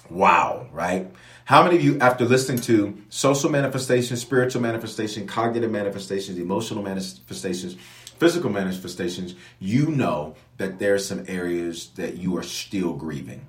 Wow, 0.09 0.67
right? 0.71 1.11
How 1.45 1.63
many 1.63 1.77
of 1.77 1.83
you, 1.83 1.99
after 1.99 2.25
listening 2.25 2.61
to 2.61 3.01
social 3.09 3.49
manifestation, 3.49 4.17
spiritual 4.17 4.61
manifestation, 4.61 5.27
cognitive 5.27 5.71
manifestations, 5.71 6.37
emotional 6.37 6.83
manifestations, 6.83 7.75
physical 8.17 8.49
manifestations, 8.49 9.35
you 9.59 9.87
know 9.87 10.35
that 10.57 10.79
there 10.79 10.93
are 10.93 10.99
some 10.99 11.25
areas 11.27 11.89
that 11.95 12.17
you 12.17 12.37
are 12.37 12.43
still 12.43 12.93
grieving? 12.93 13.47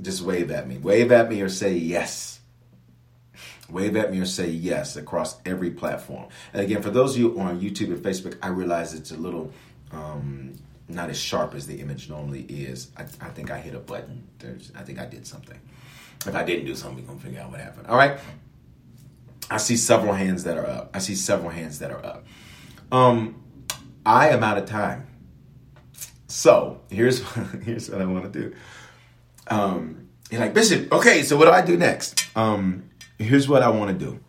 Just 0.00 0.22
wave 0.22 0.50
at 0.50 0.66
me. 0.66 0.78
Wave 0.78 1.12
at 1.12 1.28
me 1.28 1.42
or 1.42 1.48
say 1.48 1.74
yes. 1.74 2.40
Wave 3.68 3.96
at 3.96 4.10
me 4.10 4.20
or 4.20 4.26
say 4.26 4.48
yes 4.50 4.96
across 4.96 5.40
every 5.44 5.70
platform. 5.70 6.28
And 6.52 6.62
again, 6.62 6.82
for 6.82 6.90
those 6.90 7.14
of 7.14 7.20
you 7.20 7.38
on 7.38 7.60
YouTube 7.60 7.88
and 7.88 7.98
Facebook, 7.98 8.36
I 8.42 8.48
realize 8.48 8.94
it's 8.94 9.12
a 9.12 9.16
little 9.16 9.52
um, 9.92 10.54
not 10.94 11.10
as 11.10 11.18
sharp 11.18 11.54
as 11.54 11.66
the 11.66 11.80
image 11.80 12.08
normally 12.08 12.42
is. 12.42 12.88
I, 12.96 13.02
I 13.02 13.30
think 13.30 13.50
I 13.50 13.58
hit 13.58 13.74
a 13.74 13.78
button. 13.78 14.26
There's, 14.38 14.72
I 14.76 14.82
think 14.82 14.98
I 14.98 15.06
did 15.06 15.26
something. 15.26 15.58
If 16.26 16.34
I 16.34 16.44
didn't 16.44 16.66
do 16.66 16.74
something, 16.74 17.02
we're 17.04 17.08
gonna 17.14 17.20
figure 17.20 17.40
out 17.40 17.50
what 17.50 17.60
happened. 17.60 17.86
All 17.86 17.96
right. 17.96 18.18
I 19.50 19.56
see 19.56 19.76
several 19.76 20.12
hands 20.12 20.44
that 20.44 20.56
are 20.58 20.66
up. 20.66 20.90
I 20.94 20.98
see 20.98 21.14
several 21.14 21.50
hands 21.50 21.78
that 21.80 21.90
are 21.90 22.04
up. 22.04 22.26
Um, 22.92 23.42
I 24.04 24.28
am 24.28 24.44
out 24.44 24.58
of 24.58 24.66
time. 24.66 25.06
So 26.28 26.80
here's 26.90 27.22
here's 27.64 27.90
what 27.90 28.00
I 28.00 28.04
want 28.04 28.32
to 28.32 28.40
do. 28.40 28.54
Um, 29.48 30.08
you're 30.30 30.40
like 30.40 30.54
Bishop. 30.54 30.92
Okay, 30.92 31.22
so 31.22 31.36
what 31.36 31.46
do 31.46 31.50
I 31.50 31.62
do 31.62 31.76
next? 31.76 32.24
Um, 32.36 32.90
here's 33.18 33.48
what 33.48 33.62
I 33.62 33.68
want 33.70 33.98
to 33.98 34.04
do. 34.04 34.20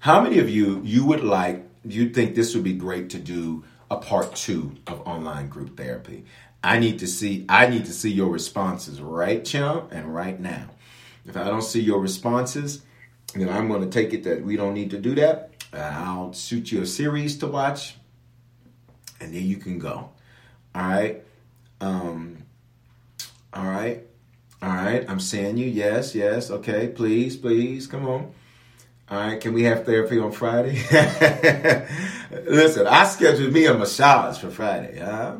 How 0.00 0.22
many 0.22 0.38
of 0.38 0.48
you 0.48 0.80
you 0.82 1.04
would 1.04 1.22
like? 1.22 1.66
You 1.84 2.10
think 2.10 2.34
this 2.34 2.54
would 2.54 2.64
be 2.64 2.74
great 2.74 3.10
to 3.10 3.18
do 3.18 3.64
a 3.90 3.96
part 3.96 4.34
two 4.36 4.76
of 4.86 5.00
online 5.06 5.48
group 5.48 5.76
therapy. 5.76 6.24
I 6.62 6.78
need 6.78 6.98
to 7.00 7.06
see 7.06 7.46
I 7.48 7.66
need 7.66 7.86
to 7.86 7.92
see 7.92 8.10
your 8.10 8.28
responses 8.28 9.00
right 9.00 9.44
chump 9.44 9.92
and 9.92 10.14
right 10.14 10.38
now. 10.38 10.68
If 11.26 11.36
I 11.36 11.44
don't 11.44 11.62
see 11.62 11.80
your 11.80 12.00
responses, 12.00 12.82
then 13.34 13.48
I'm 13.48 13.68
going 13.68 13.82
to 13.82 13.88
take 13.88 14.12
it 14.12 14.24
that 14.24 14.42
we 14.42 14.56
don't 14.56 14.74
need 14.74 14.90
to 14.90 14.98
do 14.98 15.14
that. 15.16 15.50
I'll 15.72 16.32
shoot 16.32 16.72
you 16.72 16.82
a 16.82 16.86
series 16.86 17.38
to 17.38 17.46
watch, 17.46 17.96
and 19.20 19.34
then 19.34 19.44
you 19.44 19.56
can 19.56 19.78
go. 19.78 20.10
All 20.74 20.82
right. 20.82 21.22
Um, 21.80 22.44
all 23.52 23.64
right. 23.64 24.04
All 24.62 24.68
right. 24.68 25.08
I'm 25.08 25.20
seeing 25.20 25.56
you. 25.56 25.66
Yes. 25.66 26.14
Yes. 26.14 26.50
Okay. 26.50 26.88
Please. 26.88 27.36
Please. 27.36 27.86
Come 27.86 28.06
on. 28.06 28.32
All 29.10 29.18
right, 29.18 29.40
can 29.40 29.54
we 29.54 29.64
have 29.64 29.84
therapy 29.84 30.20
on 30.20 30.30
Friday? 30.30 30.70
Listen, 32.46 32.86
I 32.86 33.04
scheduled 33.06 33.52
me 33.52 33.66
a 33.66 33.74
massage 33.74 34.38
for 34.38 34.50
Friday. 34.50 35.00
Huh? 35.00 35.38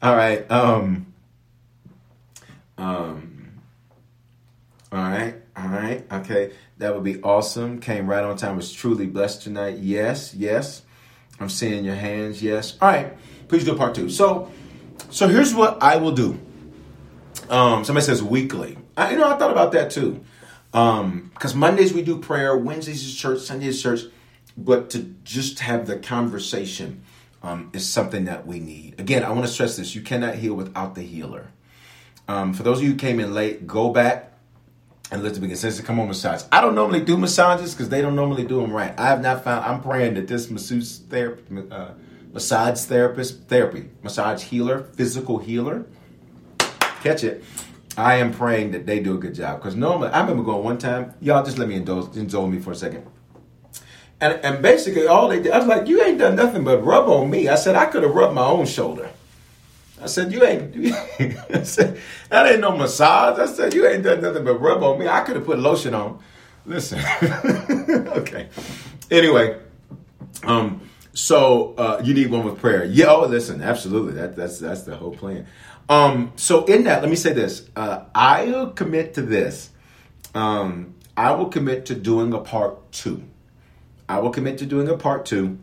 All 0.00 0.14
right. 0.14 0.48
Um, 0.48 1.12
um, 2.78 3.50
all 4.92 5.00
right. 5.00 5.34
All 5.56 5.66
right. 5.66 6.06
Okay. 6.12 6.52
That 6.78 6.94
would 6.94 7.02
be 7.02 7.20
awesome. 7.22 7.80
Came 7.80 8.08
right 8.08 8.22
on 8.22 8.36
time. 8.36 8.54
Was 8.54 8.72
truly 8.72 9.06
blessed 9.06 9.42
tonight. 9.42 9.78
Yes. 9.78 10.32
Yes. 10.32 10.82
I'm 11.40 11.48
seeing 11.48 11.84
your 11.84 11.96
hands. 11.96 12.40
Yes. 12.40 12.78
All 12.80 12.88
right. 12.88 13.16
Please 13.48 13.64
do 13.64 13.74
part 13.74 13.96
two. 13.96 14.08
So, 14.08 14.52
so 15.10 15.26
here's 15.26 15.52
what 15.52 15.82
I 15.82 15.96
will 15.96 16.12
do. 16.12 16.38
Um, 17.48 17.84
somebody 17.84 18.06
says 18.06 18.22
weekly. 18.22 18.78
I, 18.96 19.10
you 19.10 19.18
know, 19.18 19.28
I 19.28 19.36
thought 19.36 19.50
about 19.50 19.72
that 19.72 19.90
too. 19.90 20.24
Um, 20.72 21.30
because 21.34 21.54
Mondays 21.54 21.92
we 21.92 22.02
do 22.02 22.18
prayer, 22.18 22.56
Wednesdays 22.56 23.04
is 23.04 23.16
church, 23.16 23.40
Sundays 23.40 23.76
is 23.76 23.82
church, 23.82 24.00
but 24.56 24.90
to 24.90 25.14
just 25.24 25.60
have 25.60 25.86
the 25.86 25.98
conversation 25.98 27.02
um, 27.42 27.70
is 27.72 27.88
something 27.88 28.24
that 28.26 28.46
we 28.46 28.60
need. 28.60 29.00
Again, 29.00 29.24
I 29.24 29.30
want 29.30 29.42
to 29.42 29.52
stress 29.52 29.76
this: 29.76 29.94
you 29.94 30.02
cannot 30.02 30.36
heal 30.36 30.54
without 30.54 30.94
the 30.94 31.02
healer. 31.02 31.48
Um, 32.28 32.52
for 32.52 32.62
those 32.62 32.78
of 32.78 32.84
you 32.84 32.90
who 32.90 32.96
came 32.96 33.18
in 33.18 33.34
late, 33.34 33.66
go 33.66 33.90
back 33.90 34.32
and 35.10 35.24
let 35.24 35.34
the 35.34 35.40
begin. 35.40 35.56
Since 35.56 35.80
come 35.80 35.98
on 35.98 36.06
massage, 36.06 36.44
I 36.52 36.60
don't 36.60 36.76
normally 36.76 37.00
do 37.00 37.16
massages 37.16 37.74
because 37.74 37.88
they 37.88 38.00
don't 38.00 38.14
normally 38.14 38.44
do 38.44 38.60
them 38.60 38.72
right. 38.72 38.94
I 38.98 39.06
have 39.06 39.20
not 39.20 39.42
found. 39.42 39.64
I'm 39.64 39.82
praying 39.82 40.14
that 40.14 40.28
this 40.28 40.50
masseuse 40.50 40.98
therapy, 40.98 41.42
uh, 41.70 41.92
massage 42.32 42.80
therapist, 42.82 43.48
therapy, 43.48 43.88
massage 44.04 44.44
healer, 44.44 44.84
physical 44.84 45.38
healer, 45.38 45.86
catch 47.02 47.24
it 47.24 47.42
I 48.00 48.16
am 48.16 48.32
praying 48.32 48.72
that 48.72 48.86
they 48.86 49.00
do 49.00 49.14
a 49.14 49.18
good 49.18 49.34
job. 49.34 49.60
Because 49.60 49.76
normally, 49.76 50.08
I 50.08 50.20
remember 50.20 50.42
going 50.42 50.64
one 50.64 50.78
time, 50.78 51.14
y'all 51.20 51.44
just 51.44 51.58
let 51.58 51.68
me 51.68 51.76
indulge, 51.76 52.16
indulge 52.16 52.52
me 52.52 52.58
for 52.58 52.72
a 52.72 52.74
second. 52.74 53.06
And, 54.20 54.40
and 54.44 54.62
basically, 54.62 55.06
all 55.06 55.28
they 55.28 55.40
did, 55.40 55.52
I 55.52 55.58
was 55.58 55.66
like, 55.66 55.86
you 55.86 56.02
ain't 56.02 56.18
done 56.18 56.36
nothing 56.36 56.64
but 56.64 56.84
rub 56.84 57.08
on 57.08 57.30
me. 57.30 57.48
I 57.48 57.54
said, 57.54 57.76
I 57.76 57.86
could 57.86 58.02
have 58.02 58.14
rubbed 58.14 58.34
my 58.34 58.44
own 58.44 58.66
shoulder. 58.66 59.10
I 60.02 60.06
said, 60.06 60.32
you 60.32 60.44
ain't, 60.44 60.94
I 61.54 61.62
said, 61.62 62.00
that 62.30 62.46
ain't 62.46 62.60
no 62.60 62.76
massage. 62.76 63.38
I 63.38 63.46
said, 63.46 63.74
you 63.74 63.86
ain't 63.86 64.02
done 64.02 64.20
nothing 64.22 64.44
but 64.44 64.60
rub 64.60 64.82
on 64.82 64.98
me. 64.98 65.06
I 65.08 65.20
could 65.20 65.36
have 65.36 65.44
put 65.44 65.58
lotion 65.58 65.94
on. 65.94 66.22
Listen. 66.66 67.00
okay. 67.22 68.48
Anyway, 69.10 69.58
um, 70.44 70.88
so 71.12 71.74
uh, 71.76 72.00
you 72.04 72.14
need 72.14 72.30
one 72.30 72.44
with 72.44 72.58
prayer. 72.58 72.84
Yeah, 72.84 73.06
oh, 73.06 73.26
listen, 73.26 73.62
absolutely. 73.62 74.14
That, 74.14 74.36
that's 74.36 74.58
that's 74.58 74.82
the 74.82 74.96
whole 74.96 75.14
plan. 75.14 75.46
Um, 75.90 76.32
so 76.36 76.64
in 76.66 76.84
that, 76.84 77.02
let 77.02 77.10
me 77.10 77.16
say 77.16 77.32
this. 77.32 77.68
Uh, 77.74 78.04
I'll 78.14 78.70
commit 78.70 79.14
to 79.14 79.22
this. 79.22 79.70
Um, 80.36 80.94
I 81.16 81.32
will 81.32 81.48
commit 81.48 81.86
to 81.86 81.96
doing 81.96 82.32
a 82.32 82.38
part 82.38 82.92
two. 82.92 83.24
I 84.08 84.20
will 84.20 84.30
commit 84.30 84.58
to 84.58 84.66
doing 84.66 84.88
a 84.88 84.96
part 84.96 85.26
two 85.26 85.58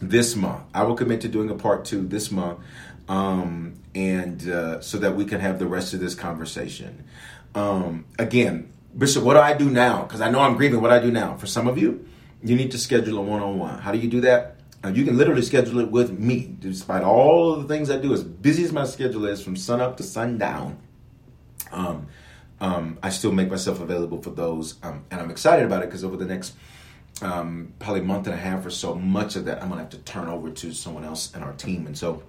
this 0.00 0.34
month. 0.34 0.62
I 0.74 0.84
will 0.84 0.94
commit 0.94 1.20
to 1.20 1.28
doing 1.28 1.50
a 1.50 1.54
part 1.54 1.84
two 1.84 2.06
this 2.06 2.30
month, 2.30 2.60
um, 3.08 3.74
and 3.94 4.48
uh, 4.48 4.80
so 4.80 4.96
that 4.98 5.16
we 5.16 5.26
can 5.26 5.40
have 5.40 5.58
the 5.58 5.66
rest 5.66 5.92
of 5.92 6.00
this 6.00 6.14
conversation. 6.14 7.04
Um, 7.54 8.06
again, 8.18 8.72
Bishop, 8.96 9.22
what 9.22 9.34
do 9.34 9.40
I 9.40 9.52
do 9.52 9.68
now? 9.68 10.02
Because 10.02 10.22
I 10.22 10.30
know 10.30 10.40
I'm 10.40 10.56
grieving. 10.56 10.80
What 10.80 10.88
do 10.88 10.94
I 10.94 11.00
do 11.00 11.10
now? 11.10 11.36
For 11.36 11.46
some 11.46 11.68
of 11.68 11.76
you, 11.76 12.08
you 12.42 12.56
need 12.56 12.70
to 12.70 12.78
schedule 12.78 13.18
a 13.18 13.22
one-on-one. 13.22 13.80
How 13.80 13.92
do 13.92 13.98
you 13.98 14.08
do 14.08 14.22
that? 14.22 14.56
Uh, 14.84 14.88
you 14.88 15.04
can 15.04 15.16
literally 15.16 15.42
schedule 15.42 15.78
it 15.78 15.90
with 15.90 16.18
me, 16.18 16.56
despite 16.58 17.02
all 17.02 17.56
the 17.56 17.68
things 17.68 17.90
I 17.90 17.98
do. 17.98 18.12
As 18.12 18.24
busy 18.24 18.64
as 18.64 18.72
my 18.72 18.84
schedule 18.84 19.26
is, 19.26 19.42
from 19.42 19.56
sun 19.56 19.80
up 19.80 19.96
to 19.98 20.02
sundown, 20.02 20.78
um, 21.70 22.08
um, 22.60 22.98
I 23.02 23.10
still 23.10 23.32
make 23.32 23.48
myself 23.48 23.80
available 23.80 24.20
for 24.20 24.30
those, 24.30 24.76
um, 24.82 25.04
and 25.10 25.20
I'm 25.20 25.30
excited 25.30 25.64
about 25.64 25.82
it 25.82 25.86
because 25.86 26.04
over 26.04 26.16
the 26.16 26.24
next 26.24 26.54
um, 27.20 27.72
probably 27.78 28.00
month 28.00 28.26
and 28.26 28.34
a 28.34 28.38
half 28.38 28.66
or 28.66 28.70
so, 28.70 28.94
much 28.94 29.36
of 29.36 29.44
that 29.44 29.62
I'm 29.62 29.68
gonna 29.68 29.82
have 29.82 29.90
to 29.90 29.98
turn 29.98 30.28
over 30.28 30.50
to 30.50 30.72
someone 30.72 31.04
else 31.04 31.34
in 31.34 31.42
our 31.42 31.52
team, 31.52 31.86
and 31.86 31.96
so 31.96 32.22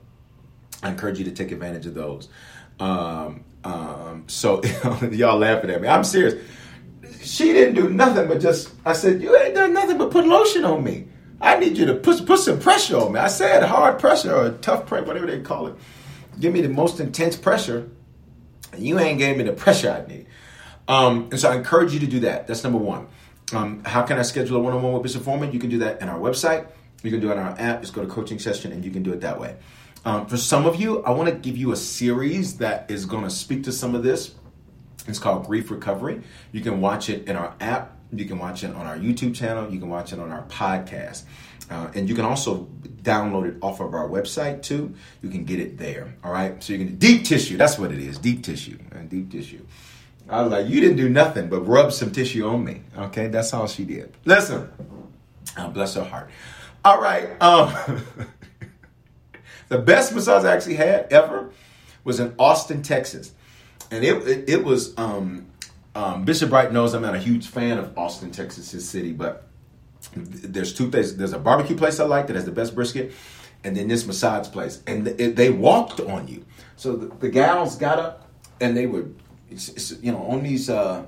I 0.84 0.90
encourage 0.90 1.18
you 1.18 1.26
to 1.26 1.32
take 1.32 1.52
advantage 1.52 1.86
of 1.86 1.96
those. 1.96 2.30
Um, 2.80 3.46
um, 3.64 4.26
so 4.28 4.64
y'all 5.12 5.38
laughing 5.40 5.70
at 5.70 5.82
me? 5.82 5.88
I'm 5.88 6.04
serious 6.04 6.36
she 7.24 7.54
didn't 7.54 7.76
do 7.76 7.90
nothing 7.90 8.28
but 8.28 8.40
just, 8.40 8.72
I 8.86 8.94
said, 8.94 9.22
you 9.22 9.36
ain't 9.38 9.56
done 9.56 9.74
nothing 9.74 9.98
but 9.98 10.12
put 10.12 10.28
lotion 10.28 10.66
on 10.66 10.84
me. 10.84 11.08
I 11.44 11.60
need 11.60 11.78
you 11.78 11.86
to 11.88 11.96
put, 11.96 12.26
put 12.26 12.40
some 12.40 12.60
pressure 12.60 12.98
on 12.98 13.12
me. 13.12 13.20
I 13.20 13.28
said 13.28 13.64
hard 13.64 14.00
pressure 14.00 14.34
or 14.34 14.52
tough 14.52 14.86
pressure, 14.88 15.06
whatever 15.06 15.28
they 15.28 15.42
call 15.42 15.68
it. 15.68 15.76
Give 16.40 16.54
me 16.54 16.62
the 16.62 16.70
most 16.70 17.02
intense 17.02 17.36
pressure. 17.36 17.90
And 18.72 18.82
you 18.82 18.98
ain't 18.98 19.20
gave 19.20 19.38
me 19.38 19.44
the 19.44 19.52
pressure 19.52 19.92
I 19.92 20.10
need. 20.10 20.26
Um, 20.88 21.28
and 21.32 21.40
so 21.40 21.52
I 21.52 21.56
encourage 21.56 21.94
you 21.94 22.00
to 22.00 22.08
do 22.08 22.22
that. 22.22 22.48
That's 22.48 22.64
number 22.64 22.80
one. 22.80 23.08
Um, 23.52 23.84
how 23.84 24.04
can 24.04 24.18
I 24.18 24.22
schedule 24.22 24.58
a 24.58 24.60
one-on-one 24.62 24.94
with 24.94 25.04
Bishop 25.04 25.24
Foreman? 25.24 25.52
You 25.52 25.60
can 25.60 25.70
do 25.70 25.80
that 25.80 26.02
in 26.02 26.08
our 26.08 26.18
website. 26.18 26.66
You 27.04 27.12
can 27.12 27.20
do 27.20 27.30
it 27.30 27.38
on 27.38 27.46
our 27.46 27.60
app. 27.60 27.82
Just 27.82 27.94
go 27.94 28.02
to 28.02 28.08
coaching 28.08 28.40
session 28.40 28.72
and 28.72 28.84
you 28.84 28.90
can 28.90 29.04
do 29.04 29.12
it 29.12 29.20
that 29.22 29.38
way. 29.38 29.58
Um, 30.06 30.26
for 30.26 30.38
some 30.38 30.66
of 30.66 30.78
you, 30.78 31.04
I 31.04 31.12
want 31.12 31.30
to 31.30 31.36
give 31.36 31.58
you 31.58 31.74
a 31.74 31.76
series 31.76 32.58
that 32.58 32.90
is 32.90 33.06
going 33.06 33.24
to 33.24 33.30
speak 33.30 33.64
to 33.66 33.72
some 33.74 33.96
of 33.96 34.04
this. 34.04 34.34
It's 35.08 35.20
called 35.20 35.46
Grief 35.46 35.70
Recovery. 35.70 36.22
You 36.54 36.62
can 36.62 36.80
watch 36.80 37.10
it 37.10 37.28
in 37.28 37.36
our 37.36 37.54
app. 37.60 37.98
You 38.14 38.26
can 38.26 38.40
watch 38.40 38.64
it 38.64 38.74
on 38.76 38.86
our 38.86 38.98
YouTube 38.98 39.36
channel. 39.36 39.72
You 39.72 39.80
can 39.80 39.90
watch 39.90 40.14
it 40.14 40.20
on 40.20 40.32
our 40.32 40.44
podcast. 40.44 41.24
Uh, 41.70 41.90
and 41.96 42.08
you 42.08 42.16
can 42.16 42.26
also 42.26 42.68
download 43.02 43.48
it 43.48 43.58
off 43.62 43.80
of 43.80 43.94
our 43.94 44.08
website 44.08 44.62
too. 44.62 44.94
You 45.22 45.30
can 45.30 45.46
get 45.46 45.60
it 45.60 45.78
there. 45.78 46.14
All 46.24 46.32
right. 46.32 46.62
So 46.64 46.74
you 46.74 46.86
can 46.86 46.96
deep 46.98 47.26
tissue. 47.26 47.58
That's 47.58 47.78
what 47.78 47.92
it 47.92 48.00
is. 48.00 48.18
Deep 48.18 48.44
tissue. 48.44 48.78
And 48.92 49.10
deep 49.10 49.32
tissue. 49.32 49.66
I 50.30 50.42
was 50.42 50.52
like, 50.52 50.68
you 50.68 50.80
didn't 50.80 50.98
do 50.98 51.10
nothing 51.10 51.50
but 51.50 51.62
rub 51.62 51.92
some 51.92 52.12
tissue 52.12 52.48
on 52.48 52.64
me. 52.64 52.82
Okay, 52.98 53.28
that's 53.28 53.54
all 53.54 53.68
she 53.68 53.84
did. 53.84 54.16
Listen, 54.26 54.72
oh, 55.58 55.70
bless 55.70 55.96
her 55.96 56.04
heart. 56.04 56.30
All 56.86 57.02
right. 57.02 57.30
Um, 57.42 58.06
the 59.70 59.80
best 59.80 60.14
massage 60.14 60.46
I 60.46 60.56
actually 60.56 60.76
had 60.76 61.12
ever 61.12 61.52
was 62.04 62.20
in 62.20 62.34
Austin, 62.40 62.82
Texas, 62.82 63.34
and 63.92 64.04
it 64.04 64.16
it, 64.28 64.50
it 64.50 64.64
was 64.64 64.98
um, 64.98 65.46
um, 65.96 66.26
Bishop 66.26 66.50
Bright 66.50 66.72
knows 66.72 66.94
I'm 66.94 67.02
not 67.02 67.16
a 67.16 67.20
huge 67.20 67.48
fan 67.48 67.78
of 67.78 67.98
Austin, 67.98 68.32
Texas, 68.32 68.72
his 68.72 68.88
city, 68.88 69.12
but 69.12 69.48
there's 70.16 70.74
two 70.74 70.90
things. 70.90 71.16
There's 71.16 71.34
a 71.34 71.40
barbecue 71.40 71.76
place 71.76 72.00
I 72.00 72.06
like 72.06 72.28
that 72.28 72.36
has 72.36 72.46
the 72.46 72.52
best 72.52 72.76
brisket, 72.76 73.14
and 73.64 73.78
then 73.78 73.88
this 73.88 74.06
massage 74.06 74.50
place, 74.52 74.82
and 74.88 75.08
it, 75.08 75.36
they 75.36 75.50
walked 75.50 76.00
on 76.00 76.28
you. 76.28 76.46
So 76.76 76.96
the, 76.96 77.16
the 77.16 77.30
gals 77.30 77.78
got 77.78 78.00
up 78.00 78.28
and 78.60 78.76
they 78.76 78.88
were 78.88 79.06
it's, 79.50 79.70
it's, 79.70 79.92
you 80.02 80.12
know, 80.12 80.24
on 80.24 80.44
these 80.44 80.70
uh, 80.70 81.06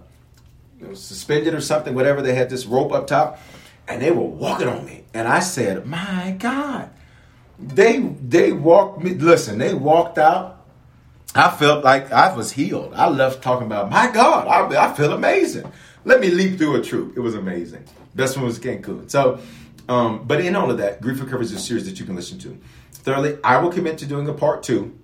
suspended 0.94 1.54
or 1.54 1.62
something, 1.62 1.96
whatever. 1.96 2.22
They 2.22 2.36
had 2.36 2.50
this 2.50 2.66
rope 2.66 2.92
up 2.92 3.08
top, 3.08 3.40
and 3.88 4.02
they 4.02 4.12
were 4.12 4.22
walking 4.22 4.68
on 4.68 4.86
me. 4.86 5.04
And 5.14 5.28
I 5.28 5.40
said, 5.40 5.86
"My 5.86 6.36
God!" 6.38 6.90
They 7.58 8.00
they 8.00 8.52
walked 8.52 9.04
me. 9.04 9.16
Listen, 9.16 9.58
they 9.58 9.74
walked 9.74 10.18
out. 10.18 10.55
I 11.36 11.52
felt 11.52 11.84
like 11.84 12.12
I 12.12 12.34
was 12.34 12.54
healed. 12.54 12.94
I 12.94 13.10
left 13.10 13.44
talking 13.44 13.68
about, 13.68 13.92
my 13.92 14.10
God, 14.10 14.48
I, 14.48 14.90
I 14.90 14.94
feel 14.94 15.12
amazing. 15.12 15.70
Let 16.06 16.22
me 16.22 16.30
leap 16.30 16.58
through 16.58 16.76
a 16.78 16.82
troop. 16.82 17.18
It 17.18 17.20
was 17.20 17.36
amazing. 17.36 17.84
Best 18.16 18.38
one 18.38 18.46
was 18.46 18.58
Cancun. 18.58 19.12
So, 19.12 19.40
um, 19.90 20.24
but 20.26 20.40
in 20.40 20.56
all 20.56 20.72
of 20.72 20.78
that, 20.78 21.02
Grief 21.02 21.20
Recovery 21.20 21.46
is 21.46 21.52
a 21.52 21.60
series 21.60 21.86
that 21.86 22.00
you 22.00 22.06
can 22.06 22.16
listen 22.16 22.40
to. 22.40 22.58
Thirdly, 22.94 23.38
I 23.44 23.58
will 23.58 23.72
commit 23.72 23.98
to 23.98 24.06
doing 24.06 24.30
a 24.30 24.34
part 24.34 24.64
two. 24.64 24.98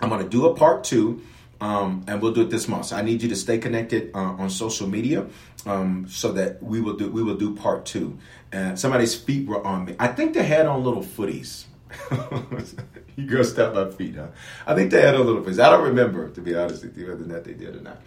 I'm 0.00 0.10
going 0.10 0.22
to 0.22 0.28
do 0.28 0.46
a 0.46 0.54
part 0.54 0.84
two 0.84 1.22
um, 1.60 2.04
and 2.06 2.20
we'll 2.20 2.32
do 2.32 2.42
it 2.42 2.50
this 2.50 2.68
month. 2.68 2.86
So 2.86 2.96
I 2.96 3.02
need 3.02 3.22
you 3.22 3.28
to 3.30 3.36
stay 3.36 3.58
connected 3.58 4.10
uh, 4.14 4.18
on 4.18 4.50
social 4.50 4.86
media 4.86 5.26
um, 5.64 6.06
so 6.08 6.32
that 6.32 6.62
we 6.62 6.80
will 6.80 6.94
do 6.94 7.10
we 7.10 7.22
will 7.22 7.36
do 7.36 7.54
part 7.54 7.86
two. 7.86 8.18
And 8.52 8.78
somebody's 8.78 9.14
feet 9.14 9.48
were 9.48 9.64
on 9.66 9.86
me. 9.86 9.96
I 9.98 10.08
think 10.08 10.34
they 10.34 10.44
had 10.44 10.66
on 10.66 10.84
little 10.84 11.02
footies. 11.02 11.64
you 13.16 13.26
girls 13.26 13.52
step 13.52 13.74
my 13.74 13.90
feet, 13.90 14.16
huh? 14.16 14.28
I 14.66 14.74
think 14.74 14.90
they 14.90 15.02
had 15.02 15.14
a 15.14 15.22
little 15.22 15.42
footies. 15.42 15.62
I 15.62 15.70
don't 15.70 15.84
remember 15.84 16.28
to 16.30 16.40
be 16.40 16.54
honest 16.54 16.84
with 16.84 16.96
you 16.96 17.08
whether 17.08 17.24
not 17.24 17.44
they 17.44 17.54
did 17.54 17.76
or 17.76 17.80
not. 17.80 18.00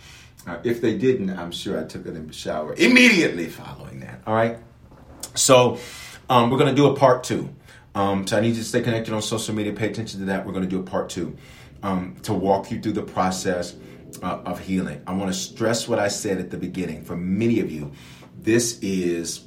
Uh, 0.48 0.58
if 0.64 0.82
they 0.82 0.98
didn't, 0.98 1.30
I'm 1.32 1.52
sure 1.52 1.80
I 1.80 1.84
took 1.84 2.06
it 2.06 2.16
in 2.16 2.28
the 2.28 2.34
shower 2.34 2.74
immediately 2.76 3.48
following 3.48 4.00
that. 4.02 4.22
All 4.26 4.34
right. 4.34 4.58
So 5.36 5.80
um, 6.30 6.50
we're 6.50 6.58
going 6.58 6.74
to 6.74 6.76
do 6.76 6.88
a 6.88 6.96
part 6.96 7.24
two. 7.24 7.54
Um, 7.96 8.26
so 8.26 8.38
I 8.38 8.42
need 8.42 8.50
you 8.50 8.56
to 8.56 8.64
stay 8.64 8.82
connected 8.82 9.14
on 9.14 9.22
social 9.22 9.54
media. 9.54 9.74
Pay 9.74 9.90
attention 9.90 10.22
to 10.22 10.26
that. 10.28 10.46
We're 10.46 10.54
going 10.54 10.64
to 10.64 10.70
do 10.70 10.80
a 10.80 10.84
part 10.84 11.10
two 11.10 11.36
um, 11.84 12.16
to 12.24 12.34
walk 12.34 12.72
you 12.72 12.80
through 12.80 12.94
the 12.94 13.04
process 13.04 13.76
uh, 14.22 14.42
of 14.46 14.60
healing. 14.60 15.02
I 15.08 15.14
want 15.14 15.32
to 15.32 15.38
stress 15.38 15.88
what 15.88 16.00
I 16.00 16.08
said 16.08 16.38
at 16.38 16.52
the 16.52 16.58
beginning. 16.58 17.04
For 17.04 17.18
many 17.18 17.60
of 17.60 17.72
you, 17.72 17.92
this 18.38 18.80
is 18.82 19.46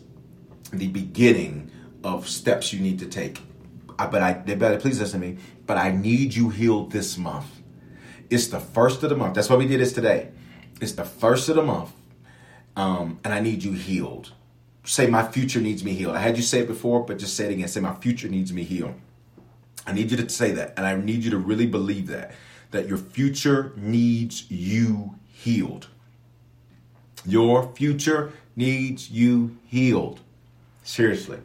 the 0.73 0.89
beginning 0.89 1.71
of 2.05 2.29
steps 2.29 2.73
you 2.73 2.81
need 2.81 2.99
to 2.99 3.07
take. 3.07 3.41
I, 4.03 4.07
but 4.11 4.23
I, 4.23 4.33
they 4.35 4.55
better 4.55 4.79
please 4.79 5.01
listen 5.01 5.21
to 5.21 5.27
me. 5.27 5.39
But 5.67 5.77
I 5.79 5.91
need 5.93 6.35
you 6.35 6.51
healed 6.51 6.93
this 6.93 7.17
month. 7.17 7.47
It's 8.31 8.47
the 8.49 8.61
first 8.61 9.03
of 9.03 9.11
the 9.11 9.17
month. 9.17 9.35
That's 9.35 9.49
why 9.49 9.57
we 9.57 9.67
did 9.67 9.81
this 9.81 9.93
today. 9.93 10.31
It's 10.81 10.93
the 10.93 11.05
first 11.05 11.49
of 11.49 11.57
the 11.57 11.63
month, 11.63 11.93
um, 12.77 13.21
and 13.25 13.33
I 13.33 13.41
need 13.41 13.63
you 13.63 13.73
healed. 13.73 14.33
Say 14.85 15.07
my 15.07 15.27
future 15.27 15.61
needs 15.61 15.85
me 15.85 15.93
healed. 15.93 16.17
I 16.17 16.21
had 16.21 16.37
you 16.37 16.43
say 16.43 16.61
it 16.61 16.67
before, 16.67 17.05
but 17.05 17.19
just 17.19 17.37
say 17.37 17.45
it 17.47 17.53
again. 17.53 17.69
Say 17.69 17.81
my 17.81 17.95
future 17.95 18.29
needs 18.29 18.53
me 18.53 18.65
healed. 18.65 18.95
I 19.87 19.93
need 19.93 20.11
you 20.11 20.17
to 20.17 20.29
say 20.29 20.53
that, 20.53 20.75
and 20.77 20.87
I 20.87 20.97
need 20.97 21.23
you 21.23 21.31
to 21.31 21.39
really 21.39 21.67
believe 21.67 22.09
that 22.09 22.33
that 22.73 22.89
your 22.89 22.99
future 22.99 23.73
needs 23.77 24.51
you 24.51 25.15
healed. 25.31 25.89
Your 27.25 27.71
future 27.75 28.33
needs 28.57 29.11
you 29.11 29.57
healed. 29.67 30.21
Seriously. 30.83 31.39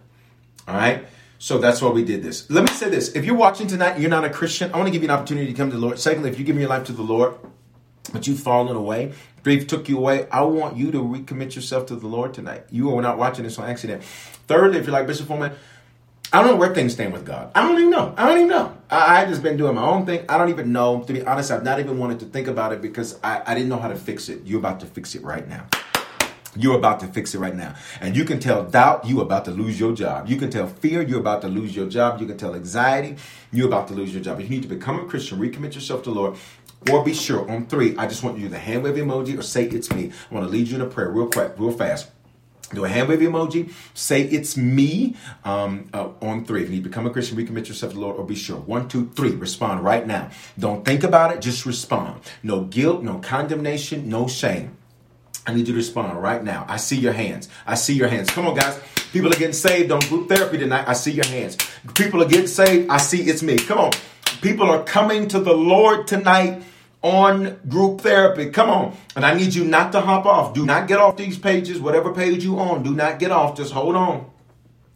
All 0.67 0.75
right? 0.75 1.05
So 1.39 1.59
that's 1.59 1.81
why 1.81 1.89
we 1.89 2.03
did 2.03 2.23
this. 2.23 2.49
Let 2.49 2.63
me 2.63 2.71
say 2.71 2.89
this. 2.89 3.09
If 3.09 3.25
you're 3.25 3.35
watching 3.35 3.67
tonight 3.67 3.99
you're 3.99 4.09
not 4.09 4.25
a 4.25 4.29
Christian, 4.29 4.71
I 4.73 4.77
want 4.77 4.87
to 4.87 4.91
give 4.91 5.03
you 5.03 5.09
an 5.09 5.15
opportunity 5.15 5.47
to 5.47 5.53
come 5.53 5.69
to 5.69 5.75
the 5.75 5.81
Lord. 5.81 5.99
Secondly, 5.99 6.29
if 6.29 6.39
you 6.39 6.45
give 6.45 6.57
your 6.57 6.69
life 6.69 6.85
to 6.85 6.93
the 6.93 7.03
Lord, 7.03 7.35
but 8.11 8.25
you've 8.25 8.39
fallen 8.39 8.75
away, 8.75 9.13
grief 9.43 9.67
took 9.67 9.87
you 9.89 9.97
away, 9.97 10.27
I 10.31 10.41
want 10.41 10.77
you 10.77 10.91
to 10.91 10.99
recommit 10.99 11.55
yourself 11.55 11.87
to 11.87 11.95
the 11.95 12.07
Lord 12.07 12.33
tonight. 12.33 12.65
You 12.71 12.95
are 12.95 13.01
not 13.01 13.17
watching 13.17 13.43
this 13.43 13.59
on 13.59 13.69
accident. 13.69 14.03
Thirdly, 14.03 14.79
if 14.79 14.85
you're 14.85 14.93
like 14.93 15.07
Bishop 15.07 15.27
Foreman, 15.27 15.51
I 16.33 16.41
don't 16.41 16.51
know 16.51 16.55
where 16.57 16.73
things 16.73 16.93
stand 16.93 17.13
with 17.13 17.25
God. 17.25 17.51
I 17.55 17.61
don't 17.61 17.77
even 17.77 17.89
know. 17.89 18.13
I 18.17 18.27
don't 18.27 18.37
even 18.37 18.49
know. 18.49 18.77
I, 18.89 19.21
I 19.21 19.25
just 19.25 19.41
been 19.41 19.55
doing 19.55 19.75
my 19.75 19.85
own 19.85 20.05
thing. 20.05 20.25
I 20.27 20.37
don't 20.37 20.49
even 20.49 20.73
know. 20.73 21.01
To 21.03 21.13
be 21.13 21.23
honest, 21.25 21.51
I've 21.51 21.63
not 21.63 21.79
even 21.79 21.97
wanted 21.97 22.19
to 22.19 22.25
think 22.25 22.47
about 22.47 22.73
it 22.73 22.81
because 22.81 23.17
I, 23.23 23.41
I 23.45 23.53
didn't 23.53 23.69
know 23.69 23.79
how 23.79 23.87
to 23.87 23.95
fix 23.95 24.27
it. 24.27 24.41
You're 24.43 24.59
about 24.59 24.81
to 24.81 24.85
fix 24.85 25.15
it 25.15 25.23
right 25.23 25.47
now. 25.47 25.67
You're 26.57 26.77
about 26.77 26.99
to 27.01 27.07
fix 27.07 27.35
it 27.35 27.39
right 27.39 27.55
now. 27.55 27.75
And 28.01 28.15
you 28.15 28.25
can 28.25 28.39
tell 28.39 28.63
doubt, 28.63 29.07
you're 29.07 29.21
about 29.21 29.45
to 29.45 29.51
lose 29.51 29.79
your 29.79 29.93
job. 29.93 30.27
You 30.27 30.37
can 30.37 30.49
tell 30.49 30.67
fear, 30.67 31.01
you're 31.01 31.19
about 31.19 31.41
to 31.41 31.47
lose 31.47 31.75
your 31.75 31.87
job. 31.87 32.19
You 32.19 32.27
can 32.27 32.37
tell 32.37 32.55
anxiety, 32.55 33.17
you're 33.51 33.67
about 33.67 33.87
to 33.89 33.93
lose 33.93 34.13
your 34.13 34.23
job. 34.23 34.39
If 34.39 34.49
you 34.49 34.49
need 34.49 34.63
to 34.63 34.69
become 34.69 34.99
a 34.99 35.05
Christian, 35.05 35.39
recommit 35.39 35.75
yourself 35.75 36.03
to 36.03 36.09
the 36.09 36.15
Lord, 36.15 36.37
or 36.91 37.03
be 37.03 37.13
sure 37.13 37.49
on 37.49 37.65
three, 37.67 37.97
I 37.97 38.07
just 38.07 38.23
want 38.23 38.37
you 38.37 38.45
to 38.45 38.49
the 38.49 38.59
hand 38.59 38.83
wave 38.83 38.95
emoji 38.95 39.37
or 39.37 39.41
say 39.41 39.65
it's 39.65 39.91
me. 39.91 40.11
I 40.29 40.33
want 40.33 40.45
to 40.45 40.51
lead 40.51 40.67
you 40.67 40.75
in 40.75 40.81
a 40.81 40.85
prayer 40.85 41.09
real 41.09 41.27
quick, 41.27 41.53
real 41.57 41.71
fast 41.71 42.09
do 42.73 42.83
a 42.83 42.89
hand 42.89 43.07
wave 43.09 43.19
emoji. 43.19 43.71
Say 43.93 44.23
it's 44.23 44.57
me 44.57 45.15
um, 45.43 45.89
uh, 45.93 46.09
on 46.21 46.45
three. 46.45 46.63
If 46.63 46.69
you 46.69 46.75
need 46.75 46.83
to 46.83 46.89
become 46.89 47.05
a 47.05 47.09
Christian, 47.09 47.37
recommit 47.37 47.67
yourself 47.67 47.93
to 47.93 47.95
the 47.95 48.01
Lord, 48.01 48.17
or 48.17 48.25
be 48.25 48.35
sure. 48.35 48.57
One, 48.57 48.87
two, 48.87 49.09
three. 49.15 49.31
Respond 49.31 49.83
right 49.83 50.05
now. 50.05 50.29
Don't 50.59 50.83
think 50.83 51.03
about 51.03 51.33
it. 51.33 51.41
Just 51.41 51.65
respond. 51.65 52.21
No 52.43 52.63
guilt, 52.63 53.03
no 53.03 53.19
condemnation, 53.19 54.09
no 54.09 54.27
shame. 54.27 54.75
I 55.47 55.53
need 55.53 55.67
you 55.67 55.73
to 55.73 55.77
respond 55.77 56.21
right 56.21 56.43
now. 56.43 56.65
I 56.67 56.75
see 56.75 56.97
your 56.97 57.13
hands. 57.13 57.47
I 57.65 57.75
see 57.75 57.93
your 57.93 58.09
hands. 58.09 58.29
Come 58.29 58.47
on, 58.47 58.55
guys. 58.55 58.79
People 59.13 59.29
are 59.29 59.37
getting 59.37 59.53
saved 59.53 59.91
on 59.91 60.01
group 60.01 60.27
therapy 60.27 60.57
tonight. 60.57 60.83
I 60.87 60.93
see 60.93 61.11
your 61.11 61.25
hands. 61.25 61.55
People 61.95 62.21
are 62.21 62.27
getting 62.27 62.47
saved. 62.47 62.89
I 62.89 62.97
see 62.97 63.21
it's 63.21 63.41
me. 63.41 63.57
Come 63.57 63.79
on. 63.79 63.91
People 64.41 64.69
are 64.69 64.83
coming 64.83 65.29
to 65.29 65.39
the 65.39 65.53
Lord 65.53 66.05
tonight 66.05 66.63
on 67.01 67.57
group 67.69 68.01
therapy. 68.01 68.49
Come 68.49 68.69
on. 68.69 68.97
And 69.15 69.25
I 69.25 69.35
need 69.35 69.55
you 69.55 69.63
not 69.63 69.93
to 69.93 70.01
hop 70.01 70.25
off. 70.25 70.53
Do 70.53 70.65
not 70.65 70.89
get 70.89 70.99
off 70.99 71.15
these 71.15 71.39
pages, 71.39 71.79
whatever 71.79 72.13
page 72.13 72.43
you 72.43 72.59
on. 72.59 72.83
Do 72.83 72.93
not 72.93 73.17
get 73.17 73.31
off. 73.31 73.55
Just 73.55 73.71
hold 73.71 73.95
on. 73.95 74.29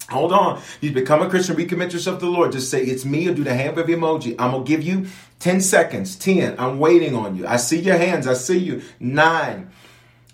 Hold 0.09 0.33
on. 0.33 0.61
You 0.81 0.91
become 0.91 1.21
a 1.21 1.29
Christian, 1.29 1.55
recommit 1.55 1.93
yourself 1.93 2.19
to 2.19 2.25
the 2.25 2.31
Lord. 2.31 2.51
Just 2.51 2.69
say, 2.69 2.83
It's 2.83 3.05
me, 3.05 3.29
or 3.29 3.33
do 3.33 3.45
the 3.45 3.53
hand 3.53 3.77
wave 3.77 3.85
emoji. 3.85 4.35
I'm 4.37 4.51
going 4.51 4.65
to 4.65 4.67
give 4.67 4.83
you 4.83 5.07
10 5.39 5.61
seconds. 5.61 6.17
10. 6.17 6.59
I'm 6.59 6.79
waiting 6.79 7.15
on 7.15 7.37
you. 7.37 7.47
I 7.47 7.55
see 7.55 7.79
your 7.79 7.97
hands. 7.97 8.27
I 8.27 8.33
see 8.33 8.57
you. 8.57 8.81
Nine. 8.99 9.71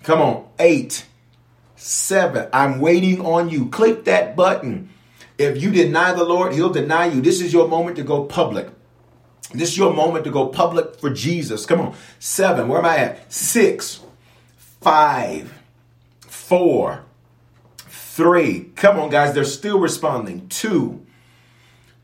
Come 0.08 0.22
on. 0.22 0.48
Eight. 0.58 1.06
Seven. 1.76 2.48
I'm 2.54 2.80
waiting 2.80 3.20
on 3.26 3.50
you. 3.50 3.68
Click 3.68 4.06
that 4.06 4.38
button. 4.38 4.88
If 5.38 5.62
you 5.62 5.70
deny 5.70 6.14
the 6.14 6.24
Lord, 6.24 6.54
He'll 6.54 6.72
deny 6.72 7.08
you. 7.08 7.20
This 7.20 7.42
is 7.42 7.52
your 7.52 7.68
moment 7.68 7.98
to 7.98 8.04
go 8.04 8.24
public. 8.24 8.70
This 9.54 9.72
is 9.72 9.78
your 9.78 9.94
moment 9.94 10.24
to 10.24 10.32
go 10.32 10.48
public 10.48 10.98
for 10.98 11.10
Jesus. 11.10 11.66
Come 11.66 11.82
on. 11.82 11.96
Seven. 12.20 12.70
Where 12.70 12.80
am 12.80 12.86
I 12.86 12.98
at? 13.00 13.34
Six, 13.34 14.00
five, 14.80 15.54
four, 16.22 17.04
three. 17.78 18.72
Come 18.78 18.98
on, 19.00 19.10
guys. 19.10 19.34
They're 19.34 19.44
still 19.44 19.78
responding. 19.78 20.48
Two, 20.48 21.06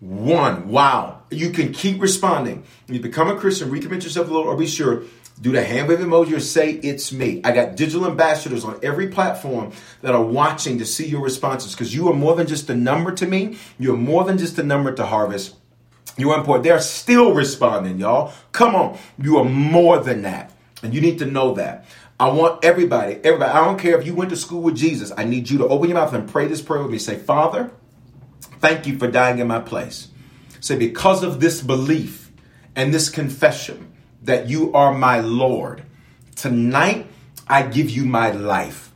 one. 0.02 0.68
Wow. 0.68 1.22
You 1.32 1.52
can 1.52 1.72
keep 1.72 2.02
responding. 2.02 2.66
You 2.88 3.00
become 3.00 3.30
a 3.30 3.38
Christian, 3.38 3.72
recommit 3.72 4.04
yourself 4.04 4.28
to 4.28 4.34
the 4.34 4.38
Lord, 4.38 4.50
or 4.50 4.58
be 4.58 4.68
sure. 4.68 5.04
Do 5.42 5.52
the 5.52 5.64
hand 5.64 5.88
wave 5.88 6.00
emoji 6.00 6.36
or 6.36 6.40
say 6.40 6.72
it's 6.72 7.12
me. 7.12 7.42
I 7.44 7.52
got 7.52 7.76
digital 7.76 8.06
ambassadors 8.08 8.64
on 8.64 8.80
every 8.84 9.08
platform 9.08 9.72
that 10.02 10.14
are 10.14 10.24
watching 10.24 10.78
to 10.78 10.86
see 10.86 11.08
your 11.08 11.22
responses 11.22 11.74
because 11.74 11.94
you 11.94 12.08
are 12.10 12.14
more 12.14 12.36
than 12.36 12.48
just 12.48 12.70
a 12.70 12.76
number 12.76 13.12
to 13.14 13.26
me. 13.26 13.58
You're 13.80 13.98
more 13.98 14.24
than 14.24 14.38
just 14.38 14.60
a 14.60 14.64
number 14.64 14.94
to 14.94 15.06
harvest. 15.06 15.56
You 16.18 16.32
are 16.32 16.38
important. 16.38 16.64
They're 16.64 16.80
still 16.80 17.34
responding, 17.34 18.00
y'all. 18.00 18.32
Come 18.52 18.76
on. 18.76 18.98
You 19.18 19.38
are 19.40 19.46
more 19.46 19.98
than 19.98 20.22
that. 20.22 20.52
And 20.84 20.94
you 20.94 21.02
need 21.02 21.20
to 21.20 21.26
know 21.26 21.56
that. 21.56 21.86
I 22.20 22.30
want 22.30 22.64
everybody, 22.64 23.16
everybody, 23.24 23.52
I 23.52 23.66
don't 23.66 23.80
care 23.80 24.00
if 24.00 24.06
you 24.06 24.14
went 24.14 24.30
to 24.30 24.38
school 24.38 24.62
with 24.62 24.78
Jesus. 24.78 25.12
I 25.18 25.24
need 25.24 25.50
you 25.50 25.58
to 25.58 25.68
open 25.68 25.90
your 25.90 25.98
mouth 25.98 26.14
and 26.14 26.30
pray 26.30 26.48
this 26.48 26.62
prayer 26.62 26.82
with 26.84 26.92
me. 26.92 27.00
Say, 27.00 27.18
Father, 27.18 27.72
thank 28.60 28.86
you 28.86 29.00
for 29.00 29.10
dying 29.10 29.40
in 29.40 29.48
my 29.48 29.60
place. 29.60 30.10
Say, 30.60 30.78
because 30.78 31.24
of 31.24 31.40
this 31.40 31.62
belief 31.62 32.32
and 32.76 32.94
this 32.94 33.10
confession 33.10 33.93
that 34.24 34.48
you 34.48 34.74
are 34.74 34.94
my 34.94 35.20
Lord, 35.20 35.84
tonight 36.36 37.08
I 37.48 37.64
give 37.64 37.90
you 37.90 38.06
my 38.06 38.32
life. 38.32 38.92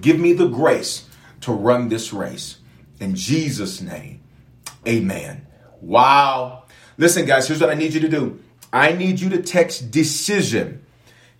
Give 0.00 0.18
me 0.18 0.32
the 0.32 0.48
grace 0.48 1.08
to 1.42 1.52
run 1.52 1.88
this 1.88 2.12
race. 2.12 2.58
In 3.00 3.14
Jesus' 3.14 3.80
name, 3.80 4.22
amen. 4.86 5.46
Wow. 5.80 6.64
Listen, 6.96 7.26
guys, 7.26 7.48
here's 7.48 7.60
what 7.60 7.70
I 7.70 7.74
need 7.74 7.94
you 7.94 8.00
to 8.00 8.08
do 8.08 8.40
I 8.72 8.92
need 8.92 9.20
you 9.20 9.28
to 9.30 9.42
text 9.42 9.90
decision 9.90 10.84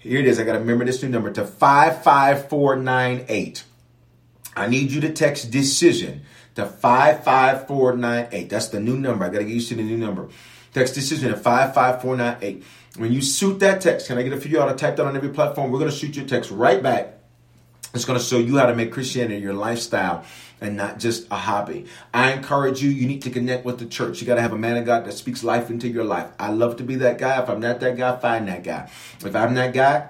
here 0.04 0.20
it 0.20 0.26
is. 0.26 0.38
I 0.38 0.44
got 0.44 0.52
to 0.52 0.58
remember 0.58 0.84
this 0.84 1.02
new 1.02 1.08
number 1.08 1.30
to 1.30 1.46
55498. 1.46 3.64
I 4.54 4.66
need 4.66 4.92
you 4.92 5.00
to 5.00 5.10
text 5.10 5.50
decision 5.50 6.20
to 6.56 6.66
55498. 6.66 8.50
That's 8.50 8.68
the 8.68 8.80
new 8.80 8.98
number. 8.98 9.24
I 9.24 9.30
got 9.30 9.38
to 9.38 9.44
get 9.44 9.54
used 9.54 9.70
to 9.70 9.76
the 9.76 9.82
new 9.82 9.96
number. 9.96 10.28
Text 10.74 10.94
decision 10.94 11.30
to 11.30 11.38
55498. 11.38 12.62
When 12.96 13.12
you 13.12 13.20
shoot 13.22 13.58
that 13.60 13.80
text, 13.80 14.06
can 14.06 14.18
I 14.18 14.22
get 14.22 14.32
a 14.32 14.36
few 14.36 14.56
of 14.58 14.66
y'all 14.66 14.72
to 14.72 14.76
type 14.76 14.96
that 14.96 15.06
on 15.06 15.16
every 15.16 15.30
platform? 15.30 15.72
We're 15.72 15.80
going 15.80 15.90
to 15.90 15.96
shoot 15.96 16.14
your 16.14 16.26
text 16.26 16.50
right 16.50 16.82
back. 16.82 17.14
It's 17.92 18.04
going 18.04 18.18
to 18.18 18.24
show 18.24 18.38
you 18.38 18.56
how 18.56 18.66
to 18.66 18.74
make 18.74 18.92
Christianity 18.92 19.40
your 19.40 19.54
lifestyle 19.54 20.24
and 20.60 20.76
not 20.76 20.98
just 20.98 21.26
a 21.30 21.36
hobby. 21.36 21.86
I 22.12 22.32
encourage 22.32 22.82
you, 22.82 22.90
you 22.90 23.06
need 23.06 23.22
to 23.22 23.30
connect 23.30 23.64
with 23.64 23.78
the 23.78 23.86
church. 23.86 24.20
You 24.20 24.26
got 24.26 24.36
to 24.36 24.42
have 24.42 24.52
a 24.52 24.58
man 24.58 24.76
of 24.76 24.84
God 24.84 25.04
that 25.06 25.12
speaks 25.12 25.44
life 25.44 25.70
into 25.70 25.88
your 25.88 26.04
life. 26.04 26.28
I 26.38 26.50
love 26.50 26.76
to 26.76 26.84
be 26.84 26.96
that 26.96 27.18
guy. 27.18 27.40
If 27.42 27.48
I'm 27.48 27.60
not 27.60 27.80
that 27.80 27.96
guy, 27.96 28.16
find 28.16 28.48
that 28.48 28.62
guy. 28.62 28.90
If 29.24 29.34
I'm 29.34 29.54
that 29.54 29.72
guy, 29.72 30.08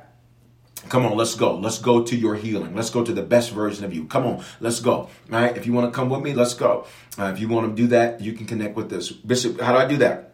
Come 0.89 1.07
on, 1.07 1.17
let's 1.17 1.35
go. 1.35 1.57
Let's 1.57 1.79
go 1.79 2.03
to 2.03 2.15
your 2.15 2.35
healing. 2.35 2.75
Let's 2.75 2.91
go 2.91 3.03
to 3.03 3.13
the 3.13 3.23
best 3.23 3.53
version 3.53 3.87
of 3.87 3.95
you. 3.95 4.05
Come 4.05 4.27
on, 4.27 4.45
let's 4.61 4.81
go. 4.81 4.93
All 4.93 5.11
right. 5.31 5.57
If 5.57 5.67
you 5.67 5.73
want 5.73 5.91
to 5.91 5.97
come 5.97 6.11
with 6.11 6.21
me, 6.21 6.35
let's 6.35 6.53
go. 6.53 6.87
Uh, 7.19 7.33
if 7.35 7.41
you 7.41 7.49
want 7.49 7.75
to 7.75 7.83
do 7.83 7.89
that, 7.89 8.21
you 8.21 8.35
can 8.35 8.45
connect 8.45 8.77
with 8.77 8.91
this. 8.91 9.11
Bishop, 9.11 9.61
how 9.61 9.73
do 9.73 9.79
I 9.79 9.87
do 9.87 9.97
that? 9.99 10.34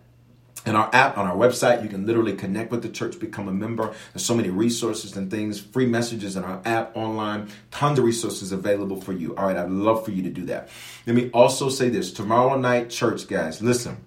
In 0.66 0.77
our 0.77 0.91
app 0.95 1.16
on 1.16 1.27
our 1.27 1.37
website 1.37 1.82
you 1.82 1.89
can 1.89 2.07
literally 2.07 2.35
connect 2.35 2.70
with 2.70 2.82
the 2.82 2.89
church 2.89 3.19
become 3.19 3.49
a 3.49 3.53
member. 3.53 3.95
There's 4.12 4.24
so 4.24 4.35
many 4.35 4.51
resources 4.51 5.16
and 5.16 5.31
things 5.31 5.61
free 5.61 5.87
messages 5.87 6.37
in 6.37 6.45
our 6.45 6.61
app 6.65 6.97
online 6.97 7.49
tons 7.70 7.99
of 7.99 8.05
resources 8.05 8.53
available 8.53 9.01
for 9.01 9.12
you. 9.12 9.37
All 9.37 9.47
right 9.47 9.57
i'd 9.57 9.70
love 9.70 10.05
for 10.05 10.11
you 10.11 10.23
to 10.23 10.31
do 10.31 10.45
that. 10.47 10.69
Let 11.07 11.16
me 11.16 11.31
also 11.31 11.69
say 11.69 11.89
this 11.89 12.12
tomorrow 12.12 12.59
night 12.59 12.91
church 12.91 13.27
guys 13.28 13.62
listen 13.62 13.99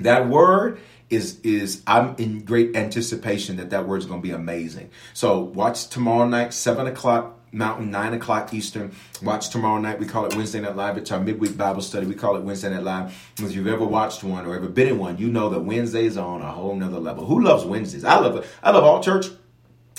that 0.00 0.28
word 0.28 0.80
is 1.10 1.40
is 1.40 1.82
i'm 1.86 2.14
in 2.18 2.44
great 2.44 2.76
anticipation 2.76 3.56
that 3.56 3.70
that 3.70 3.86
word 3.86 3.98
is 3.98 4.06
going 4.06 4.20
to 4.20 4.26
be 4.26 4.34
amazing. 4.34 4.90
So 5.14 5.40
watch 5.40 5.88
tomorrow 5.88 6.26
night 6.26 6.52
7 6.52 6.86
o'clock 6.86 7.37
Mountain, 7.52 7.90
9 7.90 8.14
o'clock 8.14 8.52
Eastern. 8.52 8.92
Watch 9.22 9.50
tomorrow 9.50 9.80
night. 9.80 9.98
We 9.98 10.06
call 10.06 10.26
it 10.26 10.34
Wednesday 10.34 10.60
Night 10.60 10.76
Live. 10.76 10.98
It's 10.98 11.10
our 11.10 11.20
midweek 11.20 11.56
Bible 11.56 11.82
study. 11.82 12.06
We 12.06 12.14
call 12.14 12.36
it 12.36 12.42
Wednesday 12.42 12.70
Night 12.70 12.82
Live. 12.82 13.32
If 13.38 13.52
you've 13.52 13.66
ever 13.66 13.84
watched 13.84 14.22
one 14.22 14.46
or 14.46 14.54
ever 14.54 14.68
been 14.68 14.88
in 14.88 14.98
one, 14.98 15.18
you 15.18 15.28
know 15.28 15.48
that 15.50 15.60
Wednesdays 15.60 16.16
are 16.16 16.26
on 16.26 16.42
a 16.42 16.50
whole 16.50 16.74
nother 16.74 16.98
level. 17.00 17.24
Who 17.24 17.42
loves 17.42 17.64
Wednesdays? 17.64 18.04
I 18.04 18.18
love 18.18 18.36
it. 18.36 18.46
I 18.62 18.70
love 18.70 18.84
all 18.84 19.02
church. 19.02 19.26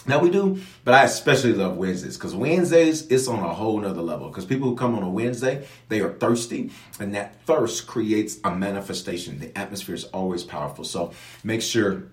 Now 0.07 0.19
we 0.19 0.31
do, 0.31 0.59
but 0.85 0.93
I 0.93 1.03
especially 1.03 1.53
love 1.53 1.77
Wednesdays 1.77 2.17
because 2.17 2.33
Wednesdays 2.33 3.05
it's 3.07 3.27
on 3.27 3.39
a 3.39 3.53
whole 3.53 3.79
nother 3.79 4.01
level. 4.01 4.29
Because 4.29 4.45
people 4.45 4.69
who 4.69 4.75
come 4.75 4.95
on 4.95 5.03
a 5.03 5.09
Wednesday, 5.09 5.67
they 5.89 5.99
are 5.99 6.13
thirsty, 6.13 6.71
and 6.99 7.13
that 7.15 7.43
thirst 7.45 7.85
creates 7.85 8.37
a 8.43 8.55
manifestation. 8.55 9.39
The 9.39 9.55
atmosphere 9.57 9.95
is 9.95 10.05
always 10.05 10.43
powerful. 10.43 10.85
So 10.85 11.11
make 11.43 11.61
sure 11.61 12.05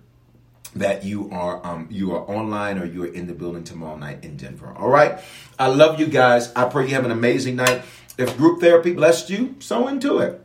that 0.78 1.04
you 1.04 1.30
are 1.30 1.64
um, 1.66 1.88
you 1.90 2.14
are 2.14 2.20
online 2.20 2.78
or 2.78 2.84
you 2.84 3.04
are 3.04 3.12
in 3.12 3.26
the 3.26 3.32
building 3.32 3.64
tomorrow 3.64 3.96
night 3.96 4.24
in 4.24 4.36
Denver. 4.36 4.72
All 4.76 4.88
right. 4.88 5.18
I 5.58 5.68
love 5.68 5.98
you 6.00 6.06
guys. 6.06 6.52
I 6.54 6.68
pray 6.68 6.88
you 6.88 6.94
have 6.94 7.04
an 7.04 7.10
amazing 7.10 7.56
night. 7.56 7.82
If 8.18 8.36
group 8.36 8.60
therapy 8.60 8.92
blessed 8.92 9.30
you, 9.30 9.56
sow 9.58 9.88
into 9.88 10.18
it. 10.18 10.40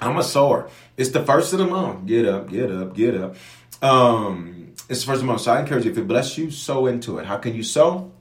I'm 0.00 0.16
a 0.16 0.22
sower. 0.22 0.68
It's 0.96 1.10
the 1.10 1.24
first 1.24 1.52
of 1.52 1.58
the 1.58 1.66
month. 1.66 2.06
Get 2.06 2.26
up, 2.26 2.48
get 2.48 2.70
up, 2.70 2.94
get 2.94 3.14
up. 3.14 3.36
Um, 3.82 4.72
it's 4.88 5.00
the 5.00 5.06
first 5.06 5.08
of 5.08 5.18
the 5.20 5.24
month. 5.24 5.42
So 5.42 5.52
I 5.52 5.60
encourage 5.60 5.84
you, 5.84 5.92
if 5.92 5.98
it 5.98 6.08
bless 6.08 6.38
you, 6.38 6.50
sow 6.50 6.86
into 6.86 7.18
it. 7.18 7.26
How 7.26 7.36
can 7.36 7.54
you 7.54 7.62
sow? 7.62 8.12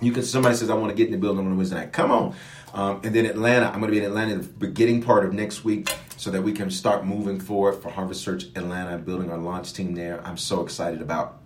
You 0.00 0.12
can 0.12 0.22
somebody 0.22 0.56
says, 0.56 0.68
I 0.68 0.74
want 0.74 0.90
to 0.90 0.96
get 0.96 1.06
in 1.06 1.12
the 1.12 1.18
building 1.18 1.46
on 1.46 1.56
Wednesday 1.56 1.76
night. 1.76 1.92
Come 1.92 2.10
on. 2.10 2.34
Um, 2.74 3.00
and 3.04 3.14
then 3.14 3.26
Atlanta, 3.26 3.66
I'm 3.66 3.80
going 3.80 3.92
to 3.92 3.98
be 3.98 3.98
in 3.98 4.04
Atlanta 4.04 4.36
the 4.36 4.48
beginning 4.48 5.02
part 5.02 5.24
of 5.24 5.32
next 5.32 5.64
week 5.64 5.94
so 6.16 6.30
that 6.30 6.42
we 6.42 6.52
can 6.52 6.70
start 6.70 7.04
moving 7.04 7.38
forward 7.38 7.82
for 7.82 7.90
Harvest 7.90 8.24
Church 8.24 8.44
Atlanta, 8.56 8.98
building 8.98 9.30
our 9.30 9.38
launch 9.38 9.72
team 9.72 9.94
there. 9.94 10.24
I'm 10.26 10.36
so 10.36 10.62
excited 10.62 11.02
about 11.02 11.40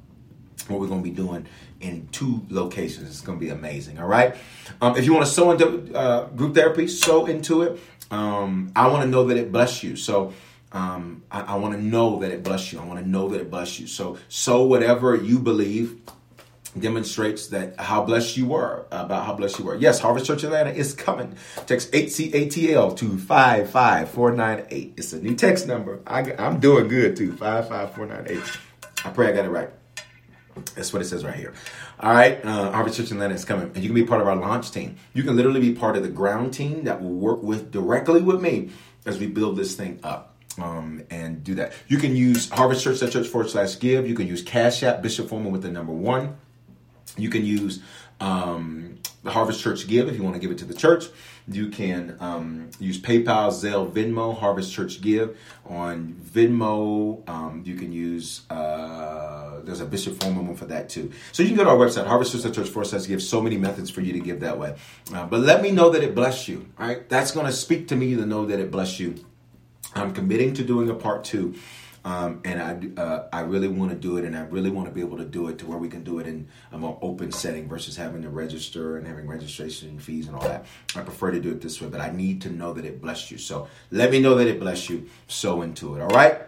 what 0.69 0.81
we're 0.81 0.87
going 0.87 1.03
to 1.03 1.09
be 1.09 1.15
doing 1.15 1.47
in 1.81 2.09
two 2.13 2.43
locations. 2.49 3.09
It's 3.09 3.21
going 3.21 3.39
to 3.39 3.45
be 3.45 3.51
amazing. 3.51 3.99
All 3.99 4.07
right. 4.07 4.37
Um, 4.81 4.97
if 4.97 5.05
you 5.05 5.13
want 5.13 5.27
to 5.27 5.33
sew 5.33 5.51
into 5.51 5.95
uh, 5.97 6.27
group 6.29 6.55
therapy, 6.55 6.89
sew 6.89 7.27
into 7.27 7.63
it. 7.63 7.81
Um, 8.11 8.71
I 8.77 8.89
want 8.89 9.03
to 9.03 9.09
know 9.09 9.25
that 9.25 9.37
it 9.37 9.51
bless 9.51 9.83
you. 9.83 9.97
So 9.97 10.33
um, 10.73 11.23
I, 11.31 11.41
I 11.41 11.55
want 11.57 11.75
to 11.75 11.83
know 11.83 12.21
that 12.21 12.31
it 12.31 12.43
bless 12.43 12.73
you. 12.73 12.81
I 12.81 12.85
want 12.85 13.01
to 13.01 13.09
know 13.09 13.29
that 13.29 13.41
it 13.41 13.51
bless 13.51 13.81
you. 13.81 13.87
So 13.87 14.19
sow 14.29 14.63
whatever 14.63 15.15
you 15.15 15.39
believe 15.39 16.01
demonstrates 16.81 17.49
that 17.49 17.79
how 17.81 18.05
blessed 18.05 18.37
you 18.37 18.47
were 18.47 18.87
about 18.91 19.27
how 19.27 19.35
blessed 19.35 19.59
you 19.59 19.65
were. 19.65 19.77
Yes, 19.77 20.01
Harvest 20.01 20.27
Church 20.27 20.45
Atlanta 20.45 20.71
is 20.71 20.95
coming. 20.95 21.37
Text 21.67 21.93
HCATL 21.93 22.97
to 22.97 23.19
55498. 23.19 24.95
It's 24.97 25.13
a 25.13 25.21
new 25.21 25.35
text 25.35 25.67
number. 25.67 26.01
I, 26.07 26.33
am 26.39 26.61
doing 26.61 26.89
good 26.89 27.17
too. 27.17 27.33
55498. 27.33 28.59
I 29.05 29.11
pray 29.11 29.29
I 29.29 29.33
got 29.33 29.45
it 29.45 29.51
right. 29.51 29.71
That's 30.75 30.93
what 30.93 31.03
it 31.03 31.07
says 31.07 31.25
right 31.25 31.35
here. 31.35 31.53
All 32.01 32.13
right, 32.13 32.43
uh, 32.45 32.73
Harvest 32.73 32.97
Church 32.97 33.11
Atlanta 33.11 33.35
is 33.35 33.45
coming, 33.45 33.71
and 33.75 33.79
you 33.79 33.89
can 33.89 33.95
be 33.95 34.05
part 34.05 34.21
of 34.21 34.27
our 34.27 34.37
launch 34.37 34.71
team. 34.71 34.97
You 35.13 35.23
can 35.23 35.37
literally 35.37 35.61
be 35.61 35.75
part 35.75 35.97
of 35.97 36.03
the 36.03 36.09
ground 36.09 36.55
team 36.55 36.85
that 36.85 37.03
will 37.03 37.13
work 37.13 37.43
with 37.43 37.71
directly 37.71 38.23
with 38.23 38.41
me 38.41 38.71
as 39.05 39.19
we 39.19 39.27
build 39.27 39.57
this 39.57 39.75
thing 39.77 40.01
up. 40.03 40.33
Um, 40.59 41.03
and 41.11 41.45
do 41.45 41.57
that. 41.57 41.75
You 41.87 41.99
can 41.99 42.17
use 42.17 42.49
Harvest 42.49 42.83
Church, 42.83 43.01
church 43.01 43.29
forward 43.29 43.51
slash 43.51 43.79
give. 43.79 44.09
You 44.09 44.15
can 44.15 44.27
use 44.27 44.43
Cash 44.43 44.83
App, 44.83 45.03
Bishop 45.03 45.29
Foreman 45.29 45.53
with 45.53 45.61
the 45.61 45.71
number 45.71 45.93
one. 45.93 46.39
You 47.17 47.31
can 47.31 47.45
use 47.45 47.81
um, 48.21 48.99
the 49.23 49.31
Harvest 49.31 49.61
Church 49.61 49.87
Give 49.87 50.09
if 50.09 50.17
you 50.17 50.23
want 50.23 50.35
to 50.35 50.41
give 50.41 50.51
it 50.51 50.59
to 50.59 50.65
the 50.65 50.75
church. 50.75 51.07
You 51.49 51.69
can 51.69 52.17
um, 52.19 52.71
use 52.81 52.99
PayPal, 52.99 53.51
Zelle, 53.51 53.91
Venmo, 53.91 54.37
Harvest 54.37 54.73
Church 54.73 55.01
Give. 55.01 55.39
On 55.67 56.15
Venmo, 56.15 57.29
um, 57.29 57.63
you 57.65 57.77
can 57.77 57.93
use, 57.93 58.43
uh, 58.51 59.61
there's 59.63 59.81
a 59.81 59.87
Bishop 59.87 60.21
Foreman 60.21 60.47
one 60.47 60.57
for 60.57 60.67
that 60.67 60.89
too. 60.89 61.13
So 61.33 61.43
you 61.43 61.51
can 61.51 61.57
go 61.57 61.65
to 61.65 61.71
our 61.71 61.77
website, 61.77 62.07
Harvest 62.07 62.33
Church 62.33 62.69
for 62.69 62.83
us 62.83 63.07
give 63.07 63.23
so 63.23 63.41
many 63.41 63.57
methods 63.57 63.91
for 63.91 64.01
you 64.01 64.13
to 64.13 64.21
give 64.21 64.41
that 64.41 64.59
way. 64.59 64.75
Uh, 65.15 65.27
but 65.27 65.41
let 65.41 65.63
me 65.63 65.71
know 65.71 65.91
that 65.91 66.03
it 66.03 66.15
bless 66.15 66.49
you, 66.49 66.67
all 66.79 66.87
right? 66.89 67.09
That's 67.09 67.31
going 67.31 67.47
to 67.47 67.53
speak 67.53 67.89
to 67.89 67.97
me 67.97 68.17
to 68.17 68.27
know 68.27 68.47
that 68.47 68.59
it 68.59 68.71
bless 68.71 68.99
you. 68.99 69.15
I'm 69.95 70.13
committing 70.13 70.53
to 70.55 70.65
doing 70.65 70.91
a 70.91 70.95
part 70.95 71.25
two. 71.25 71.55
Um, 72.07 72.41
and 72.45 72.63
I, 72.63 73.03
uh, 73.03 73.29
I 73.33 73.41
really 73.41 73.67
want 73.67 73.91
to 73.91 73.97
do 73.97 74.17
it, 74.17 74.25
and 74.25 74.37
I 74.37 74.43
really 74.43 74.71
want 74.71 74.87
to 74.87 74.95
be 74.95 75.01
able 75.01 75.17
to 75.17 75.25
do 75.25 75.49
it 75.49 75.59
to 75.59 75.67
where 75.67 75.77
we 75.77 75.89
can 75.89 76.05
do 76.05 76.21
it 76.21 76.29
in 76.29 76.47
a 76.71 76.79
more 76.79 76.97
open 77.03 77.33
setting 77.33 77.69
versus 77.69 77.97
having 77.97 78.23
to 78.23 78.29
register 78.29 78.97
and 78.97 79.09
having 79.09 79.27
registration 79.27 79.99
fees 79.99 80.29
and 80.29 80.37
all 80.37 80.43
that. 80.43 80.67
I 80.95 81.01
prefer 81.01 81.33
to 81.33 81.41
do 81.41 81.51
it 81.51 81.61
this 81.61 81.83
way, 81.83 81.89
but 81.89 82.01
I 82.01 82.13
need 82.13 82.43
to 82.43 82.51
know 82.51 82.73
that 82.75 82.85
it 82.85 83.03
blessed 83.03 83.33
you. 83.33 83.39
So 83.39 83.67
let 83.91 84.13
me 84.13 84.21
know 84.21 84.37
that 84.37 84.47
it 84.47 84.61
blessed 84.61 84.89
you. 84.89 85.09
So 85.27 85.63
into 85.63 85.97
it. 85.97 86.01
All 86.01 86.11
right. 86.11 86.43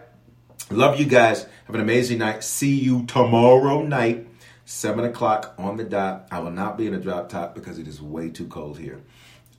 Love 0.71 0.97
you 0.97 1.05
guys. 1.05 1.45
Have 1.65 1.75
an 1.75 1.81
amazing 1.81 2.19
night. 2.19 2.45
See 2.45 2.79
you 2.79 3.05
tomorrow 3.05 3.83
night, 3.83 4.29
seven 4.63 5.03
o'clock 5.03 5.55
on 5.57 5.75
the 5.75 5.83
dot. 5.83 6.29
I 6.31 6.39
will 6.39 6.51
not 6.51 6.77
be 6.77 6.87
in 6.87 6.93
a 6.93 7.01
drop 7.01 7.27
top 7.27 7.53
because 7.53 7.79
it 7.79 7.87
is 7.89 8.01
way 8.01 8.29
too 8.29 8.47
cold 8.47 8.79
here. 8.79 9.01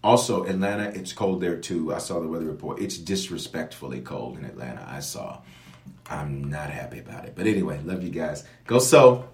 Also, 0.03 0.45
Atlanta, 0.45 0.85
it's 0.99 1.13
cold 1.13 1.43
there 1.43 1.59
too. 1.59 1.93
I 1.93 1.99
saw 1.99 2.21
the 2.21 2.29
weather 2.29 2.47
report. 2.47 2.81
It's 2.81 2.97
disrespectfully 2.97 4.01
cold 4.01 4.39
in 4.39 4.47
Atlanta. 4.47 4.89
I 4.91 5.01
saw. 5.01 5.43
I'm 6.11 6.51
not 6.51 6.71
happy 6.71 6.99
about 6.99 7.25
it. 7.25 7.35
But 7.37 7.47
anyway, 7.47 7.81
love 7.85 8.03
you 8.03 8.11
guys. 8.11 8.45
Go 8.67 8.81
so. 8.81 9.29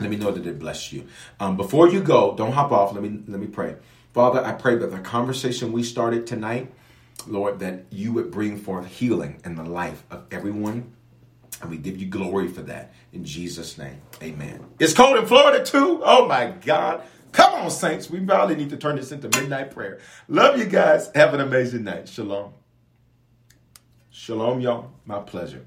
Let 0.00 0.10
me 0.10 0.16
know 0.16 0.30
that 0.30 0.46
it 0.46 0.58
bless 0.58 0.92
you. 0.92 1.06
Um, 1.38 1.56
before 1.56 1.88
you 1.88 2.00
go, 2.00 2.34
don't 2.34 2.52
hop 2.52 2.72
off. 2.72 2.92
Let 2.92 3.02
me 3.02 3.20
let 3.28 3.40
me 3.40 3.46
pray. 3.46 3.76
Father, 4.12 4.44
I 4.44 4.52
pray 4.52 4.76
that 4.76 4.90
the 4.90 4.98
conversation 4.98 5.72
we 5.72 5.82
started 5.82 6.26
tonight, 6.26 6.72
Lord, 7.26 7.60
that 7.60 7.84
you 7.90 8.12
would 8.14 8.30
bring 8.30 8.58
forth 8.58 8.86
healing 8.86 9.40
in 9.44 9.54
the 9.54 9.62
life 9.64 10.04
of 10.10 10.24
everyone. 10.30 10.92
And 11.60 11.70
we 11.70 11.76
give 11.76 11.98
you 11.98 12.06
glory 12.06 12.48
for 12.48 12.62
that. 12.62 12.92
In 13.12 13.24
Jesus' 13.24 13.76
name. 13.76 14.00
Amen. 14.22 14.64
It's 14.78 14.94
cold 14.94 15.18
in 15.18 15.26
Florida 15.26 15.64
too. 15.64 16.00
Oh 16.02 16.26
my 16.26 16.46
God. 16.46 17.02
Come 17.32 17.54
on, 17.54 17.70
saints. 17.70 18.10
We 18.10 18.20
probably 18.20 18.56
need 18.56 18.70
to 18.70 18.76
turn 18.76 18.96
this 18.96 19.12
into 19.12 19.28
midnight 19.38 19.70
prayer. 19.70 20.00
Love 20.26 20.58
you 20.58 20.64
guys. 20.64 21.10
Have 21.14 21.34
an 21.34 21.40
amazing 21.40 21.84
night. 21.84 22.08
Shalom. 22.08 22.54
Shalom, 24.10 24.60
y'all. 24.60 24.90
My 25.04 25.20
pleasure. 25.20 25.66